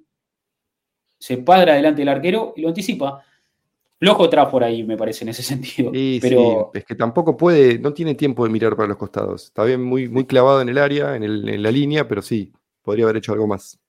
se 1.18 1.38
padra 1.38 1.74
delante 1.74 2.00
del 2.00 2.08
arquero 2.08 2.54
y 2.56 2.62
lo 2.62 2.68
anticipa. 2.68 3.22
Flojo 3.98 4.30
por 4.50 4.62
ahí, 4.62 4.84
me 4.84 4.96
parece, 4.96 5.24
en 5.24 5.30
ese 5.30 5.42
sentido. 5.42 5.90
pero... 6.20 6.70
es 6.72 6.84
que 6.84 6.94
tampoco 6.94 7.36
puede, 7.36 7.78
no 7.78 7.92
tiene 7.92 8.14
tiempo 8.14 8.44
de 8.44 8.50
mirar 8.50 8.76
para 8.76 8.88
los 8.88 8.96
costados. 8.96 9.46
Está 9.46 9.64
bien 9.64 9.82
muy, 9.82 10.08
muy 10.08 10.24
clavado 10.24 10.60
en 10.60 10.68
el 10.68 10.78
área, 10.78 11.16
en, 11.16 11.62
la 11.62 11.70
línea, 11.70 12.06
pero 12.06 12.22
sí, 12.22 12.52
podría 12.82 13.06
haber 13.06 13.16
hecho 13.16 13.32
algo 13.32 13.46
más. 13.46 13.80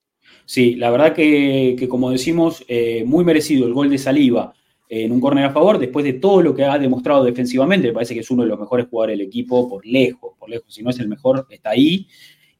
Sí, 0.46 0.76
la 0.76 0.90
verdad 0.90 1.14
que, 1.14 1.88
como 1.90 2.10
decimos, 2.10 2.66
eh, 2.68 3.04
muy 3.06 3.24
merecido 3.24 3.68
el 3.68 3.74
gol 3.74 3.90
de 3.90 4.00
Saliva 4.00 4.54
en 4.90 5.12
un 5.12 5.22
córner 5.22 5.46
a 5.46 5.52
favor, 5.52 5.78
después 5.78 6.04
de 6.04 6.14
todo 6.14 6.42
lo 6.42 6.56
que 6.56 6.66
ha 6.66 6.80
demostrado 6.80 7.24
defensivamente, 7.24 7.88
me 7.88 7.94
parece 7.94 8.16
que 8.16 8.22
es 8.22 8.32
uno 8.32 8.42
de 8.42 8.50
los 8.50 8.60
mejores 8.60 8.88
jugadores 8.88 9.20
del 9.20 9.28
equipo, 9.28 9.70
por 9.70 9.86
lejos, 9.86 10.34
por 10.40 10.50
lejos, 10.50 10.74
si 10.74 10.82
no 10.82 10.90
es 10.90 11.00
el 11.00 11.08
mejor, 11.08 11.46
está 11.52 11.70
ahí. 11.70 12.08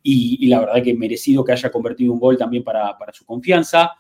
Y, 0.04 0.48
la 0.48 0.60
verdad 0.60 0.84
que 0.84 0.94
merecido 0.94 1.44
que 1.44 1.52
haya 1.52 1.72
convertido 1.72 2.14
un 2.14 2.20
gol 2.20 2.38
también 2.38 2.64
para, 2.64 2.98
para 2.98 3.12
su 3.12 3.26
confianza. 3.26 3.92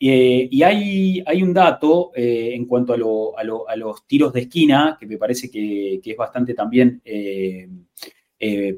Eh, 0.00 0.48
y 0.50 0.62
hay, 0.62 1.22
hay, 1.26 1.42
un 1.42 1.52
dato 1.52 2.12
eh, 2.14 2.52
en 2.54 2.66
cuanto 2.66 2.92
a, 2.92 2.96
los 2.96 4.06
tiros 4.06 4.32
de 4.32 4.42
esquina 4.42 4.96
que 4.98 5.06
me 5.06 5.18
parece 5.18 5.50
que, 5.50 6.00
es 6.04 6.16
bastante 6.16 6.54
también 6.54 7.02
eh, 7.04 7.68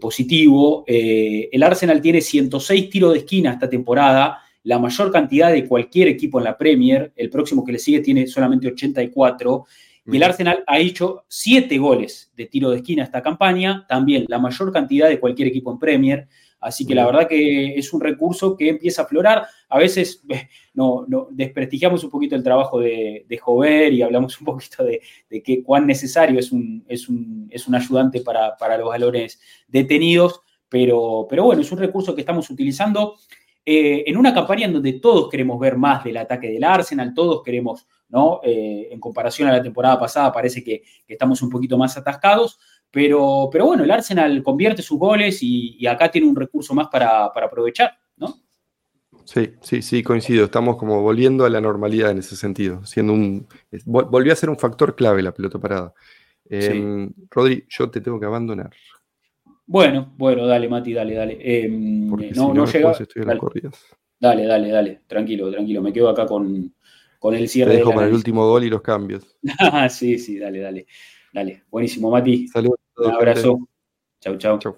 positivo. 0.01 0.85
el 0.87 1.63
Arsenal 1.63 2.01
tiene 2.01 2.23
106 2.23 2.89
tiros 2.89 3.13
de 3.13 3.19
esquina 3.19 3.53
esta 3.53 3.69
temporada, 3.69 4.39
la 4.63 4.79
mayor 4.79 5.13
cantidad 5.13 5.53
de 5.53 5.67
cualquier 5.67 6.09
equipo 6.09 6.39
en 6.39 6.45
la 6.45 6.57
Premier. 6.57 7.13
El 7.15 7.29
próximo 7.29 7.65
que 7.65 7.73
le 7.73 7.79
sigue 7.79 8.01
tiene 8.01 8.27
solamente 8.27 8.69
84. 8.69 9.67
Y 10.07 10.17
el 10.17 10.23
Arsenal 10.23 10.65
ha 10.67 10.79
hecho 10.79 11.25
7 11.29 11.77
goles 11.79 12.33
de 12.35 12.47
tiro 12.47 12.71
de 12.71 12.79
esquina 12.79 13.05
esta 13.05 13.23
campaña, 13.23 13.87
también 13.87 14.25
la 14.29 14.39
mayor 14.39 14.73
cantidad 14.73 15.09
de 15.09 15.21
cualquier 15.21 15.49
equipo 15.49 15.71
en 15.71 15.79
Premier. 15.79 16.29
Así 16.61 16.87
que 16.87 16.95
la 16.95 17.07
verdad 17.07 17.27
que 17.27 17.75
es 17.75 17.93
un 17.93 18.01
recurso 18.01 18.57
que 18.57 18.69
empieza 18.69 19.03
a 19.03 19.05
aflorar. 19.07 19.47
A 19.69 19.79
veces 19.79 20.23
no, 20.75 21.07
desprestigiamos 21.31 22.05
un 22.05 22.11
poquito 22.11 22.37
el 22.37 22.43
trabajo 22.43 22.79
de, 22.79 23.25
de 23.27 23.39
Jover 23.39 23.93
y 23.93 24.03
hablamos 24.03 24.39
un 24.41 24.45
poquito 24.45 24.85
de, 24.85 25.01
que 25.43 25.63
cuán 25.63 25.87
necesario 25.87 26.39
es 26.39 26.53
un, 26.53 26.85
es 26.89 27.09
un, 27.09 27.75
ayudante 27.75 28.21
para, 28.21 28.79
los 28.79 28.89
valores 28.89 29.41
detenidos, 29.69 30.43
pero, 30.69 31.27
pero 31.29 31.45
bueno, 31.45 31.63
es 31.63 31.73
un 31.73 31.79
recurso 31.79 32.15
que 32.15 32.21
estamos 32.21 32.51
utilizando 32.51 33.17
eh, 33.65 34.05
en 34.07 34.17
una 34.17 34.35
campaña 34.35 34.67
en 34.67 34.73
donde 34.75 34.95
todos 34.95 35.29
queremos 35.29 35.59
ver 35.59 35.77
más 35.77 36.05
del 36.05 36.17
ataque 36.19 36.49
del 36.49 36.65
Arsenal, 36.65 37.15
todos 37.15 37.43
queremos, 37.43 37.87
¿no? 38.09 38.41
Eh, 38.43 38.89
en 38.91 39.01
comparación 39.01 39.49
a 39.49 39.53
la 39.53 39.63
temporada 39.63 39.99
pasada, 39.99 40.33
parece 40.33 40.63
que 40.63 40.83
estamos 41.07 41.41
un 41.43 41.51
poquito 41.51 41.79
más 41.79 41.97
atascados, 41.97 42.59
pero, 42.91 43.49
pero 43.53 43.67
bueno, 43.67 43.85
el 43.85 43.91
Arsenal 43.91 44.43
convierte 44.43 44.83
sus 44.83 44.99
goles 44.99 45.39
y, 45.43 45.87
acá 45.87 46.11
tiene 46.11 46.29
un 46.29 46.37
recurso 46.37 46.75
más 46.75 46.89
para, 46.89 47.27
aprovechar, 47.27 47.97
¿no? 48.17 48.35
Sí, 49.25 49.53
sí, 49.61 49.81
sí, 49.83 50.03
coincido. 50.03 50.45
Estamos 50.45 50.77
como 50.77 51.03
volviendo 51.03 51.45
a 51.45 51.51
la 51.51 51.61
normalidad 51.61 52.11
en 52.11 52.19
ese 52.19 52.35
sentido, 52.35 52.85
siendo 52.85 53.13
un. 53.13 53.47
Volvió 53.85 54.33
a 54.33 54.37
ser 54.37 54.51
un 54.51 54.59
factor 54.59 54.97
clave 54.97 55.23
la 55.23 55.33
pelota 55.33 55.59
parada. 55.59 55.95
Em, 56.49 57.13
Rodri, 57.31 57.65
yo 57.69 57.89
te 57.91 58.01
tengo 58.01 58.19
que 58.19 58.27
abandonar. 58.27 58.71
Bueno, 59.67 60.13
bueno, 60.17 60.47
dale, 60.47 60.69
Mati, 60.69 60.93
dale, 60.93 61.15
dale. 61.15 61.39
Em, 61.41 62.09
no, 62.35 62.53
no, 62.53 62.67
llega. 62.67 62.91
Estoy 62.91 63.25
dale. 63.25 63.41
dale, 64.19 64.47
dale, 64.47 64.69
dale, 64.71 65.01
tranquilo, 65.07 65.49
tranquilo. 65.49 65.81
Me 65.81 65.93
quedo 65.93 66.09
acá 66.09 66.27
con, 66.27 66.75
con 67.21 67.35
el 67.37 67.49
cierre. 67.49 67.73
Te 67.73 67.77
dejo 67.79 67.95
para 67.95 68.09
el 68.09 68.15
último 68.15 68.45
gol 68.49 68.65
y 68.65 68.71
los 68.71 68.83
cambios. 68.83 69.37
sí, 69.91 70.19
sí, 70.19 70.41
dale, 70.41 70.59
dale. 70.59 70.87
Dale, 71.33 71.63
buenísimo, 71.71 72.11
Mati. 72.11 72.49
Saludos. 72.49 72.79
Un 72.97 73.11
abrazo. 73.13 73.69
Chau, 74.21 74.37
chau. 74.37 74.59
chau. 74.59 74.77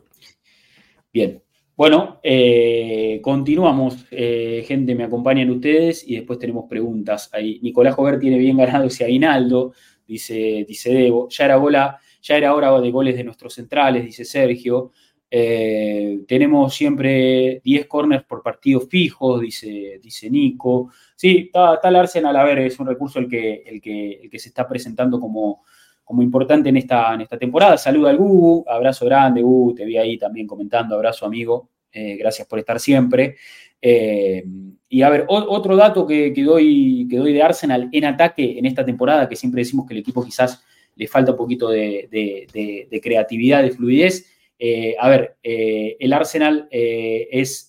Bien. 1.12 1.42
Bueno, 1.74 2.20
eh, 2.22 3.20
continuamos. 3.22 4.06
Eh, 4.10 4.62
gente, 4.66 4.94
me 4.94 5.04
acompañan 5.04 5.50
ustedes 5.50 6.06
y 6.06 6.16
después 6.16 6.38
tenemos 6.38 6.66
preguntas 6.68 7.30
ahí. 7.32 7.58
Nicolás 7.62 7.94
Jover 7.94 8.18
tiene 8.20 8.38
bien 8.38 8.58
ganado 8.58 8.84
ese 8.84 9.04
aguinaldo, 9.04 9.72
dice, 10.06 10.64
dice 10.68 10.92
Debo. 10.92 11.28
Ya 11.30 11.46
era, 11.46 11.56
bola, 11.56 11.98
ya 12.20 12.36
era 12.36 12.54
hora 12.54 12.78
de 12.80 12.90
goles 12.90 13.16
de 13.16 13.24
nuestros 13.24 13.54
centrales, 13.54 14.04
dice 14.04 14.24
Sergio. 14.24 14.92
Eh, 15.30 16.24
tenemos 16.28 16.74
siempre 16.74 17.62
10 17.64 17.86
corners 17.86 18.24
por 18.24 18.42
partido 18.42 18.82
fijos, 18.82 19.40
dice, 19.40 19.98
dice 20.02 20.28
Nico. 20.28 20.90
Sí, 21.16 21.50
está, 21.52 21.80
el 21.82 21.96
Arsenal, 21.96 22.36
a 22.36 22.44
ver, 22.44 22.58
es 22.58 22.78
un 22.78 22.86
recurso 22.86 23.18
el 23.18 23.28
que, 23.28 23.62
el 23.64 23.80
que, 23.80 24.20
el 24.24 24.30
que 24.30 24.38
se 24.38 24.50
está 24.50 24.68
presentando 24.68 25.18
como, 25.18 25.64
como 26.04 26.22
importante 26.22 26.68
en 26.68 26.76
esta, 26.76 27.14
en 27.14 27.22
esta 27.22 27.38
temporada. 27.38 27.76
Saluda 27.78 28.10
al 28.10 28.18
Gugu, 28.18 28.64
abrazo 28.68 29.06
grande, 29.06 29.42
Gugu, 29.42 29.74
te 29.74 29.84
vi 29.84 29.96
ahí 29.96 30.18
también 30.18 30.46
comentando, 30.46 30.94
abrazo 30.94 31.26
amigo, 31.26 31.70
eh, 31.92 32.16
gracias 32.16 32.48
por 32.48 32.58
estar 32.58 32.80
siempre. 32.80 33.36
Eh, 33.80 34.44
y 34.88 35.02
a 35.02 35.10
ver, 35.10 35.24
otro 35.28 35.76
dato 35.76 36.06
que, 36.06 36.32
doy, 36.36 37.06
que 37.08 37.16
doy 37.16 37.32
de 37.32 37.42
Arsenal 37.42 37.88
en 37.92 38.04
ataque 38.04 38.58
en 38.58 38.66
esta 38.66 38.84
temporada, 38.84 39.28
que 39.28 39.36
siempre 39.36 39.60
decimos 39.60 39.86
que 39.86 39.94
el 39.94 40.00
equipo 40.00 40.24
quizás 40.24 40.62
le 40.94 41.06
falta 41.06 41.32
un 41.32 41.38
poquito 41.38 41.70
de, 41.70 43.00
creatividad, 43.02 43.62
de 43.62 43.70
fluidez. 43.70 44.26
Eh, 44.58 44.94
a 44.98 45.08
ver, 45.08 45.36
el 45.42 46.12
Arsenal 46.12 46.68
es 46.70 47.68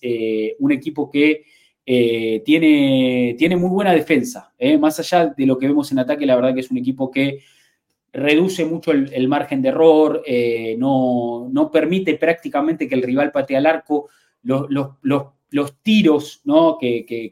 un 0.59 0.71
equipo 0.73 1.09
que 1.09 1.45
tiene, 1.85 3.35
tiene 3.37 3.55
muy 3.55 3.69
buena 3.69 3.93
defensa. 3.93 4.53
Más 4.79 4.99
allá 4.99 5.27
de 5.27 5.45
lo 5.45 5.57
que 5.57 5.67
vemos 5.67 5.91
en 5.93 5.99
ataque, 5.99 6.25
la 6.25 6.35
verdad 6.35 6.53
que 6.53 6.59
es 6.59 6.71
un 6.71 6.77
equipo 6.77 7.09
que 7.09 7.39
reduce 8.13 8.63
mucho 8.63 8.91
el, 8.91 9.27
margen 9.27 9.61
de 9.61 9.69
error, 9.69 10.21
eh, 10.25 10.75
no, 10.77 11.69
permite 11.73 12.15
prácticamente 12.15 12.87
que 12.87 12.95
el 12.95 13.01
rival 13.01 13.31
patee 13.31 13.57
al 13.57 13.65
arco, 13.65 14.09
los, 14.43 14.67
los, 15.01 15.81
tiros 15.81 16.41
¿no? 16.45 16.77
que, 16.79 17.31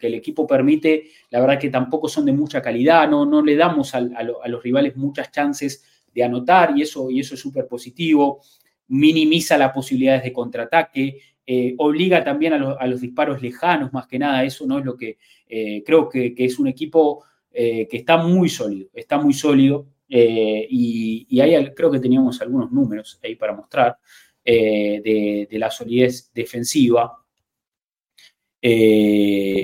el, 0.00 0.14
equipo 0.14 0.46
permite, 0.46 1.04
la 1.30 1.40
verdad 1.40 1.60
que 1.60 1.70
tampoco 1.70 2.08
son 2.08 2.24
de 2.24 2.32
mucha 2.32 2.60
calidad, 2.60 3.08
no, 3.08 3.24
no 3.24 3.42
le 3.42 3.54
damos 3.54 3.94
a, 3.94 4.00
los 4.00 4.62
rivales 4.62 4.96
muchas 4.96 5.30
chances 5.30 5.84
anotar 6.20 6.76
y 6.76 6.82
eso, 6.82 7.10
y 7.10 7.20
eso 7.20 7.34
es 7.34 7.40
súper 7.40 7.68
positivo. 7.68 8.40
Minimiza 8.88 9.56
las 9.56 9.72
posibilidades 9.72 10.24
de 10.24 10.32
contraataque, 10.32 11.20
eh, 11.46 11.74
obliga 11.78 12.24
también 12.24 12.54
a, 12.54 12.86
los 12.88 13.00
disparos 13.00 13.40
lejanos, 13.40 13.92
más 13.92 14.08
que 14.08 14.18
nada. 14.18 14.42
Eso 14.42 14.66
no 14.66 14.80
es 14.80 14.84
lo 14.84 14.96
que 14.96 15.18
eh, 15.48 15.82
creo 15.86 16.08
que, 16.08 16.34
es 16.36 16.58
un 16.58 16.66
equipo 16.66 17.24
que 17.52 17.88
está 17.90 18.16
muy 18.16 18.48
sólido, 18.48 18.88
está 18.92 19.18
muy 19.18 19.32
sólido. 19.32 19.86
Y, 20.08 21.26
y 21.28 21.40
ahí 21.40 21.72
creo 21.74 21.90
que 21.90 22.00
teníamos 22.00 22.40
algunos 22.40 22.70
números 22.72 23.18
ahí 23.22 23.34
para 23.36 23.54
mostrar 23.54 23.98
de, 24.44 25.46
de 25.50 25.58
la 25.58 25.70
solidez 25.70 26.32
defensiva. 26.32 27.24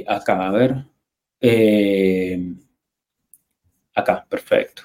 acá, 0.06 0.48
a 0.48 0.50
ver. 0.52 0.84
Eh, 1.40 2.54
acá, 3.94 4.24
perfecto. 4.28 4.82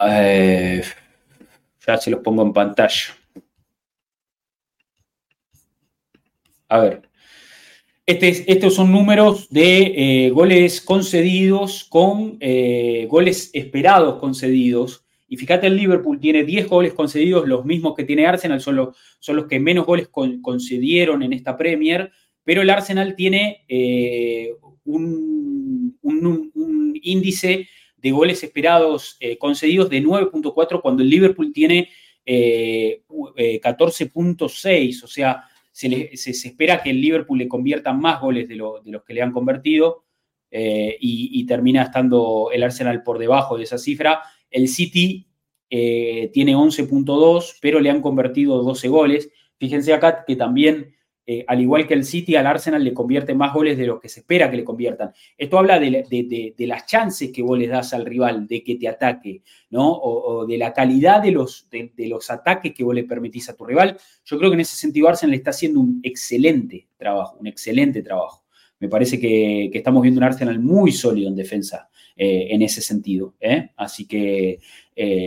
Eh, 0.00 0.82
ya 1.86 1.96
se 1.96 2.10
los 2.10 2.20
pongo 2.20 2.42
en 2.42 2.52
pantalla. 2.52 3.14
A 6.68 6.78
ver. 6.80 7.07
Este 8.08 8.50
estos 8.50 8.74
son 8.74 8.90
números 8.90 9.48
de 9.50 10.26
eh, 10.26 10.30
goles 10.30 10.80
concedidos 10.80 11.84
con 11.84 12.38
goles 13.06 13.50
esperados 13.52 14.18
concedidos. 14.18 15.04
Y 15.28 15.36
fíjate, 15.36 15.66
el 15.66 15.76
Liverpool 15.76 16.18
tiene 16.18 16.42
10 16.42 16.68
goles 16.68 16.94
concedidos, 16.94 17.46
los 17.46 17.66
mismos 17.66 17.94
que 17.94 18.04
tiene 18.04 18.26
Arsenal, 18.26 18.62
son 18.62 18.76
los, 18.76 18.96
son 19.18 19.36
los 19.36 19.46
que 19.46 19.60
menos 19.60 19.84
goles 19.84 20.08
concedieron 20.08 21.22
en 21.22 21.34
esta 21.34 21.56
Premier 21.56 22.10
pero 22.48 22.62
el 22.62 22.70
Arsenal 22.70 23.14
tiene 23.14 23.66
eh, 23.68 24.54
un, 24.84 25.94
índice 27.02 27.68
de 27.98 28.10
goles 28.10 28.42
esperados 28.42 29.18
eh, 29.20 29.36
concedidos 29.36 29.90
de 29.90 30.02
9.4 30.02 30.80
cuando 30.80 31.02
el 31.02 31.10
Liverpool 31.10 31.52
tiene 31.52 31.90
14.6, 32.24 34.64
eh, 34.64 35.00
o 35.04 35.06
sea, 35.06 35.44
se, 35.78 36.30
espera 36.30 36.82
que 36.82 36.90
el 36.90 37.00
Liverpool 37.00 37.38
le 37.38 37.46
convierta 37.46 37.92
más 37.92 38.20
goles 38.20 38.48
de, 38.48 38.56
los 38.56 38.82
que 39.06 39.14
le 39.14 39.22
han 39.22 39.30
convertido 39.30 40.04
y, 40.50 41.46
termina 41.46 41.82
estando 41.82 42.50
el 42.52 42.64
Arsenal 42.64 43.04
por 43.04 43.18
debajo 43.18 43.56
de 43.56 43.62
esa 43.64 43.78
cifra. 43.78 44.22
El 44.50 44.66
City 44.66 45.28
tiene 45.68 46.56
11.2, 46.56 47.58
pero 47.60 47.78
le 47.78 47.90
han 47.90 48.02
convertido 48.02 48.60
12 48.62 48.88
goles. 48.88 49.30
Fíjense 49.58 49.92
acá 49.92 50.24
que 50.26 50.34
también 50.34 50.96
eh, 51.30 51.44
al 51.46 51.60
igual 51.60 51.86
que 51.86 51.92
el 51.92 52.06
City, 52.06 52.36
al 52.36 52.46
Arsenal 52.46 52.82
le 52.82 52.94
convierte 52.94 53.34
más 53.34 53.52
goles 53.52 53.76
de 53.76 53.86
los 53.86 54.00
que 54.00 54.08
se 54.08 54.20
espera 54.20 54.50
que 54.50 54.56
le 54.56 54.64
conviertan. 54.64 55.12
Esto 55.36 55.58
habla 55.58 55.78
de, 55.78 56.54
las 56.60 56.86
chances 56.86 57.30
que 57.30 57.42
vos 57.42 57.58
le 57.58 57.66
das 57.66 57.92
al 57.92 58.06
rival 58.06 58.46
de 58.46 58.64
que 58.64 58.76
te 58.76 58.88
ataque, 58.88 59.42
¿no? 59.68 59.92
O, 59.92 60.46
de 60.46 60.56
la 60.56 60.72
calidad 60.72 61.22
de 61.22 61.32
los, 61.32 61.68
de, 61.68 61.92
los 62.08 62.30
ataques 62.30 62.72
que 62.72 62.82
vos 62.82 62.94
le 62.94 63.04
permitís 63.04 63.46
a 63.50 63.54
tu 63.54 63.66
rival. 63.66 63.98
Yo 64.24 64.38
creo 64.38 64.48
que 64.48 64.54
en 64.54 64.60
ese 64.60 64.76
sentido 64.76 65.06
Arsenal 65.06 65.34
está 65.34 65.50
haciendo 65.50 65.80
un 65.80 66.00
excelente 66.02 66.88
trabajo, 66.96 67.36
un 67.38 67.46
excelente 67.46 68.00
trabajo. 68.00 68.46
Me 68.80 68.88
parece 68.88 69.20
que, 69.20 69.70
estamos 69.74 70.00
viendo 70.00 70.20
un 70.20 70.24
Arsenal 70.24 70.58
muy 70.58 70.92
sólido 70.92 71.28
en 71.28 71.36
defensa 71.36 71.90
eh, 72.16 72.46
en 72.52 72.62
ese 72.62 72.80
sentido. 72.80 73.34
¿eh? 73.38 73.68
Así 73.76 74.06
que 74.06 74.60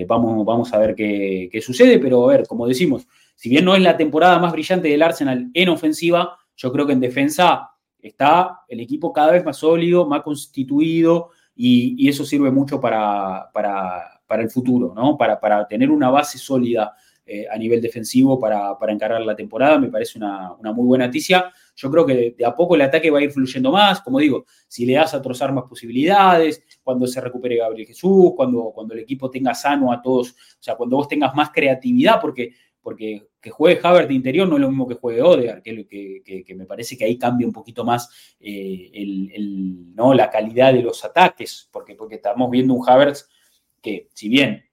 vamos, 0.08 0.44
vamos 0.48 0.74
a 0.74 0.80
ver 0.80 0.96
qué, 0.96 1.48
qué 1.52 1.62
sucede, 1.62 2.00
pero 2.00 2.28
a 2.28 2.34
ver, 2.34 2.48
como 2.48 2.68
decimos, 2.68 3.08
si 3.42 3.50
bien 3.50 3.66
no 3.66 3.74
es 3.76 3.82
la 3.82 3.98
temporada 3.98 4.38
más 4.38 4.52
brillante 4.52 4.88
del 4.88 5.02
Arsenal 5.02 5.50
en 5.56 5.70
ofensiva, 5.70 6.38
yo 6.56 6.72
creo 6.72 6.86
que 6.86 6.94
en 6.94 7.00
defensa 7.00 7.72
está 8.00 8.60
el 8.68 8.82
equipo 8.82 9.12
cada 9.12 9.32
vez 9.32 9.44
más 9.44 9.58
sólido, 9.58 10.06
más 10.06 10.22
constituido 10.22 11.32
y, 11.56 12.08
eso 12.08 12.24
sirve 12.24 12.52
mucho 12.52 12.80
para, 12.80 13.50
para, 13.52 14.44
el 14.44 14.50
futuro, 14.52 14.94
¿no? 14.96 15.18
Para, 15.18 15.40
para, 15.40 15.68
tener 15.68 15.90
una 15.90 16.12
base 16.12 16.38
sólida 16.38 16.94
eh, 17.26 17.48
a 17.52 17.58
nivel 17.58 17.82
defensivo 17.82 18.40
para, 18.40 18.78
para, 18.78 18.94
encarar 18.94 19.20
la 19.22 19.36
temporada, 19.36 19.80
me 19.80 19.90
parece 19.90 20.20
una, 20.20 20.56
muy 20.62 20.86
buena 20.86 21.08
noticia. 21.08 21.52
Yo 21.76 21.90
creo 21.90 22.06
que 22.06 22.36
de, 22.38 22.46
a 22.46 22.56
poco 22.56 22.76
el 22.76 22.82
ataque 22.84 23.10
va 23.10 23.18
a 23.18 23.24
ir 23.24 23.32
fluyendo 23.32 23.72
más, 23.72 24.02
como 24.02 24.20
digo, 24.20 24.46
si 24.68 24.86
le 24.86 24.94
das 24.94 25.16
a 25.16 25.22
trozar 25.22 25.52
más 25.52 25.64
posibilidades, 25.64 26.64
cuando 26.84 27.08
se 27.08 27.20
recupere 27.20 27.58
Gabriel 27.58 27.88
Jesús, 27.88 28.34
cuando, 28.36 28.72
cuando 28.72 28.94
el 28.94 29.00
equipo 29.00 29.32
tenga 29.32 29.56
sano 29.56 29.92
a 29.92 30.00
todos, 30.00 30.30
o 30.30 30.62
sea, 30.62 30.76
cuando 30.76 30.98
vos 30.98 31.08
tengas 31.08 31.34
más 31.34 31.50
creatividad, 31.50 32.22
porque 32.22 32.54
porque 32.82 33.30
que 33.42 33.50
juegue 33.50 33.80
Havertz 33.84 34.08
de 34.08 34.14
interior 34.14 34.48
no 34.48 34.56
es 34.56 34.62
lo 34.62 34.70
mismo 34.70 34.88
que 34.88 34.94
juegue 34.96 35.22
Odegaard, 35.22 35.64
que, 35.64 36.44
que, 36.46 36.56
me 36.56 36.66
parece 36.66 36.96
que 36.96 37.06
ahí 37.06 37.18
cambia 37.18 37.48
un 37.48 37.54
poquito 37.54 37.84
más 37.84 38.36
eh, 38.40 38.92
¿no? 39.96 40.14
la 40.14 40.30
calidad 40.30 40.74
de 40.74 40.84
los 40.84 41.04
ataques, 41.04 41.68
porque, 41.72 41.96
porque 41.96 42.16
estamos 42.16 42.52
viendo 42.52 42.74
un 42.76 42.88
Havertz 42.88 43.28
que, 43.82 44.10
si 44.14 44.30
bien 44.30 44.66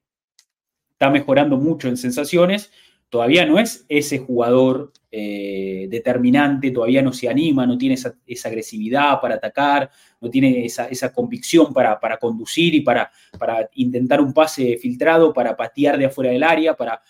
está 0.93 1.09
mejorando 1.09 1.57
mucho 1.57 1.89
en 1.89 1.97
sensaciones, 1.97 2.71
todavía 3.09 3.47
no 3.47 3.59
es 3.59 3.87
ese 3.89 4.19
jugador 4.19 4.93
eh, 5.11 5.87
determinante, 5.89 6.71
todavía 6.71 7.01
no 7.01 7.14
se 7.14 7.29
anima, 7.29 7.64
no 7.64 7.79
tiene 7.79 7.95
esa, 7.95 8.14
agresividad 8.45 9.19
para 9.21 9.37
atacar, 9.37 9.91
no 10.21 10.29
tiene 10.29 10.66
esa, 10.66 11.12
convicción 11.14 11.73
para, 11.73 12.19
conducir 12.21 12.75
y 12.75 12.83
para 12.83 13.11
intentar 13.77 14.21
un 14.21 14.35
pase 14.35 14.77
filtrado, 14.77 15.33
para 15.33 15.57
patear 15.57 15.97
de 15.97 16.07
afuera 16.07 16.31
del 16.31 16.43
área, 16.43 16.75
para 16.75 17.01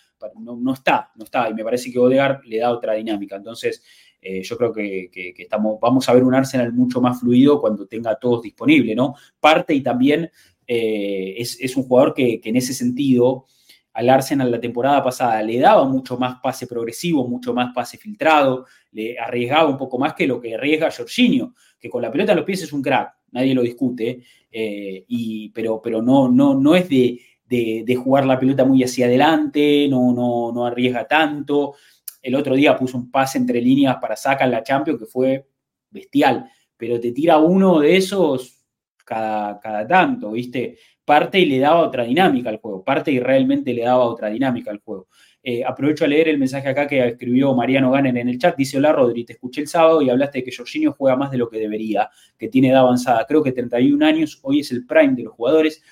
no, 0.41 0.73
está, 0.73 1.11
no 1.17 1.25
está. 1.25 1.49
Y 1.49 1.55
me 1.55 1.65
parece 1.65 1.93
que 1.93 1.99
Odegaard 1.99 2.45
le 2.45 2.59
da 2.59 2.71
otra 2.71 2.95
dinámica. 2.95 3.37
Entonces, 3.37 3.83
eh, 4.21 4.43
yo 4.43 4.57
creo 4.57 4.73
que, 4.73 5.11
estamos, 5.39 5.79
vamos 5.81 6.09
a 6.09 6.15
ver 6.15 6.25
un 6.25 6.35
Arsenal 6.35 6.73
mucho 6.73 7.01
más 7.01 7.21
fluido 7.21 7.61
cuando 7.61 7.87
tenga 7.87 8.17
todos 8.17 8.43
disponible, 8.43 8.95
¿no? 8.95 9.15
Parte 9.39 9.75
y 9.75 9.81
también 9.81 10.31
eh, 10.67 11.35
es, 11.39 11.77
un 11.77 11.85
jugador 11.85 12.15
que, 12.15 12.41
en 12.43 12.57
ese 12.57 12.75
sentido 12.75 13.47
al 13.95 14.11
Arsenal 14.11 14.51
la 14.51 14.61
temporada 14.61 15.03
pasada 15.03 15.43
le 15.43 15.59
daba 15.59 15.85
mucho 15.85 16.17
más 16.19 16.41
pase 16.41 16.67
progresivo, 16.67 17.27
mucho 17.27 17.53
más 17.55 17.73
pase 17.75 17.97
filtrado, 17.97 18.67
le 18.93 19.19
arriesgaba 19.19 19.69
un 19.69 19.77
poco 19.77 19.99
más 19.99 20.15
que 20.15 20.27
lo 20.27 20.41
que 20.41 20.55
arriesga 20.55 20.91
Jorginho, 20.91 21.55
que 21.81 21.89
con 21.89 22.03
la 22.03 22.11
pelota 22.11 22.33
en 22.33 22.37
los 22.37 22.45
pies 22.45 22.63
es 22.63 22.73
un 22.73 22.83
crack, 22.83 23.15
nadie 23.33 23.55
lo 23.55 23.63
discute, 23.63 24.23
eh, 24.51 25.05
y, 25.09 25.49
pero, 25.51 25.81
pero 25.83 26.01
no, 26.03 26.29
no, 26.29 26.55
no 26.55 26.77
es 26.77 26.89
de, 26.89 27.21
de, 27.49 27.97
jugar 27.97 28.27
la 28.27 28.39
pelota 28.39 28.65
muy 28.65 28.83
hacia 28.83 29.07
adelante, 29.07 29.87
no, 29.89 30.13
no, 30.13 30.53
no 30.53 30.67
arriesga 30.67 31.07
tanto. 31.07 31.75
El 32.21 32.35
otro 32.35 32.55
día 32.55 32.77
puso 32.77 32.99
un 32.99 33.11
pase 33.11 33.39
entre 33.39 33.61
líneas 33.61 33.97
para 34.01 34.17
sacar 34.17 34.49
la 34.49 34.63
Champions 34.63 35.01
que 35.01 35.07
fue 35.07 35.47
bestial, 35.91 36.51
pero 36.77 37.01
te 37.01 37.13
tira 37.13 37.39
uno 37.39 37.81
de 37.81 37.97
esos 37.97 38.65
cada, 39.05 39.59
cada 39.61 39.87
tanto, 39.87 40.33
¿viste? 40.33 40.79
Parte 41.05 41.41
y 41.41 41.47
le 41.47 41.59
daba 41.59 41.81
otra 41.81 42.05
dinámica 42.05 42.51
al 42.51 42.59
juego, 42.59 42.85
parte 42.85 43.11
y 43.11 43.19
realmente 43.19 43.73
le 43.73 43.83
daba 43.83 44.05
otra 44.05 44.29
dinámica 44.29 44.71
al 44.71 44.81
juego. 44.81 45.09
Eh, 45.43 45.65
aprovecho 45.65 46.05
a 46.05 46.09
leer 46.09 46.29
el 46.29 46.37
mensaje 46.37 46.69
acá 46.69 46.87
que 46.87 47.07
escribió 47.07 47.55
Mariano 47.55 47.91
Ganen 47.91 48.17
en 48.19 48.29
el 48.29 48.39
chat. 48.39 48.55
Dice: 48.55 48.77
Hola 48.77 48.93
Rodri, 48.93 49.25
te 49.25 49.33
escuché 49.33 49.63
el 49.63 49.69
sábado 49.69 50.03
y 50.03 50.11
hablaste 50.11 50.39
de 50.39 50.45
que 50.45 50.55
Jorginho 50.55 50.93
juega 50.93 51.17
más 51.17 51.31
de 51.31 51.39
lo 51.39 51.49
que 51.49 51.59
debería, 51.59 52.11
que 52.37 52.49
tiene 52.49 52.69
edad 52.69 52.81
avanzada. 52.81 53.25
Creo 53.27 53.43
que 53.43 53.53
31 53.53 54.05
años, 54.05 54.41
hoy 54.43 54.61
es 54.61 54.71
el 54.73 54.85
prime 54.85 55.15
de 55.15 55.23
los 55.23 55.33
jugadores 55.33 55.83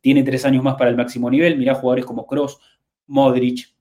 tiene 0.00 0.22
tres 0.22 0.44
años 0.44 0.62
más 0.62 0.76
para 0.76 0.90
el 0.90 0.96
máximo 0.96 1.30
nivel. 1.30 1.58
Mirá 1.58 1.74
jugadores 1.74 2.04
como 2.04 2.26
Cross, 2.26 2.58
Modric. 3.06 3.74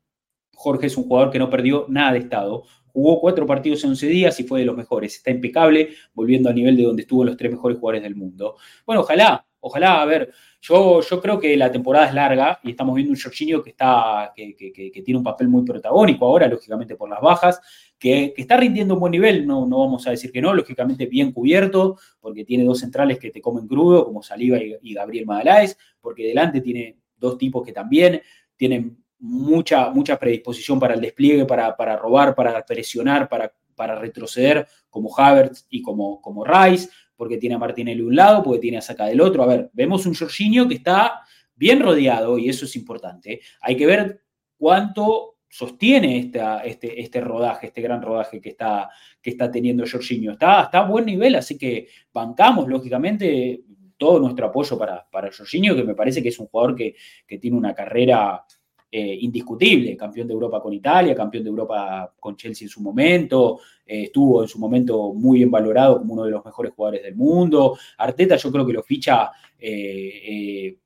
Jorge 0.53 0.87
es 0.87 0.97
un 0.97 1.05
jugador 1.05 1.31
que 1.31 1.39
no 1.39 1.49
perdió 1.49 1.85
nada 1.87 2.13
de 2.13 2.19
estado. 2.19 2.63
Jugó 2.87 3.21
cuatro 3.21 3.45
partidos 3.45 3.83
en 3.83 3.91
11 3.91 4.07
días 4.07 4.39
y 4.39 4.43
fue 4.43 4.59
de 4.59 4.65
los 4.65 4.75
mejores. 4.75 5.15
Está 5.15 5.31
impecable, 5.31 5.89
volviendo 6.13 6.49
al 6.49 6.55
nivel 6.55 6.75
de 6.75 6.83
donde 6.83 7.03
estuvo 7.03 7.23
los 7.23 7.37
tres 7.37 7.51
mejores 7.51 7.77
jugadores 7.77 8.03
del 8.03 8.15
mundo. 8.15 8.57
Bueno, 8.85 9.01
ojalá, 9.01 9.45
ojalá, 9.61 10.01
a 10.01 10.05
ver, 10.05 10.33
yo, 10.61 11.01
yo 11.01 11.21
creo 11.21 11.39
que 11.39 11.55
la 11.55 11.71
temporada 11.71 12.07
es 12.07 12.13
larga 12.13 12.59
y 12.63 12.71
estamos 12.71 12.95
viendo 12.95 13.13
un 13.13 13.19
Jorginho 13.19 13.63
que, 13.63 13.69
está, 13.69 14.33
que, 14.35 14.55
que, 14.55 15.01
tiene 15.03 15.17
un 15.17 15.23
papel 15.23 15.47
muy 15.47 15.63
protagónico 15.63 16.25
ahora, 16.25 16.47
lógicamente 16.47 16.95
por 16.95 17.09
las 17.09 17.21
bajas, 17.21 17.61
que, 17.99 18.33
está 18.37 18.57
rindiendo 18.57 18.93
un 18.93 19.01
buen 19.01 19.11
nivel, 19.11 19.45
no, 19.45 19.67
no 19.67 19.79
vamos 19.79 20.07
a 20.07 20.11
decir 20.11 20.31
que 20.31 20.41
no, 20.41 20.53
lógicamente 20.53 21.05
bien 21.05 21.31
cubierto, 21.31 21.97
porque 22.19 22.45
tiene 22.45 22.63
dos 22.63 22.79
centrales 22.79 23.19
que 23.19 23.29
te 23.29 23.41
comen 23.41 23.67
crudo, 23.67 24.05
como 24.05 24.23
Saliva 24.23 24.57
y, 24.57 24.93
Gabriel 24.93 25.25
Magaláes, 25.25 25.77
porque 25.99 26.25
delante 26.25 26.61
tiene 26.61 26.97
dos 27.17 27.37
tipos 27.37 27.65
que 27.65 27.73
también 27.73 28.21
tienen 28.55 29.03
mucha, 29.19 29.89
mucha 29.89 30.17
predisposición 30.17 30.79
para 30.79 30.93
el 30.93 31.01
despliegue, 31.01 31.45
para, 31.45 31.75
para 31.75 31.97
robar, 31.97 32.33
para 32.33 32.65
presionar, 32.65 33.27
para, 33.27 33.53
para 33.75 33.99
retroceder, 33.99 34.65
como 34.89 35.15
Havertz 35.15 35.65
y 35.69 35.81
como, 35.81 36.21
como 36.21 36.45
Rice, 36.45 36.89
porque 37.17 37.37
tiene 37.37 37.55
a 37.55 37.59
Martinelli 37.59 37.99
de 37.99 38.07
un 38.07 38.15
lado, 38.15 38.41
porque 38.41 38.61
tiene 38.61 38.77
a 38.77 38.81
Saca 38.81 39.07
del 39.07 39.19
otro. 39.19 39.43
A 39.43 39.47
ver, 39.47 39.69
vemos 39.73 40.05
un 40.05 40.15
Jorginho 40.15 40.69
que 40.69 40.75
está 40.75 41.21
bien 41.53 41.81
rodeado 41.81 42.37
y 42.37 42.47
eso 42.47 42.63
es 42.63 42.77
importante. 42.77 43.41
Hay 43.59 43.75
que 43.75 43.85
ver 43.85 44.21
cuánto 44.57 45.38
sostiene 45.49 46.31
este, 46.63 47.01
este 47.01 47.21
rodaje, 47.21 47.67
este 47.67 47.81
gran 47.81 48.01
rodaje 48.01 48.39
que 48.39 48.49
está, 48.49 48.89
que 49.21 49.31
está 49.31 49.49
teniendo 49.49 49.83
Jorginho. 49.89 50.33
Está, 50.33 50.63
está 50.63 50.79
a 50.79 50.87
buen 50.87 51.05
nivel, 51.05 51.35
así 51.35 51.57
que 51.57 51.87
bancamos, 52.13 52.67
lógicamente, 52.67 53.63
todo 53.97 54.19
nuestro 54.19 54.45
apoyo 54.47 54.77
para, 54.77 55.05
para 55.09 55.31
Jorginho, 55.31 55.75
que 55.75 55.83
me 55.83 55.95
parece 55.95 56.21
que 56.21 56.29
es 56.29 56.39
un 56.39 56.47
jugador 56.47 56.75
que, 56.75 56.95
tiene 57.39 57.57
una 57.57 57.73
carrera 57.73 58.45
eh, 58.91 59.17
indiscutible, 59.21 59.97
campeón 59.97 60.27
de 60.27 60.33
Europa 60.33 60.61
con 60.61 60.71
Italia, 60.71 61.15
campeón 61.15 61.43
de 61.43 61.49
Europa 61.49 62.13
con 62.19 62.35
Chelsea 62.35 62.65
en 62.65 62.69
su 62.69 62.81
momento, 62.81 63.59
eh, 63.85 64.03
estuvo 64.03 64.43
en 64.43 64.47
su 64.47 64.59
momento 64.59 65.13
muy 65.13 65.39
bien 65.39 65.51
valorado 65.51 65.97
como 65.97 66.13
uno 66.13 66.23
de 66.23 66.31
los 66.31 66.45
mejores 66.45 66.73
jugadores 66.73 67.03
del 67.03 67.15
mundo. 67.15 67.77
Arteta 67.97 68.37
yo 68.37 68.51
creo 68.51 68.65
que 68.65 68.73
lo 68.73 68.83
ficha 68.83 69.31
eh, 69.59 70.77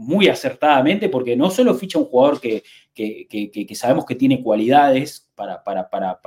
muy 0.00 0.28
acertadamente, 0.28 1.08
porque 1.08 1.36
no 1.36 1.50
solo 1.50 1.74
ficha 1.74 1.98
un 1.98 2.06
jugador 2.06 2.40
que, 2.40 2.62
que, 2.94 3.74
sabemos 3.74 4.06
que 4.06 4.14
tiene 4.14 4.42
cualidades 4.42 5.30
para, 5.34 5.62
para, 5.62 5.88
para, 5.90 6.20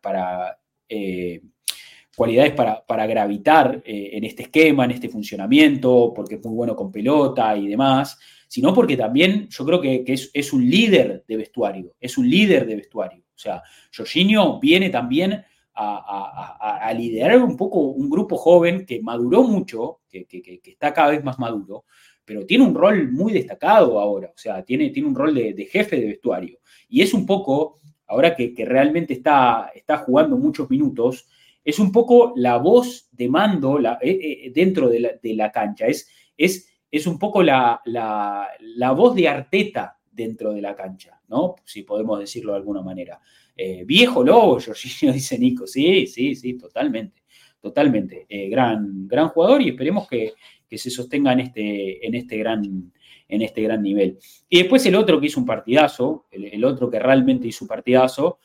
para 0.00 0.58
eh, 0.88 1.42
cualidades 2.16 2.52
para, 2.52 2.84
para 2.84 3.06
gravitar 3.06 3.82
eh, 3.84 4.10
en 4.12 4.24
este 4.24 4.42
esquema, 4.44 4.84
en 4.84 4.90
este 4.90 5.08
funcionamiento, 5.08 6.12
porque 6.14 6.34
es 6.34 6.44
muy 6.44 6.54
bueno 6.54 6.76
con 6.76 6.90
pelota 6.90 7.56
y 7.56 7.68
demás, 7.68 8.18
sino 8.48 8.74
porque 8.74 8.96
también 8.96 9.48
yo 9.48 9.64
creo 9.64 9.80
que, 9.80 10.04
es, 10.06 10.52
un 10.52 10.68
líder 10.68 11.24
de 11.26 11.36
vestuario, 11.36 11.94
es 12.00 12.18
un 12.18 12.28
líder 12.28 12.66
de 12.66 12.76
vestuario. 12.76 13.22
O 13.34 13.38
sea, 13.38 13.62
Jorginho 13.96 14.58
viene 14.58 14.90
también 14.90 15.44
a, 15.74 16.92
liderar 16.94 17.42
un 17.42 17.56
poco 17.56 17.78
un 17.78 18.10
grupo 18.10 18.36
joven 18.36 18.84
que 18.84 19.00
maduró 19.00 19.44
mucho, 19.44 20.00
que, 20.10 20.26
está 20.64 20.92
cada 20.92 21.12
vez 21.12 21.24
más 21.24 21.38
maduro, 21.38 21.84
pero 22.30 22.46
tiene 22.46 22.62
un 22.62 22.76
rol 22.76 23.10
muy 23.10 23.32
destacado 23.32 23.98
ahora, 23.98 24.28
o 24.28 24.38
sea, 24.38 24.62
tiene, 24.62 24.90
tiene 24.90 25.08
un 25.08 25.16
rol 25.16 25.34
de, 25.34 25.68
jefe 25.68 25.98
de 25.98 26.06
vestuario. 26.06 26.60
Y 26.88 27.02
es 27.02 27.12
un 27.12 27.26
poco, 27.26 27.80
ahora 28.06 28.36
que, 28.36 28.54
realmente 28.64 29.14
está, 29.14 29.72
está 29.74 29.96
jugando 29.96 30.36
muchos 30.36 30.70
minutos, 30.70 31.26
es 31.64 31.80
un 31.80 31.90
poco 31.90 32.32
la 32.36 32.58
voz 32.58 33.08
de 33.10 33.28
mando 33.28 33.80
eh, 33.80 33.96
eh, 34.02 34.52
dentro 34.54 34.88
de 34.88 35.34
la, 35.34 35.50
cancha, 35.50 35.88
es, 35.88 36.08
es, 36.36 36.68
es, 36.88 37.04
un 37.08 37.18
poco 37.18 37.42
la, 37.42 37.82
voz 38.96 39.16
de 39.16 39.26
Arteta 39.26 39.98
dentro 40.08 40.52
de 40.52 40.62
la 40.62 40.76
cancha, 40.76 41.20
¿no? 41.26 41.56
Si 41.64 41.82
podemos 41.82 42.20
decirlo 42.20 42.52
de 42.52 42.58
alguna 42.58 42.80
manera. 42.80 43.20
Eh, 43.56 43.82
viejo 43.84 44.22
lobo, 44.22 44.60
Jorginho, 44.60 45.12
dice 45.12 45.36
Nico, 45.36 45.66
sí, 45.66 46.06
sí, 46.06 46.36
sí, 46.36 46.56
totalmente, 46.56 47.24
totalmente. 47.60 48.28
gran, 48.48 49.08
gran 49.08 49.30
jugador 49.30 49.60
y 49.62 49.70
esperemos 49.70 50.06
que, 50.06 50.34
se 50.78 50.90
sostenga 50.90 51.32
en 51.32 51.40
este, 51.40 52.06
en 52.06 52.14
este 52.14 52.36
gran 52.36 52.92
en 53.28 53.42
este 53.42 53.62
gran 53.62 53.80
nivel. 53.80 54.18
Y 54.48 54.58
después 54.58 54.84
el 54.86 54.96
otro 54.96 55.20
que 55.20 55.26
hizo 55.26 55.38
un 55.38 55.46
partidazo, 55.46 56.26
el, 56.32 56.64
otro 56.64 56.90
que 56.90 56.98
realmente 56.98 57.46
hizo 57.46 57.64
un 57.64 57.68
partidazo, 57.68 58.40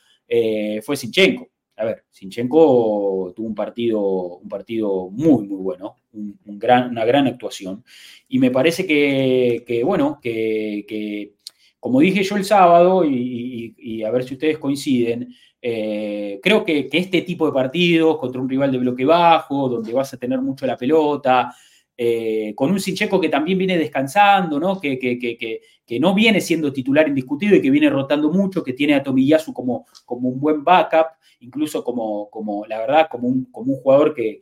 fue 0.82 0.96
Sinchenko 0.96 1.50
a 1.76 1.84
ver, 1.84 2.04
Sinchenko 2.10 3.32
tuvo 3.36 3.46
un 3.46 3.54
partido, 3.54 4.00
un 4.38 4.48
partido 4.48 5.10
muy, 5.10 5.46
muy 5.46 5.58
bueno, 5.58 5.96
una 6.12 7.04
gran 7.04 7.26
actuación. 7.26 7.84
Y 8.28 8.38
me 8.38 8.50
parece 8.50 8.86
que, 8.86 9.82
bueno, 9.84 10.18
que, 10.22 11.34
como 11.78 12.00
dije 12.00 12.22
yo 12.22 12.36
el 12.36 12.44
sábado, 12.44 13.04
y, 13.04 14.02
a 14.02 14.10
ver 14.10 14.24
si 14.24 14.34
ustedes 14.34 14.58
coinciden, 14.58 15.34
eh, 15.60 16.40
creo 16.42 16.64
que, 16.64 16.88
este 16.90 17.22
tipo 17.22 17.46
de 17.46 17.52
partidos 17.52 18.18
contra 18.18 18.40
un 18.40 18.48
rival 18.48 18.72
de 18.72 18.78
bloque 18.78 19.04
bajo, 19.04 19.68
donde 19.68 19.92
vas 19.92 20.14
a 20.14 20.16
tener 20.16 20.40
mucho 20.40 20.66
la 20.66 20.78
pelota, 20.78 21.54
eh, 21.98 22.52
con 22.54 22.70
un 22.70 22.80
Sinchenko 22.80 23.20
que 23.20 23.28
también 23.28 23.58
viene 23.58 23.78
descansando, 23.78 24.60
¿no? 24.60 24.80
Que, 24.80 24.98
que, 24.98 25.98
no 26.00 26.14
viene 26.14 26.40
siendo 26.40 26.72
titular 26.72 27.08
indiscutido 27.08 27.54
y 27.54 27.62
que 27.62 27.70
viene 27.70 27.88
rotando 27.88 28.30
mucho, 28.30 28.62
que 28.62 28.72
tiene 28.72 28.94
a 28.94 29.02
Tomiyasu 29.02 29.52
como, 29.52 29.86
como 30.04 30.28
un 30.28 30.40
buen 30.40 30.64
backup 30.64 31.06
incluso 31.40 31.84
como, 31.84 32.30
como 32.30 32.66
la 32.66 32.78
verdad, 32.78 33.08
como 33.10 33.28
un, 33.28 33.44
como 33.46 33.72
un 33.72 33.80
jugador 33.80 34.14
que, 34.14 34.40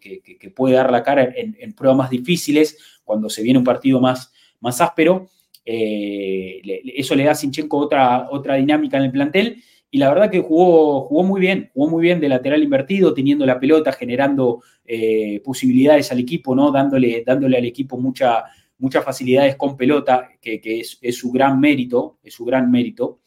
puede 0.55 0.77
dar 0.77 0.91
la 0.91 1.03
cara 1.03 1.33
en, 1.35 1.73
pruebas 1.75 1.99
más 1.99 2.11
difíciles, 2.11 2.79
cuando 3.05 3.29
se 3.29 3.43
viene 3.43 3.59
un 3.59 3.65
partido 3.65 4.01
más, 4.01 4.33
más 4.61 4.81
áspero. 4.81 5.29
Eh, 5.67 6.61
eso 6.97 7.15
le 7.15 7.25
da 7.25 7.33
a 7.33 7.35
Sinchenko 7.35 7.79
otra, 7.79 8.29
otra 8.31 8.55
dinámica 8.55 8.97
en 8.97 9.05
el 9.05 9.11
plantel. 9.11 9.63
Y 9.95 9.99
la 9.99 10.09
verdad 10.09 10.29
que 10.29 10.41
jugó, 10.41 11.03
jugó 11.03 11.23
muy 11.23 11.41
bien, 11.41 11.71
jugó 11.73 11.89
muy 11.89 12.03
bien 12.03 12.19
de 12.19 12.29
lateral 12.29 12.65
invertido, 12.65 13.15
teniendo 13.15 13.47
la 13.47 13.61
pelota, 13.61 13.93
generando 13.93 14.61
eh, 14.85 15.41
posibilidades 15.45 16.11
al 16.11 16.19
equipo, 16.19 16.53
¿no? 16.53 16.73
Dándole, 16.73 17.23
dándole 17.25 17.59
al 17.59 17.65
equipo 17.65 17.97
mucha, 17.97 18.43
muchas 18.79 19.05
facilidades 19.05 19.55
con 19.55 19.77
pelota, 19.77 20.31
que, 20.41 20.61
es, 21.01 21.16
su 21.16 21.31
gran 21.31 21.61
mérito, 21.61 22.19
es 22.25 22.35
su 22.35 22.45
gran 22.45 22.73
mérito. 22.73 23.21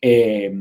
Eh, 0.00 0.54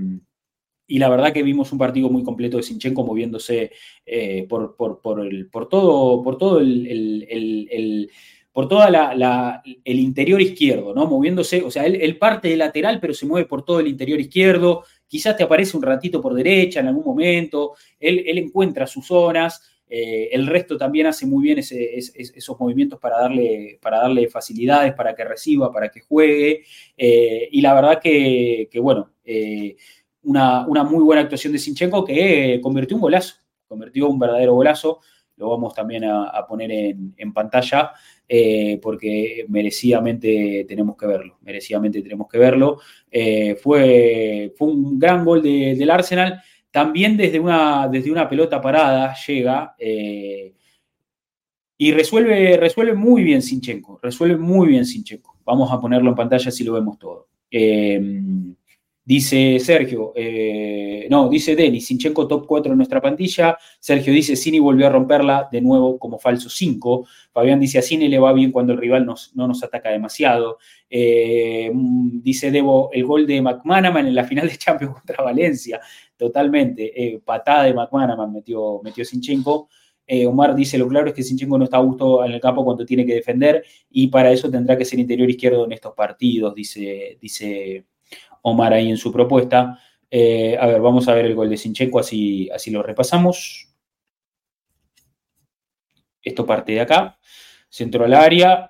y 0.88 0.97
la 0.97 1.09
verdad 1.09 1.31
que 1.31 1.43
vimos 1.43 1.72
un 1.72 1.77
partido 1.77 2.09
muy 2.09 2.23
completo 2.23 2.57
de 2.57 2.63
Sinchenko 2.63 3.05
moviéndose 3.05 3.72
eh, 4.03 4.47
por, 4.49 4.76
el, 5.23 5.47
por, 5.51 5.69
todo, 5.69 6.23
por 6.23 6.39
todo 6.39 6.59
el, 6.59 8.09
por 8.55 8.69
toda 8.69 8.89
la, 8.89 9.61
el 9.84 9.99
interior 9.99 10.41
izquierdo, 10.41 10.95
¿no? 10.95 11.05
Moviéndose, 11.07 11.61
o 11.61 11.69
sea, 11.69 11.85
él, 11.85 12.17
parte 12.17 12.47
de 12.47 12.55
lateral, 12.55 13.01
pero 13.01 13.13
se 13.13 13.26
mueve 13.26 13.45
por 13.45 13.65
todo 13.65 13.81
el 13.81 13.88
interior 13.88 14.17
izquierdo, 14.17 14.85
quizás 15.07 15.36
te 15.38 15.44
aparece 15.44 15.77
un 15.77 15.84
ratito 15.84 16.22
por 16.22 16.34
derecha 16.34 16.80
en 16.80 16.88
algún 16.88 17.06
momento, 17.06 17.73
él, 17.99 18.23
encuentra 18.38 18.88
sus 18.88 19.06
zonas, 19.06 19.61
eh, 19.88 20.30
el 20.32 20.48
resto 20.48 20.77
también 20.77 21.07
hace 21.07 21.26
muy 21.26 21.44
bien 21.44 21.60
esos 21.60 22.60
movimientos 22.60 22.99
para 22.99 23.19
darle, 23.19 23.77
para 23.82 23.99
darle 23.99 24.27
facilidades, 24.27 24.94
para 24.94 25.15
que 25.15 25.23
reciba, 25.23 25.72
para 25.72 25.90
que 25.90 26.02
juegue, 26.02 26.64
eh, 26.98 27.48
y 27.52 27.61
la 27.61 27.73
verdad 27.73 28.02
que, 28.02 28.68
que 28.72 28.80
bueno, 28.80 29.11
una, 30.26 30.84
muy 30.84 31.03
buena 31.03 31.22
actuación 31.22 31.53
de 31.53 31.60
Sinchenko 31.60 32.03
que 32.03 32.60
convirtió 32.61 32.98
un 32.98 33.02
golazo, 33.02 33.36
convirtió 33.68 34.10
un 34.10 34.19
verdadero 34.19 34.53
golazo. 34.53 35.02
Lo 35.37 35.49
vamos 35.49 35.73
también 35.73 36.05
a, 36.05 36.45
poner 36.47 36.71
en, 36.71 37.33
pantalla 37.33 37.91
eh, 38.27 38.79
porque 38.81 39.45
merecidamente 39.49 40.65
tenemos 40.67 40.95
que 40.95 41.07
verlo, 41.07 41.37
merecidamente 41.41 42.01
tenemos 42.01 42.27
que 42.29 42.37
verlo. 42.37 42.79
Eh, 43.11 43.55
fue, 43.55 44.53
fue 44.57 44.69
un 44.69 44.97
gran 44.97 45.25
gol 45.25 45.41
del 45.41 45.89
Arsenal. 45.89 46.41
También 46.71 47.17
desde 47.17 47.39
una, 47.39 47.87
desde 47.89 48.11
una 48.11 48.29
pelota 48.29 48.61
parada 48.61 49.13
llega 49.27 49.75
eh, 49.77 50.53
y 51.77 51.91
resuelve, 51.91 52.57
resuelve 52.57 52.93
muy 52.93 53.23
bien 53.23 53.41
Sinchenko, 53.41 53.99
resuelve 54.01 54.37
muy 54.37 54.69
bien 54.69 54.85
Sinchenko. 54.85 55.37
Vamos 55.43 55.71
a 55.71 55.79
ponerlo 55.79 56.09
en 56.09 56.15
pantalla 56.15 56.49
si 56.49 56.63
lo 56.63 56.73
vemos 56.73 56.97
todo. 56.97 57.27
Dice 59.07 59.60
Sergio, 59.60 60.14
eh, 60.15 61.06
no, 61.11 61.30
dice 61.30 61.56
Denis, 61.56 61.86
Sinchenko 61.86 62.27
top 62.27 62.48
4 62.48 62.72
en 62.72 62.77
nuestra 62.77 62.99
pantilla. 62.99 63.56
Sergio 63.80 64.11
dice, 64.11 64.36
Cini 64.36 64.57
volvió 64.57 64.88
a 64.88 64.90
romperla 64.90 65.48
de 65.52 65.61
nuevo 65.61 65.99
como 65.99 66.18
falso 66.18 66.49
5. 66.49 67.06
Fabián 67.32 67.60
dice, 67.60 67.77
a 67.77 67.84
Cini 67.84 68.07
le 68.07 68.18
va 68.18 68.34
bien 68.34 68.52
cuando 68.52 68.73
el 68.73 68.80
rival 68.80 69.06
no 69.06 69.48
nos 69.48 69.64
ataca 69.64 69.91
demasiado. 69.91 70.57
Eh, 70.90 71.72
dice 71.72 72.49
Debo, 72.49 72.90
el 72.94 73.06
gol 73.06 73.27
de 73.27 73.44
McManaman 73.44 74.07
en 74.07 74.15
la 74.15 74.23
final 74.23 74.49
de 74.49 74.57
Champions 74.57 74.94
contra 74.98 75.23
Valencia. 75.23 75.80
Totalmente. 76.18 76.91
Eh, 76.99 77.19
patada 77.23 77.65
de 77.65 77.76
McManaman 77.76 78.34
metió, 78.34 78.82
metió 78.84 79.06
Sinchenko. 79.06 79.69
Omar 80.27 80.56
dice, 80.56 80.80
lo 80.80 80.88
claro 80.88 81.10
es 81.10 81.14
que 81.14 81.23
Sinchenko 81.23 81.60
no 81.60 81.65
está 81.65 81.77
a 81.77 81.82
gusto 81.82 82.26
en 82.26 82.32
el 82.32 82.41
campo 82.41 82.64
cuando 82.65 82.86
tiene 82.86 83.06
que 83.06 83.14
defender 83.14 83.64
y 83.90 84.07
para 84.07 84.32
eso 84.32 84.49
tendrá 84.49 84.77
que 84.77 84.86
ser 84.86 84.99
interior 84.99 85.30
izquierdo 85.30 85.65
en 85.65 85.72
estos 85.73 85.94
partidos, 85.94 86.53
dice, 86.53 87.18
dice 87.19 87.86
Omar 88.45 88.73
ahí 88.73 88.89
en 88.89 88.97
su 88.97 89.11
propuesta. 89.11 89.80
Eh, 90.09 90.55
a 90.59 90.67
ver, 90.67 90.80
vamos 90.80 91.07
a 91.07 91.15
ver 91.15 91.26
el 91.26 91.35
gol 91.35 91.49
de 91.49 91.57
Sinchenko, 91.57 91.99
así, 91.99 92.49
así 92.51 92.69
lo 92.69 92.84
repasamos. 92.84 93.73
Esto 96.22 96.45
parte 96.45 96.73
de 96.73 96.81
acá. 96.81 97.17
Centro 97.67 98.05
al 98.05 98.13
área, 98.13 98.69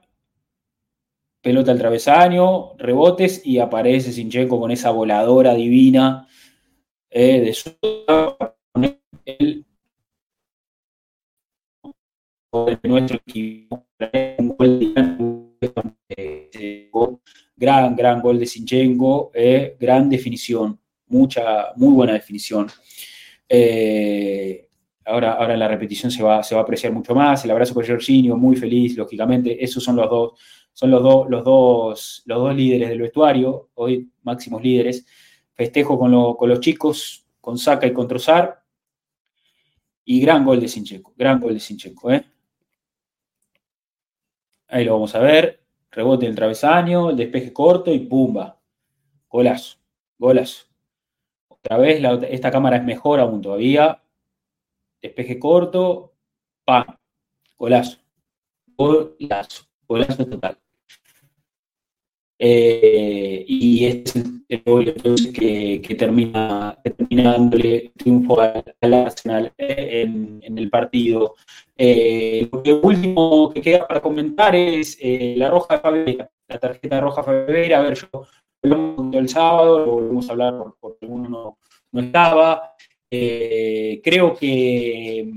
pelota 1.42 1.72
al 1.72 1.78
travesaño, 1.78 2.74
rebotes 2.78 3.46
y 3.46 3.60
aparece 3.60 4.14
Sinchenko 4.14 4.60
con 4.60 4.72
esa 4.72 4.92
voladora 4.92 5.54
divina 5.54 6.26
eh, 7.10 7.42
de 7.42 7.54
su 7.54 7.70
nuestro 12.84 13.18
equipo 13.28 13.86
gran, 17.56 17.96
gran 17.96 18.22
gol 18.22 18.40
de 18.40 18.46
Sinchenko, 18.46 19.32
eh, 19.34 19.78
gran 19.80 20.10
definición, 20.10 20.80
mucha, 21.08 21.74
muy 21.76 21.94
buena 21.94 22.14
definición. 22.14 22.68
Eh, 23.48 24.68
ahora, 25.06 25.34
ahora 25.34 25.54
en 25.54 25.60
la 25.60 25.68
repetición 25.68 26.12
se 26.12 26.24
va, 26.24 26.44
se 26.44 26.56
va 26.56 26.62
a 26.62 26.64
apreciar 26.64 26.92
mucho 26.92 27.16
más. 27.16 27.46
El 27.46 27.52
abrazo 27.52 27.74
por 27.74 27.88
Jorginho, 27.88 28.36
muy 28.36 28.56
feliz, 28.56 28.98
lógicamente. 28.98 29.64
Esos 29.64 29.84
son 29.84 29.96
los 29.96 30.10
dos, 30.10 30.40
son 30.74 30.92
los, 30.92 31.02
dos 31.02 31.30
los, 31.30 31.44
dos, 31.44 32.24
los 32.26 32.40
dos 32.40 32.56
líderes 32.56 32.90
del 32.90 33.02
vestuario, 33.02 33.70
hoy 33.76 34.12
máximos 34.24 34.62
líderes. 34.62 35.06
Festejo 35.54 35.98
con, 35.98 36.36
con 36.36 36.50
los 36.50 36.60
chicos, 36.60 37.26
con 37.40 37.58
Saca 37.58 37.88
y 37.88 37.94
con 37.94 38.08
Trozar. 38.08 38.62
Y 40.04 40.20
gran 40.20 40.46
gol 40.46 40.60
de 40.60 40.68
Sinchenko, 40.68 41.14
gran 41.18 41.40
gol 41.40 41.54
de 41.54 41.60
Sinchenko. 41.60 42.12
¿eh? 42.12 42.24
Ahí 44.68 44.84
lo 44.84 44.94
vamos 44.94 45.16
a 45.16 45.20
ver 45.20 45.65
rebote 45.92 46.26
el 46.26 46.36
travesaño, 46.36 47.10
el 47.10 47.18
despeje 47.18 47.54
corto 47.54 47.94
y 47.94 48.00
pumba. 48.00 48.60
Golazo, 49.30 49.78
golazo. 50.18 50.66
Otra 51.48 51.78
vez, 51.78 52.02
esta 52.30 52.52
cámara 52.52 52.78
es 52.78 52.84
mejor 52.84 53.20
aún 53.20 53.42
todavía. 53.42 54.02
Despeje 55.02 55.40
corto, 55.40 56.14
pam, 56.64 56.86
golazo. 57.58 57.98
Golazo, 58.78 59.66
golazo 59.88 60.26
total. 60.26 60.58
Eh, 62.38 63.46
y 63.48 63.86
es 63.86 64.14
el 64.50 64.64
gol 64.66 64.94
que, 65.34 65.96
termina, 65.98 66.78
terminándole 66.84 67.94
triunfo 67.96 68.40
al, 68.40 68.94
Arsenal 68.94 69.54
eh, 69.58 70.06
en, 70.42 70.58
el 70.58 70.70
partido. 70.70 71.36
Eh, 71.78 72.50
lo 72.66 72.82
último 72.82 73.52
que 73.54 73.62
queda 73.62 73.88
para 73.88 74.02
comentar 74.02 74.56
es 74.56 74.98
eh, 75.02 75.36
la 75.38 75.50
roja 75.50 75.80
Favera, 75.80 76.30
la 76.48 76.60
tarjeta 76.60 77.02
roja 77.02 77.24
Favera. 77.24 77.80
A 77.80 77.84
ver, 77.84 77.98
yo 77.98 78.26
el 79.14 79.30
sábado, 79.30 79.86
lo 79.86 79.92
volvemos 79.94 80.28
a 80.28 80.32
hablar 80.32 80.54
porque 80.80 81.06
uno 81.06 81.58
no, 81.92 82.02
estaba. 82.02 82.74
creo 83.10 84.36
que, 84.36 85.32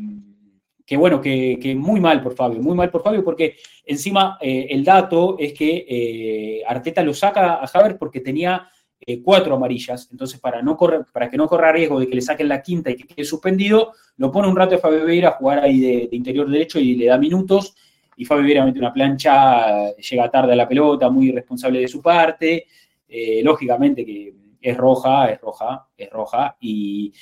que 0.89 0.97
bueno, 0.97 1.21
que, 1.21 1.77
muy 1.77 2.01
mal 2.01 2.23
por 2.23 2.35
Fabio, 2.35 2.63
muy 2.63 2.75
mal 2.75 2.91
por 2.91 3.03
Fabio, 3.03 3.23
porque 3.23 3.57
encima 3.85 4.39
el 4.41 4.83
dato 4.83 5.37
es 5.39 5.53
que 5.53 6.65
Arteta 6.67 7.03
lo 7.03 7.13
saca 7.13 7.63
a 7.63 7.67
Javier 7.67 7.99
porque 7.99 8.21
tenía 8.21 8.71
eh, 9.01 9.23
cuatro 9.23 9.55
amarillas. 9.55 10.09
Entonces, 10.11 10.41
para, 10.41 10.61
no 10.61 10.77
correr, 10.77 11.07
para 11.13 11.31
que 11.31 11.37
no 11.37 11.49
corra 11.49 11.73
riesgo 11.73 12.01
de 12.01 12.09
que 12.09 12.17
le 12.17 12.21
saquen 12.21 12.49
la 12.49 12.61
quinta 12.61 12.91
y 12.91 12.97
que 12.97 13.07
quede 13.07 13.25
suspendido, 13.25 13.93
lo 14.17 14.31
pone 14.31 14.49
un 14.49 14.57
rato 14.57 14.73
de 14.73 14.79
Fabio 14.79 15.05
Vieira 15.05 15.29
a 15.29 15.33
jugar 15.33 15.61
ahí 15.61 15.81
de, 15.81 16.09
interior 16.13 16.51
derecho 16.51 16.81
y 16.81 16.95
le 16.95 17.07
da 17.07 17.17
minutos. 17.17 17.75
Y 18.17 18.25
Fabio 18.25 18.45
Vieira 18.45 18.65
mete 18.65 18.81
una 18.81 18.93
plancha, 18.93 19.93
llega 19.95 20.31
tarde 20.31 20.53
a 20.53 20.57
la 20.57 20.69
pelota, 20.69 21.09
muy 21.11 21.29
irresponsable 21.29 21.81
de 21.81 21.89
su 21.89 22.03
parte. 22.03 22.67
Eh, 23.09 23.41
lógicamente 23.43 24.05
que 24.05 24.35
es 24.61 24.77
roja, 24.77 25.31
es 25.31 25.41
roja, 25.41 25.87
es 25.97 26.11
roja. 26.11 26.57
Y, 26.61 27.13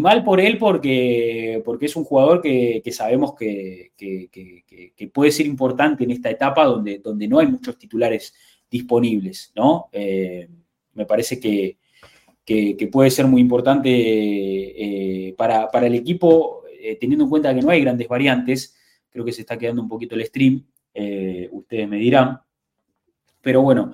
mal 0.00 0.24
por 0.24 0.40
él 0.40 0.58
porque, 0.58 1.60
porque 1.64 1.86
es 1.86 1.96
un 1.96 2.04
jugador 2.04 2.40
que, 2.40 2.82
sabemos 2.92 3.34
que, 3.34 3.92
puede 5.12 5.30
ser 5.30 5.46
importante 5.46 6.04
en 6.04 6.12
esta 6.12 6.30
etapa 6.30 6.64
donde, 6.64 6.98
donde 6.98 7.28
no 7.28 7.38
hay 7.38 7.46
muchos 7.46 7.76
titulares 7.76 8.34
disponibles, 8.72 9.52
¿no? 9.54 9.90
Eh, 9.92 10.48
me 10.94 11.04
parece 11.04 11.38
que, 11.38 11.76
puede 12.90 13.10
ser 13.10 13.26
muy 13.26 13.42
importante 13.42 13.90
eh, 13.90 15.34
para, 15.36 15.68
el 15.86 15.94
equipo, 15.94 16.62
eh, 16.80 16.96
teniendo 16.96 17.24
en 17.24 17.30
cuenta 17.30 17.54
que 17.54 17.60
no 17.60 17.70
hay 17.70 17.82
grandes 17.82 18.08
variantes. 18.08 18.74
Creo 19.10 19.24
que 19.26 19.32
se 19.32 19.42
está 19.42 19.58
quedando 19.58 19.82
un 19.82 19.88
poquito 19.88 20.14
el 20.14 20.24
stream, 20.24 20.64
ustedes 21.50 21.86
me 21.86 21.98
dirán. 21.98 22.40
Pero 23.42 23.60
bueno, 23.60 23.92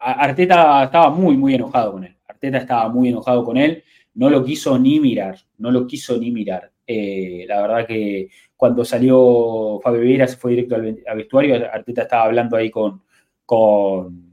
Arteta 0.00 0.84
estaba 0.84 1.10
muy, 1.10 1.36
muy 1.36 1.54
enojado 1.54 1.92
con 1.92 2.04
él. 2.04 2.16
Arteta 2.42 2.58
estaba 2.58 2.88
muy 2.88 3.08
enojado 3.08 3.44
con 3.44 3.56
él, 3.56 3.84
no 4.14 4.28
lo 4.28 4.44
quiso 4.44 4.78
ni 4.78 4.98
mirar, 5.00 5.38
no 5.58 5.70
lo 5.70 5.86
quiso 5.86 6.18
ni 6.18 6.30
mirar. 6.30 6.72
la 6.86 7.62
verdad 7.62 7.86
que 7.86 8.28
cuando 8.56 8.84
salió 8.84 9.80
Fabio 9.82 10.00
Vieira 10.00 10.26
se 10.26 10.36
fue 10.36 10.50
directo 10.52 10.74
al, 10.74 11.16
vestuario, 11.16 11.54
Arteta 11.72 12.02
estaba 12.02 12.24
hablando 12.24 12.56
ahí 12.56 12.70
con, 12.70 13.02
con 13.46 14.32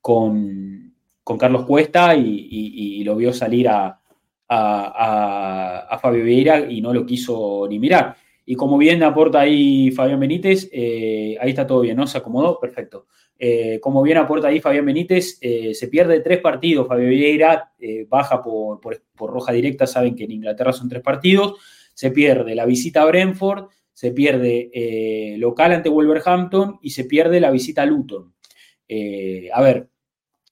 con, 0.00 1.38
Carlos 1.38 1.64
Cuesta 1.64 2.14
y, 2.14 3.02
lo 3.04 3.16
vio 3.16 3.32
salir 3.32 3.68
a, 3.68 4.00
a, 4.48 5.98
Fabio 6.00 6.24
Vieira 6.24 6.60
y 6.70 6.80
no 6.80 6.92
lo 6.92 7.06
quiso 7.06 7.66
ni 7.68 7.78
mirar. 7.78 8.16
Y 8.44 8.56
como 8.56 8.78
bien 8.78 9.02
aporta 9.02 9.40
ahí 9.40 9.90
Fabián 9.90 10.20
Benítez, 10.20 10.68
eh, 10.72 11.36
ahí 11.40 11.50
está 11.50 11.66
todo 11.66 11.80
bien, 11.80 11.96
¿no? 11.96 12.06
Se 12.06 12.18
acomodó, 12.18 12.58
perfecto. 12.58 13.06
Eh, 13.38 13.78
como 13.80 14.02
bien 14.02 14.18
aporta 14.18 14.48
ahí 14.48 14.60
Fabián 14.60 14.86
Benítez, 14.86 15.38
eh, 15.40 15.74
se 15.74 15.88
pierde 15.88 16.20
tres 16.20 16.40
partidos. 16.40 16.88
Fabio 16.88 17.08
Vieira 17.08 17.72
baja 18.08 18.42
por, 18.42 18.80
roja 19.18 19.52
directa, 19.52 19.86
saben 19.86 20.14
que 20.14 20.24
en 20.24 20.32
Inglaterra 20.32 20.72
son 20.72 20.88
tres 20.88 21.02
partidos. 21.02 21.54
Se 21.94 22.10
pierde 22.10 22.54
la 22.54 22.66
visita 22.66 23.02
a 23.02 23.06
Brentford, 23.06 23.68
se 23.92 24.12
pierde 24.12 25.36
local 25.38 25.72
ante 25.72 25.88
Wolverhampton 25.88 26.78
y 26.82 26.90
se 26.90 27.04
pierde 27.04 27.40
la 27.40 27.50
visita 27.50 27.82
a 27.82 27.86
Luton. 27.86 28.34
a 29.52 29.62
ver, 29.62 29.90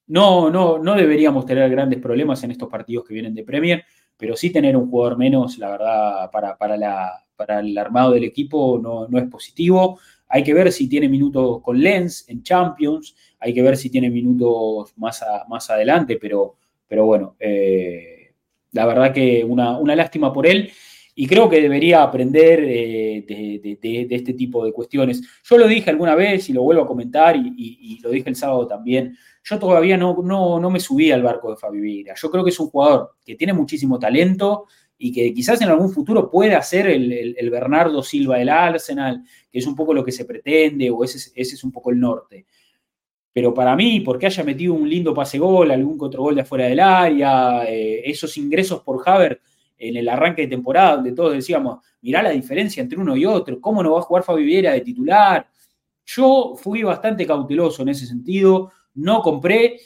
no, 0.09 0.51
no, 0.51 0.79
no 0.79 0.95
deberíamos 0.95 1.45
tener 1.47 1.69
grandes 1.71 2.01
problemas 2.01 2.43
en 2.43 2.51
estos 2.51 2.69
partidos 2.69 3.05
que 3.05 3.15
vienen 3.15 3.35
de 3.35 3.45
Premier, 3.45 3.85
pero 4.17 4.37
sí 4.37 4.51
tener 4.51 4.77
un 4.77 4.91
jugador 4.91 5.19
menos, 5.19 5.59
la 5.59 5.71
verdad, 5.71 6.31
para, 6.31 6.57
para, 6.57 7.27
el 7.47 7.77
armado 7.79 8.13
del 8.13 8.25
equipo 8.25 8.79
no, 8.83 9.07
no, 9.09 9.19
es 9.19 9.29
positivo. 9.29 9.99
Hay 10.29 10.43
que 10.43 10.55
ver 10.55 10.73
si 10.73 10.89
tiene 10.89 11.09
minutos 11.09 11.63
con 11.63 11.81
Lens 11.81 12.29
en 12.29 12.43
Champions, 12.43 13.15
hay 13.39 13.55
que 13.55 13.63
ver 13.63 13.77
si 13.77 13.91
tiene 13.91 14.11
minutos 14.11 14.93
más, 14.97 15.25
más 15.49 15.71
adelante, 15.71 16.19
pero, 16.21 16.57
pero 16.87 17.07
bueno, 17.07 17.37
eh, 17.39 18.33
la 18.73 18.87
verdad 18.87 19.13
que 19.13 19.45
una, 19.45 19.81
lástima 19.97 20.33
por 20.33 20.47
él 20.47 20.71
y 21.15 21.27
creo 21.27 21.49
que 21.49 21.61
debería 21.61 22.03
aprender 22.03 22.63
eh, 22.63 23.25
de, 23.27 24.07
este 24.11 24.35
tipo 24.35 24.65
de 24.65 24.73
cuestiones. 24.73 25.23
Yo 25.43 25.59
lo 25.59 25.67
dije 25.67 25.91
alguna 25.91 26.15
vez 26.15 26.49
y 26.49 26.53
lo 26.53 26.63
vuelvo 26.63 26.83
a 26.83 26.87
comentar 26.87 27.35
y 27.37 27.99
lo 28.03 28.11
dije 28.11 28.29
el 28.29 28.37
sábado 28.37 28.67
también 28.67 29.17
yo 29.49 29.59
todavía 29.59 29.97
no, 29.97 30.15
no, 30.23 30.71
me 30.71 30.81
subí 30.81 31.11
al 31.11 31.23
barco 31.23 31.51
de 31.51 31.57
Fabi 31.57 31.81
Vieira. 31.81 32.15
Yo 32.15 32.31
creo 32.31 32.45
que 32.45 32.51
es 32.51 32.61
un 32.61 32.69
jugador 32.69 33.15
que 33.25 33.35
tiene 33.35 33.55
muchísimo 33.55 33.99
talento 33.99 34.67
y 34.99 35.13
que 35.13 35.33
quizás 35.33 35.63
en 35.63 35.69
algún 35.69 35.91
futuro 35.91 36.29
pueda 36.29 36.61
ser 36.61 36.89
el, 36.89 37.51
Bernardo 37.51 38.03
Silva 38.03 38.39
del 38.39 38.49
Arsenal, 38.49 39.23
que 39.51 39.61
es 39.61 39.67
un 39.67 39.77
poco 39.77 39.95
lo 39.95 40.05
que 40.05 40.11
se 40.11 40.25
pretende, 40.25 40.91
o 40.91 41.05
ese, 41.05 41.31
ese 41.35 41.55
es 41.55 41.65
un 41.65 41.71
poco 41.71 41.91
el 41.91 42.01
norte. 42.01 42.47
Pero 43.33 43.55
para 43.55 43.77
mí, 43.77 44.01
porque 44.01 44.27
haya 44.27 44.43
metido 44.43 44.75
un 44.75 44.89
lindo 44.89 45.15
pase 45.15 45.39
gol, 45.39 45.71
algún 45.71 45.97
gol 45.97 46.35
de 46.35 46.41
afuera 46.41 46.67
del 46.67 46.81
área, 46.81 47.65
eh, 47.65 48.03
esos 48.05 48.37
ingresos 48.37 48.83
por 48.83 49.01
Haver 49.09 49.41
en 49.79 49.97
el 49.97 50.09
arranque 50.09 50.43
de 50.43 50.49
temporada, 50.49 50.97
donde 50.97 51.13
todos 51.13 51.35
decíamos, 51.35 51.79
mirá 52.01 52.21
la 52.21 52.31
diferencia 52.31 52.83
entre 52.83 52.99
uno 52.99 53.17
y 53.17 53.25
otro, 53.25 53.61
¿cómo 53.61 53.81
no 53.81 53.93
va 53.93 54.01
a 54.01 54.03
jugar 54.03 54.25
Fabi 54.25 54.45
Vieira 54.45 54.73
de 54.73 54.81
titular? 54.81 55.49
Yo 56.05 56.55
fui 56.57 56.83
bastante 56.83 57.25
cauteloso 57.25 57.83
en 57.83 57.91
ese 57.91 58.07
sentido, 58.07 58.73
no 58.95 59.23
compré 59.23 59.79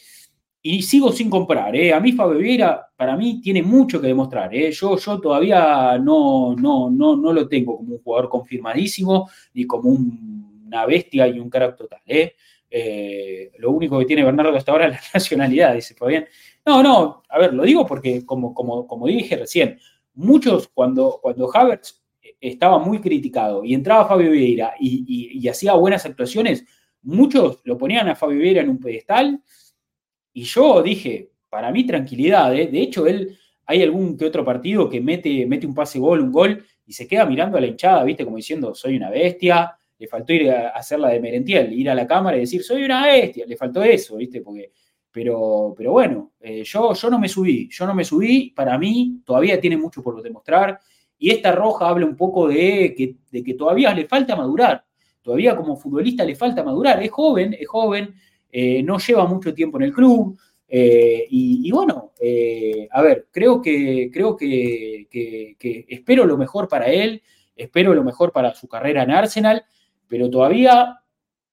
y 0.63 0.83
sigo 0.83 1.11
sin 1.11 1.29
comprar. 1.29 1.75
¿eh? 1.75 1.93
A 1.93 1.99
mí 1.99 2.13
Fabio 2.13 2.39
Vieira, 2.39 2.89
para 2.97 3.17
mí, 3.17 3.41
tiene 3.41 3.63
mucho 3.63 4.01
que 4.01 4.07
demostrar. 4.07 4.55
¿eh? 4.55 4.71
Yo, 4.71 4.97
yo 4.97 5.21
todavía 5.21 5.99
no, 5.99 6.55
no, 6.55 6.89
no, 6.89 7.17
no 7.17 7.33
lo 7.33 7.49
tengo 7.49 7.77
como 7.77 7.97
un 7.97 8.03
jugador 8.03 8.29
confirmadísimo 8.29 9.29
ni 9.55 9.67
como 9.67 9.91
una 9.91 10.87
bestia 10.87 11.27
y 11.27 11.41
un 11.41 11.51
crack 11.51 11.77
total. 11.77 12.01
¿eh? 12.07 12.35
¿eh? 12.71 13.51
lo 13.59 13.73
único 13.73 13.99
que 13.99 14.05
tiene 14.05 14.25
Bernardo 14.25 14.57
hasta 14.57 14.71
ahora 14.71 14.87
es 14.87 14.93
la 14.93 15.01
nacionalidad, 15.15 15.75
dice 15.75 15.95
Fabián. 15.95 16.27
No, 16.65 16.81
no, 16.81 17.25
a 17.29 17.39
ver, 17.41 17.53
lo 17.53 17.65
digo 17.65 17.85
porque, 17.85 18.25
como, 18.25 18.55
como, 18.55 18.87
como 18.87 19.09
dije 19.09 19.37
recién, 19.37 19.81
muchos 20.15 20.69
cuando, 20.69 21.19
cuando 21.21 21.51
Havertz 21.53 22.01
estaba 22.41 22.79
muy 22.79 23.01
criticado 23.01 23.65
y 23.65 23.75
entraba 23.75 24.07
Fabio 24.07 24.31
Vieira 24.31 24.75
y 24.79 25.47
hacía 25.49 25.75
buenas 25.75 26.07
actuaciones, 26.07 26.65
muchos 27.03 27.61
lo 27.65 27.77
ponían 27.77 28.09
a 28.09 28.15
Fabio 28.15 28.39
Vieira 28.39 28.63
en 28.63 28.71
un 28.71 28.79
pedestal 28.79 29.43
y 30.33 30.45
yo 30.45 30.83
dije, 30.83 31.31
para 31.49 31.71
mí 31.71 31.85
tranquilidad, 31.85 32.55
¿eh? 32.55 32.67
de 32.67 32.81
hecho 32.81 33.07
él, 33.07 33.37
hay 33.67 33.83
algún 33.83 34.17
que 34.17 34.25
otro 34.25 34.45
partido 34.45 34.89
que 34.89 35.01
mete, 35.01 35.47
mete 35.47 35.67
un 35.67 35.75
pase 35.75 35.99
gol, 35.99 36.21
un 36.21 36.33
gol 36.33 36.65
y 36.87 36.93
se 36.93 37.07
queda 37.07 37.27
mirando 37.27 37.59
a 37.59 37.61
la 37.61 37.67
hinchada, 37.67 38.05
viste, 38.05 38.25
como 38.25 38.37
diciendo, 38.37 38.75
soy 38.75 38.97
una 38.97 39.11
bestia, 39.11 39.77
le 39.99 40.09
faltó 40.09 40.33
ir 40.33 40.51
a 40.51 40.71
hacer 40.71 40.99
la 40.99 41.11
de 41.11 41.21
Merentiel, 41.21 41.73
ir 41.73 41.89
a 41.89 41.95
la 41.95 42.07
cámara 42.07 42.37
y 42.37 42.41
decir, 42.41 42.63
soy 42.63 42.85
una 42.85 43.07
bestia, 43.07 43.47
le 43.47 43.57
faltó 43.57 43.83
eso, 43.83 44.17
viste, 44.17 44.41
porque... 44.41 44.73
Pero, 45.15 45.75
pero 45.77 45.93
bueno, 45.93 46.33
eh, 46.41 46.65
yo, 46.65 46.95
yo 46.95 47.11
no 47.11 47.19
me 47.19 47.29
subí, 47.29 47.69
yo 47.71 47.87
no 47.87 47.95
me 47.95 48.03
subí, 48.03 48.49
para 48.57 48.79
mí 48.79 49.21
todavía 49.27 49.61
tiene 49.61 49.77
mucho 49.77 50.03
por 50.03 50.23
demostrar 50.23 50.81
y 51.19 51.31
esta 51.31 51.53
roja 51.53 51.89
habla 51.89 52.07
un 52.07 52.17
poco 52.17 52.49
de 52.49 52.95
que, 52.97 53.17
de 53.31 53.45
que 53.45 53.53
todavía 53.53 53.93
le 53.93 54.07
falta 54.07 54.35
madurar, 54.35 54.85
todavía 55.21 55.55
como 55.55 55.77
futbolista 55.77 56.25
le 56.25 56.35
falta 56.35 56.65
madurar, 56.65 57.03
es 57.03 57.11
joven, 57.11 57.55
es 57.61 57.69
joven, 57.69 58.15
eh, 58.53 58.83
no 58.83 58.99
lleva 58.99 59.27
mucho 59.27 59.55
tiempo 59.55 59.79
en 59.79 59.85
el 59.85 59.93
club. 59.93 60.39
Eh, 60.69 61.27
y, 61.31 61.71
bueno, 61.71 62.13
eh, 62.21 62.87
a 62.91 63.03
ver, 63.03 63.29
creo 63.31 63.61
que, 63.61 64.11
creo 64.13 64.37
que, 64.37 65.07
espero 65.89 66.25
lo 66.27 66.37
mejor 66.37 66.69
para 66.69 66.87
él, 66.87 67.23
espero 67.57 67.95
lo 67.95 68.05
mejor 68.05 68.33
para 68.33 68.55
su 68.55 68.69
carrera 68.69 69.03
en 69.03 69.11
Arsenal, 69.11 69.65
pero 70.07 70.31
todavía 70.31 70.99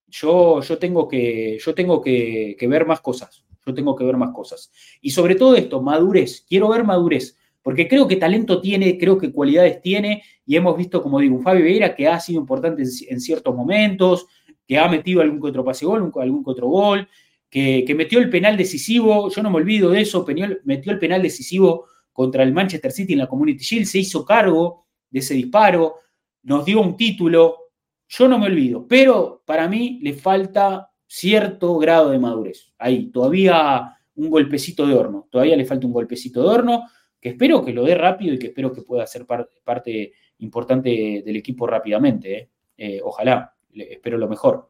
yo, 0.08 0.60
yo 0.60 0.78
tengo, 0.78 1.08
que, 1.08 1.58
yo 1.58 1.74
tengo 1.74 2.00
que, 2.00 2.56
ver 2.60 2.86
más 2.86 3.00
cosas, 3.00 3.44
yo 3.66 3.74
tengo 3.74 3.96
que 3.96 4.04
ver 4.04 4.16
más 4.16 4.30
cosas. 4.30 4.70
Y 5.00 5.10
sobre 5.10 5.34
todo 5.34 5.54
esto, 5.54 5.82
madurez, 5.82 6.44
quiero 6.48 6.68
ver 6.68 6.84
madurez 6.84 7.36
porque 7.62 7.88
creo 7.88 8.08
que 8.08 8.16
talento 8.16 8.60
tiene, 8.60 8.96
creo 8.96 9.18
que 9.18 9.32
cualidades 9.32 9.82
tiene, 9.82 10.22
y 10.46 10.56
hemos 10.56 10.76
visto, 10.76 11.02
como 11.02 11.20
digo, 11.20 11.36
un 11.36 11.42
Fabio 11.42 11.64
Vieira 11.64 11.94
que 11.94 12.08
ha 12.08 12.18
sido 12.18 12.40
importante 12.40 12.82
en, 12.82 13.20
ciertos 13.20 13.54
momentos, 13.54 14.26
que 14.70 14.78
ha 14.78 14.86
metido 14.86 15.20
algún 15.20 15.40
que 15.40 15.48
otro 15.48 15.64
pase 15.64 15.84
gol, 15.84 16.12
algún 16.14 16.44
que 16.44 16.50
otro 16.50 16.68
gol, 16.68 17.08
que, 17.50 17.92
metió 17.96 18.20
el 18.20 18.30
penal 18.30 18.56
decisivo, 18.56 19.28
yo 19.28 19.42
no 19.42 19.50
me 19.50 19.56
olvido 19.56 19.90
de 19.90 20.02
eso, 20.02 20.24
metió 20.62 20.92
el 20.92 20.98
penal 21.00 21.20
decisivo 21.20 21.86
contra 22.12 22.44
el 22.44 22.52
Manchester 22.52 22.92
City 22.92 23.14
en 23.14 23.18
la 23.18 23.26
Community 23.26 23.64
Shield, 23.64 23.86
se 23.86 23.98
hizo 23.98 24.24
cargo 24.24 24.86
de 25.10 25.18
ese 25.18 25.34
disparo, 25.34 25.96
nos 26.44 26.64
dio 26.64 26.80
un 26.80 26.96
título, 26.96 27.72
yo 28.06 28.28
no 28.28 28.38
me 28.38 28.46
olvido, 28.46 28.86
pero 28.86 29.42
para 29.44 29.66
mí 29.66 29.98
le 30.02 30.14
falta 30.14 30.88
cierto 31.04 31.76
grado 31.78 32.10
de 32.10 32.20
madurez. 32.20 32.72
Ahí, 32.78 33.10
todavía 33.10 33.98
un 34.14 34.30
golpecito 34.30 34.86
de 34.86 34.94
horno, 34.94 35.26
todavía 35.32 35.56
le 35.56 35.64
falta 35.64 35.84
un 35.84 35.92
golpecito 35.92 36.42
de 36.42 36.48
horno 36.48 36.84
que 37.20 37.30
espero 37.30 37.64
que 37.64 37.72
lo 37.72 37.82
dé 37.82 37.96
rápido 37.96 38.34
y 38.34 38.38
que 38.38 38.46
espero 38.46 38.72
que 38.72 38.82
pueda 38.82 39.04
ser 39.08 39.26
parte 39.26 40.12
importante 40.38 41.24
del 41.26 41.34
equipo 41.34 41.66
rápidamente. 41.66 42.38
¿eh? 42.38 42.50
Eh, 42.76 43.00
ojalá, 43.02 43.52
espero 43.74 44.18
lo 44.18 44.28
mejor. 44.28 44.68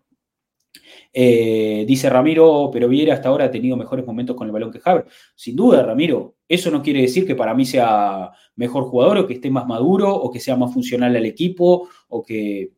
Eh, 1.12 1.84
dice 1.86 2.08
Ramiro, 2.08 2.70
pero 2.72 2.88
Viera 2.88 3.14
hasta 3.14 3.28
ahora 3.28 3.46
ha 3.46 3.50
tenido 3.50 3.76
mejores 3.76 4.06
momentos 4.06 4.36
con 4.36 4.46
el 4.46 4.52
balón 4.52 4.70
que 4.70 4.80
Havertz. 4.84 5.12
Sin 5.34 5.56
duda, 5.56 5.82
Ramiro, 5.82 6.36
eso 6.48 6.70
no 6.70 6.82
quiere 6.82 7.02
decir 7.02 7.26
que 7.26 7.34
para 7.34 7.54
mí 7.54 7.64
sea 7.64 8.30
mejor 8.56 8.84
jugador 8.84 9.18
o 9.18 9.26
que 9.26 9.34
esté 9.34 9.50
más 9.50 9.66
maduro 9.66 10.14
o 10.14 10.30
que 10.30 10.40
sea 10.40 10.56
más 10.56 10.72
funcional 10.72 11.16
al 11.16 11.26
equipo 11.26 11.88
o 12.08 12.22
que 12.22 12.72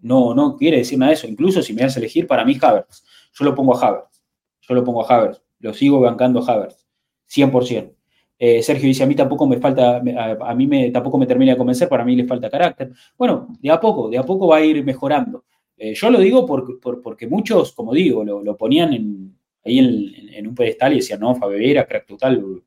no, 0.00 0.34
no 0.34 0.56
quiere 0.56 0.78
decir 0.78 0.98
nada 0.98 1.10
de 1.10 1.14
eso. 1.14 1.26
Incluso 1.26 1.62
si 1.62 1.72
me 1.74 1.82
das 1.82 1.96
a 1.96 1.98
elegir, 1.98 2.26
para 2.26 2.44
mí 2.44 2.56
Havertz. 2.60 3.04
Yo 3.34 3.44
lo 3.44 3.54
pongo 3.54 3.76
a 3.76 3.86
Havertz. 3.86 4.22
Yo 4.60 4.74
lo 4.74 4.84
pongo 4.84 5.04
a 5.04 5.14
Havertz. 5.14 5.42
Lo 5.58 5.74
sigo 5.74 6.00
bancando 6.00 6.40
a 6.40 6.52
Havertz. 6.52 6.86
100%. 7.28 7.94
Eh, 8.38 8.62
Sergio 8.62 8.88
dice, 8.88 9.04
a 9.04 9.06
mí 9.06 9.14
tampoco 9.14 9.46
me 9.46 9.58
falta, 9.58 9.98
a, 9.98 10.54
mí 10.54 10.66
me, 10.66 10.90
tampoco 10.90 11.16
me 11.16 11.26
termina 11.26 11.52
de 11.52 11.58
convencer, 11.58 11.88
para 11.88 12.04
mí 12.04 12.16
le 12.16 12.26
falta 12.26 12.50
carácter. 12.50 12.90
Bueno, 13.16 13.46
de 13.60 13.70
a 13.70 13.78
poco, 13.78 14.10
de 14.10 14.18
a 14.18 14.24
poco 14.24 14.48
va 14.48 14.56
a 14.56 14.64
ir 14.64 14.84
mejorando. 14.84 15.44
Eh, 15.76 15.94
yo 15.94 16.10
lo 16.10 16.20
digo 16.20 16.46
porque 16.46 17.26
muchos, 17.26 17.72
como 17.72 17.92
digo, 17.92 18.24
lo, 18.24 18.56
ponían 18.56 19.34
ahí 19.64 19.78
en, 19.78 20.46
un 20.46 20.54
pedestal 20.54 20.92
y 20.92 20.96
decían, 20.96 21.20
no, 21.20 21.34
Fabio 21.34 21.84
crack 21.86 22.06
total. 22.06 22.62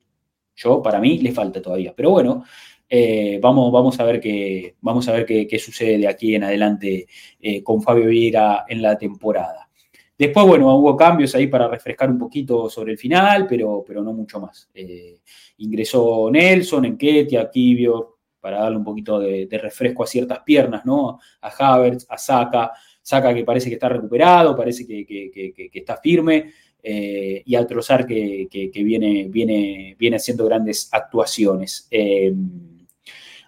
Yo, 0.54 0.82
para 0.82 1.00
mí, 1.00 1.18
le 1.18 1.32
falta 1.32 1.60
todavía. 1.62 1.94
Pero 1.96 2.10
bueno, 2.10 2.44
eh, 2.88 3.38
vamos, 3.40 3.72
vamos 3.72 3.98
a 4.00 4.04
ver, 4.04 4.20
qué, 4.20 4.76
vamos 4.80 5.08
a 5.08 5.12
ver 5.12 5.26
qué, 5.26 5.58
sucede 5.58 5.98
de 5.98 6.08
aquí 6.08 6.34
en 6.34 6.44
adelante 6.44 7.06
eh, 7.40 7.62
con 7.62 7.82
Fabio 7.82 8.06
Vieira 8.06 8.64
en 8.68 8.82
la 8.82 8.96
temporada. 8.98 9.68
Después, 10.18 10.46
bueno, 10.46 10.74
hubo 10.76 10.96
cambios 10.96 11.34
ahí 11.34 11.46
para 11.46 11.68
refrescar 11.68 12.10
un 12.10 12.18
poquito 12.18 12.70
sobre 12.70 12.92
el 12.92 12.98
final, 12.98 13.46
pero, 13.46 13.84
pero 13.86 14.02
no 14.02 14.12
mucho 14.12 14.40
más. 14.40 14.70
ingresó 15.58 16.30
Nelson, 16.30 16.86
Enquetia, 16.86 17.50
Kibio, 17.50 18.16
para 18.40 18.60
darle 18.60 18.78
un 18.78 18.84
poquito 18.84 19.18
de, 19.18 19.46
de, 19.46 19.58
refresco 19.58 20.02
a 20.04 20.06
ciertas 20.06 20.40
piernas, 20.40 20.84
¿no? 20.84 21.18
A 21.40 21.48
Havertz, 21.48 22.06
a 22.08 22.16
Saka, 22.16 22.72
Saca 23.06 23.32
que 23.32 23.44
parece 23.44 23.68
que 23.68 23.74
está 23.74 23.88
recuperado, 23.88 24.56
parece 24.56 24.84
que, 24.84 25.70
está 25.72 25.96
firme, 25.98 26.50
eh, 26.82 27.40
y 27.46 27.54
al 27.54 27.64
Trozar 27.64 28.04
que, 28.04 28.48
viene, 28.74 29.28
viene, 29.28 29.94
viene 29.96 30.16
haciendo 30.16 30.44
grandes 30.44 30.88
actuaciones. 30.90 31.86
Eh, 31.88 32.34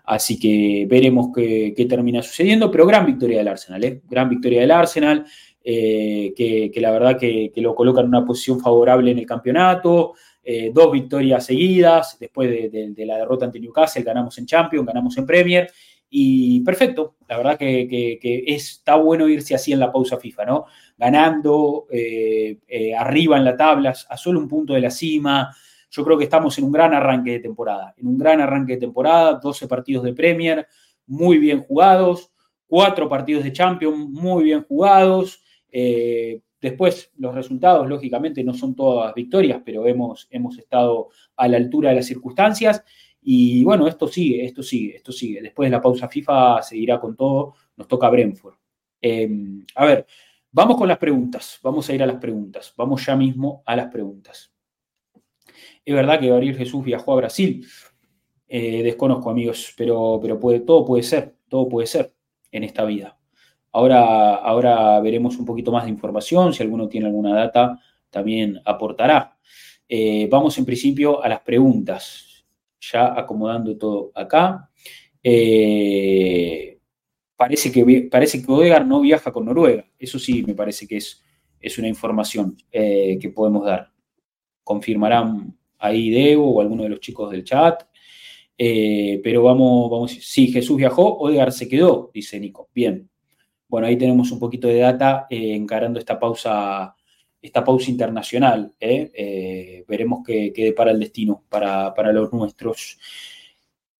así 0.05 0.39
que 0.39 0.87
veremos 0.89 1.31
qué, 1.35 1.87
termina 1.89 2.23
sucediendo, 2.23 2.71
pero 2.71 2.87
gran 2.87 3.05
victoria 3.05 3.39
del 3.39 3.49
Arsenal, 3.49 3.83
¿eh? 3.83 4.01
gran 4.09 4.29
victoria 4.29 4.61
del 4.61 4.71
Arsenal, 4.71 5.27
que, 5.61 6.73
la 6.77 6.93
verdad 6.93 7.19
que, 7.19 7.51
lo 7.57 7.75
coloca 7.75 8.01
en 8.01 8.07
una 8.07 8.25
posición 8.25 8.61
favorable 8.61 9.11
en 9.11 9.19
el 9.19 9.27
campeonato. 9.27 10.15
dos 10.73 10.93
victorias 10.93 11.45
seguidas, 11.45 12.17
después 12.21 12.49
de, 12.49 12.93
de, 12.95 13.07
la 13.07 13.19
derrota 13.19 13.47
ante 13.47 13.59
Newcastle, 13.59 14.05
ganamos 14.05 14.39
en 14.39 14.47
Champions, 14.47 14.87
ganamos 14.87 15.19
en 15.19 15.27
Premier 15.27 15.69
y 16.11 16.61
perfecto, 16.61 17.17
la 17.29 17.37
verdad 17.37 17.59
que, 17.59 18.19
está 18.47 18.97
bueno 18.97 19.29
irse 19.29 19.55
así 19.55 19.73
en 19.73 19.81
la 19.81 19.93
pausa 19.93 20.17
FIFA, 20.17 20.45
¿no? 20.47 20.65
Ganando, 20.97 21.87
eh, 21.91 22.59
eh, 22.67 22.95
arriba 22.95 23.37
en 23.37 23.45
la 23.45 23.57
tabla, 23.57 23.95
a 24.09 24.17
solo 24.17 24.41
un 24.41 24.49
punto 24.49 24.73
de 24.73 24.81
la 24.81 24.91
cima. 24.91 25.55
Yo 25.91 26.05
creo 26.05 26.17
que 26.17 26.25
estamos 26.25 26.57
en 26.59 26.65
un 26.65 26.73
gran 26.73 26.95
arranque 26.95 27.33
de 27.33 27.41
temporada, 27.41 27.95
en 27.97 28.07
un 28.07 28.19
gran 28.19 28.41
arranque 28.41 28.75
de 28.75 28.81
temporada, 28.81 29.39
12 29.43 29.69
partidos 29.69 30.05
de 30.05 30.15
Premier, 30.15 30.67
muy 31.07 31.39
bien 31.39 31.63
jugados, 31.63 32.33
cuatro 32.67 33.09
partidos 33.09 33.45
de 33.45 33.53
Champions, 33.53 34.09
muy 34.09 34.45
bien 34.45 34.63
jugados. 34.63 35.43
Eh, 35.71 36.41
después, 36.61 37.11
los 37.19 37.35
resultados, 37.35 37.89
lógicamente, 37.89 38.45
no 38.45 38.55
son 38.55 38.75
todas 38.75 39.15
victorias, 39.15 39.61
pero 39.65 39.87
hemos, 39.87 40.29
hemos 40.31 40.59
estado 40.59 41.09
a 41.37 41.49
la 41.49 41.57
altura 41.57 41.91
de 41.91 41.97
las 41.97 42.07
circunstancias. 42.07 42.85
Y 43.20 43.65
bueno, 43.65 43.86
esto 43.86 44.09
sigue, 44.09 44.45
esto 44.45 44.62
sigue, 44.62 44.97
esto 44.97 45.12
sigue. 45.12 45.43
Después 45.43 45.66
de 45.66 45.77
la 45.77 45.82
pausa 45.82 46.09
FIFA 46.09 46.62
seguirá 46.62 47.01
con 47.01 47.16
todo. 47.16 47.55
Nos 47.77 47.89
toca 47.89 48.09
Brentford. 48.09 48.55
Em, 49.01 49.65
a 49.74 49.85
ver, 49.85 50.07
vamos 50.51 50.77
con 50.77 50.89
las 50.89 50.99
preguntas. 50.99 51.59
Vamos 51.62 51.89
a 51.89 51.95
ir 51.95 52.03
a 52.03 52.07
las 52.07 52.16
preguntas. 52.16 52.73
Vamos 52.77 53.05
ya 53.05 53.16
mismo 53.16 53.62
a 53.66 53.77
las 53.77 53.90
preguntas. 53.90 54.53
Es 55.85 55.95
verdad 55.95 56.20
que 56.20 56.28
Gabriel 56.28 56.57
Jesús 56.57 56.85
viajó 56.85 57.12
a 57.12 57.16
Brasil. 57.16 57.66
Eh, 58.47 58.82
desconozco, 58.82 59.31
amigos, 59.31 59.74
pero, 59.77 60.19
pero 60.23 60.39
puede, 60.39 60.61
todo 60.61 60.85
puede 60.85 61.03
ser, 61.03 61.36
todo 61.49 61.69
puede 61.69 61.86
ser 61.86 62.15
en 62.51 62.65
esta 62.65 62.85
vida. 62.85 63.19
Ahora, 63.73 64.36
ahora 64.36 65.01
veremos 65.01 65.36
un 65.36 65.45
poquito 65.45 65.70
más 65.70 65.85
de 65.85 65.90
información. 65.90 66.55
Si 66.55 66.62
alguno 66.62 66.89
tiene 66.89 67.07
alguna 67.07 67.35
data, 67.35 67.78
también 68.11 68.61
aportará. 68.65 69.36
Eh, 69.89 70.28
vamos 70.31 70.57
en 70.59 70.65
principio 70.65 71.23
a 71.23 71.28
las 71.28 71.40
preguntas 71.40 72.28
ya 72.81 73.19
acomodando 73.19 73.77
todo 73.77 74.13
acá. 74.15 74.71
Eh, 75.23 76.79
parece, 77.37 77.73
que, 77.73 78.09
parece 78.11 78.43
que 78.43 78.81
no 78.85 79.01
viaja 79.01 79.33
con 79.33 79.45
Noruega. 79.45 79.85
Eso 79.99 80.19
sí, 80.19 80.43
me 80.47 80.55
parece 80.55 80.87
que 80.87 80.97
es, 80.99 81.23
es 81.61 81.79
una 81.79 81.89
información 81.89 82.57
eh, 82.71 83.19
que 83.21 83.31
podemos 83.31 83.65
dar. 83.65 83.91
Confirmarán 84.63 85.57
ahí 85.79 86.11
Debo 86.11 86.51
o 86.55 86.61
alguno 86.61 86.85
de 86.85 86.91
los 86.91 87.01
chicos 87.01 87.31
del 87.31 87.45
chat. 87.45 87.83
Eh, 88.57 89.21
pero 89.23 89.45
vamos, 89.45 89.91
vamos, 89.91 90.13
sí, 90.13 90.49
Jesús 90.49 90.77
viajó, 90.77 91.17
Odegar 91.19 91.53
se 91.53 91.69
quedó, 91.69 92.11
dice 92.13 92.41
Nico. 92.41 92.69
Bien. 92.75 93.09
Bueno, 93.69 93.87
ahí 93.87 93.97
tenemos 93.97 94.33
un 94.33 94.41
poquito 94.41 94.67
de 94.67 94.79
data 94.79 95.27
encarando 95.31 95.99
esta 95.99 96.19
pausa 96.19 96.97
esta 97.40 97.65
pausa 97.65 97.90
internacional. 97.90 98.73
¿eh? 98.81 99.10
Eh, 99.15 99.85
veremos 99.86 100.20
qué, 100.27 100.52
qué, 100.55 100.65
depara 100.65 100.90
el 100.90 101.01
destino 101.01 101.44
para, 101.48 102.12
los 102.12 102.32
nuestros. 102.32 102.98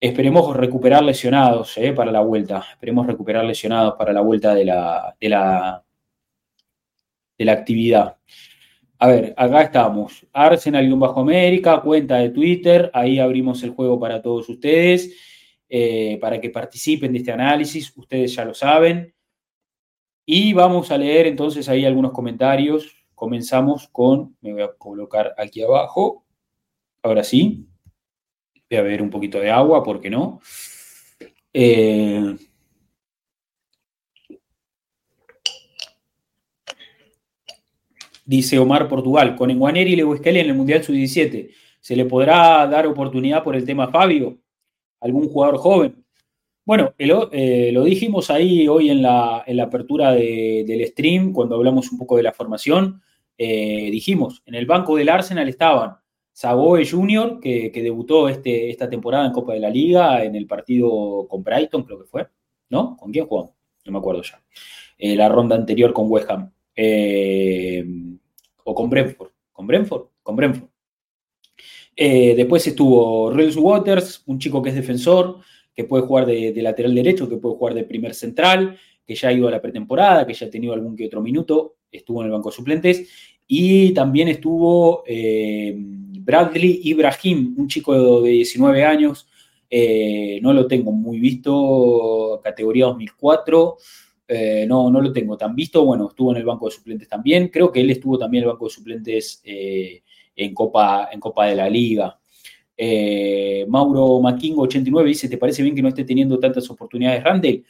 Esperemos 0.01 0.57
recuperar 0.57 1.03
lesionados 1.03 1.77
¿eh? 1.79 1.93
para 1.93 2.13
la 2.13 2.21
vuelta. 2.21 2.65
Esperemos 2.73 3.07
recuperar 3.07 3.45
lesionados 3.45 3.95
para 3.97 4.13
la 4.13 4.21
vuelta 4.21 4.55
de 4.55 4.65
la, 4.65 5.17
de 5.21 5.29
la, 5.29 5.85
de 7.37 7.45
la 7.45 7.53
actividad. 7.53 8.17
A 9.01 9.09
ver, 9.09 9.35
acá 9.37 9.63
estamos. 9.63 10.27
Arsenal-Bajo 10.33 11.21
América, 11.21 11.81
cuenta 11.81 12.17
de 12.17 12.31
Twitter. 12.31 12.91
Ahí 12.93 13.21
abrimos 13.21 13.63
el 13.63 13.71
juego 13.71 13.99
para 14.01 14.21
todos 14.21 14.49
ustedes, 14.49 15.15
para 16.21 16.41
que 16.41 16.51
participen 16.51 17.13
de 17.13 17.19
este 17.19 17.31
análisis. 17.31 17.97
Ustedes 17.97 18.35
ya 18.35 18.45
lo 18.45 18.55
saben. 18.55 19.15
Y 20.27 20.53
vamos 20.53 20.91
a 20.91 20.99
leer 20.99 21.29
entonces 21.29 21.69
ahí 21.69 21.85
algunos 21.85 22.11
comentarios 22.11 22.98
Comenzamos 23.19 23.89
con, 23.89 24.37
me 24.43 24.53
voy 24.53 24.63
a 24.63 24.73
colocar 24.79 25.35
aquí 25.37 25.61
abajo, 25.61 26.25
ahora 27.03 27.25
sí, 27.25 27.67
voy 28.71 28.79
a 28.79 28.83
beber 28.83 29.03
un 29.03 29.11
poquito 29.11 29.41
de 29.41 29.51
agua, 29.51 29.83
¿por 29.83 30.01
qué 30.01 30.09
no? 30.09 30.41
Eh, 31.53 32.37
dice 38.25 38.57
Omar 38.61 38.89
Portugal, 38.89 39.35
con 39.35 39.51
Enguaneri 39.51 39.95
y 39.95 39.97
Leweskeli 39.97 40.39
en 40.39 40.47
el 40.51 40.55
Mundial 40.55 40.85
Sub-17, 40.85 41.51
¿se 41.81 41.97
le 41.97 42.05
podrá 42.05 42.69
dar 42.69 42.87
oportunidad 42.87 43.43
por 43.43 43.57
el 43.57 43.65
tema 43.65 43.89
Fabio? 43.89 44.39
¿Algún 45.01 45.29
jugador 45.29 45.59
joven? 45.59 46.05
Bueno, 46.65 46.95
eh, 46.99 47.71
lo 47.73 47.83
dijimos 47.83 48.31
ahí 48.31 48.69
hoy 48.69 48.91
en 48.91 49.03
la, 49.03 49.45
apertura 49.61 50.13
del 50.13 50.87
stream, 50.87 51.33
cuando 51.33 51.57
hablamos 51.57 51.91
un 51.91 51.99
poco 51.99 52.17
de 52.17 52.23
la 52.23 52.33
formación. 52.33 53.03
Eh, 53.41 53.89
dijimos, 53.93 54.43
en 54.47 54.57
el 54.57 54.67
banco 54.67 54.97
del 54.97 55.09
Arsenal 55.09 55.49
estaban 55.49 55.97
Sagoe 56.33 56.85
Jr., 56.85 57.39
que, 57.41 57.71
debutó 57.73 58.29
este, 58.29 58.69
esta 58.69 58.91
temporada 58.91 59.27
en 59.27 59.33
Copa 59.33 59.55
de 59.55 59.61
la 59.61 59.71
Liga 59.71 60.25
en 60.25 60.35
el 60.35 60.47
partido 60.47 61.27
con 61.29 61.45
Brighton, 61.45 61.85
creo 61.85 62.01
que 62.01 62.07
fue, 62.07 62.27
¿no? 62.69 62.97
¿Con 62.97 63.13
quién 63.13 63.27
jugó? 63.27 63.55
No 63.85 63.93
me 63.93 63.99
acuerdo 63.99 64.23
ya. 64.23 64.43
Eh, 64.99 65.15
la 65.15 65.29
ronda 65.29 65.55
anterior 65.55 65.93
con 65.93 66.11
West 66.11 66.29
Ham. 66.31 66.53
Eh, 66.75 67.85
o 68.65 68.75
con 68.75 68.91
Brentford. 68.91 69.31
¿Con 69.53 69.67
Brentford? 69.67 70.09
Con 70.23 70.37
Brentford. 70.37 70.69
después 71.97 72.67
estuvo 72.67 73.31
Reels 73.31 73.57
Waters, 73.57 74.23
un 74.27 74.39
chico 74.39 74.61
que 74.63 74.71
es 74.71 74.75
defensor, 74.75 75.39
que 75.79 75.85
puede 75.85 76.03
jugar 76.03 76.27
de, 76.27 76.53
lateral 76.61 76.93
derecho, 76.93 77.29
que 77.29 77.37
puede 77.37 77.55
jugar 77.55 77.75
de 77.75 77.85
primer 77.85 78.13
central, 78.13 78.77
que 79.07 79.15
ya 79.15 79.29
ha 79.29 79.33
ido 79.33 79.47
a 79.47 79.53
la 79.53 79.63
pretemporada, 79.63 80.27
que 80.27 80.35
ya 80.35 80.47
ha 80.47 80.51
tenido 80.51 80.75
algún 80.75 80.97
que 80.97 81.07
otro 81.07 81.23
minuto, 81.23 81.77
estuvo 81.91 82.21
en 82.21 82.27
el 82.27 82.33
banco 82.33 82.51
de 82.51 82.57
suplentes. 82.57 83.09
Y 83.51 83.95
también 83.95 84.29
estuvo 84.29 85.03
eh, 85.07 85.75
Bradley 85.75 86.83
Ibrahim, 86.85 87.55
un 87.57 87.67
chico 87.67 88.21
de 88.21 88.31
19 88.31 88.85
años, 88.85 89.27
eh, 89.71 90.39
no 90.43 90.53
lo 90.53 90.67
tengo 90.67 90.93
muy 90.93 91.19
visto, 91.19 92.39
categoría 92.45 92.85
2004, 92.87 93.77
eh, 94.29 94.67
no, 94.69 94.91
no 94.91 95.01
lo 95.01 95.11
tengo 95.15 95.39
tan 95.39 95.57
visto, 95.57 95.83
bueno, 95.87 96.09
estuvo 96.11 96.33
en 96.33 96.37
el 96.37 96.45
banco 96.45 96.67
de 96.67 96.73
suplentes 96.73 97.09
también, 97.09 97.49
creo 97.49 97.73
que 97.73 97.81
él 97.81 97.91
estuvo 97.91 98.19
también 98.19 98.45
en 98.45 98.49
el 98.49 98.53
banco 98.53 98.67
de 98.67 98.71
suplentes 98.71 99.41
en, 99.43 100.55
Copa, 100.55 101.09
en 101.11 101.19
Copa 101.19 101.47
de 101.47 101.57
la 101.57 101.71
Liga. 101.71 102.19
Mauro 103.67 104.21
Maquingo 104.21 104.63
89 104.63 105.09
dice, 105.09 105.29
¿te 105.29 105.39
parece 105.39 105.63
bien 105.63 105.75
que 105.75 105.83
no 105.83 105.89
esté 105.89 106.05
teniendo 106.05 106.39
tantas 106.39 106.69
oportunidades 106.69 107.25
Randall? 107.25 107.65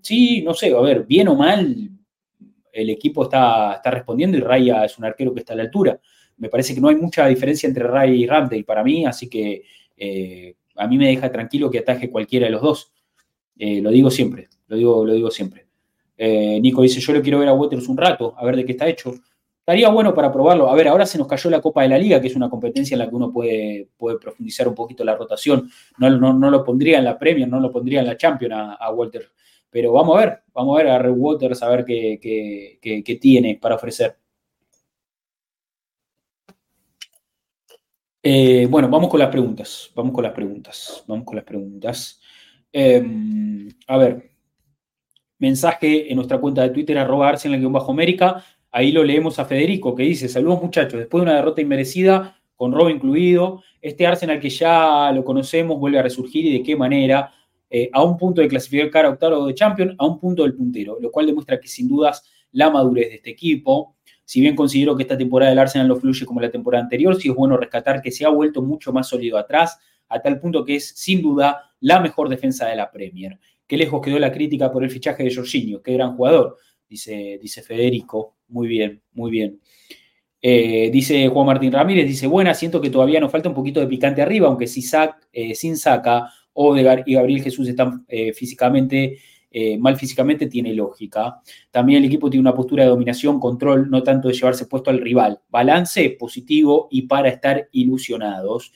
sí, 0.00 0.42
no 0.42 0.54
sé, 0.54 0.72
a 0.72 0.80
ver, 0.80 1.04
bien 1.06 1.28
o 1.28 1.34
mal, 1.34 1.90
el 2.72 2.90
equipo 2.90 3.24
está, 3.24 3.74
está 3.74 3.90
respondiendo 3.90 4.36
y 4.36 4.40
Raya 4.40 4.84
es 4.84 4.98
un 4.98 5.04
arquero 5.04 5.32
que 5.32 5.40
está 5.40 5.52
a 5.52 5.56
la 5.56 5.62
altura. 5.62 6.00
Me 6.38 6.48
parece 6.48 6.74
que 6.74 6.80
no 6.80 6.88
hay 6.88 6.96
mucha 6.96 7.26
diferencia 7.26 7.68
entre 7.68 7.84
Raya 7.84 8.12
y 8.12 8.26
Ramsey 8.26 8.62
para 8.62 8.82
mí, 8.82 9.06
así 9.06 9.28
que 9.28 9.62
eh, 9.96 10.56
a 10.76 10.88
mí 10.88 10.98
me 10.98 11.08
deja 11.08 11.30
tranquilo 11.30 11.70
que 11.70 11.80
ataje 11.80 12.10
cualquiera 12.10 12.46
de 12.46 12.52
los 12.52 12.62
dos. 12.62 12.92
Eh, 13.58 13.80
lo 13.80 13.90
digo 13.90 14.10
siempre, 14.10 14.48
lo 14.66 14.76
digo, 14.76 15.04
lo 15.04 15.12
digo 15.12 15.30
siempre. 15.30 15.66
Eh, 16.16 16.58
Nico 16.60 16.82
dice, 16.82 17.00
yo 17.00 17.12
le 17.12 17.22
quiero 17.22 17.38
ver 17.38 17.48
a 17.48 17.54
Waters 17.54 17.88
un 17.88 17.96
rato, 17.96 18.34
a 18.36 18.44
ver 18.44 18.56
de 18.56 18.64
qué 18.64 18.72
está 18.72 18.88
hecho. 18.88 19.14
Estaría 19.62 19.88
bueno 19.90 20.12
para 20.12 20.32
probarlo. 20.32 20.68
A 20.68 20.74
ver, 20.74 20.88
ahora 20.88 21.06
se 21.06 21.18
nos 21.18 21.28
cayó 21.28 21.48
la 21.48 21.60
Copa 21.60 21.82
de 21.82 21.88
la 21.88 21.98
Liga, 21.98 22.20
que 22.20 22.26
es 22.26 22.34
una 22.34 22.50
competencia 22.50 22.96
en 22.96 22.98
la 22.98 23.08
que 23.08 23.14
uno 23.14 23.32
puede, 23.32 23.90
puede 23.96 24.18
profundizar 24.18 24.66
un 24.66 24.74
poquito 24.74 25.04
la 25.04 25.14
rotación. 25.14 25.70
No, 25.98 26.10
no, 26.10 26.50
lo 26.50 26.64
pondría 26.64 26.98
en 26.98 27.04
la 27.04 27.16
Premier, 27.16 27.48
no 27.48 27.60
lo 27.60 27.70
pondría 27.70 28.00
en 28.00 28.06
la 28.06 28.16
Champions 28.16 28.54
a, 28.56 28.90
Walter. 28.90 29.30
Pero 29.72 29.90
vamos 29.90 30.16
a 30.16 30.20
ver, 30.20 30.42
vamos 30.52 30.78
a 30.78 30.82
ver 30.82 30.92
a 30.92 30.98
Red 30.98 31.14
Waters, 31.16 31.62
a 31.62 31.70
ver 31.70 31.84
qué, 31.86 33.18
tiene 33.20 33.58
para 33.60 33.76
ofrecer. 33.76 34.18
Eh, 38.22 38.66
bueno, 38.68 38.88
vamos 38.90 39.08
con 39.08 39.18
las 39.18 39.30
preguntas. 39.30 39.90
Vamos 39.94 40.12
con 40.12 40.24
las 40.24 40.34
preguntas. 40.34 41.02
Vamos 41.08 41.24
con 41.24 41.36
las 41.36 41.44
preguntas. 41.44 42.20
Em, 42.70 43.68
a 43.86 43.96
ver, 43.96 44.30
mensaje 45.38 46.10
en 46.10 46.16
nuestra 46.16 46.38
cuenta 46.38 46.62
de 46.62 46.70
Twitter, 46.70 46.98
arroba 46.98 47.30
Arsenal-América. 47.30 48.44
Ahí 48.70 48.92
lo 48.92 49.02
leemos 49.02 49.38
a 49.38 49.46
Federico, 49.46 49.94
que 49.94 50.02
dice, 50.02 50.28
saludos 50.28 50.62
muchachos, 50.62 50.98
después 50.98 51.20
de 51.20 51.30
una 51.30 51.36
derrota 51.36 51.62
inmerecida, 51.62 52.36
con 52.56 52.72
robo 52.72 52.90
incluido, 52.90 53.62
este 53.80 54.06
Arsenal 54.06 54.38
que 54.38 54.50
ya 54.50 55.10
lo 55.12 55.24
conocemos 55.24 55.80
vuelve 55.80 55.98
a 55.98 56.02
resurgir 56.02 56.46
y 56.46 56.58
de 56.58 56.62
qué 56.62 56.76
manera, 56.76 57.32
eh, 57.74 57.88
a 57.90 58.04
un 58.04 58.18
punto 58.18 58.42
de 58.42 58.48
clasificar 58.48 59.06
a 59.06 59.08
octavo 59.08 59.46
de 59.46 59.54
Champions, 59.54 59.94
a 59.96 60.04
un 60.04 60.20
punto 60.20 60.42
del 60.42 60.52
puntero, 60.52 60.98
lo 61.00 61.10
cual 61.10 61.24
demuestra 61.24 61.58
que 61.58 61.68
sin 61.68 61.88
dudas 61.88 62.22
la 62.50 62.68
madurez 62.68 63.08
de 63.08 63.14
este 63.14 63.30
equipo. 63.30 63.96
Si 64.26 64.42
bien 64.42 64.54
considero 64.54 64.94
que 64.94 65.04
esta 65.04 65.16
temporada 65.16 65.48
del 65.48 65.58
Arsenal 65.58 65.88
no 65.88 65.96
fluye 65.96 66.26
como 66.26 66.38
la 66.42 66.50
temporada 66.50 66.84
anterior, 66.84 67.16
sí 67.18 67.30
es 67.30 67.34
bueno 67.34 67.56
rescatar 67.56 68.02
que 68.02 68.10
se 68.10 68.26
ha 68.26 68.28
vuelto 68.28 68.60
mucho 68.60 68.92
más 68.92 69.08
sólido 69.08 69.38
atrás, 69.38 69.78
a 70.10 70.20
tal 70.20 70.38
punto 70.38 70.66
que 70.66 70.76
es 70.76 70.86
sin 70.86 71.22
duda 71.22 71.72
la 71.80 71.98
mejor 71.98 72.28
defensa 72.28 72.66
de 72.66 72.76
la 72.76 72.90
Premier. 72.90 73.38
Qué 73.66 73.78
lejos 73.78 74.02
quedó 74.02 74.18
la 74.18 74.30
crítica 74.30 74.70
por 74.70 74.84
el 74.84 74.90
fichaje 74.90 75.24
de 75.24 75.34
Jorginho, 75.34 75.80
qué 75.80 75.94
gran 75.94 76.14
jugador, 76.14 76.58
dice, 76.86 77.38
dice 77.40 77.62
Federico. 77.62 78.36
Muy 78.48 78.68
bien, 78.68 79.00
muy 79.14 79.30
bien. 79.30 79.60
Eh, 80.42 80.90
dice 80.92 81.26
Juan 81.28 81.46
Martín 81.46 81.72
Ramírez, 81.72 82.06
dice, 82.06 82.26
buena, 82.26 82.52
siento 82.52 82.82
que 82.82 82.90
todavía 82.90 83.18
nos 83.18 83.32
falta 83.32 83.48
un 83.48 83.54
poquito 83.54 83.80
de 83.80 83.86
picante 83.86 84.20
arriba, 84.20 84.48
aunque 84.48 84.66
si 84.66 84.84
eh, 85.32 85.54
sin 85.54 85.78
saca, 85.78 86.28
Odegar 86.54 87.02
y 87.06 87.14
Gabriel 87.14 87.42
Jesús 87.42 87.68
están 87.68 88.04
eh, 88.08 88.32
físicamente, 88.32 89.18
mal 89.78 89.98
físicamente, 89.98 90.46
tiene 90.46 90.72
lógica. 90.72 91.42
También 91.70 91.98
el 91.98 92.06
equipo 92.06 92.30
tiene 92.30 92.40
una 92.40 92.54
postura 92.54 92.84
de 92.84 92.88
dominación, 92.88 93.38
control, 93.38 93.90
no 93.90 94.02
tanto 94.02 94.28
de 94.28 94.34
llevarse 94.34 94.64
puesto 94.64 94.88
al 94.88 94.98
rival. 94.98 95.40
Balance 95.50 96.16
positivo 96.18 96.88
y 96.90 97.02
para 97.02 97.28
estar 97.28 97.68
ilusionados. 97.72 98.72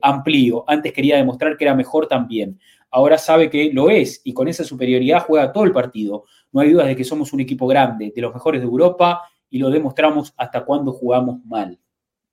amplío, 0.00 0.62
antes 0.68 0.92
quería 0.92 1.16
demostrar 1.16 1.56
que 1.56 1.64
era 1.64 1.74
mejor 1.74 2.06
también 2.06 2.60
ahora 2.96 3.18
sabe 3.18 3.50
que 3.50 3.70
lo 3.72 3.90
es 3.90 4.22
y 4.24 4.32
con 4.32 4.48
esa 4.48 4.64
superioridad 4.64 5.20
juega 5.20 5.52
todo 5.52 5.64
el 5.64 5.72
partido. 5.72 6.24
No 6.50 6.60
hay 6.60 6.72
dudas 6.72 6.86
de 6.86 6.96
que 6.96 7.04
somos 7.04 7.32
un 7.34 7.40
equipo 7.40 7.66
grande, 7.66 8.10
de 8.14 8.22
los 8.22 8.32
mejores 8.32 8.60
de 8.60 8.66
Europa 8.66 9.20
y 9.50 9.58
lo 9.58 9.68
demostramos 9.68 10.32
hasta 10.36 10.64
cuando 10.64 10.92
jugamos 10.92 11.44
mal. 11.44 11.78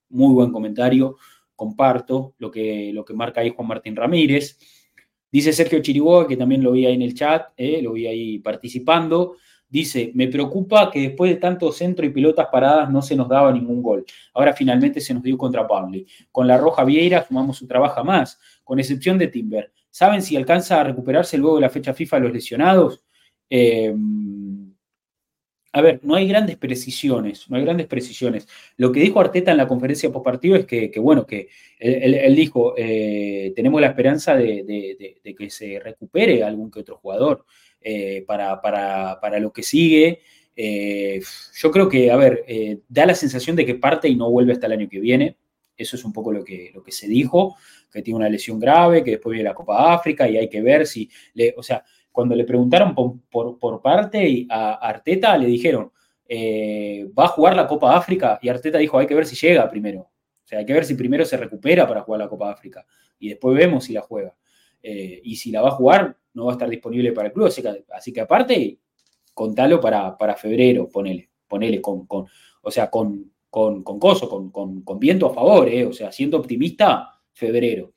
Muy 0.09 0.33
buen 0.33 0.51
comentario, 0.53 1.17
comparto 1.63 2.35
lo 2.39 2.51
que, 2.51 2.91
lo 2.93 3.05
que 3.05 3.13
marca 3.13 3.39
ahí 3.39 3.49
Juan 3.49 3.67
Martín 3.69 3.95
Ramírez. 3.95 4.57
Dice 5.31 5.53
Sergio 5.53 5.81
Chiriboga, 5.81 6.27
que 6.27 6.35
también 6.35 6.61
lo 6.61 6.73
vi 6.73 6.85
ahí 6.85 6.93
en 6.93 7.01
el 7.01 7.13
chat, 7.13 7.53
eh, 7.55 7.81
lo 7.81 7.93
vi 7.93 8.05
ahí 8.05 8.39
participando. 8.39 9.37
Dice, 9.69 10.11
me 10.13 10.27
preocupa 10.27 10.91
que 10.91 10.99
después 10.99 11.31
de 11.31 11.37
tanto 11.37 11.71
centro 11.71 12.05
y 12.05 12.09
pelotas 12.09 12.47
paradas 12.51 12.91
no 12.91 13.01
se 13.01 13.15
nos 13.15 13.29
daba 13.29 13.51
ningún 13.51 13.81
gol. 13.81 14.05
Ahora 14.33 14.53
finalmente 14.53 14.99
se 14.99 15.13
nos 15.13 15.23
dio 15.23 15.37
contra 15.37 15.63
Burnley. 15.63 16.05
Con 16.31 16.47
la 16.47 16.57
Roja 16.57 16.83
Vieira 16.83 17.25
sumamos 17.25 17.57
su 17.57 17.65
trabajo 17.65 18.03
más, 18.03 18.37
con 18.63 18.79
excepción 18.79 19.17
de 19.17 19.29
Timber. 19.29 19.71
¿Saben 19.89 20.21
si 20.21 20.35
alcanza 20.35 20.81
a 20.81 20.83
recuperarse 20.83 21.37
luego 21.37 21.55
de 21.55 21.61
la 21.61 21.69
fecha 21.69 21.93
FIFA 21.93 22.19
los 22.19 22.33
lesionados? 22.33 23.03
Eh, 23.49 23.95
a 25.75 25.81
ver, 25.81 25.99
no 26.03 26.13
hay 26.13 26.27
grandes 26.27 26.55
precisiones, 26.55 27.49
no 27.49 27.57
hay 27.57 27.63
grandes 27.63 27.87
precisiones. 27.87 28.47
Lo 28.77 28.91
que 28.91 28.99
dijo 28.99 29.19
Arteta 29.19 29.49
en 29.51 29.57
la 29.57 29.67
conferencia 29.67 30.11
post 30.11 30.23
partido 30.23 30.55
es 30.55 30.67
que, 30.67 30.91
bueno, 30.99 31.25
que 31.25 31.49
él, 31.79 32.35
dijo, 32.35 32.75
eh, 32.77 33.51
tenemos 33.55 33.81
la 33.81 33.87
esperanza 33.87 34.35
de, 34.35 35.17
que 35.35 35.49
se 35.49 35.79
recupere 35.79 36.43
algún 36.43 36.69
que 36.69 36.81
otro 36.81 36.97
jugador 36.97 37.45
eh, 37.81 38.23
para, 38.27 38.61
para, 38.61 39.39
lo 39.39 39.51
que 39.51 39.63
sigue. 39.63 40.19
yo 40.55 41.71
creo 41.71 41.89
que, 41.89 42.11
a 42.11 42.17
ver, 42.17 42.45
da 42.87 43.07
la 43.07 43.15
sensación 43.15 43.55
de 43.55 43.65
que 43.65 43.73
parte 43.73 44.07
y 44.07 44.15
no 44.15 44.29
vuelve 44.29 44.53
hasta 44.53 44.67
el 44.67 44.73
año 44.73 44.87
que 44.87 44.99
viene. 44.99 45.37
Eso 45.75 45.95
es 45.95 46.05
un 46.05 46.13
poco 46.13 46.31
lo 46.31 46.43
que, 46.43 46.69
lo 46.71 46.83
que 46.83 46.91
se 46.91 47.07
dijo, 47.07 47.55
que 47.91 48.03
tiene 48.03 48.17
una 48.17 48.29
lesión 48.29 48.59
grave, 48.59 49.03
que 49.03 49.11
después 49.11 49.33
viene 49.33 49.49
la 49.49 49.55
Copa 49.55 49.91
África 49.91 50.29
y 50.29 50.37
hay 50.37 50.47
que 50.47 50.61
ver 50.61 50.85
si, 50.85 51.09
le, 51.33 51.55
o 51.57 51.63
sea, 51.63 51.83
cuando 52.13 52.35
le 52.35 52.45
preguntaron 52.45 52.95
por, 52.95 53.59
por, 53.59 53.81
parte 53.81 54.47
a 54.49 54.75
Arteta, 54.75 55.37
le 55.37 55.47
dijeron, 55.47 55.91
eh, 56.25 57.09
¿va 57.17 57.25
a 57.25 57.29
jugar 57.29 57.55
la 57.57 57.67
Copa 57.67 57.97
África? 57.97 58.39
Y 58.41 58.47
Arteta 58.47 58.77
dijo, 58.77 58.97
hay 58.97 59.07
que 59.07 59.15
ver 59.15 59.25
si 59.25 59.35
llega 59.35 59.69
primero. 59.69 59.99
O 59.99 60.47
sea, 60.47 60.59
hay 60.59 60.65
que 60.65 60.73
ver 60.73 60.85
si 60.85 60.95
primero 60.95 61.25
se 61.25 61.35
recupera 61.35 61.85
para 61.85 62.01
jugar 62.01 62.21
la 62.21 62.29
Copa 62.29 62.51
África 62.51 62.85
y 63.19 63.29
después 63.29 63.57
vemos 63.57 63.85
si 63.85 63.93
la 63.93 64.01
juega. 64.01 64.35
Eh, 64.81 65.21
y 65.23 65.35
si 65.35 65.51
la 65.51 65.61
va 65.61 65.69
a 65.69 65.71
jugar, 65.71 66.17
no 66.33 66.45
va 66.45 66.51
a 66.51 66.55
estar 66.55 66.69
disponible 66.69 67.11
para 67.11 67.27
el 67.27 67.33
club. 67.33 67.47
Así 67.47 67.61
que, 67.61 67.85
así 67.93 68.13
que 68.13 68.21
aparte, 68.21 68.79
contalo 69.33 69.79
para, 69.79 70.17
para 70.17 70.35
febrero, 70.35 70.87
ponele, 70.89 71.29
ponele 71.47 71.81
con, 71.81 72.05
con 72.05 72.27
o 72.61 72.71
sea, 72.71 72.89
con, 72.89 73.31
con, 73.49 73.83
con 73.83 73.99
coso, 73.99 74.29
con, 74.29 74.51
con, 74.51 74.99
viento 74.99 75.27
a 75.27 75.33
favor, 75.33 75.67
eh, 75.69 75.85
o 75.85 75.93
sea, 75.93 76.11
siendo 76.11 76.37
optimista, 76.37 77.21
febrero. 77.31 77.93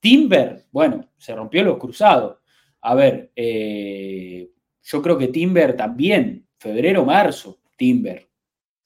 Timber, 0.00 0.66
bueno, 0.72 1.08
se 1.16 1.34
rompió 1.34 1.62
los 1.62 1.78
cruzados. 1.78 2.38
A 2.82 2.94
ver, 2.94 3.30
eh, 3.36 4.50
yo 4.82 5.02
creo 5.02 5.18
que 5.18 5.28
Timber 5.28 5.76
también, 5.76 6.46
febrero, 6.58 7.04
marzo, 7.04 7.60
Timber, 7.76 8.28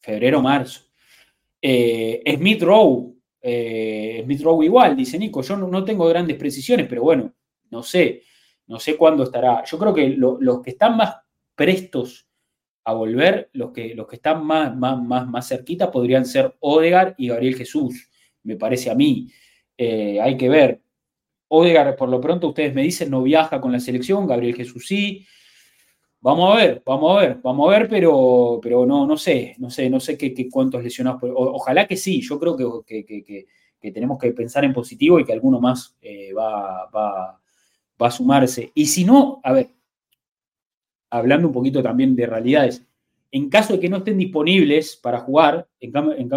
febrero, 0.00 0.42
marzo. 0.42 0.82
Eh, 1.60 2.22
Smith 2.36 2.62
Rowe, 2.62 3.14
Smith 3.40 4.42
Rowe 4.42 4.64
igual, 4.64 4.96
dice 4.96 5.18
Nico, 5.18 5.42
yo 5.42 5.56
no, 5.56 5.84
tengo 5.84 6.06
grandes 6.08 6.36
precisiones, 6.36 6.86
pero 6.88 7.02
bueno, 7.02 7.32
no 7.70 7.82
sé, 7.82 8.22
no 8.66 8.78
sé 8.78 8.96
cuándo 8.96 9.24
estará. 9.24 9.64
Yo 9.64 9.78
creo 9.78 9.94
que 9.94 10.08
los 10.08 10.62
que 10.62 10.70
están 10.70 10.96
más 10.96 11.16
prestos 11.54 12.28
a 12.84 12.92
volver, 12.92 13.50
los 13.52 13.72
que, 13.72 13.94
los 13.94 14.06
que 14.06 14.16
están 14.16 14.44
más, 14.44 14.76
más, 14.76 15.00
más, 15.02 15.26
más 15.26 15.48
cerquita 15.48 15.90
podrían 15.90 16.26
ser 16.26 16.54
Odegar 16.60 17.14
y 17.16 17.28
Gabriel 17.28 17.56
Jesús, 17.56 18.10
me 18.42 18.56
parece 18.56 18.90
a 18.90 18.94
mí. 18.94 19.30
Eh, 19.76 20.20
hay 20.20 20.36
que 20.36 20.48
ver. 20.48 20.82
Odegar, 21.54 21.94
por 21.96 22.08
lo 22.08 22.20
pronto, 22.20 22.48
ustedes 22.48 22.74
me 22.74 22.82
dicen, 22.82 23.10
no 23.10 23.22
viaja 23.22 23.60
con 23.60 23.72
la 23.72 23.80
selección, 23.80 24.26
Gabriel 24.26 24.54
Jesús 24.54 24.86
sí. 24.86 25.26
Vamos 26.20 26.52
a 26.52 26.56
ver, 26.56 26.82
vamos 26.84 27.16
a 27.16 27.20
ver, 27.20 27.38
vamos 27.42 27.68
a 27.68 27.78
ver, 27.78 27.88
pero, 27.88 28.58
pero 28.62 28.86
no, 28.86 29.06
no 29.06 29.16
sé, 29.16 29.54
no 29.58 29.70
sé, 29.70 29.90
no 29.90 30.00
sé 30.00 30.16
qué, 30.16 30.48
cuántos 30.50 30.82
lesionados. 30.82 31.20
ojalá 31.22 31.86
que 31.86 31.96
sí, 31.96 32.22
yo 32.22 32.38
creo 32.40 32.56
que, 32.56 33.04
que, 33.04 33.46
tenemos 33.92 34.18
que 34.18 34.32
pensar 34.32 34.64
en 34.64 34.72
positivo 34.72 35.20
y 35.20 35.24
que 35.26 35.34
alguno 35.34 35.60
más 35.60 35.94
eh, 36.00 36.32
va, 36.32 36.86
va, 36.86 37.38
va 38.00 38.06
a 38.06 38.10
sumarse. 38.10 38.72
Y 38.74 38.86
si 38.86 39.04
no, 39.04 39.40
a 39.44 39.52
ver, 39.52 39.68
hablando 41.10 41.48
un 41.48 41.54
poquito 41.54 41.82
también 41.82 42.16
de 42.16 42.26
realidades, 42.26 42.82
en 43.30 43.50
caso 43.50 43.74
de 43.74 43.80
que 43.80 43.88
no 43.88 43.98
estén 43.98 44.16
disponibles 44.16 44.96
para 44.96 45.18
jugar, 45.20 45.68
en 45.80 45.92
cambio, 45.92 46.16
en 46.16 46.28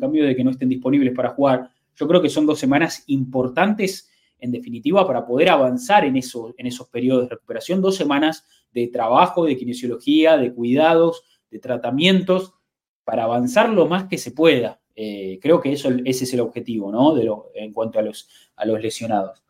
cambio 0.00 0.24
de 0.24 0.34
que 0.34 0.42
no 0.42 0.50
estén 0.50 0.68
disponibles 0.68 1.14
para 1.14 1.30
jugar, 1.30 1.70
yo 1.94 2.08
creo 2.08 2.22
que 2.22 2.28
son 2.28 2.46
dos 2.46 2.58
semanas 2.58 3.04
importantes, 3.08 4.08
en 4.38 4.52
definitiva, 4.52 5.06
para 5.06 5.26
poder 5.26 5.50
avanzar 5.50 6.04
en, 6.04 6.16
en 6.16 6.66
esos 6.66 6.88
periodos 6.88 7.24
de 7.24 7.30
recuperación, 7.30 7.80
dos 7.80 7.96
semanas 7.96 8.44
de 8.72 8.88
trabajo, 8.88 9.44
de 9.44 9.56
kinesiología, 9.56 10.36
de 10.36 10.52
cuidados, 10.52 11.24
de 11.50 11.58
tratamientos, 11.58 12.54
para 13.04 13.24
avanzar 13.24 13.70
lo 13.70 13.86
más 13.86 14.04
que 14.04 14.18
se 14.18 14.32
pueda. 14.32 14.80
Eh, 14.94 15.38
creo 15.40 15.60
que 15.60 15.72
eso, 15.72 15.90
ese 16.04 16.24
es 16.24 16.34
el 16.34 16.40
objetivo, 16.40 16.90
¿no? 16.90 17.14
De 17.14 17.30
en 17.54 17.72
cuanto 17.72 17.98
a 17.98 18.02
los, 18.02 18.28
a 18.56 18.66
los 18.66 18.82
lesionados. 18.82 19.42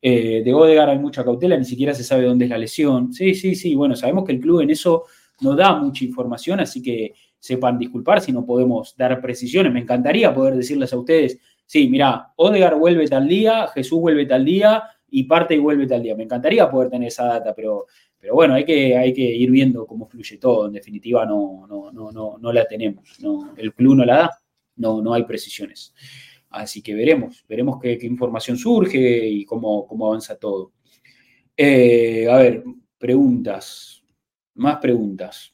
Eh, 0.00 0.42
de 0.44 0.52
Odegar 0.52 0.90
hay 0.90 0.98
mucha 0.98 1.24
cautela, 1.24 1.56
ni 1.56 1.64
siquiera 1.64 1.94
se 1.94 2.04
sabe 2.04 2.24
dónde 2.24 2.46
es 2.46 2.50
la 2.50 2.58
lesión. 2.58 3.12
Sí, 3.12 3.34
sí, 3.34 3.54
sí, 3.54 3.74
bueno, 3.74 3.96
sabemos 3.96 4.24
que 4.24 4.32
el 4.32 4.40
club 4.40 4.60
en 4.60 4.70
eso 4.70 5.04
no 5.40 5.54
da 5.54 5.76
mucha 5.76 6.04
información, 6.04 6.60
así 6.60 6.82
que 6.82 7.14
sepan 7.38 7.78
disculpar 7.78 8.20
si 8.20 8.32
no 8.32 8.44
podemos 8.44 8.96
dar 8.96 9.20
precisiones. 9.20 9.72
Me 9.72 9.80
encantaría 9.80 10.34
poder 10.34 10.56
decirles 10.56 10.92
a 10.92 10.98
ustedes, 10.98 11.38
sí, 11.66 11.88
mira, 11.88 12.32
Odegar 12.36 12.76
vuelve 12.76 13.06
tal 13.08 13.28
día, 13.28 13.68
Jesús 13.68 14.00
vuelve 14.00 14.26
tal 14.26 14.44
día 14.44 14.82
y 15.08 15.24
parte 15.24 15.54
y 15.54 15.58
vuelve 15.58 15.86
tal 15.86 16.02
día. 16.02 16.16
Me 16.16 16.24
encantaría 16.24 16.70
poder 16.70 16.90
tener 16.90 17.08
esa 17.08 17.24
data, 17.24 17.54
pero, 17.54 17.86
pero 18.18 18.34
bueno, 18.34 18.54
hay 18.54 18.64
que, 18.64 18.96
hay 18.96 19.12
que 19.12 19.22
ir 19.22 19.50
viendo 19.50 19.86
cómo 19.86 20.06
fluye 20.06 20.38
todo. 20.38 20.66
En 20.66 20.72
definitiva, 20.72 21.24
no, 21.24 21.66
no, 21.68 21.92
no, 21.92 22.10
no, 22.10 22.36
no 22.38 22.52
la 22.52 22.66
tenemos. 22.66 23.20
No, 23.20 23.54
el 23.56 23.72
club 23.74 23.96
no 23.96 24.04
la 24.04 24.16
da, 24.16 24.30
no, 24.76 25.00
no 25.00 25.14
hay 25.14 25.24
precisiones. 25.24 25.94
Así 26.50 26.82
que 26.82 26.94
veremos, 26.94 27.44
veremos 27.48 27.80
qué, 27.80 27.98
información 28.02 28.56
surge 28.56 29.26
y 29.28 29.44
cómo, 29.44 29.86
cómo 29.86 30.06
avanza 30.08 30.36
todo. 30.36 30.72
Eh, 31.56 32.28
a 32.28 32.36
ver, 32.36 32.64
preguntas, 32.98 34.04
más 34.54 34.78
preguntas. 34.78 35.53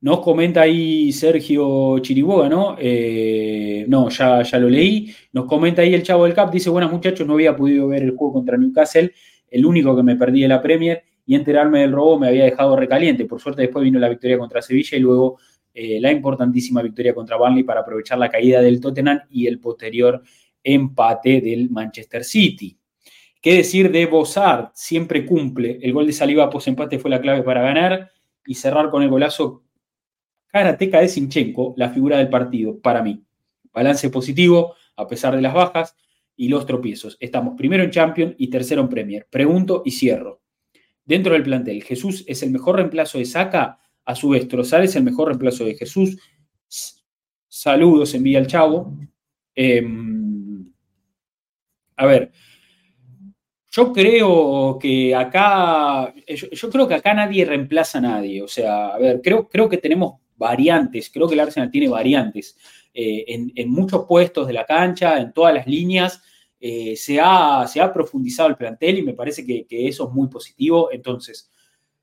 Nos 0.00 0.20
comenta 0.20 0.62
ahí 0.62 1.10
Sergio 1.12 1.98
Chiriboga, 2.00 2.48
¿no? 2.48 2.76
Eh, 2.78 3.84
no, 3.88 4.08
ya, 4.08 4.42
ya 4.42 4.58
lo 4.58 4.68
leí. 4.68 5.14
Nos 5.32 5.46
comenta 5.46 5.82
ahí 5.82 5.94
el 5.94 6.02
chavo 6.02 6.24
del 6.24 6.34
CAP, 6.34 6.52
dice, 6.52 6.70
buenas 6.70 6.90
muchachos, 6.90 7.26
no 7.26 7.34
había 7.34 7.56
podido 7.56 7.88
ver 7.88 8.02
el 8.02 8.10
juego 8.10 8.34
contra 8.34 8.56
Newcastle, 8.56 9.12
el 9.50 9.66
único 9.66 9.96
que 9.96 10.02
me 10.02 10.16
perdí 10.16 10.42
de 10.42 10.48
la 10.48 10.60
Premier, 10.60 11.02
y 11.24 11.34
enterarme 11.34 11.80
del 11.80 11.92
robo 11.92 12.18
me 12.18 12.28
había 12.28 12.44
dejado 12.44 12.76
recaliente. 12.76 13.24
Por 13.24 13.40
suerte 13.40 13.62
después 13.62 13.84
vino 13.84 13.98
la 13.98 14.08
victoria 14.08 14.38
contra 14.38 14.62
Sevilla 14.62 14.96
y 14.96 15.00
luego 15.00 15.38
eh, 15.74 16.00
la 16.00 16.12
importantísima 16.12 16.82
victoria 16.82 17.14
contra 17.14 17.36
Burnley 17.36 17.64
para 17.64 17.80
aprovechar 17.80 18.18
la 18.18 18.30
caída 18.30 18.62
del 18.62 18.80
Tottenham 18.80 19.20
y 19.30 19.46
el 19.46 19.58
posterior 19.58 20.22
empate 20.62 21.40
del 21.40 21.68
Manchester 21.70 22.24
City. 22.24 22.78
¿Qué 23.42 23.56
decir 23.56 23.90
de 23.90 24.06
Bozart? 24.06 24.70
Siempre 24.74 25.26
cumple. 25.26 25.78
El 25.82 25.92
gol 25.92 26.06
de 26.06 26.12
Saliba 26.12 26.48
post 26.48 26.68
empate 26.68 26.98
fue 26.98 27.10
la 27.10 27.20
clave 27.20 27.42
para 27.42 27.62
ganar 27.62 28.10
y 28.46 28.54
cerrar 28.54 28.90
con 28.90 29.02
el 29.02 29.08
golazo 29.08 29.65
Karateka 30.56 31.00
de 31.00 31.08
Sinchenko, 31.08 31.74
la 31.76 31.90
figura 31.90 32.16
del 32.16 32.30
partido, 32.30 32.80
para 32.80 33.02
mí. 33.02 33.22
Balance 33.74 34.08
positivo, 34.08 34.74
a 34.96 35.06
pesar 35.06 35.36
de 35.36 35.42
las 35.42 35.52
bajas 35.52 35.94
y 36.34 36.48
los 36.48 36.64
tropiezos. 36.64 37.18
Estamos 37.20 37.54
primero 37.58 37.84
en 37.84 37.90
Champions 37.90 38.34
y 38.38 38.48
tercero 38.48 38.80
en 38.80 38.88
Premier. 38.88 39.26
Pregunto 39.28 39.82
y 39.84 39.90
cierro. 39.90 40.40
Dentro 41.04 41.34
del 41.34 41.42
plantel, 41.42 41.82
¿Jesús 41.82 42.24
es 42.26 42.42
el 42.42 42.52
mejor 42.52 42.76
reemplazo 42.76 43.18
de 43.18 43.26
Saca? 43.26 43.78
A 44.06 44.14
su 44.14 44.30
vez, 44.30 44.48
Trozar 44.48 44.82
es 44.82 44.96
el 44.96 45.02
mejor 45.02 45.28
reemplazo 45.28 45.62
de 45.66 45.74
Jesús. 45.74 46.16
Saludos, 47.46 48.14
envía 48.14 48.38
el 48.38 48.46
chavo. 48.46 48.96
Em, 49.54 50.72
a 51.96 52.06
ver, 52.06 52.32
yo 53.70 53.92
creo 53.92 54.78
que 54.80 55.14
acá, 55.14 56.14
yo, 56.26 56.70
creo 56.70 56.88
que 56.88 56.94
acá 56.94 57.12
nadie 57.12 57.44
reemplaza 57.44 57.98
a 57.98 58.00
nadie. 58.00 58.40
O 58.40 58.48
sea, 58.48 58.94
a 58.94 58.98
ver, 58.98 59.20
creo, 59.22 59.46
creo 59.48 59.68
que 59.68 59.76
tenemos 59.76 60.25
variantes, 60.36 61.10
creo 61.12 61.28
que 61.28 61.34
el 61.34 61.40
Arsenal 61.40 61.70
tiene 61.70 61.88
variantes 61.88 62.56
eh, 62.98 63.52
en, 63.54 63.70
muchos 63.70 64.06
puestos 64.06 64.46
de 64.46 64.54
la 64.54 64.64
cancha, 64.64 65.20
en 65.20 65.32
todas 65.32 65.52
las 65.52 65.66
líneas. 65.66 66.22
Eh, 66.58 66.96
se, 66.96 67.20
ha, 67.22 67.66
se, 67.68 67.78
ha, 67.78 67.92
profundizado 67.92 68.48
el 68.48 68.56
plantel 68.56 68.98
y 68.98 69.02
me 69.02 69.12
parece 69.12 69.44
que, 69.44 69.66
eso 69.68 70.08
es 70.08 70.14
muy 70.14 70.28
positivo. 70.28 70.90
Entonces, 70.90 71.50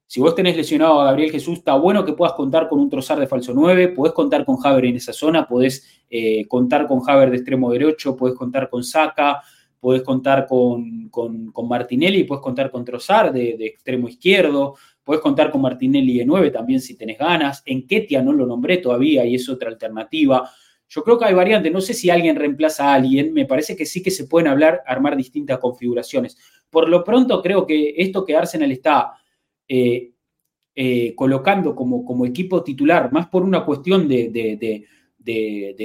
si 0.05 0.19
vos 0.19 0.35
tenés 0.35 0.55
lesionado 0.55 1.01
a 1.01 1.05
Gabriel 1.05 1.31
Jesús, 1.31 1.57
está 1.57 1.73
bueno 1.73 2.05
que 2.05 2.13
puedas 2.13 2.35
contar 2.35 2.69
con 2.69 2.79
un 2.79 2.91
trozar 2.91 3.19
de 3.19 3.25
falso 3.25 3.53
9, 3.55 3.89
podés 3.89 4.13
contar 4.13 4.45
con 4.45 4.57
Haber 4.63 4.85
en 4.85 4.97
esa 4.97 5.13
zona, 5.13 5.47
podés 5.47 5.83
eh, 6.09 6.47
contar 6.47 6.85
con 6.85 7.01
Haber 7.07 7.31
de 7.31 7.37
extremo 7.37 7.71
derecho, 7.71 8.15
podés 8.15 8.35
contar 8.35 8.69
con 8.69 8.83
Saca, 8.83 9.41
podés 9.79 10.03
contar 10.03 10.45
con, 10.45 11.09
con, 11.09 11.51
con 11.51 11.67
Martinelli, 11.67 12.23
podés 12.23 12.43
contar 12.43 12.69
con 12.69 12.85
Trozar 12.85 13.33
de, 13.33 13.57
de 13.57 13.65
extremo 13.65 14.07
izquierdo. 14.07 14.75
Puedes 15.03 15.21
contar 15.21 15.51
con 15.51 15.61
Martinelli 15.61 16.17
de 16.17 16.25
9 16.25 16.51
también 16.51 16.79
si 16.79 16.95
tenés 16.95 17.17
ganas. 17.17 17.61
En 17.65 17.85
Ketia 17.85 18.21
no 18.21 18.31
lo 18.31 18.45
nombré 18.45 18.77
todavía 18.77 19.25
y 19.25 19.35
es 19.35 19.49
otra 19.49 19.69
alternativa. 19.69 20.49
Yo 20.87 21.03
creo 21.03 21.17
que 21.17 21.25
hay 21.25 21.33
variantes. 21.33 21.71
No 21.71 21.81
sé 21.81 21.93
si 21.93 22.09
alguien 22.09 22.35
reemplaza 22.35 22.89
a 22.89 22.95
alguien. 22.95 23.33
Me 23.33 23.45
parece 23.45 23.75
que 23.75 23.85
sí 23.85 24.01
que 24.01 24.11
se 24.11 24.27
pueden 24.27 24.47
hablar, 24.47 24.81
armar 24.85 25.17
distintas 25.17 25.57
configuraciones. 25.59 26.37
Por 26.69 26.87
lo 26.87 27.03
pronto, 27.03 27.41
creo 27.41 27.67
que 27.67 27.95
esto 27.97 28.23
que 28.25 28.35
Arsenal 28.35 28.71
está 28.71 29.13
eh, 29.67 30.13
eh, 30.75 31.13
colocando 31.15 31.75
como, 31.75 32.03
como, 32.03 32.25
equipo 32.25 32.63
titular, 32.63 33.11
más 33.11 33.27
por 33.27 33.43
una 33.43 33.63
cuestión 33.63 34.07
de, 34.07 34.87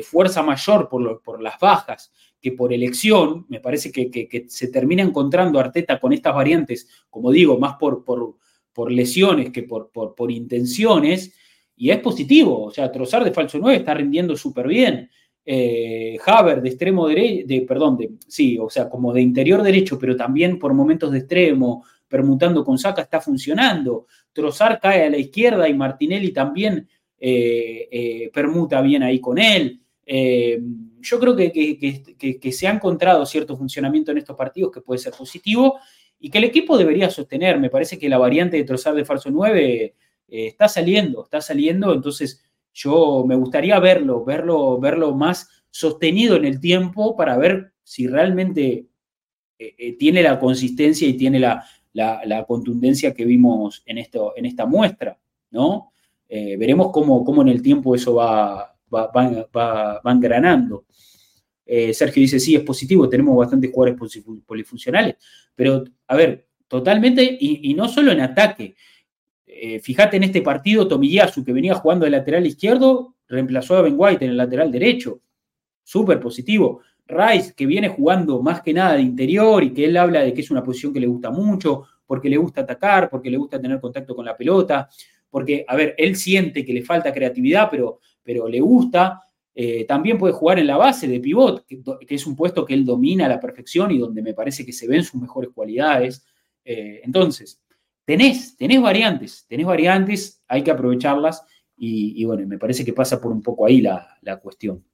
fuerza 0.03 0.43
mayor 0.43 0.89
por, 0.89 1.23
por, 1.23 1.43
las 1.43 1.59
bajas 1.59 2.13
que 2.41 2.53
por 2.53 2.73
elección, 2.73 3.45
me 3.49 3.61
parece 3.61 3.93
que, 3.93 4.47
se 4.49 4.69
termina 4.69 5.03
encontrando 5.03 5.59
Arteta 5.59 6.01
con 6.01 6.13
estas 6.13 6.35
variantes, 6.35 6.89
como 7.11 7.31
digo, 7.31 7.59
más 7.59 7.77
por, 7.79 8.05
por 8.05 8.37
por 8.79 8.93
lesiones 8.93 9.51
que 9.51 9.65
por, 9.65 9.91
por, 9.91 10.31
intenciones, 10.31 11.35
y 11.75 11.91
es 11.91 11.99
positivo. 11.99 12.63
O 12.63 12.71
sea, 12.71 12.93
Trozar 12.93 13.25
de 13.25 13.33
falso 13.33 13.59
9 13.59 13.79
está 13.79 13.93
rindiendo 13.93 14.37
súper 14.37 14.69
bien. 14.69 15.11
Eh, 15.45 16.17
Haber 16.25 16.63
de 16.63 16.69
extremo 16.69 17.09
derecho, 17.09 17.45
de, 17.49 17.63
perdón, 17.63 17.97
de, 17.97 18.11
sí, 18.29 18.57
o 18.57 18.71
sea, 18.71 18.89
como 18.89 19.13
de 19.13 19.21
interior 19.21 19.65
derecho, 19.65 19.99
pero 19.99 20.15
también 20.15 20.61
por 20.61 20.75
momentos 20.75 21.11
de 21.11 21.19
extremo, 21.19 21.85
permutando 22.07 22.65
con 22.65 22.79
Saca, 22.79 23.03
está 23.03 23.21
funcionando. 23.21 24.07
Trozar 24.33 24.79
cae 24.79 25.07
a 25.07 25.11
la 25.11 25.19
izquierda 25.19 25.69
y 25.69 25.75
Martinelli 25.75 26.31
también 26.31 26.89
eh, 27.19 27.89
eh, 27.91 28.31
permuta 28.33 28.81
bien 28.81 29.03
ahí 29.03 29.19
con 29.19 29.39
él. 29.39 29.81
yo 30.07 31.19
creo 31.19 31.35
que, 31.35 31.51
que, 31.51 32.39
que, 32.39 32.53
se 32.53 32.69
ha 32.69 32.73
encontrado 32.73 33.27
cierto 33.27 33.57
funcionamiento 33.57 34.13
en 34.13 34.19
estos 34.19 34.37
partidos 34.37 34.71
que 34.71 34.83
puede 34.83 35.01
ser 35.01 35.15
positivo 35.15 35.81
y 36.21 36.31
que 36.31 36.39
el 36.39 36.45
equipo 36.45 36.77
debería 36.77 37.11
sostener. 37.11 37.59
Me 37.59 37.71
parece 37.71 37.99
que 37.99 38.09
la 38.09 38.19
variante 38.19 38.57
de 38.57 38.65
trozar 38.65 38.95
de 38.95 39.05
falso 39.05 39.31
9 39.31 39.85
eh, 39.85 39.95
está 40.29 40.69
saliendo, 40.69 41.25
está 41.25 41.41
saliendo, 41.41 41.93
entonces 41.95 42.45
yo 42.73 43.25
me 43.27 43.37
gustaría 43.37 43.79
verlo, 43.79 44.25
verlo, 44.25 44.79
verlo 44.79 45.15
más 45.15 45.49
sostenido 45.71 46.37
en 46.37 46.45
el 46.45 46.61
tiempo 46.61 47.17
para 47.17 47.37
ver 47.37 47.73
si 47.83 48.07
realmente 48.07 48.87
eh, 49.59 49.75
eh, 49.79 49.93
tiene 49.99 50.23
la 50.23 50.39
consistencia 50.39 51.09
y 51.09 51.15
tiene 51.15 51.41
la, 51.41 51.65
contundencia 52.47 53.13
que 53.13 53.25
vimos 53.25 53.83
en, 53.87 53.99
esto, 53.99 54.35
en 54.37 54.47
esta 54.47 54.67
muestra, 54.67 55.19
¿no? 55.51 55.93
veremos 56.29 56.91
cómo, 56.93 57.25
cómo, 57.25 57.41
en 57.41 57.49
el 57.49 57.63
tiempo 57.63 57.95
eso 57.95 58.15
va, 58.15 58.77
va, 58.95 59.11
va, 59.11 60.01
va 60.07 60.13
engranando. 60.13 60.85
Eh, 61.71 61.93
Sergio 61.93 62.23
dice, 62.23 62.41
sí, 62.41 62.57
es 62.57 62.63
positivo, 62.63 63.11
tenemos 63.11 63.37
bastantes 63.37 63.71
jugadores 63.71 64.25
polifuncionales, 64.47 65.17
pero, 65.55 65.85
a 66.07 66.17
ver, 66.17 66.47
totalmente, 66.67 67.37
y, 67.39 67.75
no 67.75 67.87
solo 67.89 68.11
en 68.11 68.23
ataque. 68.23 68.75
Eh, 69.47 69.79
fíjate 69.79 70.17
en 70.17 70.25
este 70.25 70.41
partido, 70.41 70.89
Tomiyasu, 70.89 71.45
que 71.45 71.53
venía 71.53 71.75
jugando 71.75 72.07
de 72.07 72.11
lateral 72.11 72.47
izquierdo, 72.47 73.17
reemplazó 73.29 73.77
a 73.77 73.83
Ben 73.83 73.97
White 73.99 74.25
en 74.25 74.31
el 74.31 74.39
lateral 74.39 74.73
derecho. 74.73 75.21
Súper 75.85 76.19
positivo. 76.19 76.81
Rice, 77.07 77.53
que 77.55 77.67
viene 77.67 77.89
jugando 77.89 78.41
más 78.41 78.63
que 78.63 78.73
nada 78.73 78.95
de 78.95 79.03
interior 79.03 79.63
y 79.63 79.75
que 79.75 79.85
él 79.85 79.97
habla 79.99 80.21
de 80.21 80.33
que 80.33 80.41
es 80.41 80.51
una 80.51 80.63
posición 80.63 80.95
que 80.95 81.01
le 81.01 81.07
gusta 81.07 81.31
mucho, 81.31 81.85
porque 82.07 82.31
le 82.31 82.39
gusta 82.39 82.63
atacar, 82.63 83.11
porque 83.11 83.31
le 83.31 83.37
gusta 83.37 83.61
tener 83.61 83.79
contacto 83.79 84.17
con 84.17 84.25
la 84.25 84.35
pelota, 84.35 84.89
porque, 85.29 85.67
a 85.69 85.77
ver, 85.77 85.95
él 85.99 86.17
siente 86.17 86.65
que 86.65 86.73
le 86.73 86.83
falta 86.83 87.13
creatividad, 87.13 87.69
pero, 87.71 88.01
pero 88.23 88.49
le 88.49 88.61
gusta. 88.61 89.21
Eh, 89.61 89.87
también 89.87 90.19
puede 90.19 90.33
jugar 90.33 90.61
en 90.61 90.69
la 90.69 90.77
base 90.77 91.09
de 91.09 91.19
pivot, 91.19 91.67
que, 91.67 92.15
es 92.15 92.27
un 92.29 92.37
puesto 92.37 92.65
que 92.65 92.75
él 92.75 92.85
domina 92.85 93.27
a 93.27 93.29
la 93.29 93.41
perfección 93.41 93.91
y 93.91 93.99
donde 93.99 94.23
me 94.23 94.33
parece 94.33 94.65
que 94.65 94.73
se 94.73 94.87
ven 94.87 95.03
sus 95.03 95.21
mejores 95.21 95.51
cualidades. 95.53 96.25
Eh, 96.65 97.01
entonces, 97.03 97.61
tenés, 98.05 98.57
tenés 98.57 98.81
variantes, 98.81 99.47
tenés 99.49 99.67
variantes, 99.67 100.45
hay 100.47 100.63
que 100.63 100.71
aprovecharlas 100.71 101.43
y, 101.77 102.25
bueno, 102.25 102.47
me 102.47 102.57
parece 102.57 102.85
que 102.85 102.93
pasa 102.93 103.21
por 103.21 103.33
un 103.33 103.43
poco 103.43 103.67
ahí 103.67 103.81
la, 103.81 104.39
cuestión. 104.41 104.85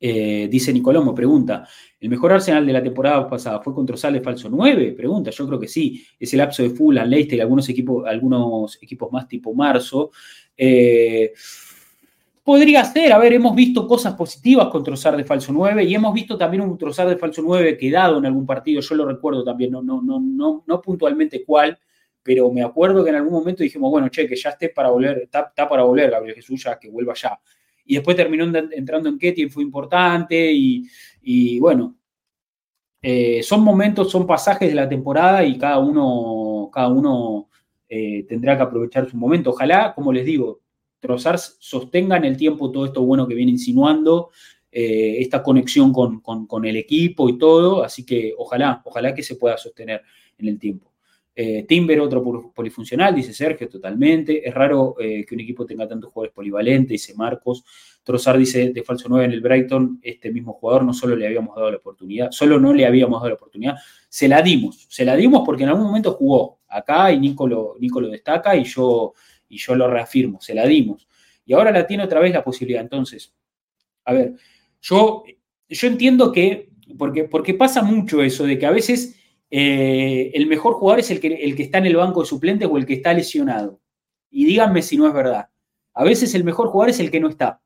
Eh, 0.00 0.48
dice 0.50 0.72
Nicolomo, 0.72 1.14
pregunta, 1.14 1.68
¿el 2.00 2.08
mejor 2.08 2.32
Arsenal 2.32 2.64
de 2.64 2.72
la 2.72 2.82
temporada 2.82 3.28
pasada 3.28 3.60
fue 3.60 3.74
contra 3.74 3.98
Sales 3.98 4.22
falso 4.22 4.48
9? 4.48 4.92
Pregunta, 4.92 5.30
yo 5.30 5.46
creo 5.46 5.60
que 5.60 5.68
sí, 5.68 6.06
es 6.18 6.32
el 6.32 6.38
lapso 6.38 6.62
de 6.62 6.70
Fulham, 6.70 7.06
Leicester 7.06 7.36
y 7.36 7.42
algunos 7.42 7.68
equipos, 7.68 8.06
algunos 8.06 8.82
equipos 8.82 9.12
más 9.12 9.28
tipo 9.28 9.52
marzo. 9.52 10.10
Podría 12.48 12.82
ser, 12.82 13.12
a 13.12 13.18
ver, 13.18 13.34
hemos 13.34 13.54
visto 13.54 13.86
cosas 13.86 14.14
positivas 14.14 14.68
con 14.68 14.82
Trozar 14.82 15.14
de 15.14 15.22
falso 15.22 15.52
9 15.52 15.84
y 15.84 15.94
hemos 15.94 16.14
visto 16.14 16.38
también 16.38 16.62
un 16.62 16.78
Trozar 16.78 17.06
de 17.06 17.18
falso 17.18 17.42
9 17.44 17.76
quedado 17.76 18.16
en 18.16 18.24
algún 18.24 18.46
partido, 18.46 18.80
yo 18.80 18.94
lo 18.94 19.04
recuerdo 19.04 19.44
también, 19.44 19.70
no, 19.70 19.82
no, 19.82 20.00
no, 20.00 20.18
no, 20.18 20.64
no 20.66 20.80
puntualmente 20.80 21.44
cuál, 21.44 21.78
pero 22.22 22.50
me 22.50 22.62
acuerdo 22.62 23.04
que 23.04 23.10
en 23.10 23.16
algún 23.16 23.34
momento 23.34 23.62
dijimos, 23.62 23.90
bueno, 23.90 24.08
che, 24.08 24.26
que 24.26 24.34
ya 24.34 24.48
esté 24.48 24.70
para 24.70 24.88
volver, 24.88 25.18
está, 25.24 25.52
para 25.68 25.82
volver 25.82 26.10
Gabriel 26.10 26.36
Jesús, 26.36 26.64
ya 26.64 26.78
que 26.78 26.88
vuelva 26.88 27.12
ya. 27.12 27.38
Y 27.84 27.96
después 27.96 28.16
terminó 28.16 28.44
entrando 28.44 29.10
en 29.10 29.18
Ketty, 29.18 29.50
fue 29.50 29.62
importante 29.62 30.50
y, 30.50 31.58
bueno, 31.60 31.96
eh, 33.02 33.42
son 33.42 33.62
momentos, 33.62 34.10
son 34.10 34.26
pasajes 34.26 34.70
de 34.70 34.74
la 34.74 34.88
temporada 34.88 35.44
y 35.44 35.58
cada 35.58 35.80
uno, 35.80 36.70
cada 36.72 36.88
uno 36.88 37.50
eh, 37.90 38.24
tendrá 38.26 38.56
que 38.56 38.62
aprovechar 38.62 39.06
su 39.06 39.18
momento. 39.18 39.50
Ojalá, 39.50 39.92
como 39.94 40.14
les 40.14 40.24
digo, 40.24 40.62
Trozar 41.00 41.38
sostenga 41.38 42.16
en 42.16 42.24
el 42.24 42.36
tiempo 42.36 42.70
todo 42.70 42.86
esto 42.86 43.02
bueno 43.02 43.26
que 43.26 43.34
viene 43.34 43.52
insinuando, 43.52 44.30
eh, 44.70 45.16
esta 45.20 45.42
conexión 45.42 45.92
con, 45.92 46.64
el 46.64 46.76
equipo 46.76 47.28
y 47.28 47.38
todo, 47.38 47.82
así 47.82 48.04
que 48.04 48.34
ojalá, 48.36 48.82
ojalá 48.84 49.14
que 49.14 49.22
se 49.22 49.36
pueda 49.36 49.56
sostener 49.56 50.02
en 50.36 50.48
el 50.48 50.58
tiempo. 50.58 50.92
Eh, 51.40 51.64
Timber, 51.68 52.00
otro 52.00 52.52
polifuncional, 52.52 53.14
dice 53.14 53.32
Sergio, 53.32 53.68
totalmente. 53.68 54.46
Es 54.46 54.52
raro 54.52 54.96
eh, 54.98 55.24
que 55.24 55.36
un 55.36 55.40
equipo 55.40 55.64
tenga 55.64 55.86
tantos 55.86 56.12
jugadores 56.12 56.34
polivalentes, 56.34 56.88
dice 56.88 57.14
Marcos. 57.14 57.64
Trozar 58.02 58.36
dice 58.36 58.72
de 58.72 58.82
falso 58.82 59.06
9 59.08 59.26
en 59.26 59.32
el 59.32 59.40
Brighton, 59.40 60.00
este 60.02 60.32
mismo 60.32 60.54
jugador 60.54 60.84
no 60.84 60.92
solo 60.92 61.14
le 61.14 61.26
habíamos 61.26 61.54
dado 61.54 61.70
la 61.70 61.76
oportunidad, 61.76 62.32
solo 62.32 62.58
no 62.58 62.72
le 62.74 62.86
habíamos 62.86 63.20
dado 63.20 63.28
la 63.28 63.34
oportunidad, 63.36 63.76
se 64.08 64.26
la 64.26 64.42
dimos, 64.42 64.86
se 64.88 65.04
la 65.04 65.14
dimos 65.14 65.42
porque 65.46 65.62
en 65.62 65.68
algún 65.68 65.84
momento 65.84 66.12
jugó 66.14 66.58
acá 66.66 67.12
y 67.12 67.20
Nico 67.20 67.46
lo, 67.46 67.76
Nico 67.78 68.00
lo 68.00 68.08
destaca 68.08 68.56
y 68.56 68.64
yo 68.64 69.12
y 69.48 69.58
yo 69.58 69.74
lo 69.74 69.88
reafirmo, 69.88 70.40
se 70.40 70.54
la 70.54 70.66
dimos. 70.66 71.08
Y 71.44 71.54
ahora 71.54 71.70
la 71.70 71.86
tiene 71.86 72.04
otra 72.04 72.20
vez 72.20 72.32
la 72.32 72.44
posibilidad. 72.44 72.82
Entonces, 72.82 73.34
a 74.04 74.12
ver, 74.12 74.34
yo, 74.80 75.24
yo 75.68 75.88
entiendo 75.88 76.30
que, 76.32 76.70
porque, 76.96 77.24
porque 77.24 77.54
pasa 77.54 77.82
mucho 77.82 78.22
eso, 78.22 78.44
de 78.44 78.58
que 78.58 78.66
a 78.66 78.70
veces 78.70 79.18
eh, 79.50 80.30
el 80.34 80.46
mejor 80.46 80.74
jugador 80.74 81.00
es 81.00 81.10
el 81.10 81.20
que, 81.20 81.28
el 81.28 81.56
que 81.56 81.62
está 81.64 81.78
en 81.78 81.86
el 81.86 81.96
banco 81.96 82.20
de 82.20 82.26
suplentes 82.26 82.68
o 82.70 82.76
el 82.76 82.86
que 82.86 82.94
está 82.94 83.12
lesionado. 83.14 83.80
Y 84.30 84.44
díganme 84.44 84.82
si 84.82 84.96
no 84.96 85.06
es 85.06 85.14
verdad. 85.14 85.48
A 85.94 86.04
veces 86.04 86.34
el 86.34 86.44
mejor 86.44 86.68
jugador 86.68 86.90
es 86.90 87.00
el 87.00 87.10
que 87.10 87.20
no 87.20 87.28
está. 87.28 87.60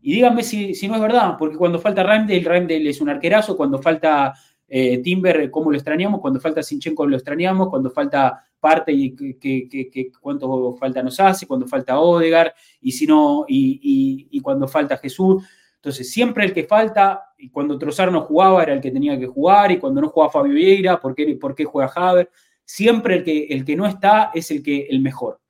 Y 0.00 0.12
díganme 0.12 0.44
si, 0.44 0.72
no 0.86 0.94
es 0.94 1.00
verdad, 1.00 1.34
porque 1.38 1.56
cuando 1.56 1.80
falta 1.80 2.04
Ramdale, 2.04 2.40
Ramdale 2.40 2.90
es 2.90 3.00
un 3.00 3.08
arquerazo, 3.08 3.56
cuando 3.56 3.82
falta 3.82 4.34
eh, 4.68 4.98
Timber, 4.98 5.50
cómo 5.50 5.70
lo 5.70 5.76
extrañamos, 5.76 6.20
cuando 6.20 6.40
falta 6.40 6.62
Sinchenko 6.62 7.06
lo 7.06 7.16
extrañamos, 7.16 7.68
cuando 7.68 7.90
falta 7.90 8.44
parte 8.58 8.92
y 8.92 9.14
que, 9.14 10.10
cuánto 10.20 10.72
falta 10.74 11.02
nos 11.02 11.20
hace, 11.20 11.46
cuando 11.46 11.66
falta 11.66 12.00
Odegar, 12.00 12.52
y 12.80 12.92
si 12.92 13.06
no, 13.06 13.44
y, 13.48 14.40
cuando 14.40 14.66
falta 14.66 14.96
Jesús. 14.96 15.44
Entonces, 15.76 16.10
siempre 16.10 16.44
el 16.44 16.52
que 16.52 16.64
falta, 16.64 17.32
y 17.38 17.48
cuando 17.50 17.78
Trozar 17.78 18.10
no 18.10 18.22
jugaba, 18.22 18.62
era 18.62 18.72
el 18.72 18.80
que 18.80 18.90
tenía 18.90 19.18
que 19.18 19.26
jugar, 19.26 19.70
y 19.70 19.78
cuando 19.78 20.00
no 20.00 20.08
jugaba 20.08 20.32
Fabio 20.32 20.54
Vieira, 20.54 21.00
¿por 21.00 21.14
qué, 21.14 21.36
por 21.36 21.54
qué 21.54 21.64
juega 21.64 21.92
Haber? 21.94 22.30
Siempre 22.64 23.16
el 23.16 23.24
que, 23.24 23.44
el 23.44 23.64
que 23.64 23.76
no 23.76 23.86
está 23.86 24.32
es 24.34 24.50
el, 24.50 24.62
que, 24.62 24.88
el 24.90 25.00
mejor. 25.00 25.40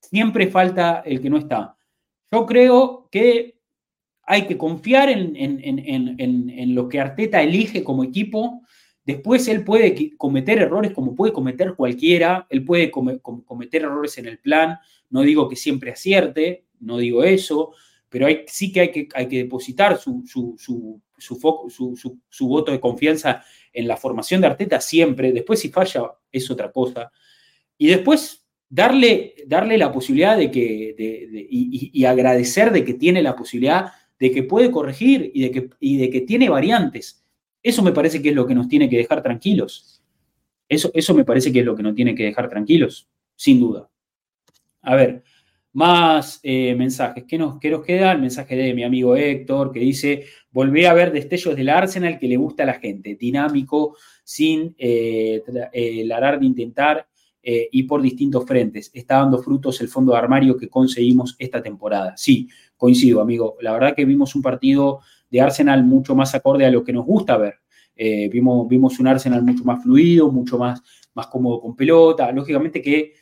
Siempre 0.00 0.48
falta 0.48 1.02
el 1.06 1.20
que 1.20 1.30
no 1.30 1.36
está. 1.36 1.76
Yo 2.32 2.44
creo 2.44 3.08
que 3.10 3.57
hay 4.30 4.46
que 4.46 4.58
confiar 4.58 5.08
en, 5.08 6.74
lo 6.74 6.86
que 6.86 7.00
Arteta 7.00 7.42
elige 7.42 7.82
como 7.82 8.04
equipo. 8.04 8.60
Después 9.02 9.48
él 9.48 9.64
puede 9.64 10.14
cometer 10.18 10.58
errores 10.58 10.92
como 10.92 11.14
puede 11.14 11.32
cometer 11.32 11.74
cualquiera, 11.74 12.46
él 12.50 12.62
puede 12.62 12.90
cometer 12.90 13.82
errores 13.82 14.18
en 14.18 14.26
el 14.26 14.38
plan, 14.38 14.78
no 15.08 15.22
digo 15.22 15.48
que 15.48 15.56
siempre 15.56 15.92
acierte, 15.92 16.66
no 16.78 16.98
digo 16.98 17.24
eso, 17.24 17.72
pero 18.10 18.26
sí 18.46 18.70
que 18.70 18.80
hay 18.80 19.28
que, 19.28 19.38
depositar 19.38 19.98
su, 19.98 20.22
su, 20.26 21.00
voto 22.40 22.70
de 22.70 22.80
confianza 22.80 23.42
en 23.72 23.88
la 23.88 23.96
formación 23.96 24.42
de 24.42 24.48
Arteta 24.48 24.78
siempre, 24.78 25.32
después 25.32 25.58
si 25.58 25.70
falla 25.70 26.02
es 26.30 26.50
otra 26.50 26.70
cosa. 26.70 27.10
Y 27.78 27.86
después 27.86 28.44
darle, 28.68 29.36
darle 29.46 29.78
la 29.78 29.90
posibilidad 29.90 30.36
de 30.36 30.50
que, 30.50 30.94
y, 31.48 32.04
agradecer 32.04 32.72
de 32.72 32.84
que 32.84 32.92
tiene 32.92 33.22
la 33.22 33.34
posibilidad 33.34 33.92
de 34.18 34.30
que 34.30 34.42
puede 34.42 34.70
corregir 34.70 35.30
y 35.34 35.42
de 35.42 35.50
que, 35.50 35.70
de 35.80 36.10
que 36.10 36.20
tiene 36.22 36.48
variantes. 36.48 37.24
Eso 37.62 37.82
me 37.82 37.92
parece 37.92 38.22
que 38.22 38.30
es 38.30 38.34
lo 38.34 38.46
que 38.46 38.54
nos 38.54 38.68
tiene 38.68 38.88
que 38.88 38.96
dejar 38.96 39.22
tranquilos. 39.22 40.02
Eso, 40.68 40.90
eso 40.94 41.14
me 41.14 41.24
parece 41.24 41.52
que 41.52 41.60
es 41.60 41.64
lo 41.64 41.76
que 41.76 41.82
nos 41.82 41.94
tiene 41.94 42.14
que 42.14 42.24
dejar 42.24 42.48
tranquilos, 42.48 43.08
sin 43.36 43.60
duda. 43.60 43.88
A 44.82 44.94
ver, 44.94 45.22
más 45.72 46.40
eh, 46.42 46.74
mensajes. 46.74 47.24
¿Qué 47.26 47.38
nos, 47.38 47.58
¿Qué 47.58 47.70
nos 47.70 47.84
queda? 47.84 48.12
El 48.12 48.20
mensaje 48.20 48.56
de 48.56 48.74
mi 48.74 48.84
amigo 48.84 49.16
Héctor 49.16 49.72
que 49.72 49.80
dice, 49.80 50.24
volví 50.50 50.84
a 50.84 50.92
ver 50.92 51.12
destellos 51.12 51.56
del 51.56 51.68
Arsenal 51.68 52.18
que 52.18 52.28
le 52.28 52.36
gusta 52.36 52.64
a 52.64 52.66
la 52.66 52.74
gente, 52.74 53.14
dinámico, 53.14 53.96
sin 54.24 54.74
eh, 54.78 55.42
eh 55.72 56.04
larar 56.04 56.40
de 56.40 56.46
intentar 56.46 57.06
eh, 57.42 57.68
y 57.70 57.84
por 57.84 58.02
distintos 58.02 58.44
frentes. 58.44 58.90
Está 58.92 59.18
dando 59.18 59.42
frutos 59.42 59.80
el 59.80 59.88
fondo 59.88 60.12
de 60.12 60.18
armario 60.18 60.56
que 60.56 60.68
conseguimos 60.68 61.36
esta 61.38 61.62
temporada. 61.62 62.16
Sí, 62.16 62.48
coincido, 62.78 63.20
amigo. 63.20 63.58
La 63.60 63.72
verdad 63.72 63.94
que 63.94 64.06
vimos 64.06 64.34
un 64.34 64.40
partido 64.40 65.00
de 65.28 65.42
Arsenal 65.42 65.84
mucho 65.84 66.14
más 66.14 66.34
acorde 66.34 66.64
a 66.64 66.70
lo 66.70 66.82
que 66.82 66.94
nos 66.94 67.04
gusta 67.04 67.36
ver. 67.36 67.56
Eh, 67.94 68.30
vimos, 68.32 68.66
vimos 68.66 68.98
un 68.98 69.08
Arsenal 69.08 69.42
mucho 69.42 69.64
más 69.64 69.82
fluido, 69.82 70.30
mucho 70.30 70.56
más, 70.56 70.80
más 71.12 71.26
cómodo 71.26 71.60
con 71.60 71.76
pelota. 71.76 72.32
Lógicamente 72.32 72.80
que 72.80 73.12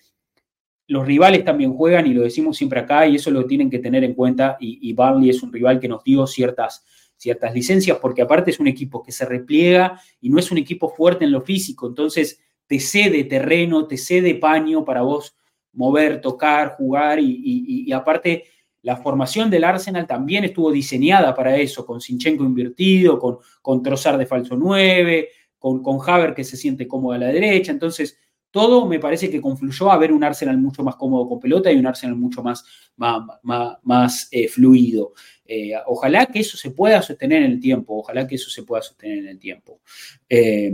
los 0.87 1.05
rivales 1.05 1.45
también 1.45 1.73
juegan 1.73 2.07
y 2.07 2.15
lo 2.15 2.23
decimos 2.23 2.57
siempre 2.57 2.79
acá 2.79 3.09
y 3.09 3.17
eso 3.17 3.33
lo 3.33 3.45
tienen 3.45 3.69
que 3.69 3.81
tener 3.81 4.05
en 4.05 4.15
cuenta 4.15 4.57
y, 4.61 4.79
y 4.89 4.93
Barley 4.93 5.31
es 5.31 5.43
un 5.43 5.53
rival 5.53 5.81
que 5.81 5.89
nos 5.89 6.05
dio 6.05 6.25
ciertas, 6.29 6.85
ciertas 7.17 7.53
licencias 7.53 7.99
porque 7.99 8.23
aparte 8.23 8.53
es 8.53 8.61
un 8.61 8.69
equipo 8.69 9.03
que 9.03 9.11
se 9.11 9.25
repliega 9.25 10.01
y 10.21 10.31
no 10.31 10.39
es 10.39 10.53
un 10.53 10.59
equipo 10.59 10.89
fuerte 10.91 11.25
en 11.25 11.33
lo 11.33 11.41
físico, 11.41 11.89
entonces 11.89 12.41
te 12.67 12.81
cede 12.81 13.25
terreno, 13.25 13.87
te 13.87 13.97
cede 13.97 14.35
paño 14.35 14.85
para 14.85 15.03
vos 15.03 15.37
mover, 15.73 16.21
tocar, 16.21 16.75
jugar 16.77 17.19
y, 17.21 17.93
aparte 17.93 18.45
la 18.87 18.97
formación 18.97 19.51
del 19.51 19.65
Arsenal 19.65 20.07
también 20.07 20.45
estuvo 20.45 20.71
diseñada 20.71 21.35
para 21.35 21.57
eso, 21.57 21.85
con 21.85 22.01
Sinchenko 22.01 22.45
invertido, 22.45 23.19
con, 23.19 23.39
con 23.61 23.83
Trozar 23.83 24.17
de 24.17 24.27
falso 24.27 24.55
9, 24.57 25.29
con, 25.59 25.83
con 25.83 25.99
Haber 26.09 26.35
que 26.35 26.45
se 26.45 26.57
siente 26.57 26.87
cómodo 26.87 27.15
a 27.15 27.19
la 27.19 27.27
derecha, 27.27 27.73
entonces 27.73 28.17
todo 28.53 28.87
me 28.87 29.01
parece 29.01 29.29
que 29.29 29.41
confluyó 29.41 29.91
a 29.91 29.99
ver 29.99 30.13
un 30.13 30.23
Arsenal 30.23 30.57
mucho 30.59 30.85
más 30.85 30.95
cómodo 30.95 31.29
con 31.29 31.41
pelota 31.41 31.73
y 31.73 31.77
un 31.77 31.87
Arsenal 31.89 32.15
mucho 32.15 32.45
más, 32.45 32.65
más, 32.95 34.29
eh, 34.31 34.47
fluido. 34.47 35.15
Eh, 35.45 35.73
ojalá 35.87 36.27
que 36.27 36.39
eso 36.39 36.57
se 36.57 36.71
pueda 36.71 37.03
sostener 37.03 37.43
en 37.43 37.51
el 37.51 37.61
tiempo, 37.61 37.99
ojalá 37.99 38.25
que 38.25 38.37
eso 38.37 38.51
se 38.51 38.63
pueda 38.63 38.83
sostener 38.83 39.19
en 39.19 39.29
el 39.31 39.39
tiempo. 39.41 39.81
Eh, 40.29 40.73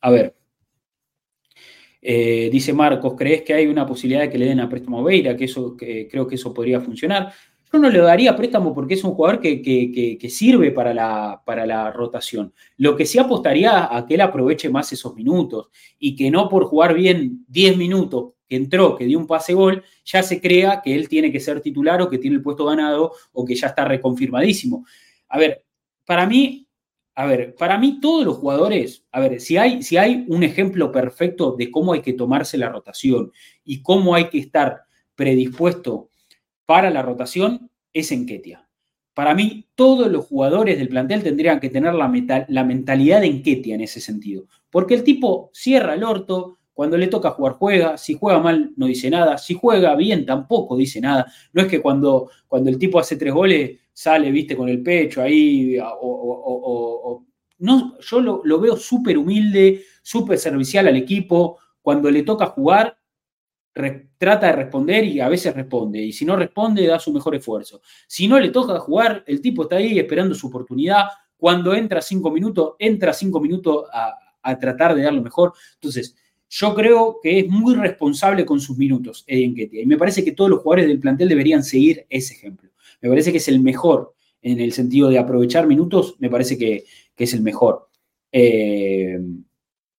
a 0.00 0.10
ver, 0.12 0.36
eh, 2.06 2.50
dice 2.52 2.74
Marcos, 2.74 3.14
¿crees 3.16 3.40
que 3.40 3.54
hay 3.54 3.66
una 3.66 3.86
posibilidad 3.86 4.20
de 4.20 4.30
que 4.30 4.36
le 4.36 4.44
den 4.44 4.60
a 4.60 4.68
préstamo 4.68 5.02
Beira? 5.02 5.34
Que 5.34 5.46
eso, 5.46 5.74
que, 5.74 6.06
creo 6.06 6.26
que 6.26 6.34
eso 6.34 6.52
podría 6.52 6.78
funcionar. 6.78 7.32
Yo 7.72 7.78
no 7.78 7.88
le 7.88 7.98
daría 7.98 8.36
préstamo 8.36 8.74
porque 8.74 8.92
es 8.92 9.02
un 9.04 9.12
jugador 9.12 9.40
que, 9.40 10.28
sirve 10.28 10.70
para 10.70 10.92
la, 10.92 11.42
para 11.46 11.64
la, 11.64 11.90
rotación. 11.90 12.52
Lo 12.76 12.94
que 12.94 13.06
sí 13.06 13.18
apostaría 13.18 13.96
a 13.96 14.04
que 14.04 14.16
él 14.16 14.20
aproveche 14.20 14.68
más 14.68 14.92
esos 14.92 15.14
minutos 15.14 15.70
y 15.98 16.14
que 16.14 16.30
no 16.30 16.46
por 16.50 16.66
jugar 16.66 16.92
bien 16.92 17.46
10 17.48 17.78
minutos 17.78 18.34
que 18.46 18.56
entró, 18.56 18.94
que 18.94 19.06
dio 19.06 19.18
un 19.18 19.26
pase 19.26 19.54
gol, 19.54 19.82
ya 20.04 20.22
se 20.22 20.42
crea 20.42 20.82
que 20.84 20.94
él 20.94 21.08
tiene 21.08 21.32
que 21.32 21.40
ser 21.40 21.62
titular 21.62 22.02
o 22.02 22.10
que 22.10 22.18
tiene 22.18 22.36
el 22.36 22.42
puesto 22.42 22.66
ganado 22.66 23.12
o 23.32 23.46
que 23.46 23.54
ya 23.54 23.68
está 23.68 23.86
reconfirmadísimo. 23.86 24.84
A 25.30 25.38
ver, 25.38 25.64
para 26.04 26.26
mí 26.26 26.68
a 27.14 27.26
ver, 27.26 27.54
para 27.54 27.78
mí 27.78 28.00
todos 28.00 28.24
los 28.24 28.38
jugadores, 28.38 29.04
a 29.12 29.20
ver, 29.20 29.40
si 29.40 29.56
hay, 29.56 29.82
si 29.82 29.96
hay 29.96 30.24
un 30.28 30.42
ejemplo 30.42 30.90
perfecto 30.90 31.54
de 31.56 31.70
cómo 31.70 31.92
hay 31.92 32.02
que 32.02 32.12
tomarse 32.12 32.58
la 32.58 32.68
rotación 32.68 33.32
y 33.64 33.82
cómo 33.82 34.14
hay 34.14 34.28
que 34.28 34.38
estar 34.38 34.82
predispuesto 35.14 36.10
para 36.66 36.90
la 36.90 37.02
rotación, 37.02 37.70
es 37.92 38.10
en 38.10 38.26
Ketia. 38.26 38.68
Para 39.14 39.32
mí, 39.32 39.68
todos 39.76 40.10
los 40.10 40.26
jugadores 40.26 40.76
del 40.76 40.88
plantel 40.88 41.22
tendrían 41.22 41.60
que 41.60 41.70
tener 41.70 41.94
la, 41.94 42.46
la 42.48 42.64
mentalidad 42.64 43.20
de 43.20 43.28
Enquetia 43.28 43.76
en 43.76 43.82
ese 43.82 44.00
sentido. 44.00 44.46
Porque 44.70 44.94
el 44.94 45.04
tipo 45.04 45.50
cierra 45.54 45.94
el 45.94 46.02
orto, 46.02 46.58
cuando 46.72 46.98
le 46.98 47.06
toca 47.06 47.30
jugar, 47.30 47.52
juega. 47.52 47.96
Si 47.96 48.14
juega 48.14 48.40
mal, 48.40 48.72
no 48.76 48.86
dice 48.86 49.08
nada. 49.08 49.38
Si 49.38 49.54
juega 49.54 49.94
bien, 49.94 50.26
tampoco 50.26 50.76
dice 50.76 51.00
nada. 51.00 51.32
No 51.52 51.62
es 51.62 51.68
que 51.68 51.80
cuando, 51.80 52.28
cuando 52.48 52.70
el 52.70 52.78
tipo 52.78 52.98
hace 52.98 53.14
tres 53.14 53.32
goles, 53.32 53.78
sale, 53.94 54.30
viste, 54.30 54.56
con 54.56 54.68
el 54.68 54.82
pecho 54.82 55.22
ahí. 55.22 55.78
O, 55.80 57.24
no, 57.58 57.98
yo 58.00 58.20
lo, 58.20 58.60
veo 58.60 58.76
súper 58.76 59.16
humilde, 59.16 59.84
súper 60.02 60.36
servicial 60.36 60.88
al 60.88 60.96
equipo. 60.96 61.58
Cuando 61.80 62.10
le 62.10 62.24
toca 62.24 62.46
jugar, 62.46 62.98
trata 64.18 64.46
de 64.48 64.52
responder 64.52 65.04
y 65.04 65.20
a 65.20 65.28
veces 65.28 65.54
responde. 65.54 66.02
Y 66.02 66.12
si 66.12 66.24
no 66.24 66.36
responde, 66.36 66.86
da 66.86 66.98
su 66.98 67.12
mejor 67.12 67.34
esfuerzo. 67.36 67.80
Si 68.06 68.28
no 68.28 68.38
le 68.38 68.50
toca 68.50 68.78
jugar, 68.80 69.24
el 69.26 69.40
tipo 69.40 69.62
está 69.62 69.76
ahí 69.76 69.98
esperando 69.98 70.34
su 70.34 70.48
oportunidad. 70.48 71.04
Cuando 71.36 71.74
entra 71.74 72.02
cinco 72.02 72.30
minutos, 72.30 72.74
entra 72.78 73.12
cinco 73.12 73.40
minutos 73.40 73.86
a, 73.92 74.14
a 74.42 74.58
tratar 74.58 74.94
de 74.94 75.02
dar 75.02 75.14
lo 75.14 75.22
mejor. 75.22 75.52
Entonces, 75.74 76.16
yo 76.48 76.74
creo 76.74 77.18
que 77.22 77.40
es 77.40 77.48
muy 77.48 77.74
responsable 77.74 78.44
con 78.44 78.60
sus 78.60 78.76
minutos, 78.76 79.24
Eddie 79.26 79.48
Nketiah. 79.48 79.82
Y 79.82 79.86
me 79.86 79.98
parece 79.98 80.24
que 80.24 80.32
todos 80.32 80.50
los 80.50 80.60
jugadores 80.60 80.86
del 80.88 81.00
plantel 81.00 81.28
deberían 81.28 81.64
seguir 81.64 82.06
ese 82.08 82.34
ejemplo. 82.34 82.70
Me 83.04 83.10
parece 83.10 83.32
que 83.32 83.36
es 83.36 83.48
el 83.48 83.60
mejor 83.60 84.14
en 84.40 84.60
el 84.60 84.72
sentido 84.72 85.10
de 85.10 85.18
aprovechar 85.18 85.66
minutos, 85.66 86.16
me 86.20 86.30
parece 86.30 86.56
que, 86.56 86.84
es 87.18 87.34
el 87.34 87.42
mejor. 87.42 87.90
Eh, 88.32 89.18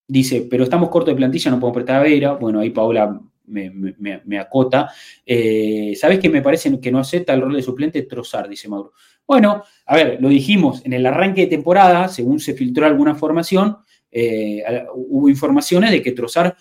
dice, 0.07 0.47
pero 0.49 0.63
estamos 0.63 0.89
cortos 0.89 1.13
de 1.13 1.17
plantilla, 1.17 1.51
no 1.51 1.59
podemos 1.59 1.75
prestar 1.75 1.97
a 1.97 2.03
Vera. 2.03 2.33
Bueno, 2.33 2.61
ahí 2.61 2.71
Paola 2.71 3.21
me, 3.45 4.39
acota. 4.39 4.89
Eh, 5.23 5.93
¿Sabes 5.95 6.17
qué 6.17 6.29
me 6.29 6.41
parece 6.41 6.79
que 6.79 6.91
no 6.91 6.97
acepta 6.97 7.35
el 7.35 7.41
rol 7.41 7.53
de 7.53 7.61
suplente? 7.61 8.01
Trozar, 8.01 8.49
dice 8.49 8.67
Mauro. 8.67 8.93
Bueno, 9.27 9.63
a 9.85 9.95
ver, 9.95 10.17
lo 10.19 10.29
dijimos 10.29 10.83
en 10.83 10.93
el 10.93 11.05
arranque 11.05 11.41
de 11.41 11.47
temporada, 11.47 12.07
según 12.07 12.39
se 12.39 12.55
filtró 12.55 12.87
alguna 12.87 13.13
formación, 13.13 13.77
eh, 14.09 14.63
hubo 14.95 15.29
informaciones 15.29 15.91
de 15.91 16.01
que 16.01 16.11
Trozar 16.11 16.57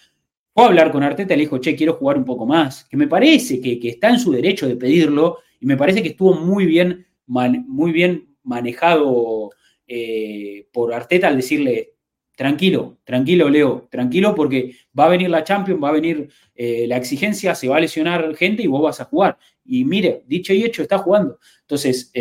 fue 0.55 0.62
a 0.62 0.66
hablar 0.66 0.93
con 0.93 1.03
Arteta 1.03 1.33
y 1.33 1.39
le 1.39 1.45
dijo, 1.45 1.57
che, 1.57 1.75
quiero 1.75 1.95
jugar 1.95 2.19
un 2.19 2.25
poco 2.25 2.47
más, 2.47 2.85
que 2.85 2.99
me 2.99 3.09
parece 3.09 3.61
que, 3.62 3.81
está 3.89 4.11
en 4.11 4.21
su 4.21 4.31
derecho 4.31 4.69
de 4.69 4.77
pedirlo 4.77 5.39
y 5.65 5.66
me 5.66 5.78
parece 5.78 6.03
que 6.03 6.11
estuvo 6.11 6.35
muy 6.35 6.66
bien, 6.66 7.07
muy 7.27 7.91
bien 7.91 8.36
manejado 8.43 9.49
eh, 9.86 10.69
por 10.74 10.93
Arteta 10.93 11.28
al 11.28 11.39
decirle, 11.39 11.95
tranquilo, 12.36 12.99
tranquilo 13.03 13.49
Leo, 13.49 13.89
tranquilo 13.91 14.35
porque 14.35 14.77
va 14.99 15.07
a 15.07 15.09
venir 15.09 15.31
la 15.31 15.43
Champions, 15.43 15.82
va 15.82 15.89
a 15.89 15.93
venir 15.93 16.28
eh, 16.55 16.85
la 16.86 16.99
exigencia, 16.99 17.55
se 17.55 17.69
va 17.69 17.78
a 17.78 17.81
lesionar 17.81 18.36
gente 18.36 18.62
y 18.62 18.66
vos 18.66 18.82
vas 18.82 19.01
a 19.01 19.07
jugar. 19.07 19.39
Y 19.65 19.86
mire, 19.86 20.23
dicho 20.27 20.53
y 20.53 20.65
hecho, 20.65 20.82
está 20.82 20.99
jugando. 20.99 21.39
Entonces, 21.62 22.12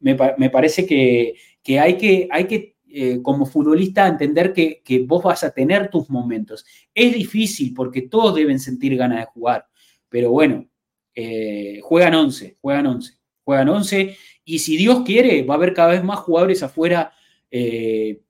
me, 0.00 0.48
parece 0.48 0.86
que, 0.86 1.34
que, 1.62 1.78
hay 1.78 1.98
que 1.98 2.28
hay 2.30 2.46
que 2.46 2.76
eh, 2.88 3.20
como 3.20 3.44
futbolista 3.44 4.08
entender 4.08 4.54
que, 4.54 5.04
vos 5.06 5.22
vas 5.22 5.44
a 5.44 5.50
tener 5.50 5.90
tus 5.90 6.08
momentos. 6.08 6.64
Es 6.94 7.12
difícil 7.12 7.74
porque 7.74 8.00
todos 8.00 8.34
deben 8.34 8.58
sentir 8.58 8.96
ganas 8.96 9.18
de 9.18 9.26
jugar, 9.26 9.66
pero 10.08 10.30
bueno, 10.30 10.66
eh, 11.14 11.80
juegan 11.82 12.14
11, 12.14 12.56
juegan 12.60 12.86
11, 12.86 13.14
juegan 13.44 13.68
11 13.68 14.16
y 14.44 14.58
si 14.58 14.76
Dios 14.76 15.02
quiere 15.04 15.42
va 15.42 15.54
a 15.54 15.56
haber 15.56 15.74
cada 15.74 15.90
vez 15.90 16.04
más 16.04 16.20
jugadores 16.20 16.62
afuera, 16.62 17.12
eh, 17.50 18.20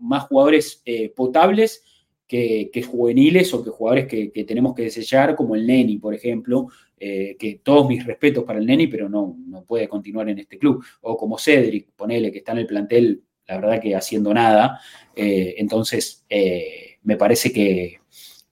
más 0.00 0.24
jugadores 0.24 0.82
potables 1.14 1.84
que, 2.26 2.70
juveniles 2.88 3.52
o 3.54 3.62
que 3.62 3.70
jugadores 3.70 4.06
que, 4.06 4.44
tenemos 4.44 4.74
que 4.74 4.82
desechar, 4.82 5.36
como 5.36 5.54
el 5.54 5.66
Neni, 5.66 5.98
por 5.98 6.14
ejemplo, 6.14 6.68
que 6.98 7.60
todos 7.62 7.86
mis 7.88 8.04
respetos 8.04 8.42
para 8.44 8.58
el 8.58 8.66
Neni, 8.66 8.88
pero 8.88 9.08
no, 9.08 9.36
no 9.46 9.64
puede 9.64 9.88
continuar 9.88 10.28
en 10.28 10.40
este 10.40 10.58
club. 10.58 10.84
O 11.02 11.16
como 11.16 11.38
Cedric, 11.38 11.90
ponele, 11.94 12.32
que 12.32 12.38
está 12.38 12.52
en 12.52 12.58
el 12.58 12.66
plantel 12.66 13.22
la 13.48 13.56
verdad 13.56 13.80
que 13.80 13.96
haciendo 13.96 14.32
nada. 14.32 14.80
Eh, 15.16 15.54
entonces, 15.58 16.24
eh, 16.28 16.98
me 17.02 17.16
parece 17.16 17.50
que, 17.50 17.97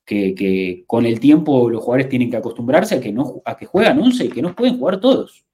que, 0.07 0.85
con 0.87 1.05
el 1.05 1.19
tiempo 1.19 1.69
los 1.69 1.83
jugadores 1.83 2.09
tienen 2.09 2.31
que 2.31 2.37
acostumbrarse 2.37 2.95
a 2.95 3.01
que, 3.01 3.13
no, 3.13 3.43
a 3.45 3.57
que 3.57 3.67
juegan 3.67 3.99
11 3.99 4.27
y 4.27 4.29
que 4.29 4.41
no 4.41 4.55
pueden 4.55 4.79
jugar 4.79 5.01
todos. 5.01 5.45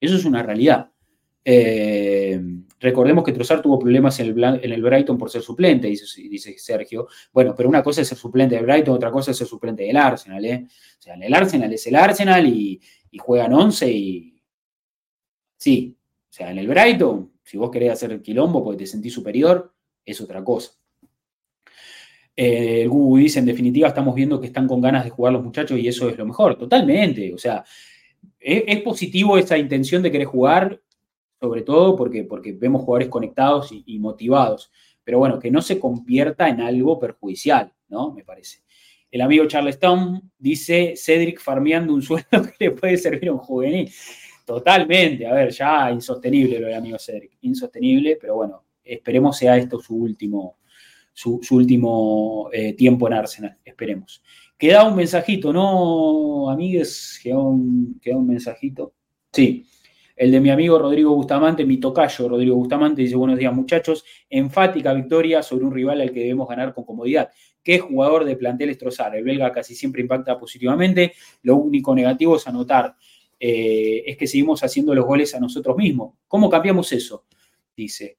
Eso 0.00 0.16
es 0.16 0.24
una 0.24 0.42
realidad. 0.42 0.90
Eh, 1.44 2.40
recordemos 2.80 3.22
que 3.24 3.32
Trossard 3.32 3.60
tuvo 3.60 3.78
problemas 3.78 4.18
en 4.20 4.26
el, 4.28 4.44
en 4.44 4.72
el, 4.72 4.82
Brighton 4.82 5.18
por 5.18 5.30
ser 5.30 5.42
suplente, 5.42 5.88
dice, 5.88 6.22
dice, 6.28 6.58
Sergio. 6.58 7.08
Bueno, 7.32 7.54
pero 7.54 7.68
una 7.68 7.82
cosa 7.82 8.00
es 8.00 8.08
ser 8.08 8.18
suplente 8.18 8.54
del 8.54 8.64
Brighton, 8.64 8.94
otra 8.94 9.10
cosa 9.10 9.30
es 9.30 9.36
ser 9.36 9.46
suplente 9.46 9.82
del 9.84 9.96
Arsenal. 9.96 10.44
¿eh? 10.44 10.66
O 10.66 11.02
sea, 11.02 11.14
el 11.14 11.34
Arsenal 11.34 11.72
es 11.72 11.86
el 11.86 11.96
Arsenal 11.96 12.46
y, 12.46 12.80
y, 13.10 13.18
juegan 13.18 13.52
11 13.52 13.92
y... 13.92 14.42
Sí, 15.56 15.96
o 15.98 16.32
sea, 16.32 16.50
en 16.50 16.58
el 16.58 16.68
Brighton, 16.68 17.32
si 17.42 17.58
vos 17.58 17.70
querés 17.70 17.92
hacer 17.92 18.12
el 18.12 18.22
quilombo 18.22 18.62
porque 18.62 18.78
te 18.78 18.86
sentís 18.86 19.12
superior, 19.12 19.74
es 20.04 20.20
otra 20.20 20.42
cosa. 20.42 20.77
Eh, 22.40 22.82
el 22.82 22.88
Google 22.88 23.24
dice, 23.24 23.40
en 23.40 23.46
definitiva, 23.46 23.88
estamos 23.88 24.14
viendo 24.14 24.40
que 24.40 24.46
están 24.46 24.68
con 24.68 24.80
ganas 24.80 25.02
de 25.02 25.10
jugar 25.10 25.32
los 25.32 25.42
muchachos 25.42 25.76
y 25.76 25.88
eso 25.88 26.08
es 26.08 26.16
lo 26.16 26.24
mejor. 26.24 26.56
Totalmente. 26.56 27.34
O 27.34 27.38
sea, 27.38 27.64
es, 28.38 28.80
positivo 28.82 29.36
esa 29.36 29.58
intención 29.58 30.04
de 30.04 30.12
querer 30.12 30.28
jugar, 30.28 30.80
sobre 31.40 31.62
todo 31.62 31.96
porque, 31.96 32.22
porque 32.22 32.52
vemos 32.52 32.82
jugadores 32.82 33.08
conectados 33.08 33.70
y, 33.72 33.98
motivados. 33.98 34.70
Pero 35.02 35.18
bueno, 35.18 35.40
que 35.40 35.50
no 35.50 35.60
se 35.60 35.80
convierta 35.80 36.48
en 36.48 36.60
algo 36.60 37.00
perjudicial, 37.00 37.72
¿no? 37.88 38.12
Me 38.12 38.22
parece. 38.22 38.62
El 39.10 39.22
amigo 39.22 39.46
Charleston 39.46 40.30
dice, 40.38 40.94
Cedric 40.96 41.40
farmeando 41.40 41.92
un 41.92 42.02
sueldo 42.02 42.28
que 42.56 42.66
le 42.66 42.70
puede 42.70 42.98
servir 42.98 43.30
a 43.30 43.32
un 43.32 43.38
juvenil. 43.38 43.90
Totalmente, 44.46 45.26
a 45.26 45.34
ver, 45.34 45.50
ya 45.50 45.90
insostenible 45.90 46.60
lo 46.60 46.68
del 46.68 46.76
amigo 46.76 46.98
Cedric, 47.00 47.32
insostenible, 47.40 48.16
pero 48.20 48.36
bueno, 48.36 48.62
esperemos 48.84 49.36
sea 49.36 49.56
esto 49.56 49.80
su 49.80 49.96
último, 49.96 50.58
su, 51.18 51.40
último 51.50 52.48
eh, 52.52 52.74
tiempo 52.74 53.08
en 53.08 53.14
Arsenal, 53.14 53.58
esperemos. 53.64 54.22
Queda 54.56 54.84
un 54.84 54.94
mensajito, 54.94 55.52
¿no, 55.52 56.48
amigues? 56.48 57.18
Queda 57.20 57.38
un, 57.38 57.98
queda 58.00 58.16
un 58.16 58.28
mensajito. 58.28 58.94
Sí, 59.32 59.66
el 60.14 60.30
de 60.30 60.38
mi 60.38 60.50
amigo 60.50 60.78
Rodrigo 60.78 61.16
Bustamante, 61.16 61.64
mi 61.64 61.78
tocayo 61.78 62.28
Rodrigo 62.28 62.54
Bustamante, 62.54 63.02
dice, 63.02 63.16
buenos 63.16 63.36
días 63.36 63.52
muchachos, 63.52 64.04
enfática 64.30 64.94
victoria 64.94 65.42
sobre 65.42 65.64
un 65.64 65.74
rival 65.74 66.00
al 66.00 66.12
que 66.12 66.20
debemos 66.20 66.48
ganar 66.48 66.72
con 66.72 66.84
comodidad. 66.84 67.30
¿Qué 67.64 67.80
jugador 67.80 68.24
de 68.24 68.36
plantel 68.36 68.68
destrozar? 68.68 69.16
El 69.16 69.24
belga 69.24 69.50
casi 69.50 69.74
siempre 69.74 70.02
impacta 70.02 70.38
positivamente, 70.38 71.14
lo 71.42 71.56
único 71.56 71.96
negativo 71.96 72.36
es 72.36 72.46
anotar, 72.46 72.94
eh, 73.40 74.04
es 74.06 74.16
que 74.16 74.28
seguimos 74.28 74.62
haciendo 74.62 74.94
los 74.94 75.04
goles 75.04 75.34
a 75.34 75.40
nosotros 75.40 75.76
mismos. 75.76 76.14
¿Cómo 76.28 76.48
cambiamos 76.48 76.92
eso? 76.92 77.24
Dice. 77.76 78.18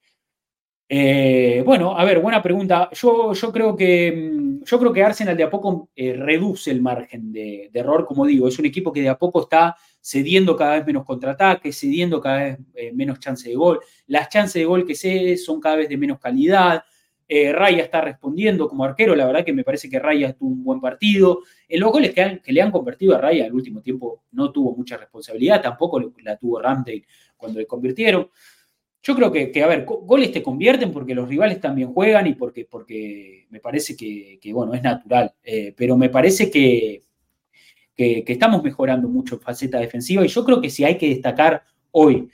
Eh, 0.92 1.62
bueno, 1.64 1.96
a 1.96 2.04
ver, 2.04 2.20
buena 2.20 2.42
pregunta. 2.42 2.90
Yo, 2.94 3.32
creo, 3.54 3.76
que, 3.76 4.12
mm, 4.12 4.64
yo 4.64 4.80
creo 4.80 4.92
que 4.92 5.04
Arsenal 5.04 5.38
de 5.38 5.44
a 5.44 5.50
poco 5.50 5.92
eh, 5.96 6.14
reduce 6.14 6.72
el 6.72 6.82
margen 6.82 7.32
de, 7.32 7.70
error, 7.72 8.08
como 8.08 8.26
digo, 8.26 8.48
es 8.48 8.58
un 8.58 8.66
equipo 8.66 8.92
que 8.92 9.02
de 9.04 9.10
a 9.10 9.18
poco 9.18 9.44
está 9.44 9.78
cediendo 10.02 10.56
cada 10.56 10.78
vez 10.78 10.88
menos 10.88 11.06
contraataques, 11.06 11.80
cediendo 11.80 12.20
cada 12.20 12.44
vez 12.44 12.58
eh, 12.74 12.92
menos 12.92 13.20
chance 13.20 13.48
de 13.48 13.56
gol. 13.56 13.80
Las 14.08 14.30
chances 14.30 14.56
de 14.56 14.66
gol 14.66 14.84
que 14.84 14.96
cede 14.96 15.38
son 15.38 15.62
cada 15.62 15.76
vez 15.76 15.90
de 15.90 15.98
menos 15.98 16.20
calidad. 16.20 16.84
Raya 17.32 17.84
está 17.84 18.02
respondiendo 18.02 18.68
como 18.68 18.84
arquero, 18.84 19.16
la 19.16 19.28
verdad 19.28 19.46
que 19.46 19.54
me 19.54 19.64
parece 19.64 19.88
que 19.88 20.00
Raya 20.00 20.34
tuvo 20.34 20.50
un 20.50 20.64
buen 20.64 20.82
partido. 20.82 21.42
En 21.68 21.80
los 21.80 21.92
goles 21.92 22.12
que, 22.12 22.42
que 22.44 22.52
le 22.52 22.60
han 22.60 22.72
convertido 22.72 23.16
a 23.16 23.20
Raya 23.20 23.46
al 23.46 23.54
último 23.54 23.82
tiempo 23.82 24.24
no 24.32 24.52
tuvo 24.52 24.76
mucha 24.76 24.98
responsabilidad, 24.98 25.62
tampoco 25.62 26.00
la 26.24 26.38
tuvo 26.38 26.60
Ramsdale 26.60 27.06
cuando 27.38 27.60
le 27.60 27.68
convirtieron. 27.68 28.32
Yo 29.02 29.16
creo 29.16 29.32
que, 29.32 29.64
a 29.64 29.68
ver, 29.68 29.86
goles 29.86 30.32
te 30.32 30.44
convierten 30.44 30.92
porque 30.92 31.16
los 31.16 31.30
rivales 31.30 31.62
también 31.62 31.94
juegan 31.94 32.28
y 32.28 32.34
porque, 32.34 32.66
porque 32.66 33.48
me 33.50 33.60
parece 33.60 33.96
que, 33.96 34.40
bueno, 34.54 34.74
es 34.74 34.84
natural. 34.84 35.34
Eh, 35.42 35.74
pero 35.76 35.96
me 35.96 36.10
parece 36.10 36.52
que, 36.52 37.04
que, 37.96 38.24
estamos 38.28 38.62
mejorando 38.62 39.08
mucho 39.08 39.36
en 39.36 39.42
faceta 39.42 39.80
defensiva 39.80 40.26
y 40.26 40.28
yo 40.28 40.44
creo 40.44 40.62
que 40.62 40.70
si 40.70 40.84
hay 40.84 40.98
que 40.98 41.10
destacar 41.10 41.64
hoy, 41.92 42.30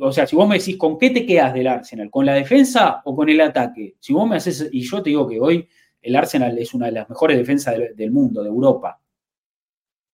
o 0.00 0.12
sea, 0.12 0.26
si 0.26 0.36
vos 0.36 0.48
me 0.48 0.58
decís, 0.58 0.76
¿con 0.76 0.96
qué 0.98 1.10
te 1.10 1.26
quedas 1.26 1.52
del 1.52 1.66
Arsenal? 1.66 2.10
¿Con 2.10 2.24
la 2.24 2.34
defensa 2.34 3.02
o 3.04 3.14
con 3.14 3.28
el 3.28 3.40
ataque? 3.40 3.96
Si 4.00 4.12
vos 4.12 4.28
me 4.28 4.36
haces, 4.36 4.68
y 4.72 4.82
yo 4.82 5.02
te 5.02 5.10
digo 5.10 5.28
que 5.28 5.38
hoy 5.38 5.68
el 6.00 6.16
Arsenal 6.16 6.56
es 6.58 6.72
una 6.72 6.86
de 6.86 6.92
las 6.92 7.08
mejores 7.08 7.36
defensas 7.36 7.74
del 7.94 8.10
mundo, 8.10 8.42
de 8.42 8.48
Europa. 8.48 9.00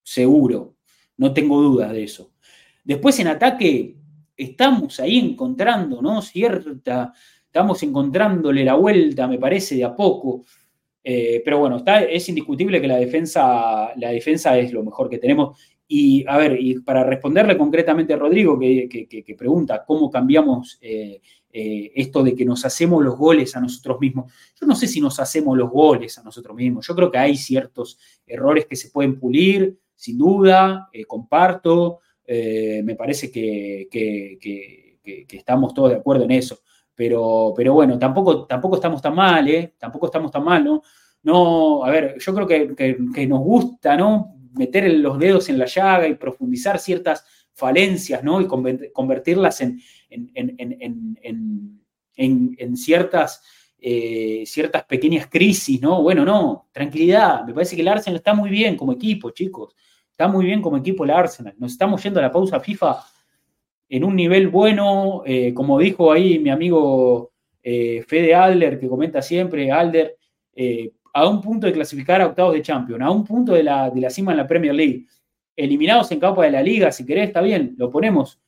Seguro, 0.02 0.77
no 1.16 1.32
tengo 1.32 1.60
dudas 1.60 1.93
de 1.93 2.02
eso. 2.02 2.32
Después 2.82 3.19
en 3.20 3.28
ataque, 3.28 3.97
estamos 4.44 5.01
ahí 5.01 5.19
encontrando, 5.19 6.01
¿no? 6.02 6.23
Cierta, 6.23 7.12
estamos 7.47 7.82
encontrándole 7.82 8.64
la 8.64 8.74
vuelta, 8.74 9.28
me 9.28 9.39
parece, 9.39 9.77
de 9.77 9.85
a 9.85 9.94
poco. 9.94 10.44
Eh, 11.05 11.43
pero 11.44 11.59
bueno, 11.59 11.82
es 11.86 12.28
indiscutible 12.28 12.81
que 12.81 12.86
la 12.86 12.97
defensa, 12.97 13.93
la 13.97 14.10
defensa 14.10 14.56
es 14.59 14.73
lo 14.73 14.85
mejor 14.85 15.09
que 15.10 15.19
tenemos. 15.19 15.59
Y 15.86 16.24
a 16.27 16.39
ver, 16.39 16.59
y 16.59 16.81
para 16.81 17.05
responderle 17.05 17.59
concretamente 17.59 18.14
a 18.14 18.16
Rodrigo, 18.16 18.59
que, 18.59 19.36
pregunta 19.36 19.85
cómo 19.86 20.10
cambiamos 20.10 20.78
eh, 20.81 21.20
eh, 21.52 21.93
esto 21.94 22.23
de 22.23 22.35
que 22.35 22.47
nos 22.47 22.64
hacemos 22.64 23.05
los 23.05 23.19
goles 23.19 23.55
a 23.56 23.60
nosotros 23.60 24.01
mismos. 24.01 24.32
Yo 24.59 24.66
no 24.66 24.74
sé 24.74 24.86
si 24.86 25.01
nos 25.01 25.20
hacemos 25.20 25.59
los 25.59 25.70
goles 25.70 26.16
a 26.19 26.23
nosotros 26.23 26.56
mismos. 26.56 26.86
Yo 26.86 26.94
creo 26.94 27.10
que 27.10 27.19
hay 27.19 27.36
ciertos 27.36 27.98
errores 28.27 28.64
que 28.66 28.77
se 28.77 28.90
pueden 28.90 29.19
pulir, 29.19 29.77
sin 29.94 30.16
duda, 30.16 30.89
comparto. 31.06 31.98
Eh, 32.27 32.82
me 32.85 32.94
parece 32.94 33.31
que, 33.31 33.89
estamos 35.32 35.74
todos 35.74 35.90
de 35.90 35.97
acuerdo 35.97 36.24
en 36.24 36.32
eso. 36.32 36.61
Pero, 36.94 37.53
pero 37.57 37.74
bueno, 37.74 37.99
tampoco, 37.99 38.47
tampoco 38.47 38.77
estamos 38.77 39.01
tan 39.01 39.15
mal, 39.15 39.49
¿eh? 39.49 39.74
Tampoco 39.78 40.07
estamos 40.07 40.31
tan 40.31 40.44
mal, 40.44 40.62
¿no? 40.65 40.82
No, 41.23 41.85
a 41.85 41.90
ver, 41.90 42.16
yo 42.19 42.35
creo 42.35 42.47
que, 42.47 43.27
nos 43.27 43.40
gusta, 43.40 43.97
¿no? 43.97 44.36
Meter 44.53 44.93
los 44.94 45.19
dedos 45.19 45.49
en 45.49 45.59
la 45.59 45.66
llaga 45.66 46.07
y 46.07 46.15
profundizar 46.15 46.78
ciertas 46.78 47.24
falencias, 47.55 48.23
¿no? 48.23 48.40
Y 48.40 48.47
convertirlas 48.47 49.61
en, 49.61 49.81
en, 52.16 52.77
ciertas, 52.77 53.43
eh, 53.78 54.43
ciertas 54.47 54.85
pequeñas 54.85 55.28
crisis, 55.28 55.81
¿no? 55.81 56.03
Bueno, 56.03 56.24
no, 56.24 56.69
tranquilidad. 56.73 57.44
Me 57.44 57.55
parece 57.55 57.77
que 57.77 57.82
el 57.82 57.89
Arsenal 57.89 58.16
está 58.16 58.35
muy 58.35 58.51
bien 58.51 58.77
como 58.77 58.93
equipo, 58.93 59.31
chicos. 59.31 59.74
Está 60.12 60.28
muy 60.28 60.44
bien 60.44 60.62
como 60.62 60.76
equipo 60.76 61.05
el 61.05 61.10
Arsenal. 61.10 61.55
Nos 61.59 61.72
estamos 61.72 62.02
yendo 62.02 62.20
a 62.20 62.22
la 62.22 62.30
pausa 62.30 62.60
FIFA 62.60 63.02
en 63.93 64.05
un 64.05 64.16
nivel 64.16 64.48
bueno, 64.48 65.22
eh, 65.26 65.52
como 65.52 65.78
dijo 65.78 66.10
ahí 66.10 66.39
mi 66.39 66.48
amigo 66.48 67.32
eh, 67.62 68.02
Fede 68.06 68.34
Alder, 68.34 68.78
que 68.78 68.89
comenta 68.89 69.20
siempre, 69.20 69.70
Alder, 69.70 70.16
eh, 70.55 70.93
a 71.12 71.28
un 71.28 71.43
punto 71.43 71.66
de 71.66 71.74
clasificar 71.74 72.22
a 72.22 72.26
octavos 72.28 72.55
de 72.55 72.62
Champions, 72.62 73.02
a 73.02 73.10
un 73.10 73.22
punto 73.22 73.52
de 73.52 73.62
la, 73.62 73.90
de 73.90 74.01
la 74.01 74.09
cima 74.09 74.32
en 74.32 74.39
la 74.39 74.47
Premier 74.47 74.74
League, 74.74 75.05
eliminados 75.55 76.10
en 76.10 76.20
Copa 76.20 76.44
de 76.44 76.52
la 76.52 76.62
Liga, 76.62 76.90
si 76.90 77.05
querés, 77.05 77.28
está 77.28 77.43
bien, 77.43 77.74
lo 77.76 77.90
ponemos. 77.90 78.40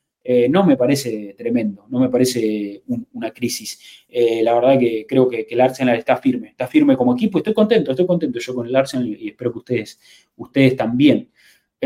no 0.49 0.65
me 0.65 0.79
parece 0.79 1.35
tremendo, 1.37 1.85
no 1.91 2.01
me 2.01 2.09
parece 2.09 2.83
una 3.13 3.31
crisis. 3.31 4.07
la 4.43 4.55
verdad 4.55 4.79
que 4.79 5.05
creo 5.07 5.29
que, 5.29 5.47
el 5.51 5.61
Arsenal 5.61 5.99
está 5.99 6.17
firme, 6.17 6.49
está 6.49 6.67
firme 6.67 6.97
como 6.97 7.13
equipo. 7.13 7.37
Estoy 7.37 7.53
contento, 7.53 7.91
estoy 7.91 8.07
contento 8.07 8.39
yo 8.39 8.55
con 8.55 8.67
el 8.67 8.75
Arsenal 8.75 9.07
y, 9.07 9.29
espero 9.29 9.53
que 9.53 9.59
ustedes, 9.59 10.01
ustedes 10.37 10.75
también. 10.75 11.29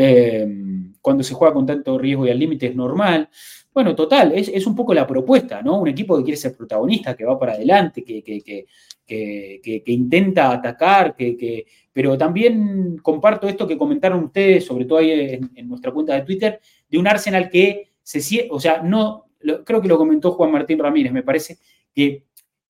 Em, 0.01 0.93
cuando 1.01 1.23
se 1.23 1.33
juega 1.33 1.53
con 1.53 1.65
tanto 1.65 1.97
riesgo 1.97 2.25
y 2.25 2.29
al 2.29 2.39
límite 2.39 2.67
es 2.67 2.75
normal. 2.75 3.27
Bueno, 3.73 3.93
total, 3.95 4.31
es, 4.33 4.65
un 4.65 4.73
poco 4.73 4.93
la 4.93 5.05
propuesta, 5.05 5.61
¿no? 5.61 5.77
Un 5.77 5.89
equipo 5.89 6.17
que 6.17 6.23
quiere 6.23 6.37
ser 6.37 6.55
protagonista, 6.55 7.17
que 7.17 7.25
va 7.25 7.37
para 7.37 7.53
adelante, 7.53 8.03
que, 8.05 8.23
que, 8.23 9.83
intenta 9.87 10.53
atacar, 10.53 11.15
que, 11.17 11.65
pero 11.91 12.17
también 12.17 12.97
comparto 12.99 13.47
esto 13.49 13.67
que 13.67 13.77
comentaron 13.77 14.23
ustedes, 14.23 14.65
sobre 14.65 14.85
todo 14.85 14.99
ahí 14.99 15.37
en, 15.53 15.67
nuestra 15.67 15.91
cuenta 15.91 16.15
de 16.15 16.21
Twitter, 16.21 16.61
de 16.89 16.97
un 16.97 17.07
Arsenal 17.07 17.49
que 17.49 17.91
se 18.01 18.47
o 18.49 18.59
sea, 18.59 18.81
no, 18.81 19.25
creo 19.65 19.81
que 19.81 19.87
lo 19.89 19.97
comentó 19.97 20.31
Juan 20.31 20.51
Martín 20.51 20.79
Ramírez, 20.79 21.11
me 21.11 21.23
parece, 21.23 21.57
que 21.93 22.23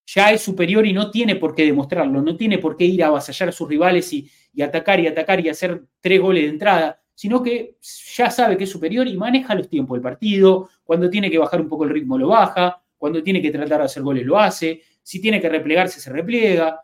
ya 0.07 0.31
es 0.31 0.41
superior 0.41 0.85
y 0.87 0.93
no 0.93 1.11
tiene 1.11 1.35
por 1.35 1.53
qué 1.53 1.63
demostrarlo, 1.65 2.23
no 2.23 2.35
tiene 2.35 2.57
por 2.57 2.75
qué 2.75 2.85
ir 2.85 3.03
a 3.03 3.07
avasallar 3.07 3.49
a 3.49 3.51
sus 3.51 3.69
rivales 3.69 4.11
y, 4.13 4.27
y 4.51 4.63
atacar 4.63 4.99
y 4.99 5.05
atacar 5.05 5.39
y 5.39 5.49
hacer 5.49 5.83
tres 6.01 6.19
goles 6.19 6.43
de 6.43 6.49
entrada 6.49 6.99
sino 7.19 7.43
que 7.43 7.75
ya 8.15 8.31
sabe 8.31 8.55
que 8.55 8.63
es 8.63 8.69
superior 8.69 9.05
y 9.05 9.17
maneja 9.17 9.53
los 9.53 9.67
tiempos 9.67 9.97
del 9.97 10.01
partido, 10.01 10.69
cuando 10.85 11.09
tiene 11.09 11.29
que 11.29 11.37
bajar 11.37 11.59
un 11.59 11.67
poco 11.67 11.83
el 11.83 11.89
ritmo 11.89 12.17
lo 12.17 12.29
baja, 12.29 12.81
cuando 12.97 13.21
tiene 13.21 13.41
que 13.41 13.51
tratar 13.51 13.79
de 13.79 13.83
hacer 13.83 14.03
goles 14.03 14.25
lo 14.25 14.39
hace, 14.39 14.81
si 15.03 15.19
tiene 15.19 15.41
que 15.41 15.49
replegarse 15.49 15.99
se 15.99 16.09
repliega. 16.13 16.81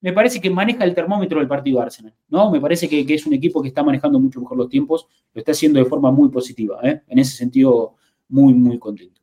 Me 0.00 0.12
parece 0.12 0.40
que 0.40 0.50
maneja 0.50 0.82
el 0.82 0.92
termómetro 0.92 1.38
del 1.38 1.46
partido 1.46 1.80
Arsenal, 1.80 2.12
¿no? 2.26 2.50
Me 2.50 2.60
parece 2.60 2.88
que, 2.88 3.06
es 3.14 3.26
un 3.26 3.34
equipo 3.34 3.62
que 3.62 3.68
está 3.68 3.84
manejando 3.84 4.18
mucho 4.18 4.40
mejor 4.40 4.58
los 4.58 4.68
tiempos, 4.68 5.06
lo 5.32 5.38
está 5.38 5.52
haciendo 5.52 5.78
de 5.78 5.84
forma 5.84 6.10
muy 6.10 6.30
positiva, 6.30 6.80
¿eh? 6.82 7.02
en 7.06 7.18
ese 7.20 7.36
sentido 7.36 7.94
muy, 8.28 8.54
muy 8.54 8.80
contento. 8.80 9.20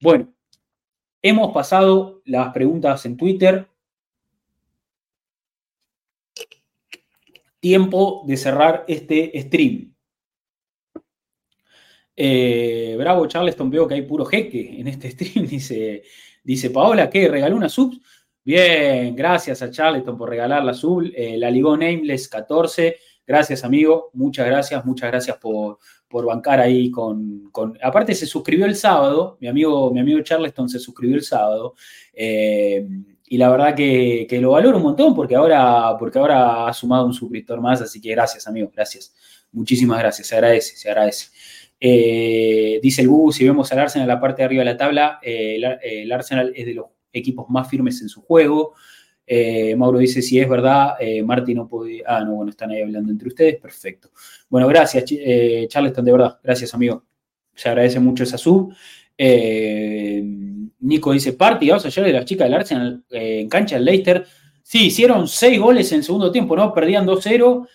Bueno, 0.00 0.32
hemos 1.20 1.52
pasado 1.52 2.22
las 2.24 2.50
preguntas 2.54 3.04
en 3.04 3.18
Twitter. 3.18 3.68
Tiempo 7.60 8.22
de 8.26 8.38
cerrar 8.38 8.86
este 8.88 9.38
stream. 9.42 9.97
Eh, 12.20 12.96
bravo, 12.98 13.26
Charleston, 13.26 13.70
veo 13.70 13.86
que 13.86 13.94
hay 13.94 14.02
puro 14.02 14.24
jeque 14.24 14.80
en 14.80 14.88
este 14.88 15.10
stream, 15.12 15.46
dice, 15.46 16.02
Dice 16.48 16.70
Paola, 16.70 17.10
¿qué? 17.10 17.28
¿Regaló 17.28 17.56
una 17.56 17.68
sub? 17.68 18.00
Bien, 18.42 19.14
gracias 19.14 19.60
a 19.60 19.70
Charleston 19.70 20.16
por 20.16 20.30
regalar 20.30 20.64
la 20.64 20.72
sub. 20.72 21.12
Eh, 21.14 21.36
la 21.36 21.50
ligó 21.50 21.76
Nameless 21.76 22.26
14. 22.26 22.96
Gracias, 23.26 23.64
amigo. 23.64 24.08
Muchas 24.14 24.46
gracias, 24.46 24.82
muchas 24.86 25.10
gracias 25.10 25.36
por, 25.36 25.78
por 26.08 26.24
bancar 26.24 26.58
ahí 26.58 26.90
con, 26.90 27.50
Aparte, 27.82 28.14
se 28.14 28.24
suscribió 28.24 28.64
el 28.64 28.76
sábado. 28.76 29.36
Mi 29.40 29.48
amigo, 29.48 29.92
mi 29.92 30.00
amigo 30.00 30.22
Charleston 30.22 30.70
se 30.70 30.78
suscribió 30.78 31.16
el 31.16 31.22
sábado. 31.22 31.74
Eh, 32.14 32.88
y 33.30 33.38
la 33.38 33.50
verdad 33.50 33.74
que, 33.74 34.26
lo 34.40 34.52
valoro 34.52 34.78
un 34.78 34.82
montón 34.82 35.14
porque 35.14 35.34
ahora, 35.34 35.96
porque 35.98 36.18
ahora 36.18 36.66
ha 36.66 36.72
sumado 36.72 37.06
un 37.06 37.12
suscriptor 37.12 37.60
más. 37.60 37.80
Así 37.82 38.00
que 38.00 38.10
gracias, 38.10 38.46
amigo. 38.46 38.70
Gracias. 38.74 39.14
Muchísimas 39.52 39.98
gracias. 39.98 40.26
Se 40.26 40.34
agradece, 40.34 40.76
se 40.76 40.88
agradece. 40.88 41.28
Eh, 41.80 42.80
dice 42.82 43.02
el 43.02 43.08
Google, 43.08 43.34
si 43.34 43.44
vemos 43.44 43.70
al 43.70 43.78
Arsenal 43.80 44.08
en 44.08 44.14
la 44.14 44.20
parte 44.20 44.42
de 44.42 44.46
arriba 44.46 44.60
de 44.60 44.70
la 44.70 44.76
tabla, 44.76 45.18
eh, 45.22 45.60
el, 45.82 46.12
Arsenal 46.12 46.52
es 46.54 46.66
de 46.66 46.74
los 46.74 46.86
equipos 47.12 47.48
más 47.48 47.68
firmes 47.68 48.00
en 48.02 48.08
su 48.08 48.22
juego. 48.22 48.74
Eh, 49.26 49.76
Mauro 49.76 49.98
dice, 49.98 50.22
si 50.22 50.40
es 50.40 50.48
verdad, 50.48 50.94
Martín 51.24 51.58
no 51.58 51.68
puede... 51.68 52.02
Ah, 52.06 52.24
no, 52.24 52.36
bueno, 52.36 52.50
están 52.50 52.70
ahí 52.70 52.80
hablando 52.82 53.12
entre 53.12 53.28
ustedes, 53.28 53.56
perfecto. 53.56 54.10
Bueno, 54.48 54.66
gracias, 54.68 55.04
Charleston, 55.68 56.04
de 56.04 56.12
verdad, 56.12 56.38
gracias, 56.42 56.72
amigo. 56.72 57.04
Se 57.54 57.68
agradece 57.68 58.00
mucho 58.00 58.22
esa 58.22 58.38
sub. 58.38 58.72
Nico 60.80 61.12
dice, 61.12 61.32
partidados 61.32 61.86
ayer 61.86 62.04
de 62.04 62.12
las 62.12 62.24
chicas 62.24 62.46
del 62.46 62.54
Arsenal 62.54 63.04
en 63.10 63.48
cancha 63.48 63.76
del 63.76 63.84
Leicester. 63.84 64.26
Sí, 64.62 64.86
hicieron 64.86 65.26
seis 65.28 65.58
goles 65.58 65.90
en 65.92 66.02
segundo 66.02 66.30
tiempo, 66.30 66.54
¿no? 66.54 66.72
Perdían 66.72 67.06
2-0 67.06 67.66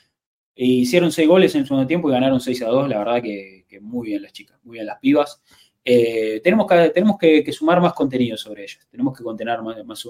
e 0.56 0.66
hicieron 0.66 1.12
seis 1.12 1.28
goles 1.28 1.56
en 1.56 1.66
segundo 1.66 1.88
tiempo 1.88 2.10
y 2.10 2.14
ganaron 2.14 2.40
6 2.40 2.62
a 2.62 2.68
2. 2.68 2.90
La 2.90 3.00
verdad 3.00 3.22
que, 3.22 3.66
muy 3.82 4.10
bien 4.10 4.22
las 4.22 4.34
chicas, 4.34 4.60
muy 4.64 4.76
bien 4.76 4.86
las 4.86 5.00
pibas. 5.00 5.42
Eh, 5.84 6.40
tenemos 6.44 6.68
que, 6.68 6.90
tenemos 6.92 7.18
que, 7.18 7.52
sumar 7.52 7.82
más 7.82 7.94
contenido 7.94 8.38
sobre 8.38 8.64
ellas. 8.64 8.88
Tenemos 8.90 9.18
que 9.18 9.24
contener 9.24 9.60
más, 9.62 10.06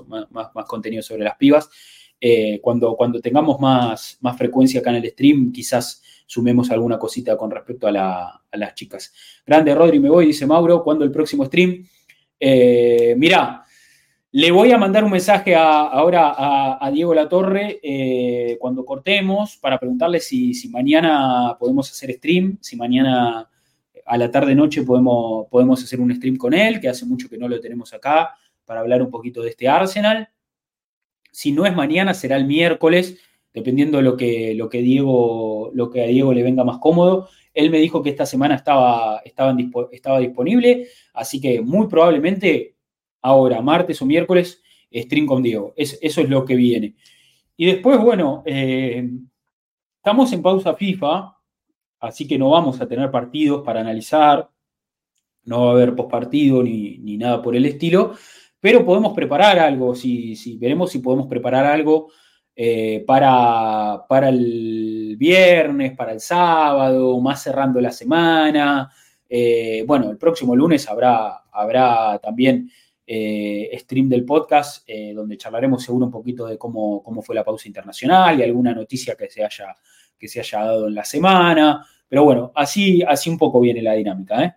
más, 0.53 0.65
contenido 0.65 1.01
sobre 1.01 1.23
las 1.23 1.37
pibas. 1.37 1.69
Eh, 2.19 2.59
cuando, 2.61 2.95
cuando 2.95 3.19
tengamos 3.19 3.59
más, 3.59 4.17
más 4.21 4.37
frecuencia 4.37 4.81
acá 4.81 4.91
en 4.91 4.97
el 4.97 5.09
stream, 5.09 5.51
quizás 5.51 6.01
sumemos 6.25 6.71
alguna 6.71 6.97
cosita 6.97 7.37
con 7.37 7.51
respecto 7.51 7.87
a, 7.87 8.41
las 8.51 8.75
chicas. 8.75 9.13
Grande 9.45 9.73
Rodri, 9.73 9.99
me 9.99 10.09
voy, 10.09 10.27
dice 10.27 10.45
Mauro. 10.45 10.83
¿Cuándo 10.83 11.05
el 11.05 11.11
próximo 11.11 11.45
stream? 11.45 11.85
Eh, 12.45 13.15
mirá, 13.17 13.63
le 14.33 14.51
voy 14.51 14.73
a 14.73 14.77
mandar 14.77 15.05
un 15.05 15.11
mensaje 15.11 15.55
ahora 15.55 16.35
a, 16.77 16.91
Diego 16.91 17.13
Latorre 17.13 17.79
eh, 17.81 18.57
cuando 18.59 18.83
cortemos 18.83 19.55
para 19.55 19.79
preguntarle 19.79 20.19
si, 20.19 20.53
mañana 20.69 21.55
podemos 21.57 21.89
hacer 21.89 22.11
stream, 22.11 22.57
si 22.59 22.75
mañana 22.75 23.49
a 24.05 24.17
la 24.17 24.29
tarde-noche 24.29 24.83
podemos, 24.83 25.47
podemos 25.47 25.81
hacer 25.81 26.01
un 26.01 26.13
stream 26.13 26.35
con 26.35 26.53
él, 26.53 26.81
que 26.81 26.89
hace 26.89 27.05
mucho 27.05 27.29
que 27.29 27.37
no 27.37 27.47
lo 27.47 27.61
tenemos 27.61 27.93
acá, 27.93 28.35
para 28.65 28.81
hablar 28.81 29.01
un 29.01 29.09
poquito 29.09 29.41
de 29.41 29.51
este 29.51 29.69
Arsenal. 29.69 30.27
Si 31.31 31.53
no 31.53 31.65
es 31.65 31.73
mañana, 31.73 32.13
será 32.13 32.35
el 32.35 32.45
miércoles, 32.45 33.19
dependiendo 33.53 33.99
de 33.99 34.03
lo 34.03 34.17
que, 34.17 34.53
lo 34.53 34.67
que, 34.67 34.81
Diego, 34.81 35.71
lo 35.73 35.89
que 35.89 36.03
a 36.03 36.07
Diego 36.07 36.33
le 36.33 36.43
venga 36.43 36.65
más 36.65 36.79
cómodo. 36.79 37.29
Él 37.53 37.69
me 37.69 37.77
dijo 37.77 38.03
que 38.03 38.09
esta 38.09 38.25
semana 38.25 38.55
estaba, 38.55 39.21
estaba 39.23 40.19
disponible, 40.19 40.89
así 41.13 41.39
que 41.39 41.61
muy 41.61 41.87
probablemente 41.87 42.75
ahora, 43.21 43.61
martes 43.61 44.01
o 44.01 44.05
miércoles, 44.05 44.61
stream 44.93 45.25
con 45.25 45.41
Diego. 45.41 45.73
eso 45.77 45.97
es 46.01 46.29
lo 46.29 46.45
que 46.45 46.55
viene. 46.55 46.95
Y 47.55 47.65
después, 47.67 47.99
bueno, 47.99 48.43
eh, 48.45 49.09
estamos 49.97 50.31
en 50.33 50.41
pausa 50.41 50.73
FIFA, 50.73 51.37
así 51.99 52.27
que 52.27 52.37
no 52.37 52.49
vamos 52.49 52.81
a 52.81 52.87
tener 52.87 53.09
partidos 53.11 53.63
para 53.63 53.81
analizar, 53.81 54.49
no 55.45 55.65
va 55.65 55.69
a 55.69 55.73
haber 55.73 55.95
postpartido 55.95 56.63
ni, 56.63 56.97
ni 56.99 57.17
nada 57.17 57.41
por 57.41 57.55
el 57.55 57.65
estilo, 57.65 58.13
pero 58.59 58.85
podemos 58.85 59.13
preparar 59.13 59.59
algo, 59.59 59.93
si, 59.95 60.35
si 60.35 60.57
veremos 60.57 60.91
si 60.91 60.99
podemos 60.99 61.27
preparar 61.27 61.65
algo 61.65 62.11
eh, 62.55 63.03
para, 63.05 64.05
para 64.07 64.29
el 64.29 65.15
viernes, 65.17 65.95
para 65.95 66.13
el 66.13 66.19
sábado, 66.19 67.19
más 67.19 67.41
cerrando 67.43 67.81
la 67.81 67.91
semana. 67.91 68.91
Eh, 69.35 69.83
bueno, 69.87 70.11
el 70.11 70.17
próximo 70.19 70.55
lunes 70.55 70.87
habrá, 70.87 71.45
habrá 71.51 72.19
también 72.19 72.69
eh, 73.07 73.75
stream 73.79 74.07
del 74.07 74.25
podcast, 74.25 74.87
eh, 74.87 75.11
donde 75.11 75.37
charlaremos 75.37 75.81
seguro 75.81 76.05
un 76.05 76.11
poquito 76.11 76.45
de 76.45 76.55
cómo, 76.55 77.01
cómo, 77.01 77.23
fue 77.23 77.33
la 77.33 77.43
pausa 77.43 77.67
internacional 77.67 78.39
y 78.39 78.43
alguna 78.43 78.75
noticia 78.75 79.15
que 79.15 79.31
se 79.31 79.43
haya, 79.43 79.75
que 80.19 80.27
se 80.27 80.39
haya 80.39 80.59
dado 80.59 80.87
en 80.87 80.93
la 80.93 81.03
semana. 81.03 81.83
Pero 82.07 82.25
bueno, 82.25 82.51
así, 82.53 83.01
así 83.01 83.31
un 83.31 83.39
poco 83.39 83.59
viene 83.59 83.81
la 83.81 83.93
dinámica. 83.93 84.55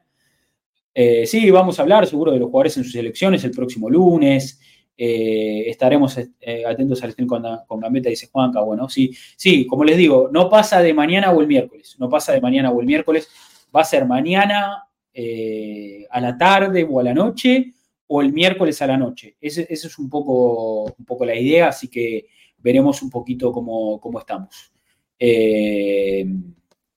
¿eh? 0.95 1.25
sí, 1.25 1.51
vamos 1.51 1.79
a 1.79 1.83
hablar 1.83 2.07
seguro 2.07 2.33
de 2.33 2.39
los 2.39 2.51
jugadores 2.51 2.77
en 2.77 2.85
sus 2.85 2.97
elecciones 2.97 3.45
el 3.45 3.53
próximo 3.53 3.89
lunes. 3.89 4.61
estaremos 4.95 6.19
atentos 6.69 7.03
al 7.03 7.13
stream 7.13 7.29
con, 7.29 7.43
con 7.67 7.81
Gambetta, 7.81 8.11
dice 8.11 8.29
Juanca. 8.31 8.61
Bueno, 8.61 8.91
sí, 8.91 9.11
sí, 9.39 9.67
como 9.67 9.85
les 9.85 9.97
digo, 9.97 10.29
no 10.31 10.51
pasa 10.51 10.83
de 10.83 10.93
mañana 10.93 11.33
o 11.33 11.41
el 11.41 11.47
miércoles. 11.47 11.97
No 11.99 12.11
pasa 12.11 12.35
de 12.35 12.43
mañana 12.43 12.71
o 12.71 12.79
el 12.79 12.87
miércoles. 12.87 13.31
Va 13.75 13.81
a 13.81 13.85
ser 13.85 14.07
mañana 14.07 14.83
a 16.11 16.21
la 16.21 16.37
tarde 16.37 16.87
o 16.89 17.01
a 17.01 17.03
la 17.03 17.15
noche 17.15 17.73
o 18.09 18.23
el 18.23 18.33
miércoles 18.33 18.81
a 18.83 18.87
la 18.87 18.97
noche. 18.97 19.37
Esa 19.41 19.63
es 19.63 19.99
un 19.99 20.09
poco, 20.09 20.85
un 20.85 21.05
poco 21.05 21.25
la 21.25 21.35
idea, 21.35 21.69
así 21.69 21.89
que 21.89 22.27
veremos 22.59 23.03
un 23.03 23.11
poquito 23.11 23.53
cómo, 23.53 24.01
estamos. 24.19 24.73
Eh, 25.19 26.27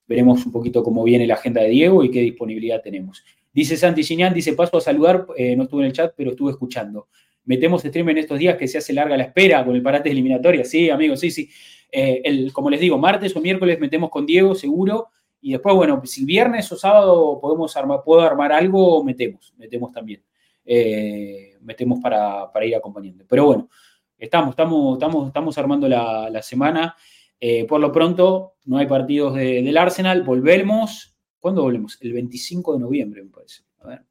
veremos 0.07 0.45
un 0.45 0.51
poquito 0.51 0.83
cómo 0.83 1.03
viene 1.03 1.27
la 1.27 1.35
agenda 1.35 1.61
de 1.61 1.69
Diego 1.69 2.03
y 2.03 2.11
qué 2.11 2.21
disponibilidad 2.21 2.81
tenemos. 2.81 3.23
Dice 3.51 3.77
Santi 3.77 4.03
Giñán, 4.03 4.33
dice, 4.33 4.53
paso 4.53 4.77
a 4.77 4.81
saludar, 4.81 5.27
eh, 5.35 5.55
no 5.55 5.63
estuve 5.63 5.81
en 5.81 5.87
el 5.87 5.93
chat, 5.93 6.13
pero 6.15 6.31
estuve 6.31 6.51
escuchando. 6.51 7.07
Metemos 7.45 7.81
stream 7.81 8.09
en 8.09 8.19
estos 8.19 8.37
días 8.37 8.57
que 8.57 8.67
se 8.67 8.77
hace 8.77 8.93
larga 8.93 9.17
la 9.17 9.23
espera 9.23 9.65
con 9.65 9.75
el 9.75 9.81
parate 9.81 10.09
de 10.09 10.13
eliminatoria. 10.13 10.63
Sí, 10.65 10.89
amigos, 10.89 11.19
sí, 11.19 11.31
sí. 11.31 11.49
Eh, 11.91 12.21
el, 12.23 12.53
como 12.53 12.69
les 12.69 12.79
digo, 12.79 12.99
martes 12.99 13.35
o 13.35 13.41
miércoles 13.41 13.79
metemos 13.79 14.11
con 14.11 14.25
Diego, 14.27 14.53
seguro. 14.53 15.07
Y 15.41 15.53
después, 15.53 15.75
bueno, 15.75 16.01
si 16.05 16.25
viernes 16.25 16.71
o 16.71 16.77
sábado 16.77 17.39
podemos 17.39 17.75
armar, 17.77 18.01
puedo 18.03 18.21
armar 18.21 18.51
algo, 18.51 19.03
metemos, 19.03 19.53
metemos 19.57 19.91
también. 19.91 20.23
Eh, 20.65 21.57
metemos 21.61 21.99
para, 21.99 22.51
ir 22.65 22.75
acompañando. 22.75 23.25
Pero 23.27 23.45
bueno, 23.45 23.69
estamos, 24.17 24.51
estamos, 24.51 24.93
estamos, 24.93 25.27
estamos 25.27 25.57
armando 25.57 25.87
la, 25.87 26.41
semana. 26.41 26.95
Eh, 27.39 27.65
por 27.65 27.79
lo 27.79 27.91
pronto, 27.91 28.55
no 28.65 28.77
hay 28.77 28.85
partidos 28.85 29.35
del 29.35 29.77
Arsenal. 29.77 30.23
Volvemos. 30.23 31.15
¿Cuándo 31.39 31.63
volvemos? 31.63 31.97
El 32.01 32.13
25 32.13 32.73
de 32.73 32.79
noviembre, 32.79 33.23
me 33.23 33.29
parece. 33.29 33.63
A 33.79 33.87
ver. 33.87 34.03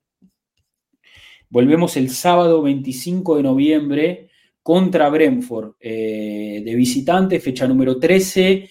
Volvemos 1.51 1.97
el 1.97 2.11
sábado 2.11 2.63
25 2.63 3.37
de 3.37 3.43
noviembre 3.43 4.29
contra 4.63 5.09
Brentford, 5.09 5.77
eh, 5.81 6.63
de 6.63 6.75
visitante, 6.75 7.41
fecha 7.41 7.67
número 7.67 7.99
13. 7.99 8.69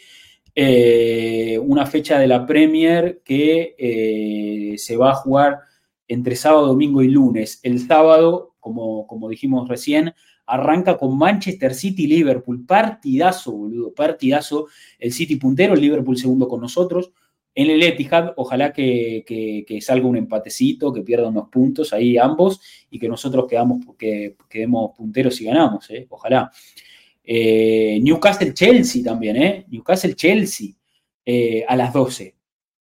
Una 0.58 1.86
fecha 1.86 2.20
de 2.20 2.28
la 2.28 2.46
Premier 2.46 3.22
que 3.24 4.76
se 4.78 4.98
va 4.98 5.12
a 5.12 5.16
jugar 5.16 5.60
entre 6.08 6.36
sábado, 6.36 6.68
domingo 6.68 7.02
y 7.02 7.10
lunes. 7.10 7.60
El 7.64 7.80
sábado, 7.86 8.56
como, 8.60 9.06
como 9.08 9.30
dijimos 9.30 9.68
recién, 9.68 10.14
arranca 10.48 10.98
con 10.98 11.18
Manchester 11.18 11.76
City 11.76 12.08
Liverpool. 12.08 12.66
Partidazo, 12.66 13.52
boludo, 13.52 13.94
partidazo. 13.94 14.68
El 14.98 15.12
City 15.12 15.36
puntero, 15.36 15.74
el 15.74 15.82
Liverpool 15.82 16.18
segundo 16.18 16.48
con 16.48 16.62
nosotros. 16.62 17.12
En 17.54 17.70
el 17.70 17.82
Etihad, 17.84 18.34
ojalá 18.38 18.72
que, 18.72 19.66
salga 19.82 20.08
un 20.08 20.16
empatecito, 20.16 20.94
que 20.94 21.02
pierda 21.02 21.28
unos 21.28 21.50
puntos 21.50 21.92
ahí 21.92 22.18
ambos 22.18 22.62
y 22.90 23.00
que 23.00 23.10
nosotros 23.10 23.48
quedamos, 23.50 23.80
que, 23.98 24.36
quedemos 24.48 24.92
punteros 24.96 25.42
y 25.42 25.46
ganamos, 25.46 25.90
¿eh? 25.90 26.06
ojalá. 26.10 26.52
Eh, 27.30 28.00
Newcastle 28.02 28.54
Chelsea 28.54 29.04
también, 29.04 29.36
¿eh? 29.36 29.66
Newcastle 29.68 30.16
Chelsea 30.16 30.70
eh, 31.26 31.66
a 31.68 31.76
las 31.76 31.92
12. 31.92 32.34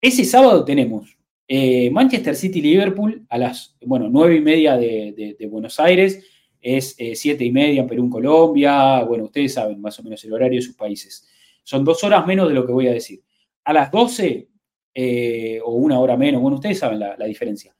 Ese 0.00 0.24
sábado 0.24 0.64
tenemos 0.64 1.18
eh, 1.52 1.90
Manchester 1.90 2.36
City-Liverpool 2.36 3.26
a 3.28 3.36
las, 3.36 3.76
bueno, 3.84 4.08
9 4.08 4.36
y 4.36 4.40
media 4.40 4.76
de, 4.76 5.48
Buenos 5.50 5.80
Aires, 5.80 6.24
es 6.60 6.94
eh, 6.96 7.16
siete 7.16 7.44
y 7.44 7.50
media 7.50 7.80
en 7.80 7.88
Perú, 7.88 8.08
Colombia, 8.08 9.02
bueno, 9.02 9.24
ustedes 9.24 9.54
saben 9.54 9.80
más 9.80 9.98
o 9.98 10.04
menos 10.04 10.22
el 10.24 10.32
horario 10.32 10.60
de 10.60 10.66
sus 10.66 10.76
países. 10.76 11.28
Son 11.64 11.84
dos 11.84 12.04
horas 12.04 12.24
menos 12.24 12.46
de 12.46 12.54
lo 12.54 12.64
que 12.64 12.72
voy 12.72 12.86
a 12.86 12.92
decir. 12.92 13.24
A 13.64 13.72
las 13.72 13.90
12, 13.90 14.48
eh, 14.94 15.60
o 15.64 15.72
una 15.72 15.98
hora 15.98 16.16
menos, 16.16 16.40
bueno, 16.40 16.58
ustedes 16.58 16.78
saben 16.78 17.00
la, 17.00 17.16
diferencia. 17.24 17.74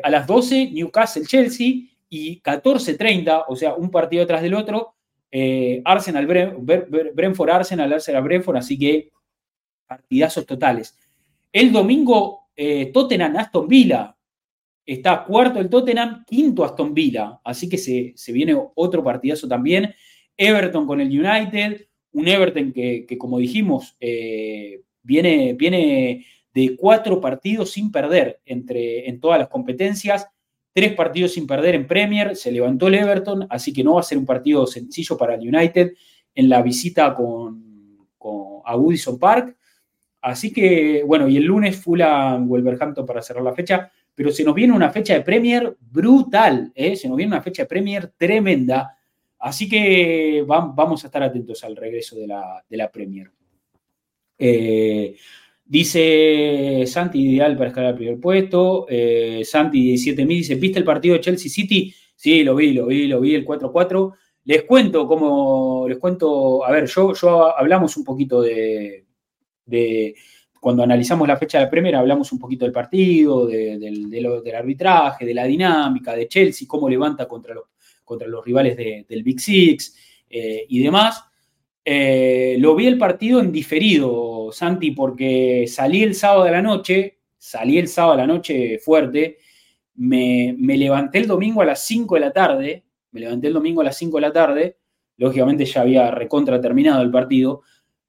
a 0.00 0.10
las 0.10 0.28
12, 0.28 0.70
Newcastle-Chelsea 0.70 1.66
y 2.08 2.40
14.30, 2.40 3.44
o 3.48 3.56
sea, 3.56 3.74
un 3.74 3.90
partido 3.90 4.24
tras 4.24 4.40
del 4.40 4.54
otro, 4.54 4.94
Arsenal, 5.84 6.26
Brentford, 6.26 7.50
Arsenal, 7.50 7.92
Arsenal, 7.92 8.22
Brentford, 8.22 8.56
así 8.56 8.78
que 8.78 9.10
partidazos 9.86 10.46
totales. 10.46 10.96
El 11.52 11.72
domingo 11.72 12.48
eh, 12.60 12.86
Tottenham, 12.92 13.36
Aston 13.36 13.68
Villa. 13.68 14.16
Está 14.84 15.24
cuarto 15.24 15.60
el 15.60 15.68
Tottenham, 15.68 16.24
quinto 16.26 16.64
Aston 16.64 16.92
Villa. 16.92 17.40
Así 17.44 17.68
que 17.68 17.78
se, 17.78 18.32
viene 18.32 18.56
otro 18.74 19.04
partidazo 19.04 19.46
también. 19.46 19.94
Everton 20.36 20.86
con 20.86 21.00
el 21.00 21.08
United. 21.08 21.86
Un 22.12 22.26
Everton 22.26 22.72
que, 22.72 23.16
como 23.18 23.38
dijimos, 23.38 23.96
eh, 24.00 24.82
viene, 25.02 25.52
viene 25.52 26.26
de 26.52 26.74
cuatro 26.76 27.20
partidos 27.20 27.70
sin 27.70 27.92
perder 27.92 28.40
entre, 28.44 29.08
en 29.08 29.20
todas 29.20 29.38
las 29.38 29.48
competencias. 29.48 30.26
Tres 30.78 30.92
partidos 30.94 31.32
sin 31.32 31.44
perder 31.44 31.74
en 31.74 31.88
Premier, 31.88 32.36
se 32.36 32.52
levantó 32.52 32.86
el 32.86 32.94
Everton, 32.94 33.48
así 33.50 33.72
que 33.72 33.82
no 33.82 33.94
va 33.94 34.00
a 34.00 34.04
ser 34.04 34.16
un 34.16 34.24
partido 34.24 34.64
sencillo 34.64 35.16
para 35.16 35.34
el 35.34 35.40
United 35.40 35.92
en 36.36 36.48
la 36.48 36.62
visita 36.62 37.16
con, 37.16 38.06
a 38.64 38.76
Woodison 38.76 39.18
Park. 39.18 39.56
Así 40.20 40.52
que, 40.52 41.02
bueno, 41.04 41.28
y 41.28 41.36
el 41.36 41.42
lunes 41.42 41.82
Fulham 41.82 42.46
Wolverhampton 42.46 43.04
para 43.04 43.22
cerrar 43.22 43.42
la 43.42 43.54
fecha, 43.54 43.90
pero 44.14 44.30
se 44.30 44.44
nos 44.44 44.54
viene 44.54 44.72
una 44.72 44.90
fecha 44.90 45.14
de 45.14 45.22
Premier 45.22 45.76
brutal, 45.80 46.70
¿eh? 46.76 46.94
se 46.94 47.08
nos 47.08 47.16
viene 47.16 47.32
una 47.32 47.42
fecha 47.42 47.62
de 47.62 47.68
Premier 47.68 48.12
tremenda. 48.16 48.96
Así 49.40 49.68
que 49.68 50.44
vamos 50.46 51.02
a 51.02 51.08
estar 51.08 51.24
atentos 51.24 51.64
al 51.64 51.74
regreso 51.74 52.14
de 52.14 52.28
la, 52.28 52.64
de 52.70 52.76
la 52.76 52.88
Premier. 52.88 53.32
Eh, 54.38 55.16
dice 55.68 56.84
Santi, 56.86 57.20
ideal 57.20 57.56
para 57.56 57.68
escalar 57.68 57.90
al 57.90 57.96
primer 57.96 58.18
puesto. 58.18 58.86
Eh, 58.88 59.42
Santi, 59.44 59.94
17.000, 59.94 60.26
dice, 60.26 60.54
¿viste 60.54 60.78
el 60.78 60.84
partido 60.84 61.14
de 61.14 61.20
Chelsea 61.20 61.50
City? 61.50 61.94
Sí, 62.16 62.42
lo 62.42 62.56
vi, 62.56 62.72
lo 62.72 62.86
vi, 62.86 63.06
lo 63.06 63.20
vi, 63.20 63.34
el 63.34 63.46
4-4. 63.46 64.14
Les 64.44 64.62
cuento 64.64 65.06
cómo, 65.06 65.86
les 65.88 65.98
cuento, 65.98 66.64
a 66.64 66.72
ver, 66.72 66.86
yo, 66.86 67.12
yo 67.12 67.56
hablamos 67.56 67.96
un 67.98 68.04
poquito 68.04 68.40
de, 68.40 69.04
cuando 70.58 70.82
analizamos 70.82 71.28
la 71.28 71.36
fecha 71.36 71.58
de 71.58 71.64
la 71.64 71.70
Premier, 71.70 71.94
hablamos 71.94 72.32
un 72.32 72.38
poquito 72.38 72.64
del 72.64 72.72
partido, 72.72 73.46
del 73.46 74.54
arbitraje, 74.56 75.26
de 75.26 75.34
la 75.34 75.44
dinámica 75.44 76.14
de 76.14 76.26
Chelsea, 76.26 76.66
cómo 76.66 76.88
levanta 76.88 77.28
contra 77.28 77.54
los, 77.54 77.64
contra 78.04 78.26
los 78.26 78.42
rivales 78.42 78.74
del 78.76 79.22
Big 79.22 79.38
Six 79.38 79.94
eh, 80.30 80.64
y 80.66 80.82
demás. 80.82 81.22
Eh, 81.90 82.56
lo 82.58 82.74
vi 82.74 82.86
el 82.86 82.98
partido 82.98 83.40
en 83.40 83.50
diferido, 83.50 84.50
Santi, 84.52 84.90
porque 84.90 85.64
salí 85.66 86.02
el 86.02 86.14
sábado 86.14 86.44
de 86.44 86.50
la 86.50 86.60
noche, 86.60 87.20
salí 87.38 87.78
el 87.78 87.88
sábado 87.88 88.16
de 88.16 88.20
la 88.20 88.26
noche 88.26 88.78
fuerte, 88.78 89.38
me, 89.94 90.54
levanté 90.58 91.16
el 91.16 91.26
domingo 91.26 91.62
a 91.62 91.64
las 91.64 91.86
5 91.86 92.16
de 92.16 92.20
la 92.20 92.30
tarde, 92.30 92.84
me 93.12 93.20
levanté 93.20 93.46
el 93.46 93.54
domingo 93.54 93.80
a 93.80 93.84
las 93.84 93.96
5 93.96 94.18
de 94.18 94.20
la 94.20 94.32
tarde, 94.34 94.76
lógicamente 95.16 95.64
ya 95.64 95.80
había 95.80 96.10
recontra 96.10 96.60
terminado 96.60 97.00
el 97.00 97.10
partido, 97.10 97.62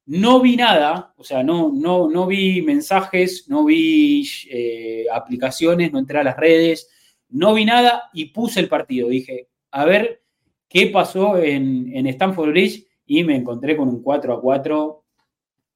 no 0.04 0.42
vi 0.42 0.56
nada, 0.56 1.14
o 1.16 1.24
sea, 1.24 1.42
no, 1.42 1.72
no, 1.72 2.10
no 2.10 2.26
vi 2.26 2.60
mensajes, 2.60 3.46
no 3.48 3.64
vi 3.64 4.28
eh, 4.50 5.06
aplicaciones, 5.10 5.90
no 5.90 6.00
entré 6.00 6.18
a 6.18 6.24
las 6.24 6.36
redes, 6.36 6.90
no 7.30 7.54
vi 7.54 7.64
nada 7.64 8.10
y 8.12 8.26
puse 8.26 8.60
el 8.60 8.68
partido. 8.68 9.08
Dije, 9.08 9.48
a 9.70 9.86
ver 9.86 10.22
qué 10.68 10.88
pasó 10.88 11.38
en, 11.38 11.90
en 11.96 12.06
Stanford 12.08 12.50
Bridge 12.50 12.89
y 13.12 13.24
me 13.24 13.34
encontré 13.34 13.76
con 13.76 13.88
un 13.88 14.02
4 14.04 14.34
a 14.34 14.40
4 14.40 15.02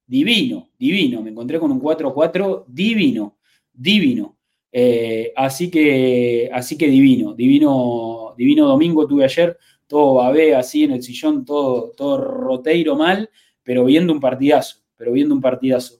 divino, 0.07 0.69
divino. 0.79 1.21
Me 1.21 1.31
encontré 1.31 1.59
con 1.59 1.69
un 1.69 1.81
4 1.81 2.07
a 2.07 2.13
4 2.13 2.65
divino, 2.69 3.35
divino. 3.73 4.37
Eh, 4.71 5.33
así, 5.35 5.69
que, 5.69 6.49
así 6.53 6.77
que 6.77 6.87
divino, 6.87 7.33
divino, 7.33 8.33
divino 8.37 8.65
domingo 8.65 9.05
tuve 9.05 9.25
ayer, 9.25 9.57
todo 9.85 10.13
babé 10.13 10.55
así 10.55 10.85
en 10.85 10.91
el 10.91 11.03
sillón, 11.03 11.43
todo, 11.43 11.91
todo 11.91 12.21
roteiro 12.21 12.95
mal, 12.95 13.29
pero 13.63 13.83
viendo 13.83 14.13
un 14.13 14.21
partidazo, 14.21 14.77
pero 14.95 15.11
viendo 15.11 15.35
un 15.35 15.41
partidazo. 15.41 15.99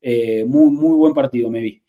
Eh, 0.00 0.46
muy, 0.46 0.70
muy 0.70 0.96
buen 0.96 1.12
partido 1.12 1.50
me 1.50 1.60
vi. 1.60 1.82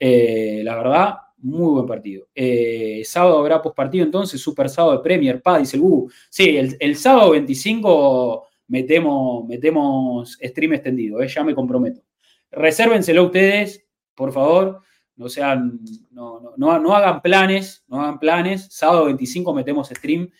Eh, 0.00 0.62
la 0.64 0.74
verdad, 0.74 1.14
muy 1.42 1.72
buen 1.72 1.86
partido. 1.86 2.28
Eh, 2.34 3.02
sábado 3.04 3.38
habrá 3.38 3.60
postpartido 3.60 4.04
entonces, 4.04 4.40
Super 4.40 4.68
Sábado 4.68 4.96
de 4.96 5.02
Premier, 5.02 5.42
Pa, 5.42 5.58
dice 5.58 5.76
el 5.76 5.82
Google. 5.82 6.14
Sí, 6.30 6.56
el, 6.56 6.96
sábado 6.96 7.32
25 7.32 8.46
metemos, 8.68 9.46
metemos 9.46 10.38
stream 10.40 10.74
extendido, 10.74 11.20
eh, 11.20 11.28
ya 11.28 11.44
me 11.44 11.54
comprometo. 11.54 12.02
Resérvenselo 12.50 13.24
ustedes, 13.24 13.84
por 14.14 14.32
favor. 14.32 14.80
No 15.16 15.28
sean, 15.28 15.80
no, 16.10 16.54
no, 16.56 16.94
hagan 16.94 17.20
planes, 17.20 17.84
no 17.86 18.00
hagan 18.00 18.18
planes. 18.18 18.68
Sábado 18.70 19.06
25 19.06 19.52
metemos 19.52 19.88
stream 19.88 20.30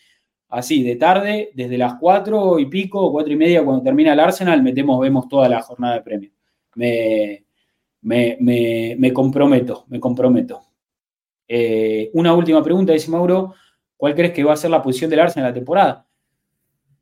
así, 0.49 0.83
de 0.83 0.95
tarde, 0.95 1.51
desde 1.53 1.77
las 1.77 1.95
4 1.99 2.59
y 2.59 2.65
pico, 2.67 3.11
4 3.11 3.33
y 3.33 3.35
media, 3.35 3.63
cuando 3.63 3.83
termina 3.83 4.13
el 4.13 4.19
Arsenal, 4.19 4.61
metemos, 4.63 4.99
vemos 4.99 5.27
toda 5.27 5.49
la 5.49 5.61
jornada 5.61 5.95
de 5.95 6.01
premio. 6.01 6.31
Me, 6.75 7.45
me, 8.01 8.95
me 8.97 9.13
comprometo, 9.13 9.85
me 9.89 9.99
comprometo. 9.99 10.72
Eh, 11.55 12.09
una 12.13 12.33
última 12.33 12.63
pregunta, 12.63 12.93
dice 12.93 13.11
Mauro. 13.11 13.53
¿Cuál 13.95 14.15
crees 14.15 14.31
que 14.31 14.43
va 14.43 14.53
a 14.53 14.57
ser 14.57 14.71
la 14.71 14.81
posición 14.81 15.11
del 15.11 15.19
Arsenal 15.19 15.45
en 15.45 15.51
la 15.51 15.53
temporada? 15.53 16.07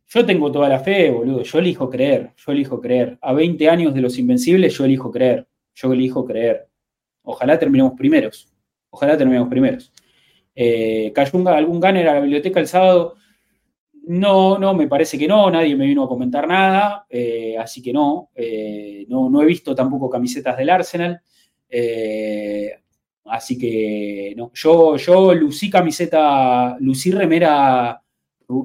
Yo 0.10 0.26
tengo 0.26 0.52
toda 0.52 0.68
la 0.68 0.82
fe, 0.82 1.10
boludo. 1.10 1.42
Yo 1.44 1.60
elijo 1.60 1.90
creer. 1.90 2.34
Yo 2.36 2.52
elijo 2.52 2.82
creer. 2.82 3.18
A 3.22 3.32
20 3.32 3.70
años 3.70 3.94
de 3.94 4.02
los 4.02 4.18
invencibles, 4.18 4.74
yo 4.74 4.84
elijo 4.84 5.10
creer. 5.10 5.48
Yo 5.74 5.94
elijo 5.94 6.26
creer. 6.26 6.68
Ojalá 7.24 7.58
terminemos 7.58 7.94
primeros. 7.94 8.54
Ojalá 8.90 9.18
terminemos 9.18 9.48
primeros. 9.48 9.94
Eh, 10.54 11.14
¿Cayó 11.16 11.48
algún 11.48 11.80
gunner 11.80 12.10
a 12.10 12.16
la 12.16 12.20
biblioteca 12.20 12.60
el 12.60 12.68
sábado? 12.68 13.16
No, 14.04 14.58
no, 14.58 14.74
me 14.74 14.90
parece 14.90 15.18
que 15.18 15.30
no. 15.30 15.50
Nadie 15.50 15.78
me 15.78 15.86
vino 15.86 16.04
a 16.04 16.10
comentar 16.10 16.46
nada. 16.46 17.06
Eh, 17.10 17.56
así 17.58 17.82
que 17.82 17.94
no. 17.94 18.32
no. 19.08 19.30
No 19.30 19.42
he 19.42 19.46
visto 19.46 19.74
tampoco 19.74 20.10
camisetas 20.10 20.58
del 20.58 20.72
Arsenal. 20.72 21.22
Así 23.26 23.58
que 23.58 24.34
no, 24.36 24.52
yo, 24.54 24.98
yo 24.98 25.34
lucí 25.34 25.70
camiseta, 25.70 26.78
lucí 26.80 27.12
remera, 27.12 28.02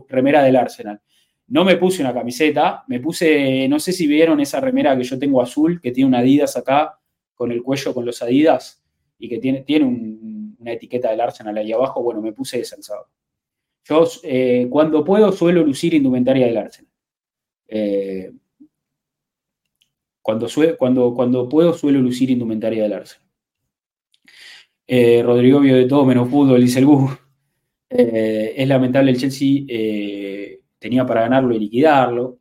remera 0.08 0.42
del 0.42 0.56
Arsenal. 0.56 1.00
No 1.48 1.64
me 1.64 1.76
puse 1.76 2.02
una 2.02 2.12
camiseta, 2.12 2.84
me 2.88 2.98
puse, 2.98 3.68
no 3.68 3.78
sé 3.78 3.92
si 3.92 4.06
vieron 4.06 4.40
esa 4.40 4.60
remera 4.60 4.96
que 4.96 5.04
yo 5.04 5.18
tengo 5.18 5.40
azul, 5.40 5.80
que 5.80 5.92
tiene 5.92 6.08
una 6.08 6.18
Adidas 6.18 6.56
acá, 6.56 6.98
con 7.34 7.52
el 7.52 7.62
cuello 7.62 7.94
con 7.94 8.04
los 8.04 8.20
Adidas, 8.22 8.82
y 9.18 9.28
que 9.28 9.38
tiene, 9.38 9.62
tiene 9.62 9.84
una 10.58 10.72
etiqueta 10.72 11.10
del 11.10 11.20
Arsenal 11.20 11.56
ahí 11.56 11.72
abajo. 11.72 12.02
Bueno, 12.02 12.20
me 12.20 12.32
puse 12.32 12.60
esa. 12.60 12.76
Yo 13.84 14.08
eh, 14.24 14.66
cuando 14.68 15.04
puedo 15.04 15.30
suelo 15.30 15.62
lucir 15.62 15.94
indumentaria 15.94 16.46
del 16.46 16.56
Arsenal. 16.56 16.90
Eh, 17.68 18.32
cuando, 20.20 20.48
cuando, 20.76 21.14
cuando 21.14 21.48
puedo 21.48 21.72
suelo 21.72 22.00
lucir 22.00 22.30
indumentaria 22.30 22.82
del 22.82 22.92
Arsenal. 22.94 23.26
Eh, 24.86 25.20
Rodrigo 25.22 25.60
vio 25.60 25.76
de 25.76 25.86
todo 25.86 26.04
menos 26.04 26.28
fútbol, 26.28 26.60
dice 26.60 26.78
el 26.78 26.86
Bus. 26.86 27.10
Eh, 27.90 28.54
es 28.56 28.68
lamentable, 28.68 29.10
el 29.10 29.18
Chelsea 29.18 29.64
eh, 29.68 30.60
tenía 30.78 31.04
para 31.04 31.22
ganarlo 31.22 31.54
y 31.54 31.58
liquidarlo. 31.58 32.38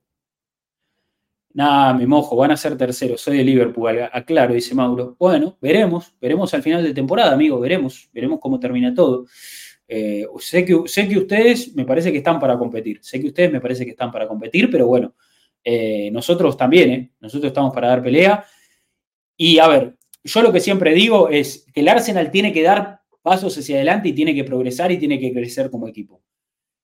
Nada, 1.53 1.93
me 1.93 2.05
mojo, 2.05 2.35
van 2.35 2.51
a 2.51 2.57
ser 2.57 2.77
terceros, 2.77 3.21
soy 3.21 3.37
de 3.37 3.43
Liverpool, 3.43 4.09
aclaro, 4.11 4.53
dice 4.53 4.75
Mauro. 4.75 5.15
Bueno, 5.17 5.57
veremos, 5.61 6.13
veremos 6.19 6.53
al 6.53 6.61
final 6.61 6.83
de 6.83 6.93
temporada, 6.93 7.33
amigo, 7.33 7.59
veremos, 7.59 8.09
veremos 8.11 8.39
cómo 8.41 8.59
termina 8.59 8.93
todo. 8.93 9.25
sé, 9.87 10.65
que, 10.65 10.81
sé 10.85 11.07
que 11.07 11.17
ustedes 11.17 11.73
me 11.73 11.85
parece 11.85 12.11
que 12.11 12.17
están 12.17 12.39
para 12.41 12.57
competir, 12.57 12.99
sé 13.01 13.21
que 13.21 13.27
ustedes 13.27 13.53
me 13.53 13.61
parece 13.61 13.85
que 13.85 13.91
están 13.91 14.11
para 14.11 14.27
competir, 14.27 14.69
pero 14.69 14.87
bueno, 14.87 15.15
nosotros 16.11 16.57
también, 16.57 17.13
nosotros 17.21 17.49
estamos 17.51 17.73
para 17.73 17.87
dar 17.87 18.03
pelea. 18.03 18.45
Y 19.37 19.59
a 19.59 19.67
ver, 19.69 19.95
yo 20.25 20.41
lo 20.41 20.51
que 20.51 20.59
siempre 20.59 20.93
digo 20.93 21.29
es 21.29 21.67
que 21.73 21.81
el 21.81 21.87
Arsenal 21.87 22.31
tiene 22.31 22.51
que 22.51 22.63
dar 22.63 23.01
pasos 23.21 23.57
hacia 23.57 23.77
adelante 23.77 24.09
y 24.09 24.13
tiene 24.13 24.33
que 24.33 24.43
progresar 24.43 24.91
y 24.91 24.97
tiene 24.97 25.19
que 25.19 25.31
crecer 25.31 25.69
como 25.69 25.87
equipo. 25.87 26.21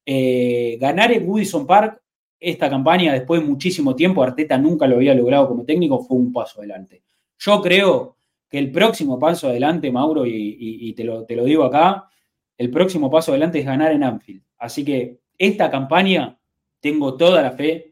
Eh, 0.06 0.78
ganar 0.80 1.12
en 1.12 1.28
Woodison 1.28 1.66
Park 1.66 2.02
esta 2.40 2.70
campaña 2.70 3.14
después 3.14 3.42
de 3.42 3.48
muchísimo 3.48 3.96
tiempo, 3.96 4.24
Arteta 4.24 4.58
nunca 4.58 4.88
lo 4.88 4.96
había 4.96 5.14
logrado 5.14 5.48
como 5.48 5.64
técnico, 5.64 6.04
fue 6.04 6.18
un 6.18 6.32
paso 6.32 6.60
adelante. 6.60 7.04
Yo 7.38 7.62
creo 7.62 8.16
que 8.50 8.58
el 8.60 8.72
próximo 8.72 9.20
paso 9.20 9.48
adelante, 9.48 9.92
Mauro, 9.92 10.26
y, 10.26 10.94
te, 10.94 11.04
lo, 11.04 11.26
te 11.26 11.36
lo 11.36 11.44
digo 11.46 11.64
acá, 11.64 12.10
el 12.58 12.70
próximo 12.70 13.10
paso 13.10 13.32
adelante 13.32 13.60
es 13.60 13.66
ganar 13.66 13.92
en 13.92 14.04
Anfield. 14.04 14.44
Así 14.58 14.86
que 14.86 15.20
esta 15.38 15.72
campaña 15.72 16.38
tengo 16.80 17.16
toda 17.16 17.42
la 17.42 17.52
fe 17.52 17.91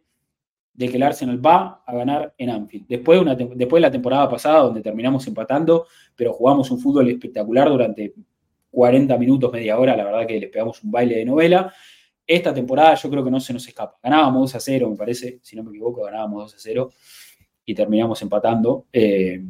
de 0.80 0.88
que 0.88 0.96
el 0.96 1.04
Arsenal 1.04 1.46
va 1.46 1.84
a 1.86 1.94
ganar 1.94 2.34
en 2.38 2.50
Anfield. 2.50 2.88
Después 2.88 3.20
de, 3.20 3.22
una, 3.22 3.36
después 3.36 3.82
de 3.82 3.88
la 3.88 3.92
temporada 3.92 4.30
pasada, 4.30 4.60
donde 4.60 4.82
terminamos 4.82 5.28
empatando, 5.28 5.88
pero 6.16 6.32
jugamos 6.32 6.72
un 6.72 6.80
fútbol 6.80 7.10
espectacular 7.10 7.68
durante 7.68 8.14
40 8.72 9.18
minutos, 9.18 9.52
media 9.52 9.78
hora, 9.78 9.98
la 9.98 10.06
verdad 10.06 10.26
que 10.26 10.40
les 10.40 10.50
pegamos 10.50 10.82
un 10.82 10.90
baile 10.90 11.18
de 11.18 11.26
novela. 11.26 11.74
Esta 12.26 12.54
temporada 12.54 12.96
yo 12.96 13.10
creo 13.10 13.26
que 13.26 13.30
no 13.30 13.42
se 13.42 13.52
nos 13.52 13.68
escapa. 13.68 14.00
Ganábamos 14.02 14.54
2 14.54 14.56
a 14.56 14.60
0, 14.62 14.90
me 14.92 14.96
parece, 14.96 15.40
si 15.42 15.58
no 15.58 15.64
me 15.64 15.72
equivoco, 15.72 16.02
ganábamos 16.04 16.44
2 16.44 16.56
a 16.56 16.60
0 16.60 16.92
y 17.66 17.76
terminamos 17.76 18.22
empatando. 18.22 18.86
Eh, 18.94 19.44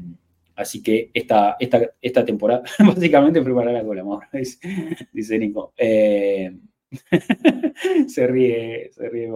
así 0.56 0.81
que 0.81 1.11
esta, 1.14 1.57
esta, 1.60 1.91
esta 2.01 2.26
temporada, 2.26 2.64
básicamente 2.80 3.39
preparar 3.43 3.76
la 3.76 3.84
cola, 3.84 4.01
amor, 4.01 4.23
dice 5.14 5.38
Nico. 5.38 5.73
Eh, 5.77 6.57
se 8.07 8.26
ríe, 8.26 8.89
se 8.91 9.10
ríe. 9.10 9.30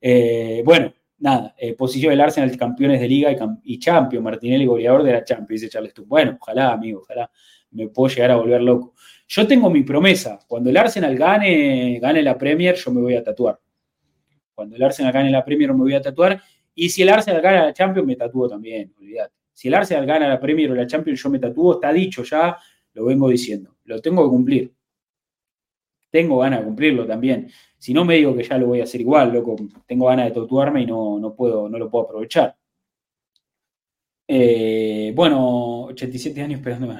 Eh, 0.00 0.62
bueno, 0.64 0.92
nada, 1.18 1.54
eh, 1.58 1.74
posición 1.74 2.10
del 2.10 2.20
Arsenal 2.20 2.56
campeones 2.56 3.00
de 3.00 3.08
liga 3.08 3.32
y, 3.32 3.36
y 3.64 3.78
champion, 3.78 4.22
Martinelli 4.22 4.66
goleador 4.66 5.02
de 5.02 5.12
la 5.12 5.24
Champions, 5.24 5.62
dice 5.62 5.68
Charles 5.68 5.92
Bueno, 6.06 6.38
ojalá, 6.40 6.72
amigo, 6.72 7.00
ojalá 7.00 7.30
me 7.70 7.88
puedo 7.88 8.14
llegar 8.14 8.30
a 8.30 8.36
volver 8.36 8.62
loco. 8.62 8.94
Yo 9.26 9.46
tengo 9.46 9.68
mi 9.70 9.82
promesa, 9.82 10.38
cuando 10.46 10.70
el 10.70 10.76
Arsenal 10.76 11.16
gane, 11.16 11.98
gane 12.00 12.22
la 12.22 12.38
Premier, 12.38 12.74
yo 12.76 12.90
me 12.90 13.00
voy 13.00 13.14
a 13.14 13.22
tatuar. 13.22 13.58
Cuando 14.54 14.76
el 14.76 14.82
Arsenal 14.82 15.12
gane 15.12 15.30
la 15.30 15.44
Premier, 15.44 15.72
me 15.72 15.80
voy 15.80 15.94
a 15.94 16.00
tatuar. 16.00 16.40
Y 16.74 16.88
si 16.88 17.02
el 17.02 17.10
Arsenal 17.10 17.42
gana 17.42 17.64
la 17.66 17.72
Champions, 17.72 18.06
me 18.06 18.16
tatúo 18.16 18.48
también, 18.48 18.94
olvídate. 18.98 19.34
Si 19.52 19.68
el 19.68 19.74
Arsenal 19.74 20.06
gana 20.06 20.28
la 20.28 20.40
Premier 20.40 20.70
o 20.70 20.74
la 20.74 20.86
Champions, 20.86 21.22
yo 21.22 21.30
me 21.30 21.38
tatúo, 21.38 21.74
está 21.74 21.92
dicho 21.92 22.22
ya, 22.22 22.56
lo 22.94 23.04
vengo 23.04 23.28
diciendo. 23.28 23.76
Lo 23.84 24.00
tengo 24.00 24.24
que 24.24 24.30
cumplir. 24.30 24.72
Tengo 26.10 26.38
ganas 26.38 26.60
de 26.60 26.66
cumplirlo 26.66 27.06
también. 27.06 27.50
Si 27.78 27.94
no 27.94 28.04
me 28.04 28.16
digo 28.16 28.34
que 28.36 28.44
ya 28.44 28.58
lo 28.58 28.66
voy 28.66 28.80
a 28.80 28.84
hacer 28.84 29.00
igual, 29.00 29.32
loco, 29.32 29.56
tengo 29.86 30.06
ganas 30.06 30.26
de 30.26 30.40
tatuarme 30.40 30.82
y 30.82 30.86
no, 30.86 31.18
no 31.18 31.34
puedo, 31.34 31.68
no 31.68 31.78
lo 31.78 31.90
puedo 31.90 32.04
aprovechar. 32.04 32.56
Eh, 34.26 35.12
bueno, 35.14 35.84
87 35.84 36.42
años 36.42 36.60
esperando 36.60 36.94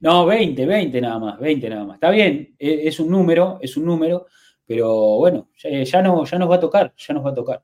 No, 0.00 0.24
20, 0.26 0.64
20 0.64 1.00
nada 1.00 1.18
más, 1.18 1.38
20 1.38 1.68
nada 1.68 1.84
más. 1.84 1.94
Está 1.96 2.10
bien, 2.10 2.54
e, 2.58 2.88
es, 2.88 2.98
un 3.00 3.10
número, 3.10 3.58
es 3.60 3.76
un 3.76 3.84
número, 3.84 4.26
pero 4.64 5.18
bueno, 5.18 5.50
ya, 5.58 6.02
no, 6.02 6.24
ya 6.24 6.38
nos 6.38 6.50
va 6.50 6.56
a 6.56 6.60
tocar, 6.60 6.94
ya 6.96 7.14
nos 7.14 7.24
va 7.24 7.30
a 7.30 7.34
tocar. 7.34 7.62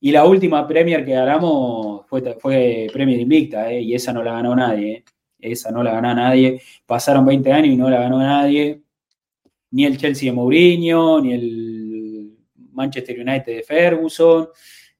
Y 0.00 0.12
la 0.12 0.24
última 0.24 0.66
Premier 0.66 1.04
que 1.04 1.12
ganamos 1.12 2.06
fue, 2.08 2.22
fue 2.38 2.86
Premier 2.92 3.20
Invicta, 3.20 3.70
¿eh? 3.72 3.82
y 3.82 3.94
esa 3.94 4.12
no 4.12 4.22
la 4.22 4.32
ganó 4.32 4.54
nadie. 4.56 4.92
¿eh? 4.92 5.04
Esa 5.40 5.70
no 5.70 5.82
la 5.82 5.92
ganó 5.92 6.14
nadie. 6.14 6.60
Pasaron 6.86 7.24
20 7.26 7.52
años 7.52 7.74
y 7.74 7.76
no 7.76 7.90
la 7.90 8.00
ganó 8.00 8.18
nadie. 8.18 8.82
Ni 9.72 9.84
el 9.84 9.96
Chelsea 9.96 10.30
de 10.30 10.36
Mourinho, 10.36 11.20
ni 11.20 11.32
el 11.32 12.38
Manchester 12.72 13.18
United 13.18 13.56
de 13.56 13.62
Ferguson, 13.62 14.48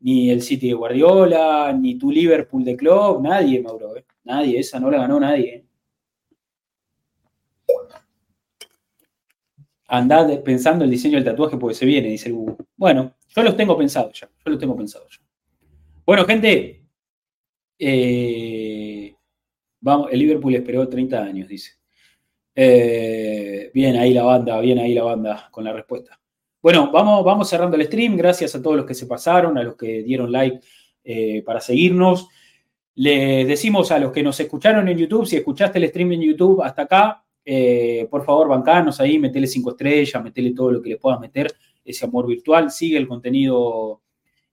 ni 0.01 0.31
el 0.31 0.43
City 0.43 0.69
de 0.69 0.75
Guardiola, 0.75 1.73
ni 1.73 1.99
tu 1.99 2.11
Liverpool 2.11 2.65
de 2.65 2.77
Club. 2.77 3.23
Nadie, 3.23 3.61
Mauro. 3.63 3.97
¿eh? 3.97 4.05
Nadie. 4.25 4.59
Esa 4.59 4.79
no 4.81 4.91
la 4.91 4.99
ganó 4.99 5.19
nadie. 5.21 5.55
¿eh? 5.55 5.65
Andad 9.89 10.43
pensando 10.45 10.85
el 10.85 10.91
diseño 10.91 11.17
del 11.17 11.25
tatuaje 11.25 11.57
porque 11.57 11.75
se 11.75 11.85
viene, 11.85 12.09
dice 12.09 12.29
el 12.29 12.37
Google. 12.37 12.57
Bueno, 12.77 13.15
yo 13.35 13.43
los 13.43 13.57
tengo 13.57 13.77
pensados 13.77 14.21
ya. 14.21 14.29
Yo 14.45 14.53
los 14.53 14.59
tengo 14.59 14.77
pensados 14.77 15.19
ya. 15.19 15.27
Bueno, 16.07 16.25
gente. 16.25 16.87
Eh, 17.77 19.15
vamos, 19.81 20.09
el 20.13 20.19
Liverpool 20.19 20.55
esperó 20.55 20.89
30 20.89 21.23
años, 21.23 21.49
dice. 21.49 21.80
Eh, 22.55 23.71
bien 23.73 23.97
ahí 23.97 24.13
la 24.13 24.25
banda, 24.25 24.61
bien 24.61 24.79
ahí 24.79 24.95
la 24.95 25.05
banda 25.05 25.49
con 25.51 25.65
la 25.65 25.73
respuesta. 25.73 26.21
Bueno, 26.63 26.91
vamos, 26.93 27.25
vamos 27.25 27.49
cerrando 27.49 27.77
el 27.77 27.85
stream. 27.85 28.17
Gracias 28.17 28.55
a 28.55 28.63
todos 28.63 28.77
los 28.77 28.87
que 28.87 28.95
se 28.95 29.07
pasaron, 29.07 29.57
a 29.57 29.63
los 29.63 29.77
que 29.77 30.03
dieron 30.03 30.31
like 30.31 30.61
eh, 31.05 31.43
para 31.43 31.61
seguirnos. 31.61 32.29
Les 32.95 33.47
decimos 33.47 33.91
a 33.93 33.99
los 33.99 34.13
que 34.13 34.23
nos 34.23 34.39
escucharon 34.41 34.89
en 34.89 34.99
YouTube, 34.99 35.27
si 35.27 35.37
escuchaste 35.37 35.79
el 35.79 35.89
stream 35.89 36.13
en 36.13 36.23
YouTube 36.23 36.63
hasta 36.63 36.83
acá, 36.83 37.25
por 38.11 38.25
favor, 38.25 38.49
bancanos 38.49 39.01
ahí, 39.01 39.19
metele 39.19 39.47
cinco 39.47 39.71
estrellas, 39.71 40.23
metele 40.23 40.53
todo 40.53 40.73
lo 40.73 40.83
que 40.83 40.91
le 40.91 40.97
puedas 40.99 41.19
meter 41.19 41.51
ese 41.85 42.05
amor 42.05 42.27
virtual, 42.27 42.71
sigue 42.71 42.99
el 42.99 43.09
contenido, 43.09 44.03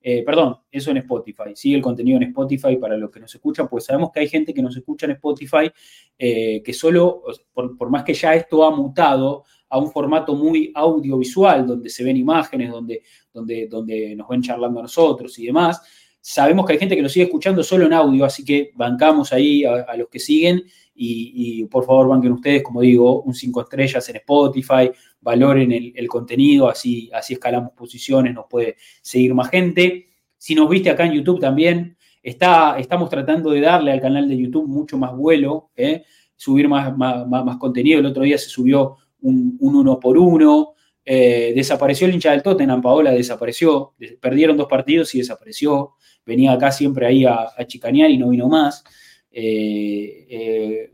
eh, 0.01 0.23
perdón, 0.23 0.57
eso 0.71 0.91
en 0.91 0.97
Spotify, 0.97 1.55
sigue 1.55 1.75
el 1.75 1.81
contenido 1.81 2.17
en 2.17 2.23
Spotify 2.23 2.77
para 2.77 2.97
los 2.97 3.11
que 3.11 3.19
nos 3.19 3.33
escuchan, 3.33 3.67
pues 3.67 3.85
sabemos 3.85 4.11
que 4.13 4.21
hay 4.21 4.29
gente 4.29 4.53
que 4.53 4.61
nos 4.61 4.75
escucha 4.77 5.05
en 5.05 5.13
Spotify 5.13 5.71
eh, 6.17 6.61
que 6.63 6.73
solo, 6.73 7.23
por, 7.53 7.89
más 7.89 8.03
que 8.03 8.13
ya 8.13 8.35
esto 8.35 8.63
ha 8.63 8.71
mutado 8.71 9.43
a 9.69 9.77
un 9.77 9.91
formato 9.91 10.33
muy 10.35 10.71
audiovisual, 10.73 11.67
donde 11.67 11.89
se 11.89 12.03
ven 12.03 12.15
imágenes, 12.15 12.71
donde, 12.71 13.01
donde, 13.33 13.67
donde 13.67 14.15
nos 14.15 14.27
ven 14.29 14.41
charlando 14.41 14.79
a 14.79 14.83
nosotros 14.83 15.37
y 15.39 15.47
demás, 15.47 15.81
sabemos 16.29 16.65
que 16.65 16.73
hay 16.73 16.79
gente 16.79 16.93
que 16.93 17.01
lo 17.01 17.07
sigue 17.07 17.27
escuchando 17.27 17.63
solo 17.63 17.85
en 17.85 17.93
audio, 17.93 18.25
así 18.25 18.43
que 18.43 18.71
bancamos 18.75 19.31
ahí 19.31 19.63
a, 19.63 19.95
los 19.95 20.09
que 20.09 20.19
siguen 20.19 20.61
y, 20.93 21.63
por 21.65 21.85
favor 21.85 22.09
banquen 22.09 22.33
ustedes, 22.33 22.63
como 22.63 22.81
digo, 22.81 23.21
un 23.21 23.33
5 23.33 23.61
estrellas 23.61 24.09
en 24.09 24.17
Spotify, 24.17 24.91
valoren 25.21 25.71
el, 25.71 26.07
contenido, 26.09 26.67
así, 26.67 27.09
así 27.13 27.35
escalamos 27.35 27.71
posiciones, 27.71 28.33
nos 28.33 28.45
puede 28.49 28.75
seguir 29.01 29.33
más 29.33 29.49
gente. 29.49 30.09
Si 30.37 30.53
nos 30.53 30.69
viste 30.69 30.89
acá 30.89 31.05
en 31.05 31.13
YouTube 31.13 31.39
también, 31.39 31.95
está, 32.21 32.77
estamos 32.77 33.09
tratando 33.09 33.51
de 33.51 33.61
darle 33.61 33.93
al 33.93 34.01
canal 34.01 34.27
de 34.27 34.37
YouTube 34.37 34.67
mucho 34.67 34.97
más 34.97 35.15
vuelo, 35.15 35.69
¿eh? 35.77 36.03
subir 36.35 36.67
más, 36.67 36.93
más, 36.97 37.57
contenido. 37.57 37.99
El 37.99 38.05
otro 38.05 38.23
día 38.23 38.37
se 38.37 38.49
subió 38.49 38.97
un, 39.21 39.55
uno 39.61 39.97
por 39.97 40.17
uno. 40.17 40.73
Eh, 41.05 41.53
desapareció 41.55 42.05
el 42.05 42.15
hincha 42.15 42.31
del 42.31 42.43
Tottenham, 42.43 42.81
Paola 42.81 43.11
desapareció. 43.11 43.93
Perdieron 44.19 44.57
dos 44.57 44.67
partidos 44.67 45.15
y 45.15 45.19
desapareció. 45.19 45.93
Venía 46.27 46.51
acá 46.51 46.71
siempre 46.71 47.07
ahí 47.07 47.25
a, 47.25 47.47
chicanear 47.65 48.11
y 48.11 48.17
no 48.17 48.29
vino 48.29 48.49
más. 48.49 48.83
Eh, 49.31 50.91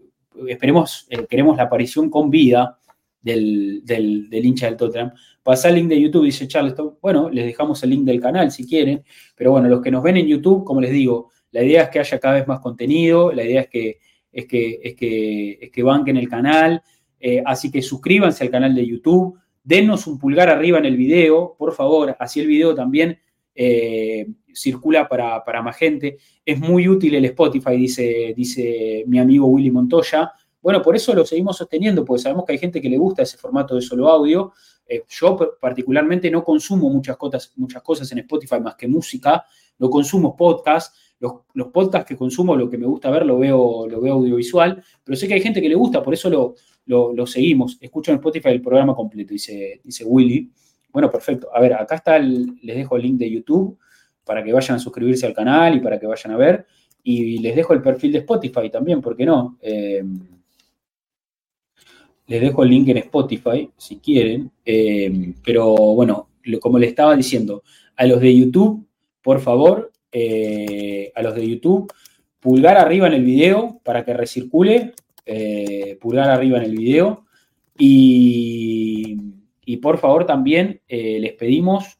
esperemos, 0.48 1.08
queremos 1.28 1.58
la 1.58 1.64
aparición 1.64 2.10
con 2.12 2.30
vida 2.30 2.78
del, 3.20 3.84
hincha 4.32 4.68
del 4.68 4.78
Tottenham. 4.78 5.12
Pasa 5.42 5.70
el 5.70 5.76
link 5.76 5.88
de 5.88 6.00
YouTube, 6.00 6.26
dice 6.26 6.48
Charleston. 6.48 6.98
Bueno, 7.02 7.30
les 7.30 7.46
dejamos 7.46 7.82
el 7.84 7.90
link 7.90 8.04
del 8.04 8.22
canal 8.22 8.52
si 8.52 8.68
quieren. 8.68 9.04
Pero 9.36 9.52
bueno, 9.52 9.68
los 9.68 9.82
que 9.82 9.90
nos 9.90 10.04
ven 10.04 10.18
en 10.18 10.28
YouTube, 10.28 10.64
como 10.64 10.80
les 10.80 10.92
digo, 10.92 11.32
la 11.52 11.64
idea 11.64 11.84
es 11.84 11.90
que 11.90 12.00
haya 12.00 12.20
cada 12.20 12.36
vez 12.36 12.48
más 12.48 12.60
contenido, 12.60 13.32
la 13.32 13.44
idea 13.44 13.62
es 13.62 13.68
que, 13.70 13.98
es 14.32 14.46
que, 14.46 14.80
es 14.84 14.96
que, 14.96 15.60
es 15.62 15.72
que 15.72 15.84
banquen 15.84 16.18
el 16.18 16.30
canal. 16.30 16.82
Eh, 17.20 17.42
así 17.46 17.72
que 17.72 17.82
suscríbanse 17.82 18.44
al 18.44 18.52
canal 18.52 18.76
de 18.76 18.86
YouTube, 18.86 19.40
denos 19.64 20.06
un 20.08 20.20
pulgar 20.20 20.50
arriba 20.50 20.78
en 20.78 20.86
el 20.86 20.98
video, 20.98 21.56
por 21.58 21.74
favor, 21.74 22.16
así 22.20 22.42
el 22.42 22.48
video 22.48 22.76
también 22.76 23.18
eh, 23.56 24.28
circula 24.54 25.08
para, 25.08 25.44
para, 25.44 25.62
más 25.62 25.76
gente. 25.78 26.18
Es 26.46 26.60
muy 26.60 26.88
útil 26.88 27.16
el 27.16 27.26
Spotify, 27.26 27.76
dice, 27.76 28.34
dice 28.36 29.04
mi 29.08 29.20
amigo 29.20 29.48
Willy 29.48 29.72
Montoya. 29.72 30.32
Bueno, 30.62 30.82
por 30.82 30.96
eso 30.96 31.14
lo 31.14 31.26
seguimos 31.26 31.58
sosteniendo, 31.58 32.06
porque 32.06 32.22
sabemos 32.22 32.46
que 32.46 32.54
hay 32.54 32.58
gente 32.58 32.82
que 32.82 32.90
le 32.90 32.98
gusta 32.98 33.24
ese 33.24 33.38
formato 33.38 33.76
de 33.76 33.82
solo 33.82 34.08
audio. 34.08 34.54
Eh, 34.88 35.04
yo 35.10 35.38
particularmente 35.60 36.30
no 36.30 36.44
consumo 36.44 36.90
muchas 36.90 37.18
cosas, 37.18 37.52
muchas 37.56 37.82
cosas 37.82 38.12
en 38.12 38.20
Spotify 38.20 38.60
más 38.60 38.76
que 38.76 38.88
música, 38.88 39.46
no 39.80 39.90
consumo 39.90 40.36
podcast. 40.36 40.96
Los, 41.20 41.34
los, 41.54 41.68
podcasts 41.68 42.08
que 42.08 42.18
consumo, 42.18 42.56
lo 42.56 42.70
que 42.70 42.78
me 42.78 42.86
gusta 42.86 43.10
ver, 43.10 43.26
lo 43.26 43.40
veo, 43.40 43.88
lo 43.88 44.02
veo 44.02 44.16
audiovisual, 44.16 44.84
pero 45.06 45.16
sé 45.16 45.26
que 45.26 45.36
hay 45.36 45.42
gente 45.42 45.62
que 45.62 45.70
le 45.70 45.76
gusta, 45.76 46.04
por 46.04 46.14
eso 46.14 46.30
lo, 46.30 46.56
lo, 46.86 47.26
seguimos. 47.26 47.78
Escucho 47.80 48.12
en 48.12 48.18
Spotify 48.18 48.50
el 48.50 48.62
programa 48.62 48.94
completo, 48.94 49.34
dice, 49.34 49.80
dice 49.84 50.04
Willy. 50.04 50.52
Bueno, 50.92 51.10
perfecto. 51.10 51.48
A 51.54 51.62
ver, 51.62 51.74
acá 51.74 51.96
está, 51.96 52.20
les 52.20 52.76
dejo 52.76 52.98
el 52.98 53.04
link 53.04 53.18
de 53.18 53.32
YouTube 53.32 53.78
para 54.26 54.44
que 54.44 54.54
vayan 54.54 54.78
a 54.78 54.80
suscribirse 54.80 55.26
al 55.26 55.34
canal 55.34 55.76
y 55.76 55.80
para 55.80 56.00
que 56.00 56.08
vayan 56.08 56.34
a 56.34 56.38
ver. 56.38 56.66
Y 57.04 57.40
les 57.40 57.56
dejo 57.56 57.74
el 57.74 57.82
perfil 57.82 58.14
de 58.14 58.20
Spotify 58.20 58.70
también, 58.70 59.02
¿por 59.02 59.16
qué 59.16 59.26
no? 59.26 59.58
Eh, 59.62 60.04
les 62.28 62.42
dejo 62.42 62.64
el 62.64 62.70
link 62.70 62.88
en 62.90 62.98
Spotify 62.98 63.70
si 63.78 63.98
quieren. 63.98 64.52
Eh, 64.66 65.34
pero 65.44 65.74
bueno, 65.76 66.30
como 66.60 66.80
le 66.80 66.88
estaba 66.88 67.16
diciendo, 67.16 67.64
a 67.96 68.06
los 68.06 68.20
de 68.22 68.36
YouTube, 68.36 68.86
por 69.22 69.40
favor, 69.40 69.92
eh, 70.12 71.12
a 71.16 71.22
los 71.22 71.36
de 71.36 71.48
YouTube, 71.48 71.92
pulgar 72.40 72.78
arriba 72.78 73.08
en 73.08 73.14
el 73.14 73.24
video 73.24 73.80
para 73.84 74.04
que 74.04 74.14
recircule. 74.14 74.94
Eh, 75.26 75.98
pulgar 76.02 76.30
arriba 76.30 76.58
en 76.58 76.64
el 76.66 76.76
video. 76.76 77.26
Y, 77.78 79.18
y 79.66 79.78
por 79.78 79.98
favor 79.98 80.26
también 80.26 80.82
les 80.88 81.34
pedimos 81.34 81.98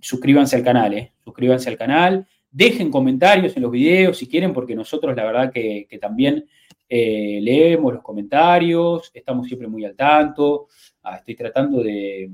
suscríbanse 0.00 0.56
al 0.56 0.62
canal, 0.62 1.10
suscríbanse 1.24 1.68
al 1.68 1.76
canal, 1.76 2.26
dejen 2.50 2.90
comentarios 2.90 3.56
en 3.56 3.62
los 3.62 3.70
videos 3.70 4.18
si 4.18 4.26
quieren, 4.26 4.52
porque 4.52 4.74
nosotros 4.74 5.14
la 5.14 5.24
verdad 5.24 5.52
que 5.52 5.98
también 6.00 6.46
eh, 6.88 7.40
leemos 7.42 7.94
los 7.94 8.02
comentarios, 8.02 9.10
estamos 9.12 9.46
siempre 9.46 9.68
muy 9.68 9.84
al 9.84 9.96
tanto. 9.96 10.68
Ah, 11.02 11.16
estoy 11.16 11.34
tratando 11.34 11.82
de, 11.82 12.30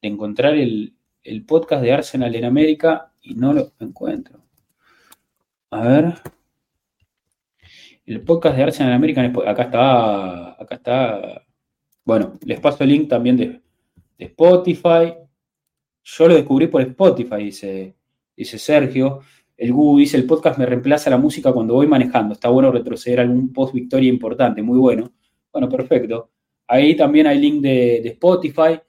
encontrar 0.00 0.54
el, 0.54 0.94
podcast 1.46 1.82
de 1.82 1.92
Arsenal 1.92 2.34
en 2.34 2.44
América 2.44 3.12
y 3.22 3.34
no 3.34 3.52
lo 3.52 3.72
encuentro. 3.80 4.40
A 5.70 5.82
ver. 5.82 6.14
El 8.04 8.22
podcast 8.22 8.56
de 8.56 8.62
Arsenal 8.64 8.92
en 8.92 8.96
América, 8.96 9.32
acá 9.48 9.62
está, 9.64 10.62
acá 10.62 10.74
está. 10.74 11.46
Bueno, 12.04 12.38
les 12.44 12.58
paso 12.58 12.82
el 12.82 12.90
link 12.90 13.08
también 13.08 13.36
de, 13.36 13.60
de 14.18 14.24
Spotify. 14.24 15.14
Yo 16.02 16.28
lo 16.28 16.34
descubrí 16.34 16.66
por 16.66 16.82
Spotify, 16.82 17.44
dice, 17.44 17.94
dice 18.36 18.58
Sergio. 18.58 19.20
El 19.56 19.72
Google 19.72 20.00
dice, 20.02 20.16
el 20.16 20.26
podcast 20.26 20.58
me 20.58 20.66
reemplaza 20.66 21.10
la 21.10 21.18
música 21.18 21.52
cuando 21.52 21.74
voy 21.74 21.86
manejando. 21.86 22.34
Está 22.34 22.48
bueno 22.48 22.72
retroceder 22.72 23.20
algún 23.20 23.52
post 23.52 23.74
victoria 23.74 24.08
importante, 24.08 24.62
muy 24.62 24.78
bueno. 24.78 25.12
Bueno, 25.52 25.68
perfecto. 25.68 26.30
Ahí 26.66 26.96
también 26.96 27.26
hay 27.26 27.38
link 27.38 27.60
de, 27.60 27.98
Spotify. 28.08 28.80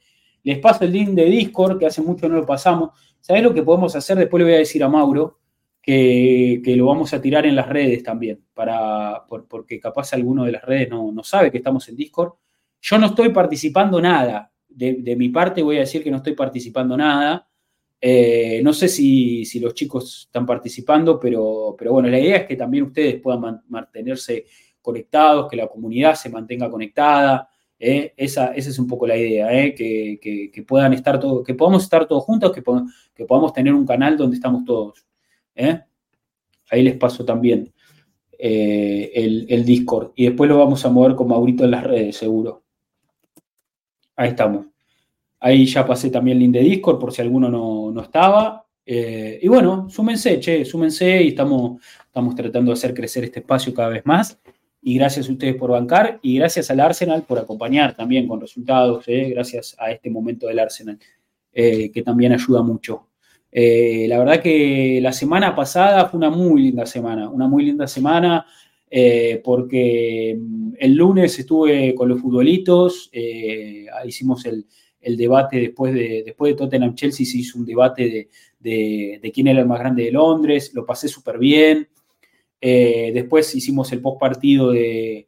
Les 0.43 0.59
paso 0.59 0.85
el 0.85 0.91
link 0.93 1.09
de 1.09 1.25
Discord, 1.25 1.77
que 1.77 1.85
hace 1.85 2.01
mucho 2.01 2.29
no 2.29 2.35
lo 2.35 2.45
pasamos. 2.45 2.91
¿Sabés 3.19 3.43
lo 3.43 3.53
que 3.53 3.61
podemos 3.61 3.95
hacer? 3.95 4.17
Después 4.17 4.39
le 4.39 4.45
voy 4.45 4.53
a 4.55 4.59
decir 4.59 4.83
a 4.83 4.89
Mauro 4.89 5.39
que, 5.81 6.61
lo 6.77 6.85
vamos 6.85 7.13
a 7.13 7.21
tirar 7.21 7.45
en 7.45 7.57
las 7.57 7.67
redes 7.67 8.01
también, 8.01 8.45
para, 8.53 9.25
porque 9.27 9.81
capaz 9.81 10.13
alguno 10.13 10.45
de 10.45 10.53
las 10.53 10.63
redes 10.63 10.89
no, 10.89 11.23
sabe 11.23 11.51
que 11.51 11.57
estamos 11.57 11.87
en 11.89 11.97
Discord. 11.97 12.33
Yo 12.81 12.97
no 12.97 13.07
estoy 13.07 13.29
participando 13.29 14.01
nada. 14.01 14.52
De 14.75 15.15
mi 15.15 15.29
parte 15.29 15.61
voy 15.61 15.77
a 15.77 15.81
decir 15.81 16.03
que 16.03 16.11
no 16.11 16.17
estoy 16.17 16.33
participando 16.33 16.97
nada. 16.97 17.47
Eh, 18.05 18.59
no 18.61 18.73
sé 18.73 18.89
si, 18.89 19.47
los 19.61 19.73
chicos 19.73 20.23
están 20.27 20.45
participando, 20.45 21.17
pero, 21.17 21.73
pero 21.79 21.93
bueno, 21.93 22.09
la 22.09 22.19
idea 22.19 22.35
es 22.35 22.45
que 22.45 22.57
también 22.57 22.83
ustedes 22.83 23.21
puedan 23.21 23.61
mantenerse 23.69 24.45
conectados, 24.81 25.47
que 25.49 25.55
la 25.55 25.67
comunidad 25.67 26.13
se 26.15 26.29
mantenga 26.29 26.69
conectada. 26.69 27.47
¿eh? 27.79 28.13
Esa, 28.17 28.47
es 28.47 28.77
un 28.77 28.87
poco 28.87 29.07
la 29.07 29.15
idea, 29.15 29.57
¿eh? 29.57 29.73
que, 29.73 30.65
puedan 30.67 30.91
estar 30.91 31.17
todos, 31.17 31.45
que 31.45 31.53
podamos 31.53 31.83
estar 31.83 32.05
todos 32.05 32.25
juntos, 32.25 32.51
que, 32.51 32.61
que 33.15 33.23
podamos 33.23 33.53
tener 33.53 33.73
un 33.73 33.85
canal 33.85 34.17
donde 34.17 34.35
estamos 34.35 34.65
todos. 34.65 35.05
Ahí 36.71 36.83
les 36.83 36.97
paso 36.97 37.23
también 37.23 37.73
el, 38.37 39.45
el, 39.47 39.63
Discord. 39.63 40.11
Y 40.15 40.25
después 40.25 40.49
lo 40.49 40.57
vamos 40.57 40.83
a 40.83 40.89
mover 40.89 41.15
con 41.15 41.29
Maurito 41.29 41.63
en 41.63 41.71
las 41.71 41.85
redes, 41.85 42.17
seguro. 42.17 42.62
Ahí 44.15 44.29
estamos. 44.29 44.65
Ahí 45.39 45.65
ya 45.65 45.85
pasé 45.85 46.09
también 46.09 46.37
el 46.37 46.43
link 46.43 46.53
de 46.53 46.61
Discord 46.61 46.99
por 46.99 47.11
si 47.11 47.21
alguno 47.21 47.49
no, 47.49 48.01
estaba. 48.01 48.65
Eh, 48.85 49.39
y 49.41 49.47
bueno, 49.47 49.89
súmense, 49.89 50.39
che, 50.39 50.63
súmense 50.63 51.21
y 51.21 51.29
estamos, 51.29 51.81
estamos 52.05 52.35
tratando 52.35 52.71
de 52.71 52.73
hacer 52.73 52.93
crecer 52.93 53.25
este 53.25 53.39
espacio 53.39 53.73
cada 53.73 53.89
vez 53.89 54.05
más. 54.05 54.39
Y 54.81 54.95
gracias 54.95 55.27
a 55.27 55.31
ustedes 55.31 55.55
por 55.55 55.71
bancar 55.71 56.19
y 56.21 56.37
gracias 56.37 56.69
al 56.71 56.79
Arsenal 56.79 57.23
por 57.23 57.39
acompañar 57.39 57.95
también 57.95 58.27
con 58.27 58.39
resultados, 58.39 59.05
eh, 59.07 59.29
gracias 59.29 59.75
a 59.79 59.91
este 59.91 60.09
momento 60.09 60.47
del 60.47 60.59
Arsenal, 60.59 60.99
eh, 61.51 61.89
que 61.91 62.01
también 62.03 62.33
ayuda 62.33 62.61
mucho. 62.61 63.07
la 63.51 64.17
verdad 64.17 64.41
que 64.41 64.99
la 65.01 65.13
semana 65.13 65.55
pasada 65.55 66.07
fue 66.07 66.17
una 66.17 66.29
muy 66.29 66.63
linda 66.63 66.85
semana, 66.85 67.29
una 67.29 67.47
muy 67.47 67.65
linda 67.65 67.87
semana 67.87 68.45
porque 69.43 70.37
mm, 70.39 70.73
el 70.79 70.93
lunes 70.93 71.39
estuve 71.39 71.95
con 71.95 72.09
los 72.09 72.21
futbolitos, 72.21 73.09
hicimos 74.05 74.45
el, 74.45 74.65
el 75.03 75.17
debate 75.17 75.59
después 75.59 75.93
de, 75.93 76.23
después 76.25 76.53
de 76.53 76.57
Tottenham 76.57 76.95
Chelsea, 76.95 77.25
se 77.25 77.37
hizo 77.37 77.59
un 77.59 77.65
debate 77.65 78.29
de, 78.59 79.31
quién 79.33 79.47
era 79.47 79.59
el 79.59 79.67
más 79.67 79.79
grande 79.79 80.05
de 80.05 80.11
Londres, 80.11 80.71
lo 80.73 80.85
pasé 80.85 81.07
súper 81.07 81.37
bien. 81.37 81.87
Eh, 82.59 83.11
después 83.13 83.53
hicimos 83.53 83.91
el 83.91 84.01
post 84.01 84.19
partido 84.19 84.71
de, 84.71 85.27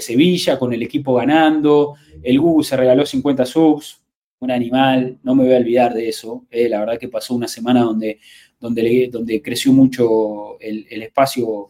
Sevilla 0.00 0.58
con 0.58 0.72
el 0.72 0.82
equipo 0.82 1.14
ganando. 1.14 1.94
El 2.22 2.38
Google 2.40 2.64
se 2.64 2.76
regaló 2.76 3.04
50 3.04 3.44
subs, 3.44 4.02
un 4.38 4.50
animal, 4.50 5.18
no 5.24 5.34
me 5.34 5.44
voy 5.44 5.54
a 5.54 5.58
olvidar 5.58 5.92
de 5.92 6.08
eso. 6.08 6.46
Eh, 6.50 6.68
la 6.68 6.80
verdad 6.80 6.98
que 6.98 7.08
pasó 7.08 7.34
una 7.34 7.48
semana 7.48 7.82
donde, 7.82 8.20
donde, 8.60 9.08
donde 9.10 9.42
creció 9.42 9.72
mucho 9.72 10.60
el, 10.60 11.02
espacio 11.02 11.68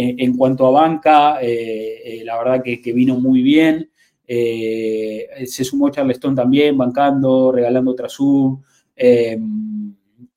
en, 0.00 0.36
cuanto 0.36 0.66
a 0.66 0.70
banca. 0.70 1.38
Eh, 1.42 2.22
la 2.24 2.38
verdad 2.38 2.62
que, 2.62 2.92
vino 2.92 3.18
muy 3.18 3.42
bien. 3.42 3.90
Eh, 4.26 5.26
se 5.46 5.64
sumó 5.64 5.90
Charleston 5.90 6.34
también, 6.34 6.76
bancando, 6.76 7.50
regalando 7.50 7.90
otra 7.90 8.08
sub. 8.08 8.62
Eh, 8.94 9.38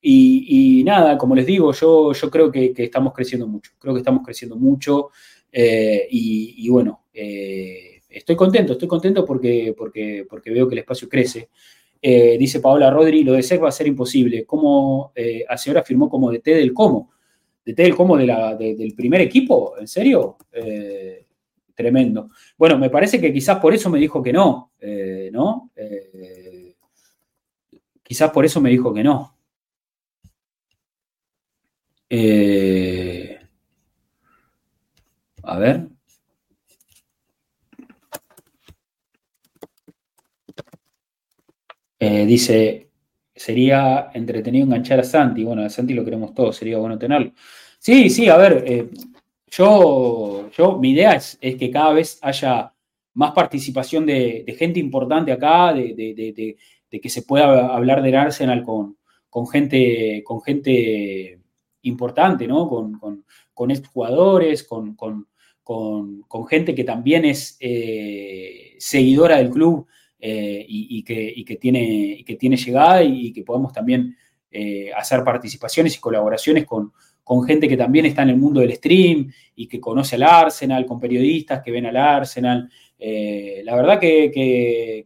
y, 0.02 0.84
nada, 0.84 1.16
como 1.18 1.36
les 1.36 1.46
digo, 1.46 1.72
yo, 1.74 2.12
yo 2.12 2.32
creo 2.32 2.52
que, 2.52 2.74
estamos 2.76 3.14
creciendo 3.14 3.48
mucho. 3.48 3.72
Creo 3.78 3.94
que 3.94 4.00
estamos 4.00 4.24
creciendo 4.26 4.56
mucho. 4.56 5.10
Eh, 5.52 6.08
y, 6.10 6.68
bueno, 6.70 7.06
estoy 7.14 8.36
contento, 8.36 8.74
estoy 8.74 8.88
contento 8.88 9.26
porque, 9.26 9.76
porque, 9.78 10.26
porque 10.28 10.50
veo 10.50 10.68
que 10.68 10.76
el 10.76 10.80
espacio 10.80 11.08
crece. 11.08 11.50
dice 12.02 12.60
Paola 12.60 12.90
Rodri, 12.90 13.24
lo 13.24 13.34
de 13.34 13.44
SEC 13.44 13.62
va 13.62 13.70
a 13.70 13.72
ser 13.72 13.86
imposible. 13.86 14.44
¿Cómo 14.46 15.14
hace 15.48 15.70
ahora 15.70 15.84
firmó 15.84 16.10
como 16.10 16.32
DT 16.32 16.48
del 16.56 16.74
Como? 16.74 17.12
¿DT 17.73 17.84
del 17.84 17.95
Como 17.95 18.18
de 18.18 18.76
del 18.76 18.93
primer 18.95 19.22
equipo? 19.22 19.76
¿En 19.80 19.88
serio? 19.88 20.38
tremendo. 21.81 22.30
Bueno, 22.57 22.77
me 22.77 22.89
parece 22.89 23.19
que 23.19 23.34
quizás 23.34 23.60
por 23.60 23.73
eso 23.73 23.89
me 23.89 23.99
dijo 23.99 24.22
que 24.22 24.34
no, 24.34 24.73
eh, 24.80 25.30
¿no? 25.31 25.72
Eh, 25.76 26.76
quizás 28.03 28.31
por 28.31 28.45
eso 28.45 28.61
me 28.61 28.69
dijo 28.69 28.93
que 28.93 29.03
no. 29.03 29.38
Eh, 32.10 33.39
a 35.43 35.60
ver. 35.60 35.88
dice, 41.99 42.89
sería 43.35 44.10
entretenido 44.14 44.65
enganchar 44.65 44.99
a 44.99 45.03
Santi. 45.03 45.43
Bueno, 45.43 45.64
a 45.64 45.69
Santi 45.69 45.93
lo 45.93 46.03
queremos 46.03 46.34
todos, 46.34 46.56
sería 46.56 46.77
bueno 46.77 46.98
tenerlo. 46.98 47.34
Sí, 47.84 48.12
sí, 48.12 48.30
a 48.30 48.38
ver, 48.38 48.91
yo, 49.48 50.52
yo, 50.52 50.78
mi 50.78 50.91
idea 50.91 51.14
es, 51.14 51.40
que 51.41 51.72
cada 51.72 51.94
vez 51.94 52.20
haya 52.22 52.72
más 53.16 53.32
participación 53.32 54.06
de, 54.06 54.45
gente 54.56 54.80
importante 54.80 55.32
acá, 55.32 55.74
de, 55.74 56.56
que 56.91 57.10
se 57.10 57.24
pueda 57.24 57.74
hablar 57.76 58.03
del 58.03 58.16
Arsenal 58.16 58.64
con, 58.64 58.98
con, 59.32 59.48
gente, 59.48 60.22
con 60.24 60.44
gente 60.44 61.40
importante, 61.82 62.48
¿no? 62.48 62.70
Con, 62.70 62.99
con, 62.99 63.26
con 63.52 63.72
exjugadores, 63.72 64.64
con, 64.64 64.95
gente 66.48 66.76
que 66.76 66.84
también 66.84 67.26
es 67.26 67.58
eh, 67.60 68.76
seguidora 68.78 69.38
del 69.38 69.49
club 69.49 69.88
eh, 70.20 70.64
y, 70.68 71.03
que, 71.03 71.58
tiene, 71.60 72.24
que 72.28 72.36
tiene 72.36 72.58
llegada 72.58 73.02
y 73.02 73.34
que 73.34 73.41
podamos 73.41 73.74
también 73.74 74.16
eh, 74.52 74.91
hacer 74.94 75.24
participaciones 75.24 75.95
y 75.95 75.99
colaboraciones 75.99 76.66
con, 76.66 76.91
con 77.23 77.43
gente 77.43 77.68
que 77.68 77.77
también 77.77 78.06
está 78.06 78.23
en 78.23 78.30
el 78.30 78.38
mundo 78.38 78.61
del 78.61 78.73
stream 78.73 79.31
y 79.56 79.68
que 79.68 79.80
conoce 79.80 80.15
al 80.15 80.23
Arsenal, 80.23 80.85
con 80.85 80.99
periodistas 80.99 81.61
que 81.64 81.72
ven 81.72 81.85
al 81.85 81.98
Arsenal. 81.98 82.69
Eh, 82.98 83.61
la 83.64 83.76
verdad 83.76 83.99
que, 83.99 85.06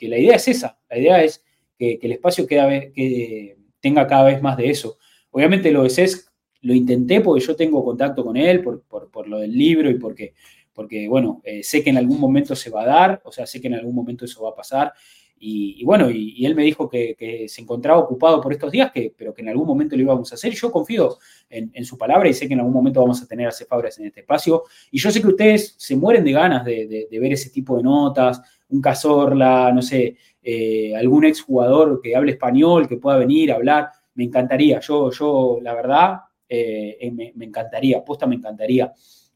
la 0.00 0.18
idea 0.18 0.36
es 0.36 0.48
esa, 0.48 0.78
la 0.88 0.98
idea 0.98 1.22
es 1.22 1.44
que, 1.76 1.98
el 2.00 2.12
espacio 2.12 2.46
que 2.46 3.56
tenga 3.80 4.06
cada 4.06 4.24
vez 4.24 4.42
más 4.42 4.56
de 4.56 4.70
eso. 4.70 4.98
Obviamente 5.30 5.70
lo 5.70 5.84
de 5.84 5.90
CES 5.90 6.30
lo 6.62 6.74
intenté 6.74 7.20
porque 7.20 7.44
yo 7.44 7.54
tengo 7.54 7.84
contacto 7.84 8.24
con 8.24 8.36
él, 8.36 8.62
por, 8.62 9.28
lo 9.28 9.38
del 9.38 9.56
libro 9.56 9.90
y 9.90 9.94
porque, 9.94 10.34
porque 10.72 11.08
bueno, 11.08 11.40
eh, 11.44 11.62
sé 11.62 11.82
que 11.82 11.90
en 11.90 11.98
algún 11.98 12.18
momento 12.18 12.56
se 12.56 12.70
va 12.70 12.82
a 12.82 12.86
dar, 12.86 13.22
o 13.24 13.32
sea, 13.32 13.46
sé 13.46 13.60
que 13.60 13.68
en 13.68 13.74
algún 13.74 13.94
momento 13.94 14.24
eso 14.24 14.42
va 14.42 14.50
a 14.50 14.56
pasar 14.56 14.92
y, 15.40 15.84
bueno, 15.84 16.10
y, 16.10 16.44
él 16.44 16.54
me 16.54 16.64
dijo 16.64 16.88
que, 16.88 17.46
se 17.48 17.62
encontraba 17.62 18.00
ocupado 18.00 18.40
por 18.40 18.52
estos 18.52 18.72
días, 18.72 18.90
que, 18.92 19.12
pero 19.16 19.32
que 19.32 19.42
en 19.42 19.48
algún 19.48 19.66
momento 19.66 19.96
lo 19.96 20.02
íbamos 20.02 20.30
a 20.32 20.34
hacer. 20.34 20.52
Yo 20.52 20.70
confío 20.70 21.18
en, 21.48 21.84
su 21.84 21.96
palabra 21.96 22.28
y 22.28 22.34
sé 22.34 22.48
que 22.48 22.54
en 22.54 22.60
algún 22.60 22.74
momento 22.74 23.00
vamos 23.00 23.22
a 23.22 23.26
tener 23.26 23.46
a 23.46 23.52
Cefabres 23.52 23.98
en 23.98 24.06
este 24.06 24.20
espacio. 24.20 24.64
Y 24.90 24.98
yo 24.98 25.10
sé 25.10 25.20
que 25.20 25.28
ustedes 25.28 25.74
se 25.78 25.96
mueren 25.96 26.24
de 26.24 26.32
ganas 26.32 26.64
de, 26.64 27.08
ver 27.10 27.32
ese 27.32 27.50
tipo 27.50 27.76
de 27.76 27.82
notas, 27.82 28.40
un 28.68 28.80
Cazorla, 28.80 29.72
no 29.72 29.82
sé, 29.82 30.16
eh, 30.42 30.94
algún 30.96 31.24
exjugador 31.24 32.00
que 32.02 32.16
hable 32.16 32.32
español, 32.32 32.88
que 32.88 32.96
pueda 32.96 33.18
venir 33.18 33.52
a 33.52 33.56
hablar. 33.56 33.90
Me 34.14 34.24
encantaría. 34.24 34.80
Yo, 34.80 35.10
yo 35.10 35.58
la 35.62 35.74
verdad, 35.74 36.18
eh, 36.48 37.10
me, 37.12 37.44
encantaría, 37.44 38.04
posta 38.04 38.26
me 38.26 38.36
encantaría. 38.36 38.92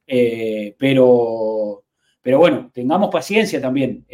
Eh, 0.06 0.74
pero, 0.76 1.84
pero 2.20 2.38
bueno, 2.38 2.70
tengamos 2.72 3.08
paciencia 3.10 3.60
también. 3.60 4.04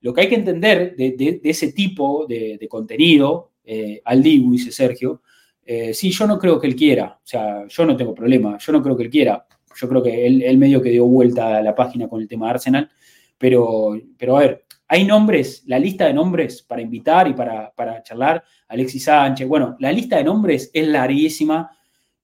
Lo 0.00 0.14
que 0.14 0.22
hay 0.22 0.28
que 0.28 0.36
entender 0.36 0.94
de, 0.96 1.40
ese 1.44 1.72
tipo 1.72 2.26
de, 2.26 2.66
contenido, 2.68 3.52
eh, 3.64 4.00
al 4.04 4.22
Dibu, 4.22 4.52
dice 4.52 4.70
Sergio, 4.70 5.22
eh, 5.64 5.92
sí, 5.92 6.10
yo 6.10 6.26
no 6.26 6.38
creo 6.38 6.58
que 6.60 6.66
él 6.66 6.76
quiera, 6.76 7.18
o 7.22 7.26
sea, 7.26 7.66
yo 7.68 7.84
no 7.84 7.96
tengo 7.96 8.14
problema, 8.14 8.56
yo 8.58 8.72
no 8.72 8.82
creo 8.82 8.96
que 8.96 9.02
él 9.02 9.10
quiera, 9.10 9.46
yo 9.74 9.88
creo 9.88 10.02
que 10.02 10.26
él, 10.26 10.56
medio 10.56 10.80
que 10.80 10.90
dio 10.90 11.04
vuelta 11.06 11.58
a 11.58 11.62
la 11.62 11.74
página 11.74 12.08
con 12.08 12.20
el 12.20 12.28
tema 12.28 12.46
de 12.46 12.50
Arsenal, 12.52 12.90
pero, 13.36 14.00
pero 14.16 14.36
a 14.36 14.40
ver, 14.40 14.64
hay 14.88 15.04
nombres, 15.04 15.64
la 15.66 15.78
lista 15.78 16.06
de 16.06 16.14
nombres 16.14 16.62
para 16.62 16.80
invitar 16.80 17.28
y 17.28 17.34
para, 17.34 18.02
charlar, 18.02 18.42
Alexis 18.68 19.04
Sánchez, 19.04 19.46
bueno, 19.46 19.76
la 19.80 19.92
lista 19.92 20.16
de 20.16 20.24
nombres 20.24 20.70
es 20.72 20.88
larguísima 20.88 21.70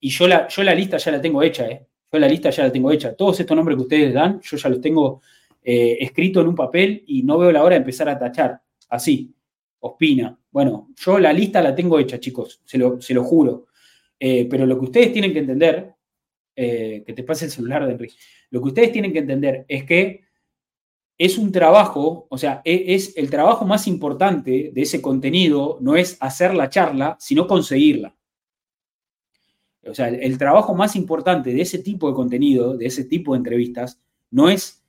y 0.01 0.09
yo 0.09 0.27
la, 0.27 0.49
yo 0.49 0.63
la 0.63 0.75
lista 0.75 0.97
ya 0.97 1.11
la 1.11 1.21
tengo 1.21 1.43
hecha, 1.43 1.67
¿eh? 1.67 1.87
Yo 2.11 2.19
la 2.19 2.29
lista 2.29 2.49
ya 2.51 2.63
la 2.63 2.73
tengo 2.73 2.93
hecha. 2.93 3.15
Todos 3.15 3.41
estos 3.41 3.57
nombres 3.57 3.77
que 3.77 3.83
ustedes 3.83 4.15
dan, 4.15 4.41
yo 4.41 4.57
ya 4.57 4.69
los 4.69 4.81
tengo 4.81 5.21
eh, 5.67 5.97
escrito 6.01 6.43
en 6.43 6.49
un 6.49 6.55
papel 6.55 7.03
y 7.07 7.23
no 7.23 7.39
veo 7.39 7.51
la 7.51 7.65
hora 7.65 7.75
de 7.75 7.81
empezar 7.81 8.07
a 8.11 8.19
tachar. 8.19 8.61
Así, 8.91 9.35
Ospina. 9.81 10.39
Bueno, 10.51 10.91
yo 10.95 11.19
la 11.19 11.33
lista 11.33 11.63
la 11.63 11.75
tengo 11.75 11.99
hecha, 11.99 12.21
chicos, 12.21 12.61
se 12.65 12.79
lo, 12.79 13.25
juro. 13.25 13.67
Eh, 14.21 14.47
pero 14.49 14.67
lo 14.67 14.79
que 14.79 14.85
ustedes 14.85 15.13
tienen 15.13 15.33
que 15.33 15.39
entender, 15.41 15.95
eh, 16.55 17.03
que 17.07 17.13
te 17.15 17.25
pase 17.25 17.47
el 17.47 17.51
celular 17.51 17.87
de 17.87 17.93
Enrique, 17.93 18.15
lo 18.51 18.61
que 18.61 18.69
ustedes 18.69 18.93
tienen 18.93 19.13
que 19.13 19.21
entender 19.21 19.65
es 19.67 19.85
que 19.85 20.25
es 21.17 21.39
un 21.39 21.51
trabajo, 21.51 22.27
o 22.29 22.39
sea, 22.39 22.61
e, 22.65 22.95
es, 22.95 23.17
el 23.17 23.31
trabajo 23.31 23.65
más 23.65 23.87
importante 23.87 24.71
de 24.73 24.83
ese 24.83 25.01
contenido, 25.01 25.79
no 25.81 25.97
es 25.97 26.19
hacer 26.21 26.55
la 26.55 26.69
charla, 26.69 27.17
sino 27.19 27.47
conseguirla. 27.47 28.17
O 29.87 29.95
sea, 29.95 30.09
el 30.09 30.39
trabajo 30.39 30.75
más 30.75 30.95
importante 30.95 31.53
de 31.53 31.63
ese 31.63 31.79
tipo 31.79 32.09
de 32.09 32.15
contenido, 32.15 32.77
de 32.77 32.87
ese 32.87 33.05
tipo 33.05 33.33
de 33.33 33.39
entrevistas, 33.39 34.01
no 34.31 34.49
es 34.49 34.84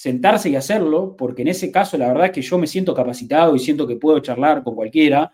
sentarse 0.00 0.48
y 0.48 0.56
hacerlo, 0.56 1.14
porque 1.14 1.42
en 1.42 1.48
ese 1.48 1.70
caso 1.70 1.98
la 1.98 2.08
verdad 2.08 2.24
es 2.24 2.32
que 2.32 2.40
yo 2.40 2.56
me 2.56 2.66
siento 2.66 2.94
capacitado 2.94 3.54
y 3.54 3.58
siento 3.58 3.86
que 3.86 3.96
puedo 3.96 4.18
charlar 4.20 4.62
con 4.62 4.74
cualquiera. 4.74 5.30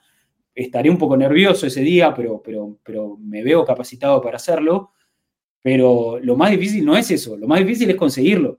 Estaré 0.53 0.91
un 0.91 0.99
poco 0.99 1.17
nervioso 1.17 1.69
ese 1.69 1.83
día, 1.83 2.13
pero, 2.13 2.43
pero, 2.43 2.77
pero 2.83 3.17
me 3.17 3.45
veo 3.45 3.65
capacitado 3.65 4.21
para 4.21 4.39
hacerlo. 4.39 4.91
Pero 5.63 6.19
lo 6.21 6.35
más 6.35 6.51
difícil 6.51 6.85
no 6.85 6.97
es 6.97 7.09
eso, 7.13 7.37
lo 7.37 7.47
más 7.47 7.61
difícil 7.61 7.89
es 7.91 7.95
conseguirlo. 7.95 8.59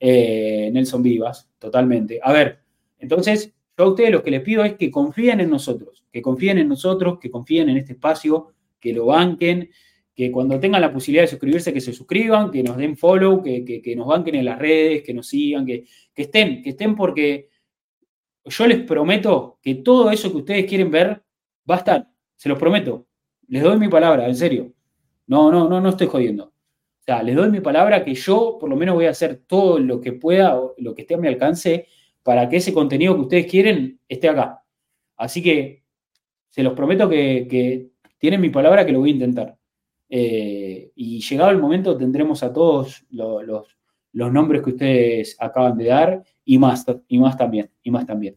Eh, 0.00 0.70
Nelson 0.72 1.02
Vivas, 1.02 1.46
totalmente. 1.58 2.18
A 2.22 2.32
ver, 2.32 2.60
entonces 2.98 3.52
yo 3.76 3.84
a 3.84 3.88
ustedes 3.90 4.10
lo 4.10 4.22
que 4.22 4.30
les 4.30 4.40
pido 4.40 4.64
es 4.64 4.76
que 4.76 4.90
confíen 4.90 5.40
en 5.40 5.50
nosotros, 5.50 6.06
que 6.10 6.22
confíen 6.22 6.56
en 6.56 6.68
nosotros, 6.68 7.18
que 7.18 7.30
confíen 7.30 7.68
en 7.68 7.76
este 7.76 7.92
espacio, 7.92 8.54
que 8.80 8.94
lo 8.94 9.04
banquen, 9.04 9.68
que 10.16 10.32
cuando 10.32 10.58
tengan 10.58 10.80
la 10.80 10.90
posibilidad 10.90 11.24
de 11.24 11.28
suscribirse, 11.28 11.74
que 11.74 11.80
se 11.80 11.92
suscriban, 11.92 12.50
que 12.50 12.62
nos 12.62 12.78
den 12.78 12.96
follow, 12.96 13.42
que, 13.42 13.94
nos 13.94 14.06
banquen 14.06 14.36
en 14.36 14.46
las 14.46 14.58
redes, 14.58 15.02
que 15.02 15.12
nos 15.12 15.28
sigan, 15.28 15.66
que, 15.66 15.84
estén, 16.14 16.62
que 16.62 16.70
estén 16.70 16.96
porque 16.96 17.50
yo 18.46 18.66
les 18.66 18.82
prometo 18.82 19.58
que 19.60 19.74
todo 19.76 20.10
eso 20.10 20.30
que 20.30 20.38
ustedes 20.38 20.64
quieren 20.64 20.90
ver 20.90 21.22
va 21.70 21.74
a 21.74 21.78
estar, 21.78 22.08
se 22.34 22.48
los 22.48 22.58
prometo. 22.58 23.06
Les 23.48 23.62
doy 23.62 23.78
mi 23.78 23.88
palabra, 23.88 24.26
en 24.26 24.34
serio. 24.34 24.72
No, 25.26 25.52
no, 25.52 25.68
no, 25.68 25.80
no 25.82 25.90
estoy 25.90 26.06
jodiendo. 26.06 26.44
O 26.46 27.02
sea, 27.04 27.22
les 27.22 27.36
doy 27.36 27.50
mi 27.50 27.60
palabra 27.60 28.02
que 28.02 28.14
yo 28.14 28.56
por 28.58 28.70
lo 28.70 28.76
menos 28.76 28.94
voy 28.94 29.04
a 29.04 29.10
hacer 29.10 29.42
todo 29.46 29.78
lo 29.78 30.00
que 30.00 30.12
pueda, 30.12 30.58
lo 30.78 30.94
que 30.94 31.02
esté 31.02 31.14
a 31.14 31.18
mi 31.18 31.28
alcance 31.28 31.88
para 32.22 32.48
que 32.48 32.56
ese 32.56 32.72
contenido 32.72 33.14
que 33.14 33.20
ustedes 33.20 33.46
quieren 33.46 34.00
esté 34.08 34.30
acá. 34.30 34.64
Así 35.16 35.42
que 35.42 35.84
se 36.48 36.62
los 36.62 36.72
prometo 36.72 37.08
que, 37.08 37.90
tienen 38.18 38.40
mi 38.40 38.48
palabra 38.48 38.86
que 38.86 38.92
lo 38.92 39.00
voy 39.00 39.10
a 39.10 39.12
intentar. 39.12 39.55
Eh, 40.08 40.92
y 40.94 41.20
llegado 41.20 41.50
el 41.50 41.58
momento 41.58 41.96
tendremos 41.96 42.42
a 42.42 42.52
todos 42.52 43.04
los, 43.10 43.66
nombres 44.12 44.62
que 44.62 44.70
ustedes 44.70 45.36
acaban 45.38 45.76
de 45.76 45.86
dar 45.86 46.24
y 46.44 46.58
más, 46.58 46.84
y 47.08 47.18
más 47.18 47.36
también, 47.36 47.70
y 47.82 47.90
más 47.90 48.06
también. 48.06 48.36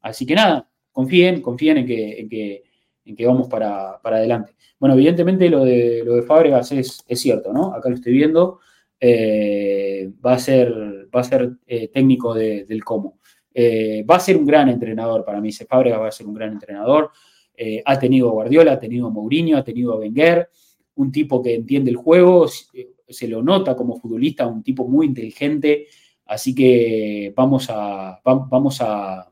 Así 0.00 0.26
que 0.26 0.34
nada, 0.34 0.68
confíen, 0.92 1.40
confíen 1.40 1.78
en 1.78 1.86
que, 1.86 2.62
en 3.04 3.16
que, 3.16 3.26
vamos 3.26 3.48
para, 3.48 4.00
adelante. 4.02 4.54
Bueno, 4.78 4.94
evidentemente 4.94 5.48
lo 5.48 5.64
de, 5.64 6.02
lo 6.04 6.14
de 6.14 6.22
Fábregas 6.22 6.70
es, 6.72 7.04
cierto, 7.08 7.52
¿no? 7.52 7.72
Acá 7.72 7.88
lo 7.88 7.94
estoy 7.96 8.12
viendo. 8.12 8.60
Eh, 9.00 10.10
va 10.24 10.34
a 10.34 10.38
ser, 10.38 10.72
va 11.14 11.20
a 11.20 11.24
ser 11.24 11.52
eh, 11.66 11.88
técnico 11.88 12.34
del 12.34 12.84
cómo. 12.84 13.18
va 13.56 14.16
a 14.16 14.20
ser 14.20 14.36
un 14.36 14.46
gran 14.46 14.68
entrenador 14.68 15.24
para 15.24 15.40
mí. 15.40 15.50
Fábregas 15.52 16.00
va 16.00 16.08
a 16.08 16.12
ser 16.12 16.26
un 16.26 16.34
gran 16.34 16.52
entrenador. 16.52 17.10
Eh, 17.56 17.82
ha 17.84 17.98
tenido 17.98 18.30
Guardiola, 18.30 18.72
ha 18.72 18.78
tenido 18.78 19.10
Mourinho, 19.10 19.56
ha 19.56 19.64
tenido 19.64 19.96
Wenger, 19.98 20.50
un 20.96 21.12
tipo 21.12 21.42
que 21.42 21.54
entiende 21.54 21.90
el 21.90 21.96
juego, 21.96 22.46
se 22.48 23.28
lo 23.28 23.42
nota 23.42 23.76
como 23.76 23.98
futbolista, 23.98 24.46
un 24.46 24.62
tipo 24.62 24.86
muy 24.88 25.06
inteligente, 25.06 25.86
así 26.26 26.54
que 26.54 27.32
vamos 27.36 27.68
a, 27.70 28.20
vamos 28.24 28.80
a, 28.80 29.30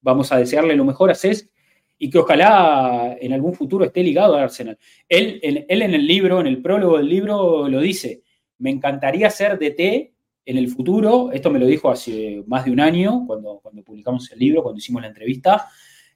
vamos 0.00 0.32
a 0.32 0.38
desearle 0.38 0.76
lo 0.76 0.84
mejor 0.84 1.10
a 1.10 1.14
Cés 1.14 1.50
y 1.98 2.10
que 2.10 2.18
ojalá 2.18 3.16
en 3.20 3.32
algún 3.32 3.54
futuro 3.54 3.84
esté 3.84 4.02
ligado 4.02 4.36
a 4.36 4.42
Arsenal. 4.42 4.78
Él, 5.08 5.40
él 5.42 5.82
en 5.82 5.94
el 5.94 6.06
libro, 6.06 6.40
en 6.40 6.46
el 6.46 6.62
prólogo 6.62 6.98
del 6.98 7.08
libro, 7.08 7.68
lo 7.68 7.80
dice, 7.80 8.22
me 8.58 8.70
encantaría 8.70 9.30
ser 9.30 9.58
DT 9.58 10.12
en 10.44 10.56
el 10.56 10.68
futuro, 10.68 11.30
esto 11.32 11.50
me 11.50 11.58
lo 11.58 11.66
dijo 11.66 11.90
hace 11.90 12.42
más 12.46 12.64
de 12.64 12.70
un 12.70 12.80
año, 12.80 13.24
cuando, 13.26 13.60
cuando 13.60 13.82
publicamos 13.82 14.30
el 14.32 14.38
libro, 14.38 14.62
cuando 14.62 14.78
hicimos 14.78 15.02
la 15.02 15.08
entrevista, 15.08 15.68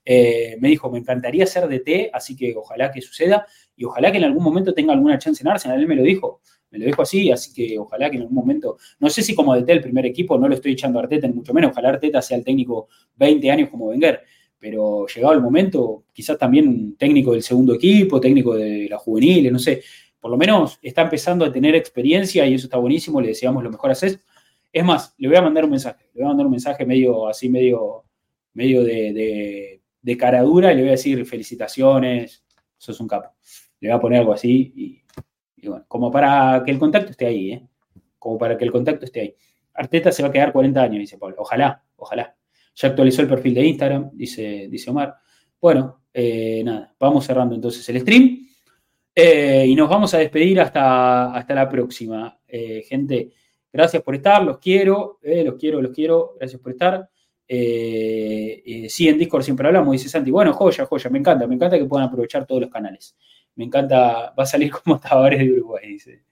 eh, 0.05 0.57
me 0.59 0.69
dijo, 0.69 0.91
me 0.91 0.99
encantaría 0.99 1.47
ser 1.47 1.69
DT, 1.69 2.11
así 2.12 2.35
que 2.35 2.55
ojalá 2.57 2.91
que 2.91 3.01
suceda 3.01 3.47
y 3.77 3.85
ojalá 3.85 4.12
que 4.12 4.19
en 4.19 4.24
algún 4.24 4.43
momento 4.43 4.74
tenga 4.74 4.93
alguna 4.93 5.19
chance 5.19 5.43
en 5.43 5.49
Arsenal. 5.49 5.81
Él 5.81 5.86
me 5.86 5.97
lo 5.97 6.03
dijo, 6.03 6.40
me 6.70 6.78
lo 6.78 6.86
dijo 6.86 7.03
así, 7.03 7.31
así 7.31 7.53
que 7.53 7.78
ojalá 7.78 8.11
que 8.11 8.16
en 8.16 8.23
algún 8.23 8.36
momento, 8.36 8.78
no 9.01 9.11
sé 9.11 9.23
si 9.23 9.35
como 9.35 9.55
DT 9.55 9.70
el 9.70 9.81
primer 9.81 10.07
equipo, 10.07 10.39
no 10.39 10.49
lo 10.49 10.55
estoy 10.55 10.73
echando 10.73 10.99
a 10.99 11.03
Arteta, 11.03 11.27
ni 11.27 11.35
mucho 11.35 11.53
menos, 11.53 11.73
ojalá 11.73 11.90
Arteta 11.90 12.23
sea 12.23 12.36
el 12.36 12.44
técnico 12.44 12.89
20 13.16 13.51
años 13.51 13.70
como 13.70 13.86
Wenger, 13.86 14.20
pero 14.59 15.07
llegado 15.07 15.35
el 15.35 15.40
momento, 15.40 16.05
quizás 16.12 16.39
también 16.39 16.97
técnico 16.97 17.32
del 17.32 17.43
segundo 17.43 17.74
equipo, 17.74 18.20
técnico 18.20 18.55
de 18.55 18.89
la 18.89 18.99
juvenil, 18.99 19.53
no 19.53 19.59
sé, 19.59 19.82
por 20.20 20.31
lo 20.31 20.36
menos 20.36 20.78
está 20.82 21.03
empezando 21.03 21.44
a 21.44 21.53
tener 21.53 21.74
experiencia 21.74 22.47
y 22.47 22.55
eso 22.55 22.66
está 22.66 22.78
buenísimo, 22.78 23.20
le 23.20 23.28
deseamos 23.28 23.62
lo 23.65 23.70
mejor 23.70 23.90
a 23.90 23.94
Cés. 23.94 24.20
Es 24.73 24.85
más, 24.85 25.15
le 25.19 25.28
voy 25.28 25.36
a 25.36 25.43
mandar 25.43 25.65
un 25.65 25.70
mensaje, 25.70 26.05
le 26.15 26.20
voy 26.20 26.24
a 26.24 26.28
mandar 26.28 26.47
un 26.47 26.53
mensaje 26.53 26.86
medio 26.86 27.27
así, 27.27 27.49
medio, 27.49 28.05
medio 28.55 28.85
de 28.85 29.82
de 30.03 30.16
cara 30.16 30.43
dura 30.43 30.73
y 30.73 30.77
le 30.77 30.82
voy 30.82 30.89
a 30.89 30.93
decir 30.93 31.24
felicitaciones, 31.24 32.44
sos 32.77 33.01
un 33.01 33.09
capo. 33.09 33.31
Le 33.83 33.89
voy 33.89 33.97
a 33.99 34.01
poner 34.01 34.21
algo 34.21 34.33
así 34.33 34.73
y, 35.57 35.69
bueno, 35.69 35.85
como 35.89 36.09
para 36.09 36.63
que 36.65 36.71
el 36.71 36.79
contacto 36.79 37.11
esté 37.11 37.27
ahí, 37.27 37.53
¿eh? 37.53 37.67
Como 38.17 38.39
para 38.39 38.57
que 38.57 38.65
el 38.65 38.71
contacto 38.71 39.05
esté 39.05 39.21
ahí. 39.21 39.35
Arteta 39.75 40.13
se 40.13 40.23
va 40.23 40.29
a 40.29 40.33
quedar 40.33 40.53
40 40.53 40.81
años, 40.81 41.01
dice 41.01 41.19
Pablo. 41.19 41.37
Ojalá, 41.41 41.83
ojalá. 41.97 42.37
Ya 42.77 42.89
actualizó 42.89 43.23
el 43.23 43.29
perfil 43.29 43.55
de 43.55 43.67
Instagram, 43.67 44.11
dice, 44.13 44.69
dice 44.71 44.89
Omar. 44.89 45.17
Bueno, 45.61 46.05
eh, 46.15 46.63
nada, 46.65 46.95
vamos 46.97 47.27
cerrando 47.27 47.57
entonces 47.57 47.87
el 47.89 48.01
stream. 48.01 48.47
Eh, 49.15 49.67
y 49.67 49.75
nos 49.75 49.91
vamos 49.91 50.15
a 50.15 50.19
despedir 50.19 50.61
hasta, 50.61 51.35
hasta 51.35 51.55
la 51.55 51.69
próxima. 51.69 52.39
gente, 52.89 53.33
gracias 53.73 54.03
por 54.03 54.15
estar, 54.15 54.45
los 54.45 54.59
quiero, 54.59 55.19
los 55.23 55.55
quiero, 55.57 55.83
los 55.83 55.91
quiero, 55.91 56.37
gracias 56.39 56.61
por 56.61 56.71
estar. 56.71 57.11
Eh, 57.55 58.63
eh, 58.65 58.89
sí, 58.89 59.09
en 59.09 59.19
Discord 59.19 59.43
siempre 59.43 59.67
hablamos, 59.67 59.93
dice 59.93 60.09
Santi. 60.09 60.31
Bueno, 60.31 60.55
joya, 60.55 60.87
joya, 60.87 61.11
me 61.11 61.19
encanta, 61.19 61.47
me 61.47 61.55
encanta 61.55 61.77
que 61.79 61.85
puedan 61.85 62.09
aprovechar 62.09 62.47
todos 62.47 62.63
los 62.63 62.71
canales. 62.71 63.15
Me 63.57 63.65
encanta, 63.65 64.35
va 64.39 64.43
a 64.43 64.47
salir 64.47 64.70
como 64.85 64.99
Tavares 64.99 65.41
de 65.41 65.53
Uruguay, 65.53 65.89
dice, 65.89 66.24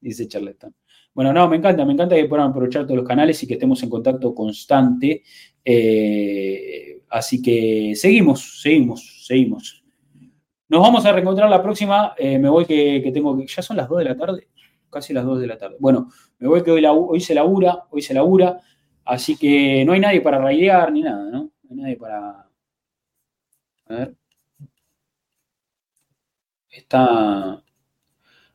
dice 0.00 0.28
Charleston. 0.28 0.74
Bueno, 1.14 1.32
no, 1.32 1.48
me 1.48 1.56
encanta, 1.56 1.84
me 1.84 1.92
encanta 1.92 2.16
que 2.16 2.24
puedan 2.24 2.50
aprovechar 2.50 2.84
todos 2.84 2.96
los 2.96 3.06
canales 3.06 3.40
y 3.42 3.46
que 3.46 3.54
estemos 3.54 3.82
en 3.82 3.90
contacto 3.90 4.34
constante. 4.34 5.22
Eh, 5.64 7.02
así 7.08 7.40
que 7.40 7.92
seguimos, 7.94 8.60
seguimos, 8.60 9.24
seguimos. 9.24 9.84
Nos 10.68 10.80
vamos 10.80 11.06
a 11.06 11.12
reencontrar 11.12 11.48
la 11.48 11.62
próxima. 11.62 12.14
me 12.18 12.48
voy 12.48 12.64
que, 12.64 13.00
que, 13.02 13.12
tengo 13.12 13.36
que. 13.36 13.46
Ya 13.46 13.62
son 13.62 13.76
las 13.76 13.88
2 13.88 13.98
de 13.98 14.04
la 14.04 14.16
tarde, 14.16 14.48
casi 14.90 15.12
las 15.12 15.24
2 15.24 15.40
de 15.40 15.46
la 15.46 15.56
tarde. 15.56 15.76
Bueno, 15.78 16.08
me 16.38 16.48
voy 16.48 16.64
que 16.64 16.72
hoy, 16.72 16.84
hoy 16.84 17.20
se 17.20 17.34
labura, 17.34 17.84
hoy 17.90 18.02
se 18.02 18.12
labura. 18.12 18.60
Así 19.04 19.36
que 19.36 19.84
no 19.84 19.92
hay 19.92 20.00
nadie 20.00 20.20
para 20.20 20.38
raidear 20.38 20.90
ni 20.90 21.02
nada, 21.02 21.30
¿no? 21.30 21.52
No 21.62 21.70
hay 21.70 21.76
nadie 21.76 21.96
para. 21.96 22.48
A 23.86 23.94
ver. 23.94 24.16
Está, 26.74 27.62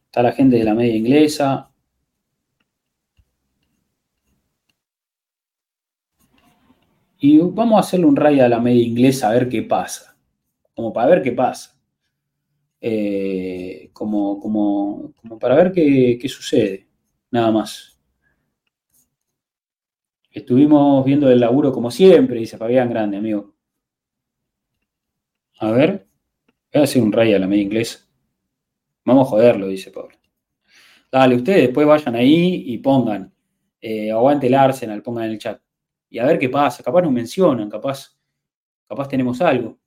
está 0.06 0.22
la 0.22 0.34
gente 0.34 0.58
de 0.58 0.66
la 0.66 0.76
media 0.76 0.96
inglesa. 0.96 1.72
Y 7.20 7.38
vamos 7.40 7.78
a 7.78 7.80
hacerle 7.80 8.06
un 8.08 8.16
raid 8.18 8.42
a 8.42 8.50
la 8.50 8.60
media 8.60 8.84
inglesa 8.84 9.30
a 9.30 9.34
ver 9.34 9.48
qué 9.48 9.62
pasa. 9.64 10.18
Como 10.76 10.92
para 10.92 11.08
ver 11.08 11.22
qué 11.22 11.32
pasa. 11.32 11.80
Eh, 12.82 13.90
como, 13.94 14.40
como, 14.40 15.14
como, 15.22 15.40
para 15.40 15.56
ver 15.56 15.72
qué, 15.72 16.18
qué 16.22 16.28
sucede. 16.30 16.88
Nada 17.32 17.52
más. 17.52 17.98
Estuvimos 20.32 21.06
viendo 21.06 21.30
el 21.32 21.40
laburo 21.40 21.72
como 21.72 21.90
siempre, 21.90 22.40
dice 22.40 22.58
Fabián 22.58 22.90
Grande, 22.90 23.18
amigo. 23.18 23.54
A 25.60 25.72
ver, 25.72 26.08
voy 26.74 26.82
a 26.82 26.84
hacer 26.84 27.02
un 27.02 27.12
ray 27.12 27.34
a 27.34 27.40
la 27.40 27.48
media 27.48 27.64
inglesa. 27.64 28.09
Vamos 29.06 29.28
a 29.28 29.30
joderlo, 29.30 29.68
dice 29.68 29.92
Pablo. 29.92 30.18
Dale, 31.12 31.36
ustedes 31.36 31.62
después 31.64 31.88
vayan 31.88 32.16
ahí 32.16 32.64
y 32.68 32.78
pongan, 32.78 33.34
eh, 33.82 34.12
aguante 34.12 34.48
el 34.48 34.54
Arsenal, 34.54 35.02
pongan 35.02 35.26
en 35.26 35.32
el 35.32 35.40
chat. 35.40 35.62
Y 36.10 36.20
a 36.20 36.26
ver 36.26 36.38
qué 36.40 36.50
pasa. 36.50 36.84
Capaz 36.84 37.02
nos 37.02 37.12
mencionan, 37.12 37.70
capaz, 37.70 38.18
capaz 38.88 39.08
tenemos 39.08 39.42
algo. 39.42 39.80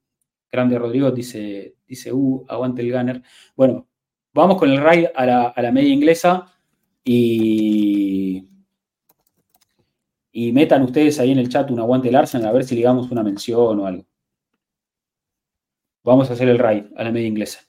Grande 0.51 0.79
Rodrigo 0.79 1.11
dice, 1.11 1.77
dice, 1.87 2.13
uh, 2.13 2.45
aguante 2.49 2.83
el 2.83 2.93
Gunner. 2.93 3.23
Bueno, 3.57 3.89
vamos 4.33 4.59
con 4.59 4.71
el 4.71 4.79
raid 4.79 5.07
a 5.15 5.27
la, 5.27 5.43
a 5.49 5.63
la 5.63 5.73
media 5.73 5.93
inglesa 5.93 6.53
y 7.05 8.49
y 10.33 10.51
metan 10.51 10.83
ustedes 10.83 11.21
ahí 11.21 11.31
en 11.31 11.39
el 11.39 11.51
chat 11.51 11.71
un 11.71 11.79
aguante 11.79 12.09
del 12.09 12.17
Arsenal 12.17 12.49
a 12.49 12.53
ver 12.53 12.65
si 12.65 12.75
le 12.75 12.89
una 12.89 13.23
mención 13.23 13.79
o 13.79 13.87
algo. 13.87 14.07
Vamos 16.03 16.31
a 16.31 16.33
hacer 16.33 16.49
el 16.49 16.59
raid 16.59 16.87
a 16.97 17.05
la 17.05 17.13
media 17.13 17.29
inglesa. 17.29 17.61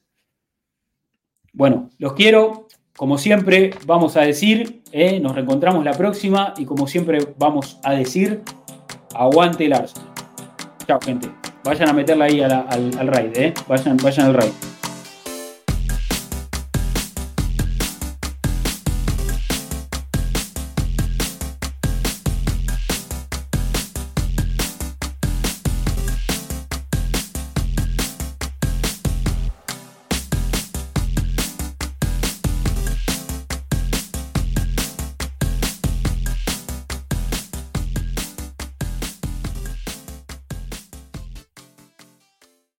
Bueno, 1.53 1.89
los 1.99 2.13
quiero. 2.13 2.67
Como 2.95 3.17
siempre, 3.17 3.71
vamos 3.85 4.17
a 4.17 4.21
decir, 4.21 4.83
eh, 4.91 5.19
nos 5.19 5.33
reencontramos 5.33 5.83
la 5.83 5.93
próxima 5.93 6.53
y 6.57 6.65
como 6.65 6.85
siempre 6.87 7.19
vamos 7.39 7.79
a 7.83 7.93
decir, 7.93 8.43
aguante 9.15 9.65
el 9.65 9.73
Arsenal. 9.73 10.09
Chao, 10.87 10.99
gente. 11.01 11.29
Vayan 11.63 11.89
a 11.89 11.93
meterla 11.93 12.25
ahí 12.25 12.41
al, 12.41 12.51
al, 12.51 13.07
raid, 13.07 13.35
eh. 13.35 13.53
Vayan, 13.67 13.97
vayan 13.97 14.27
al 14.27 14.33
raid. 14.35 14.51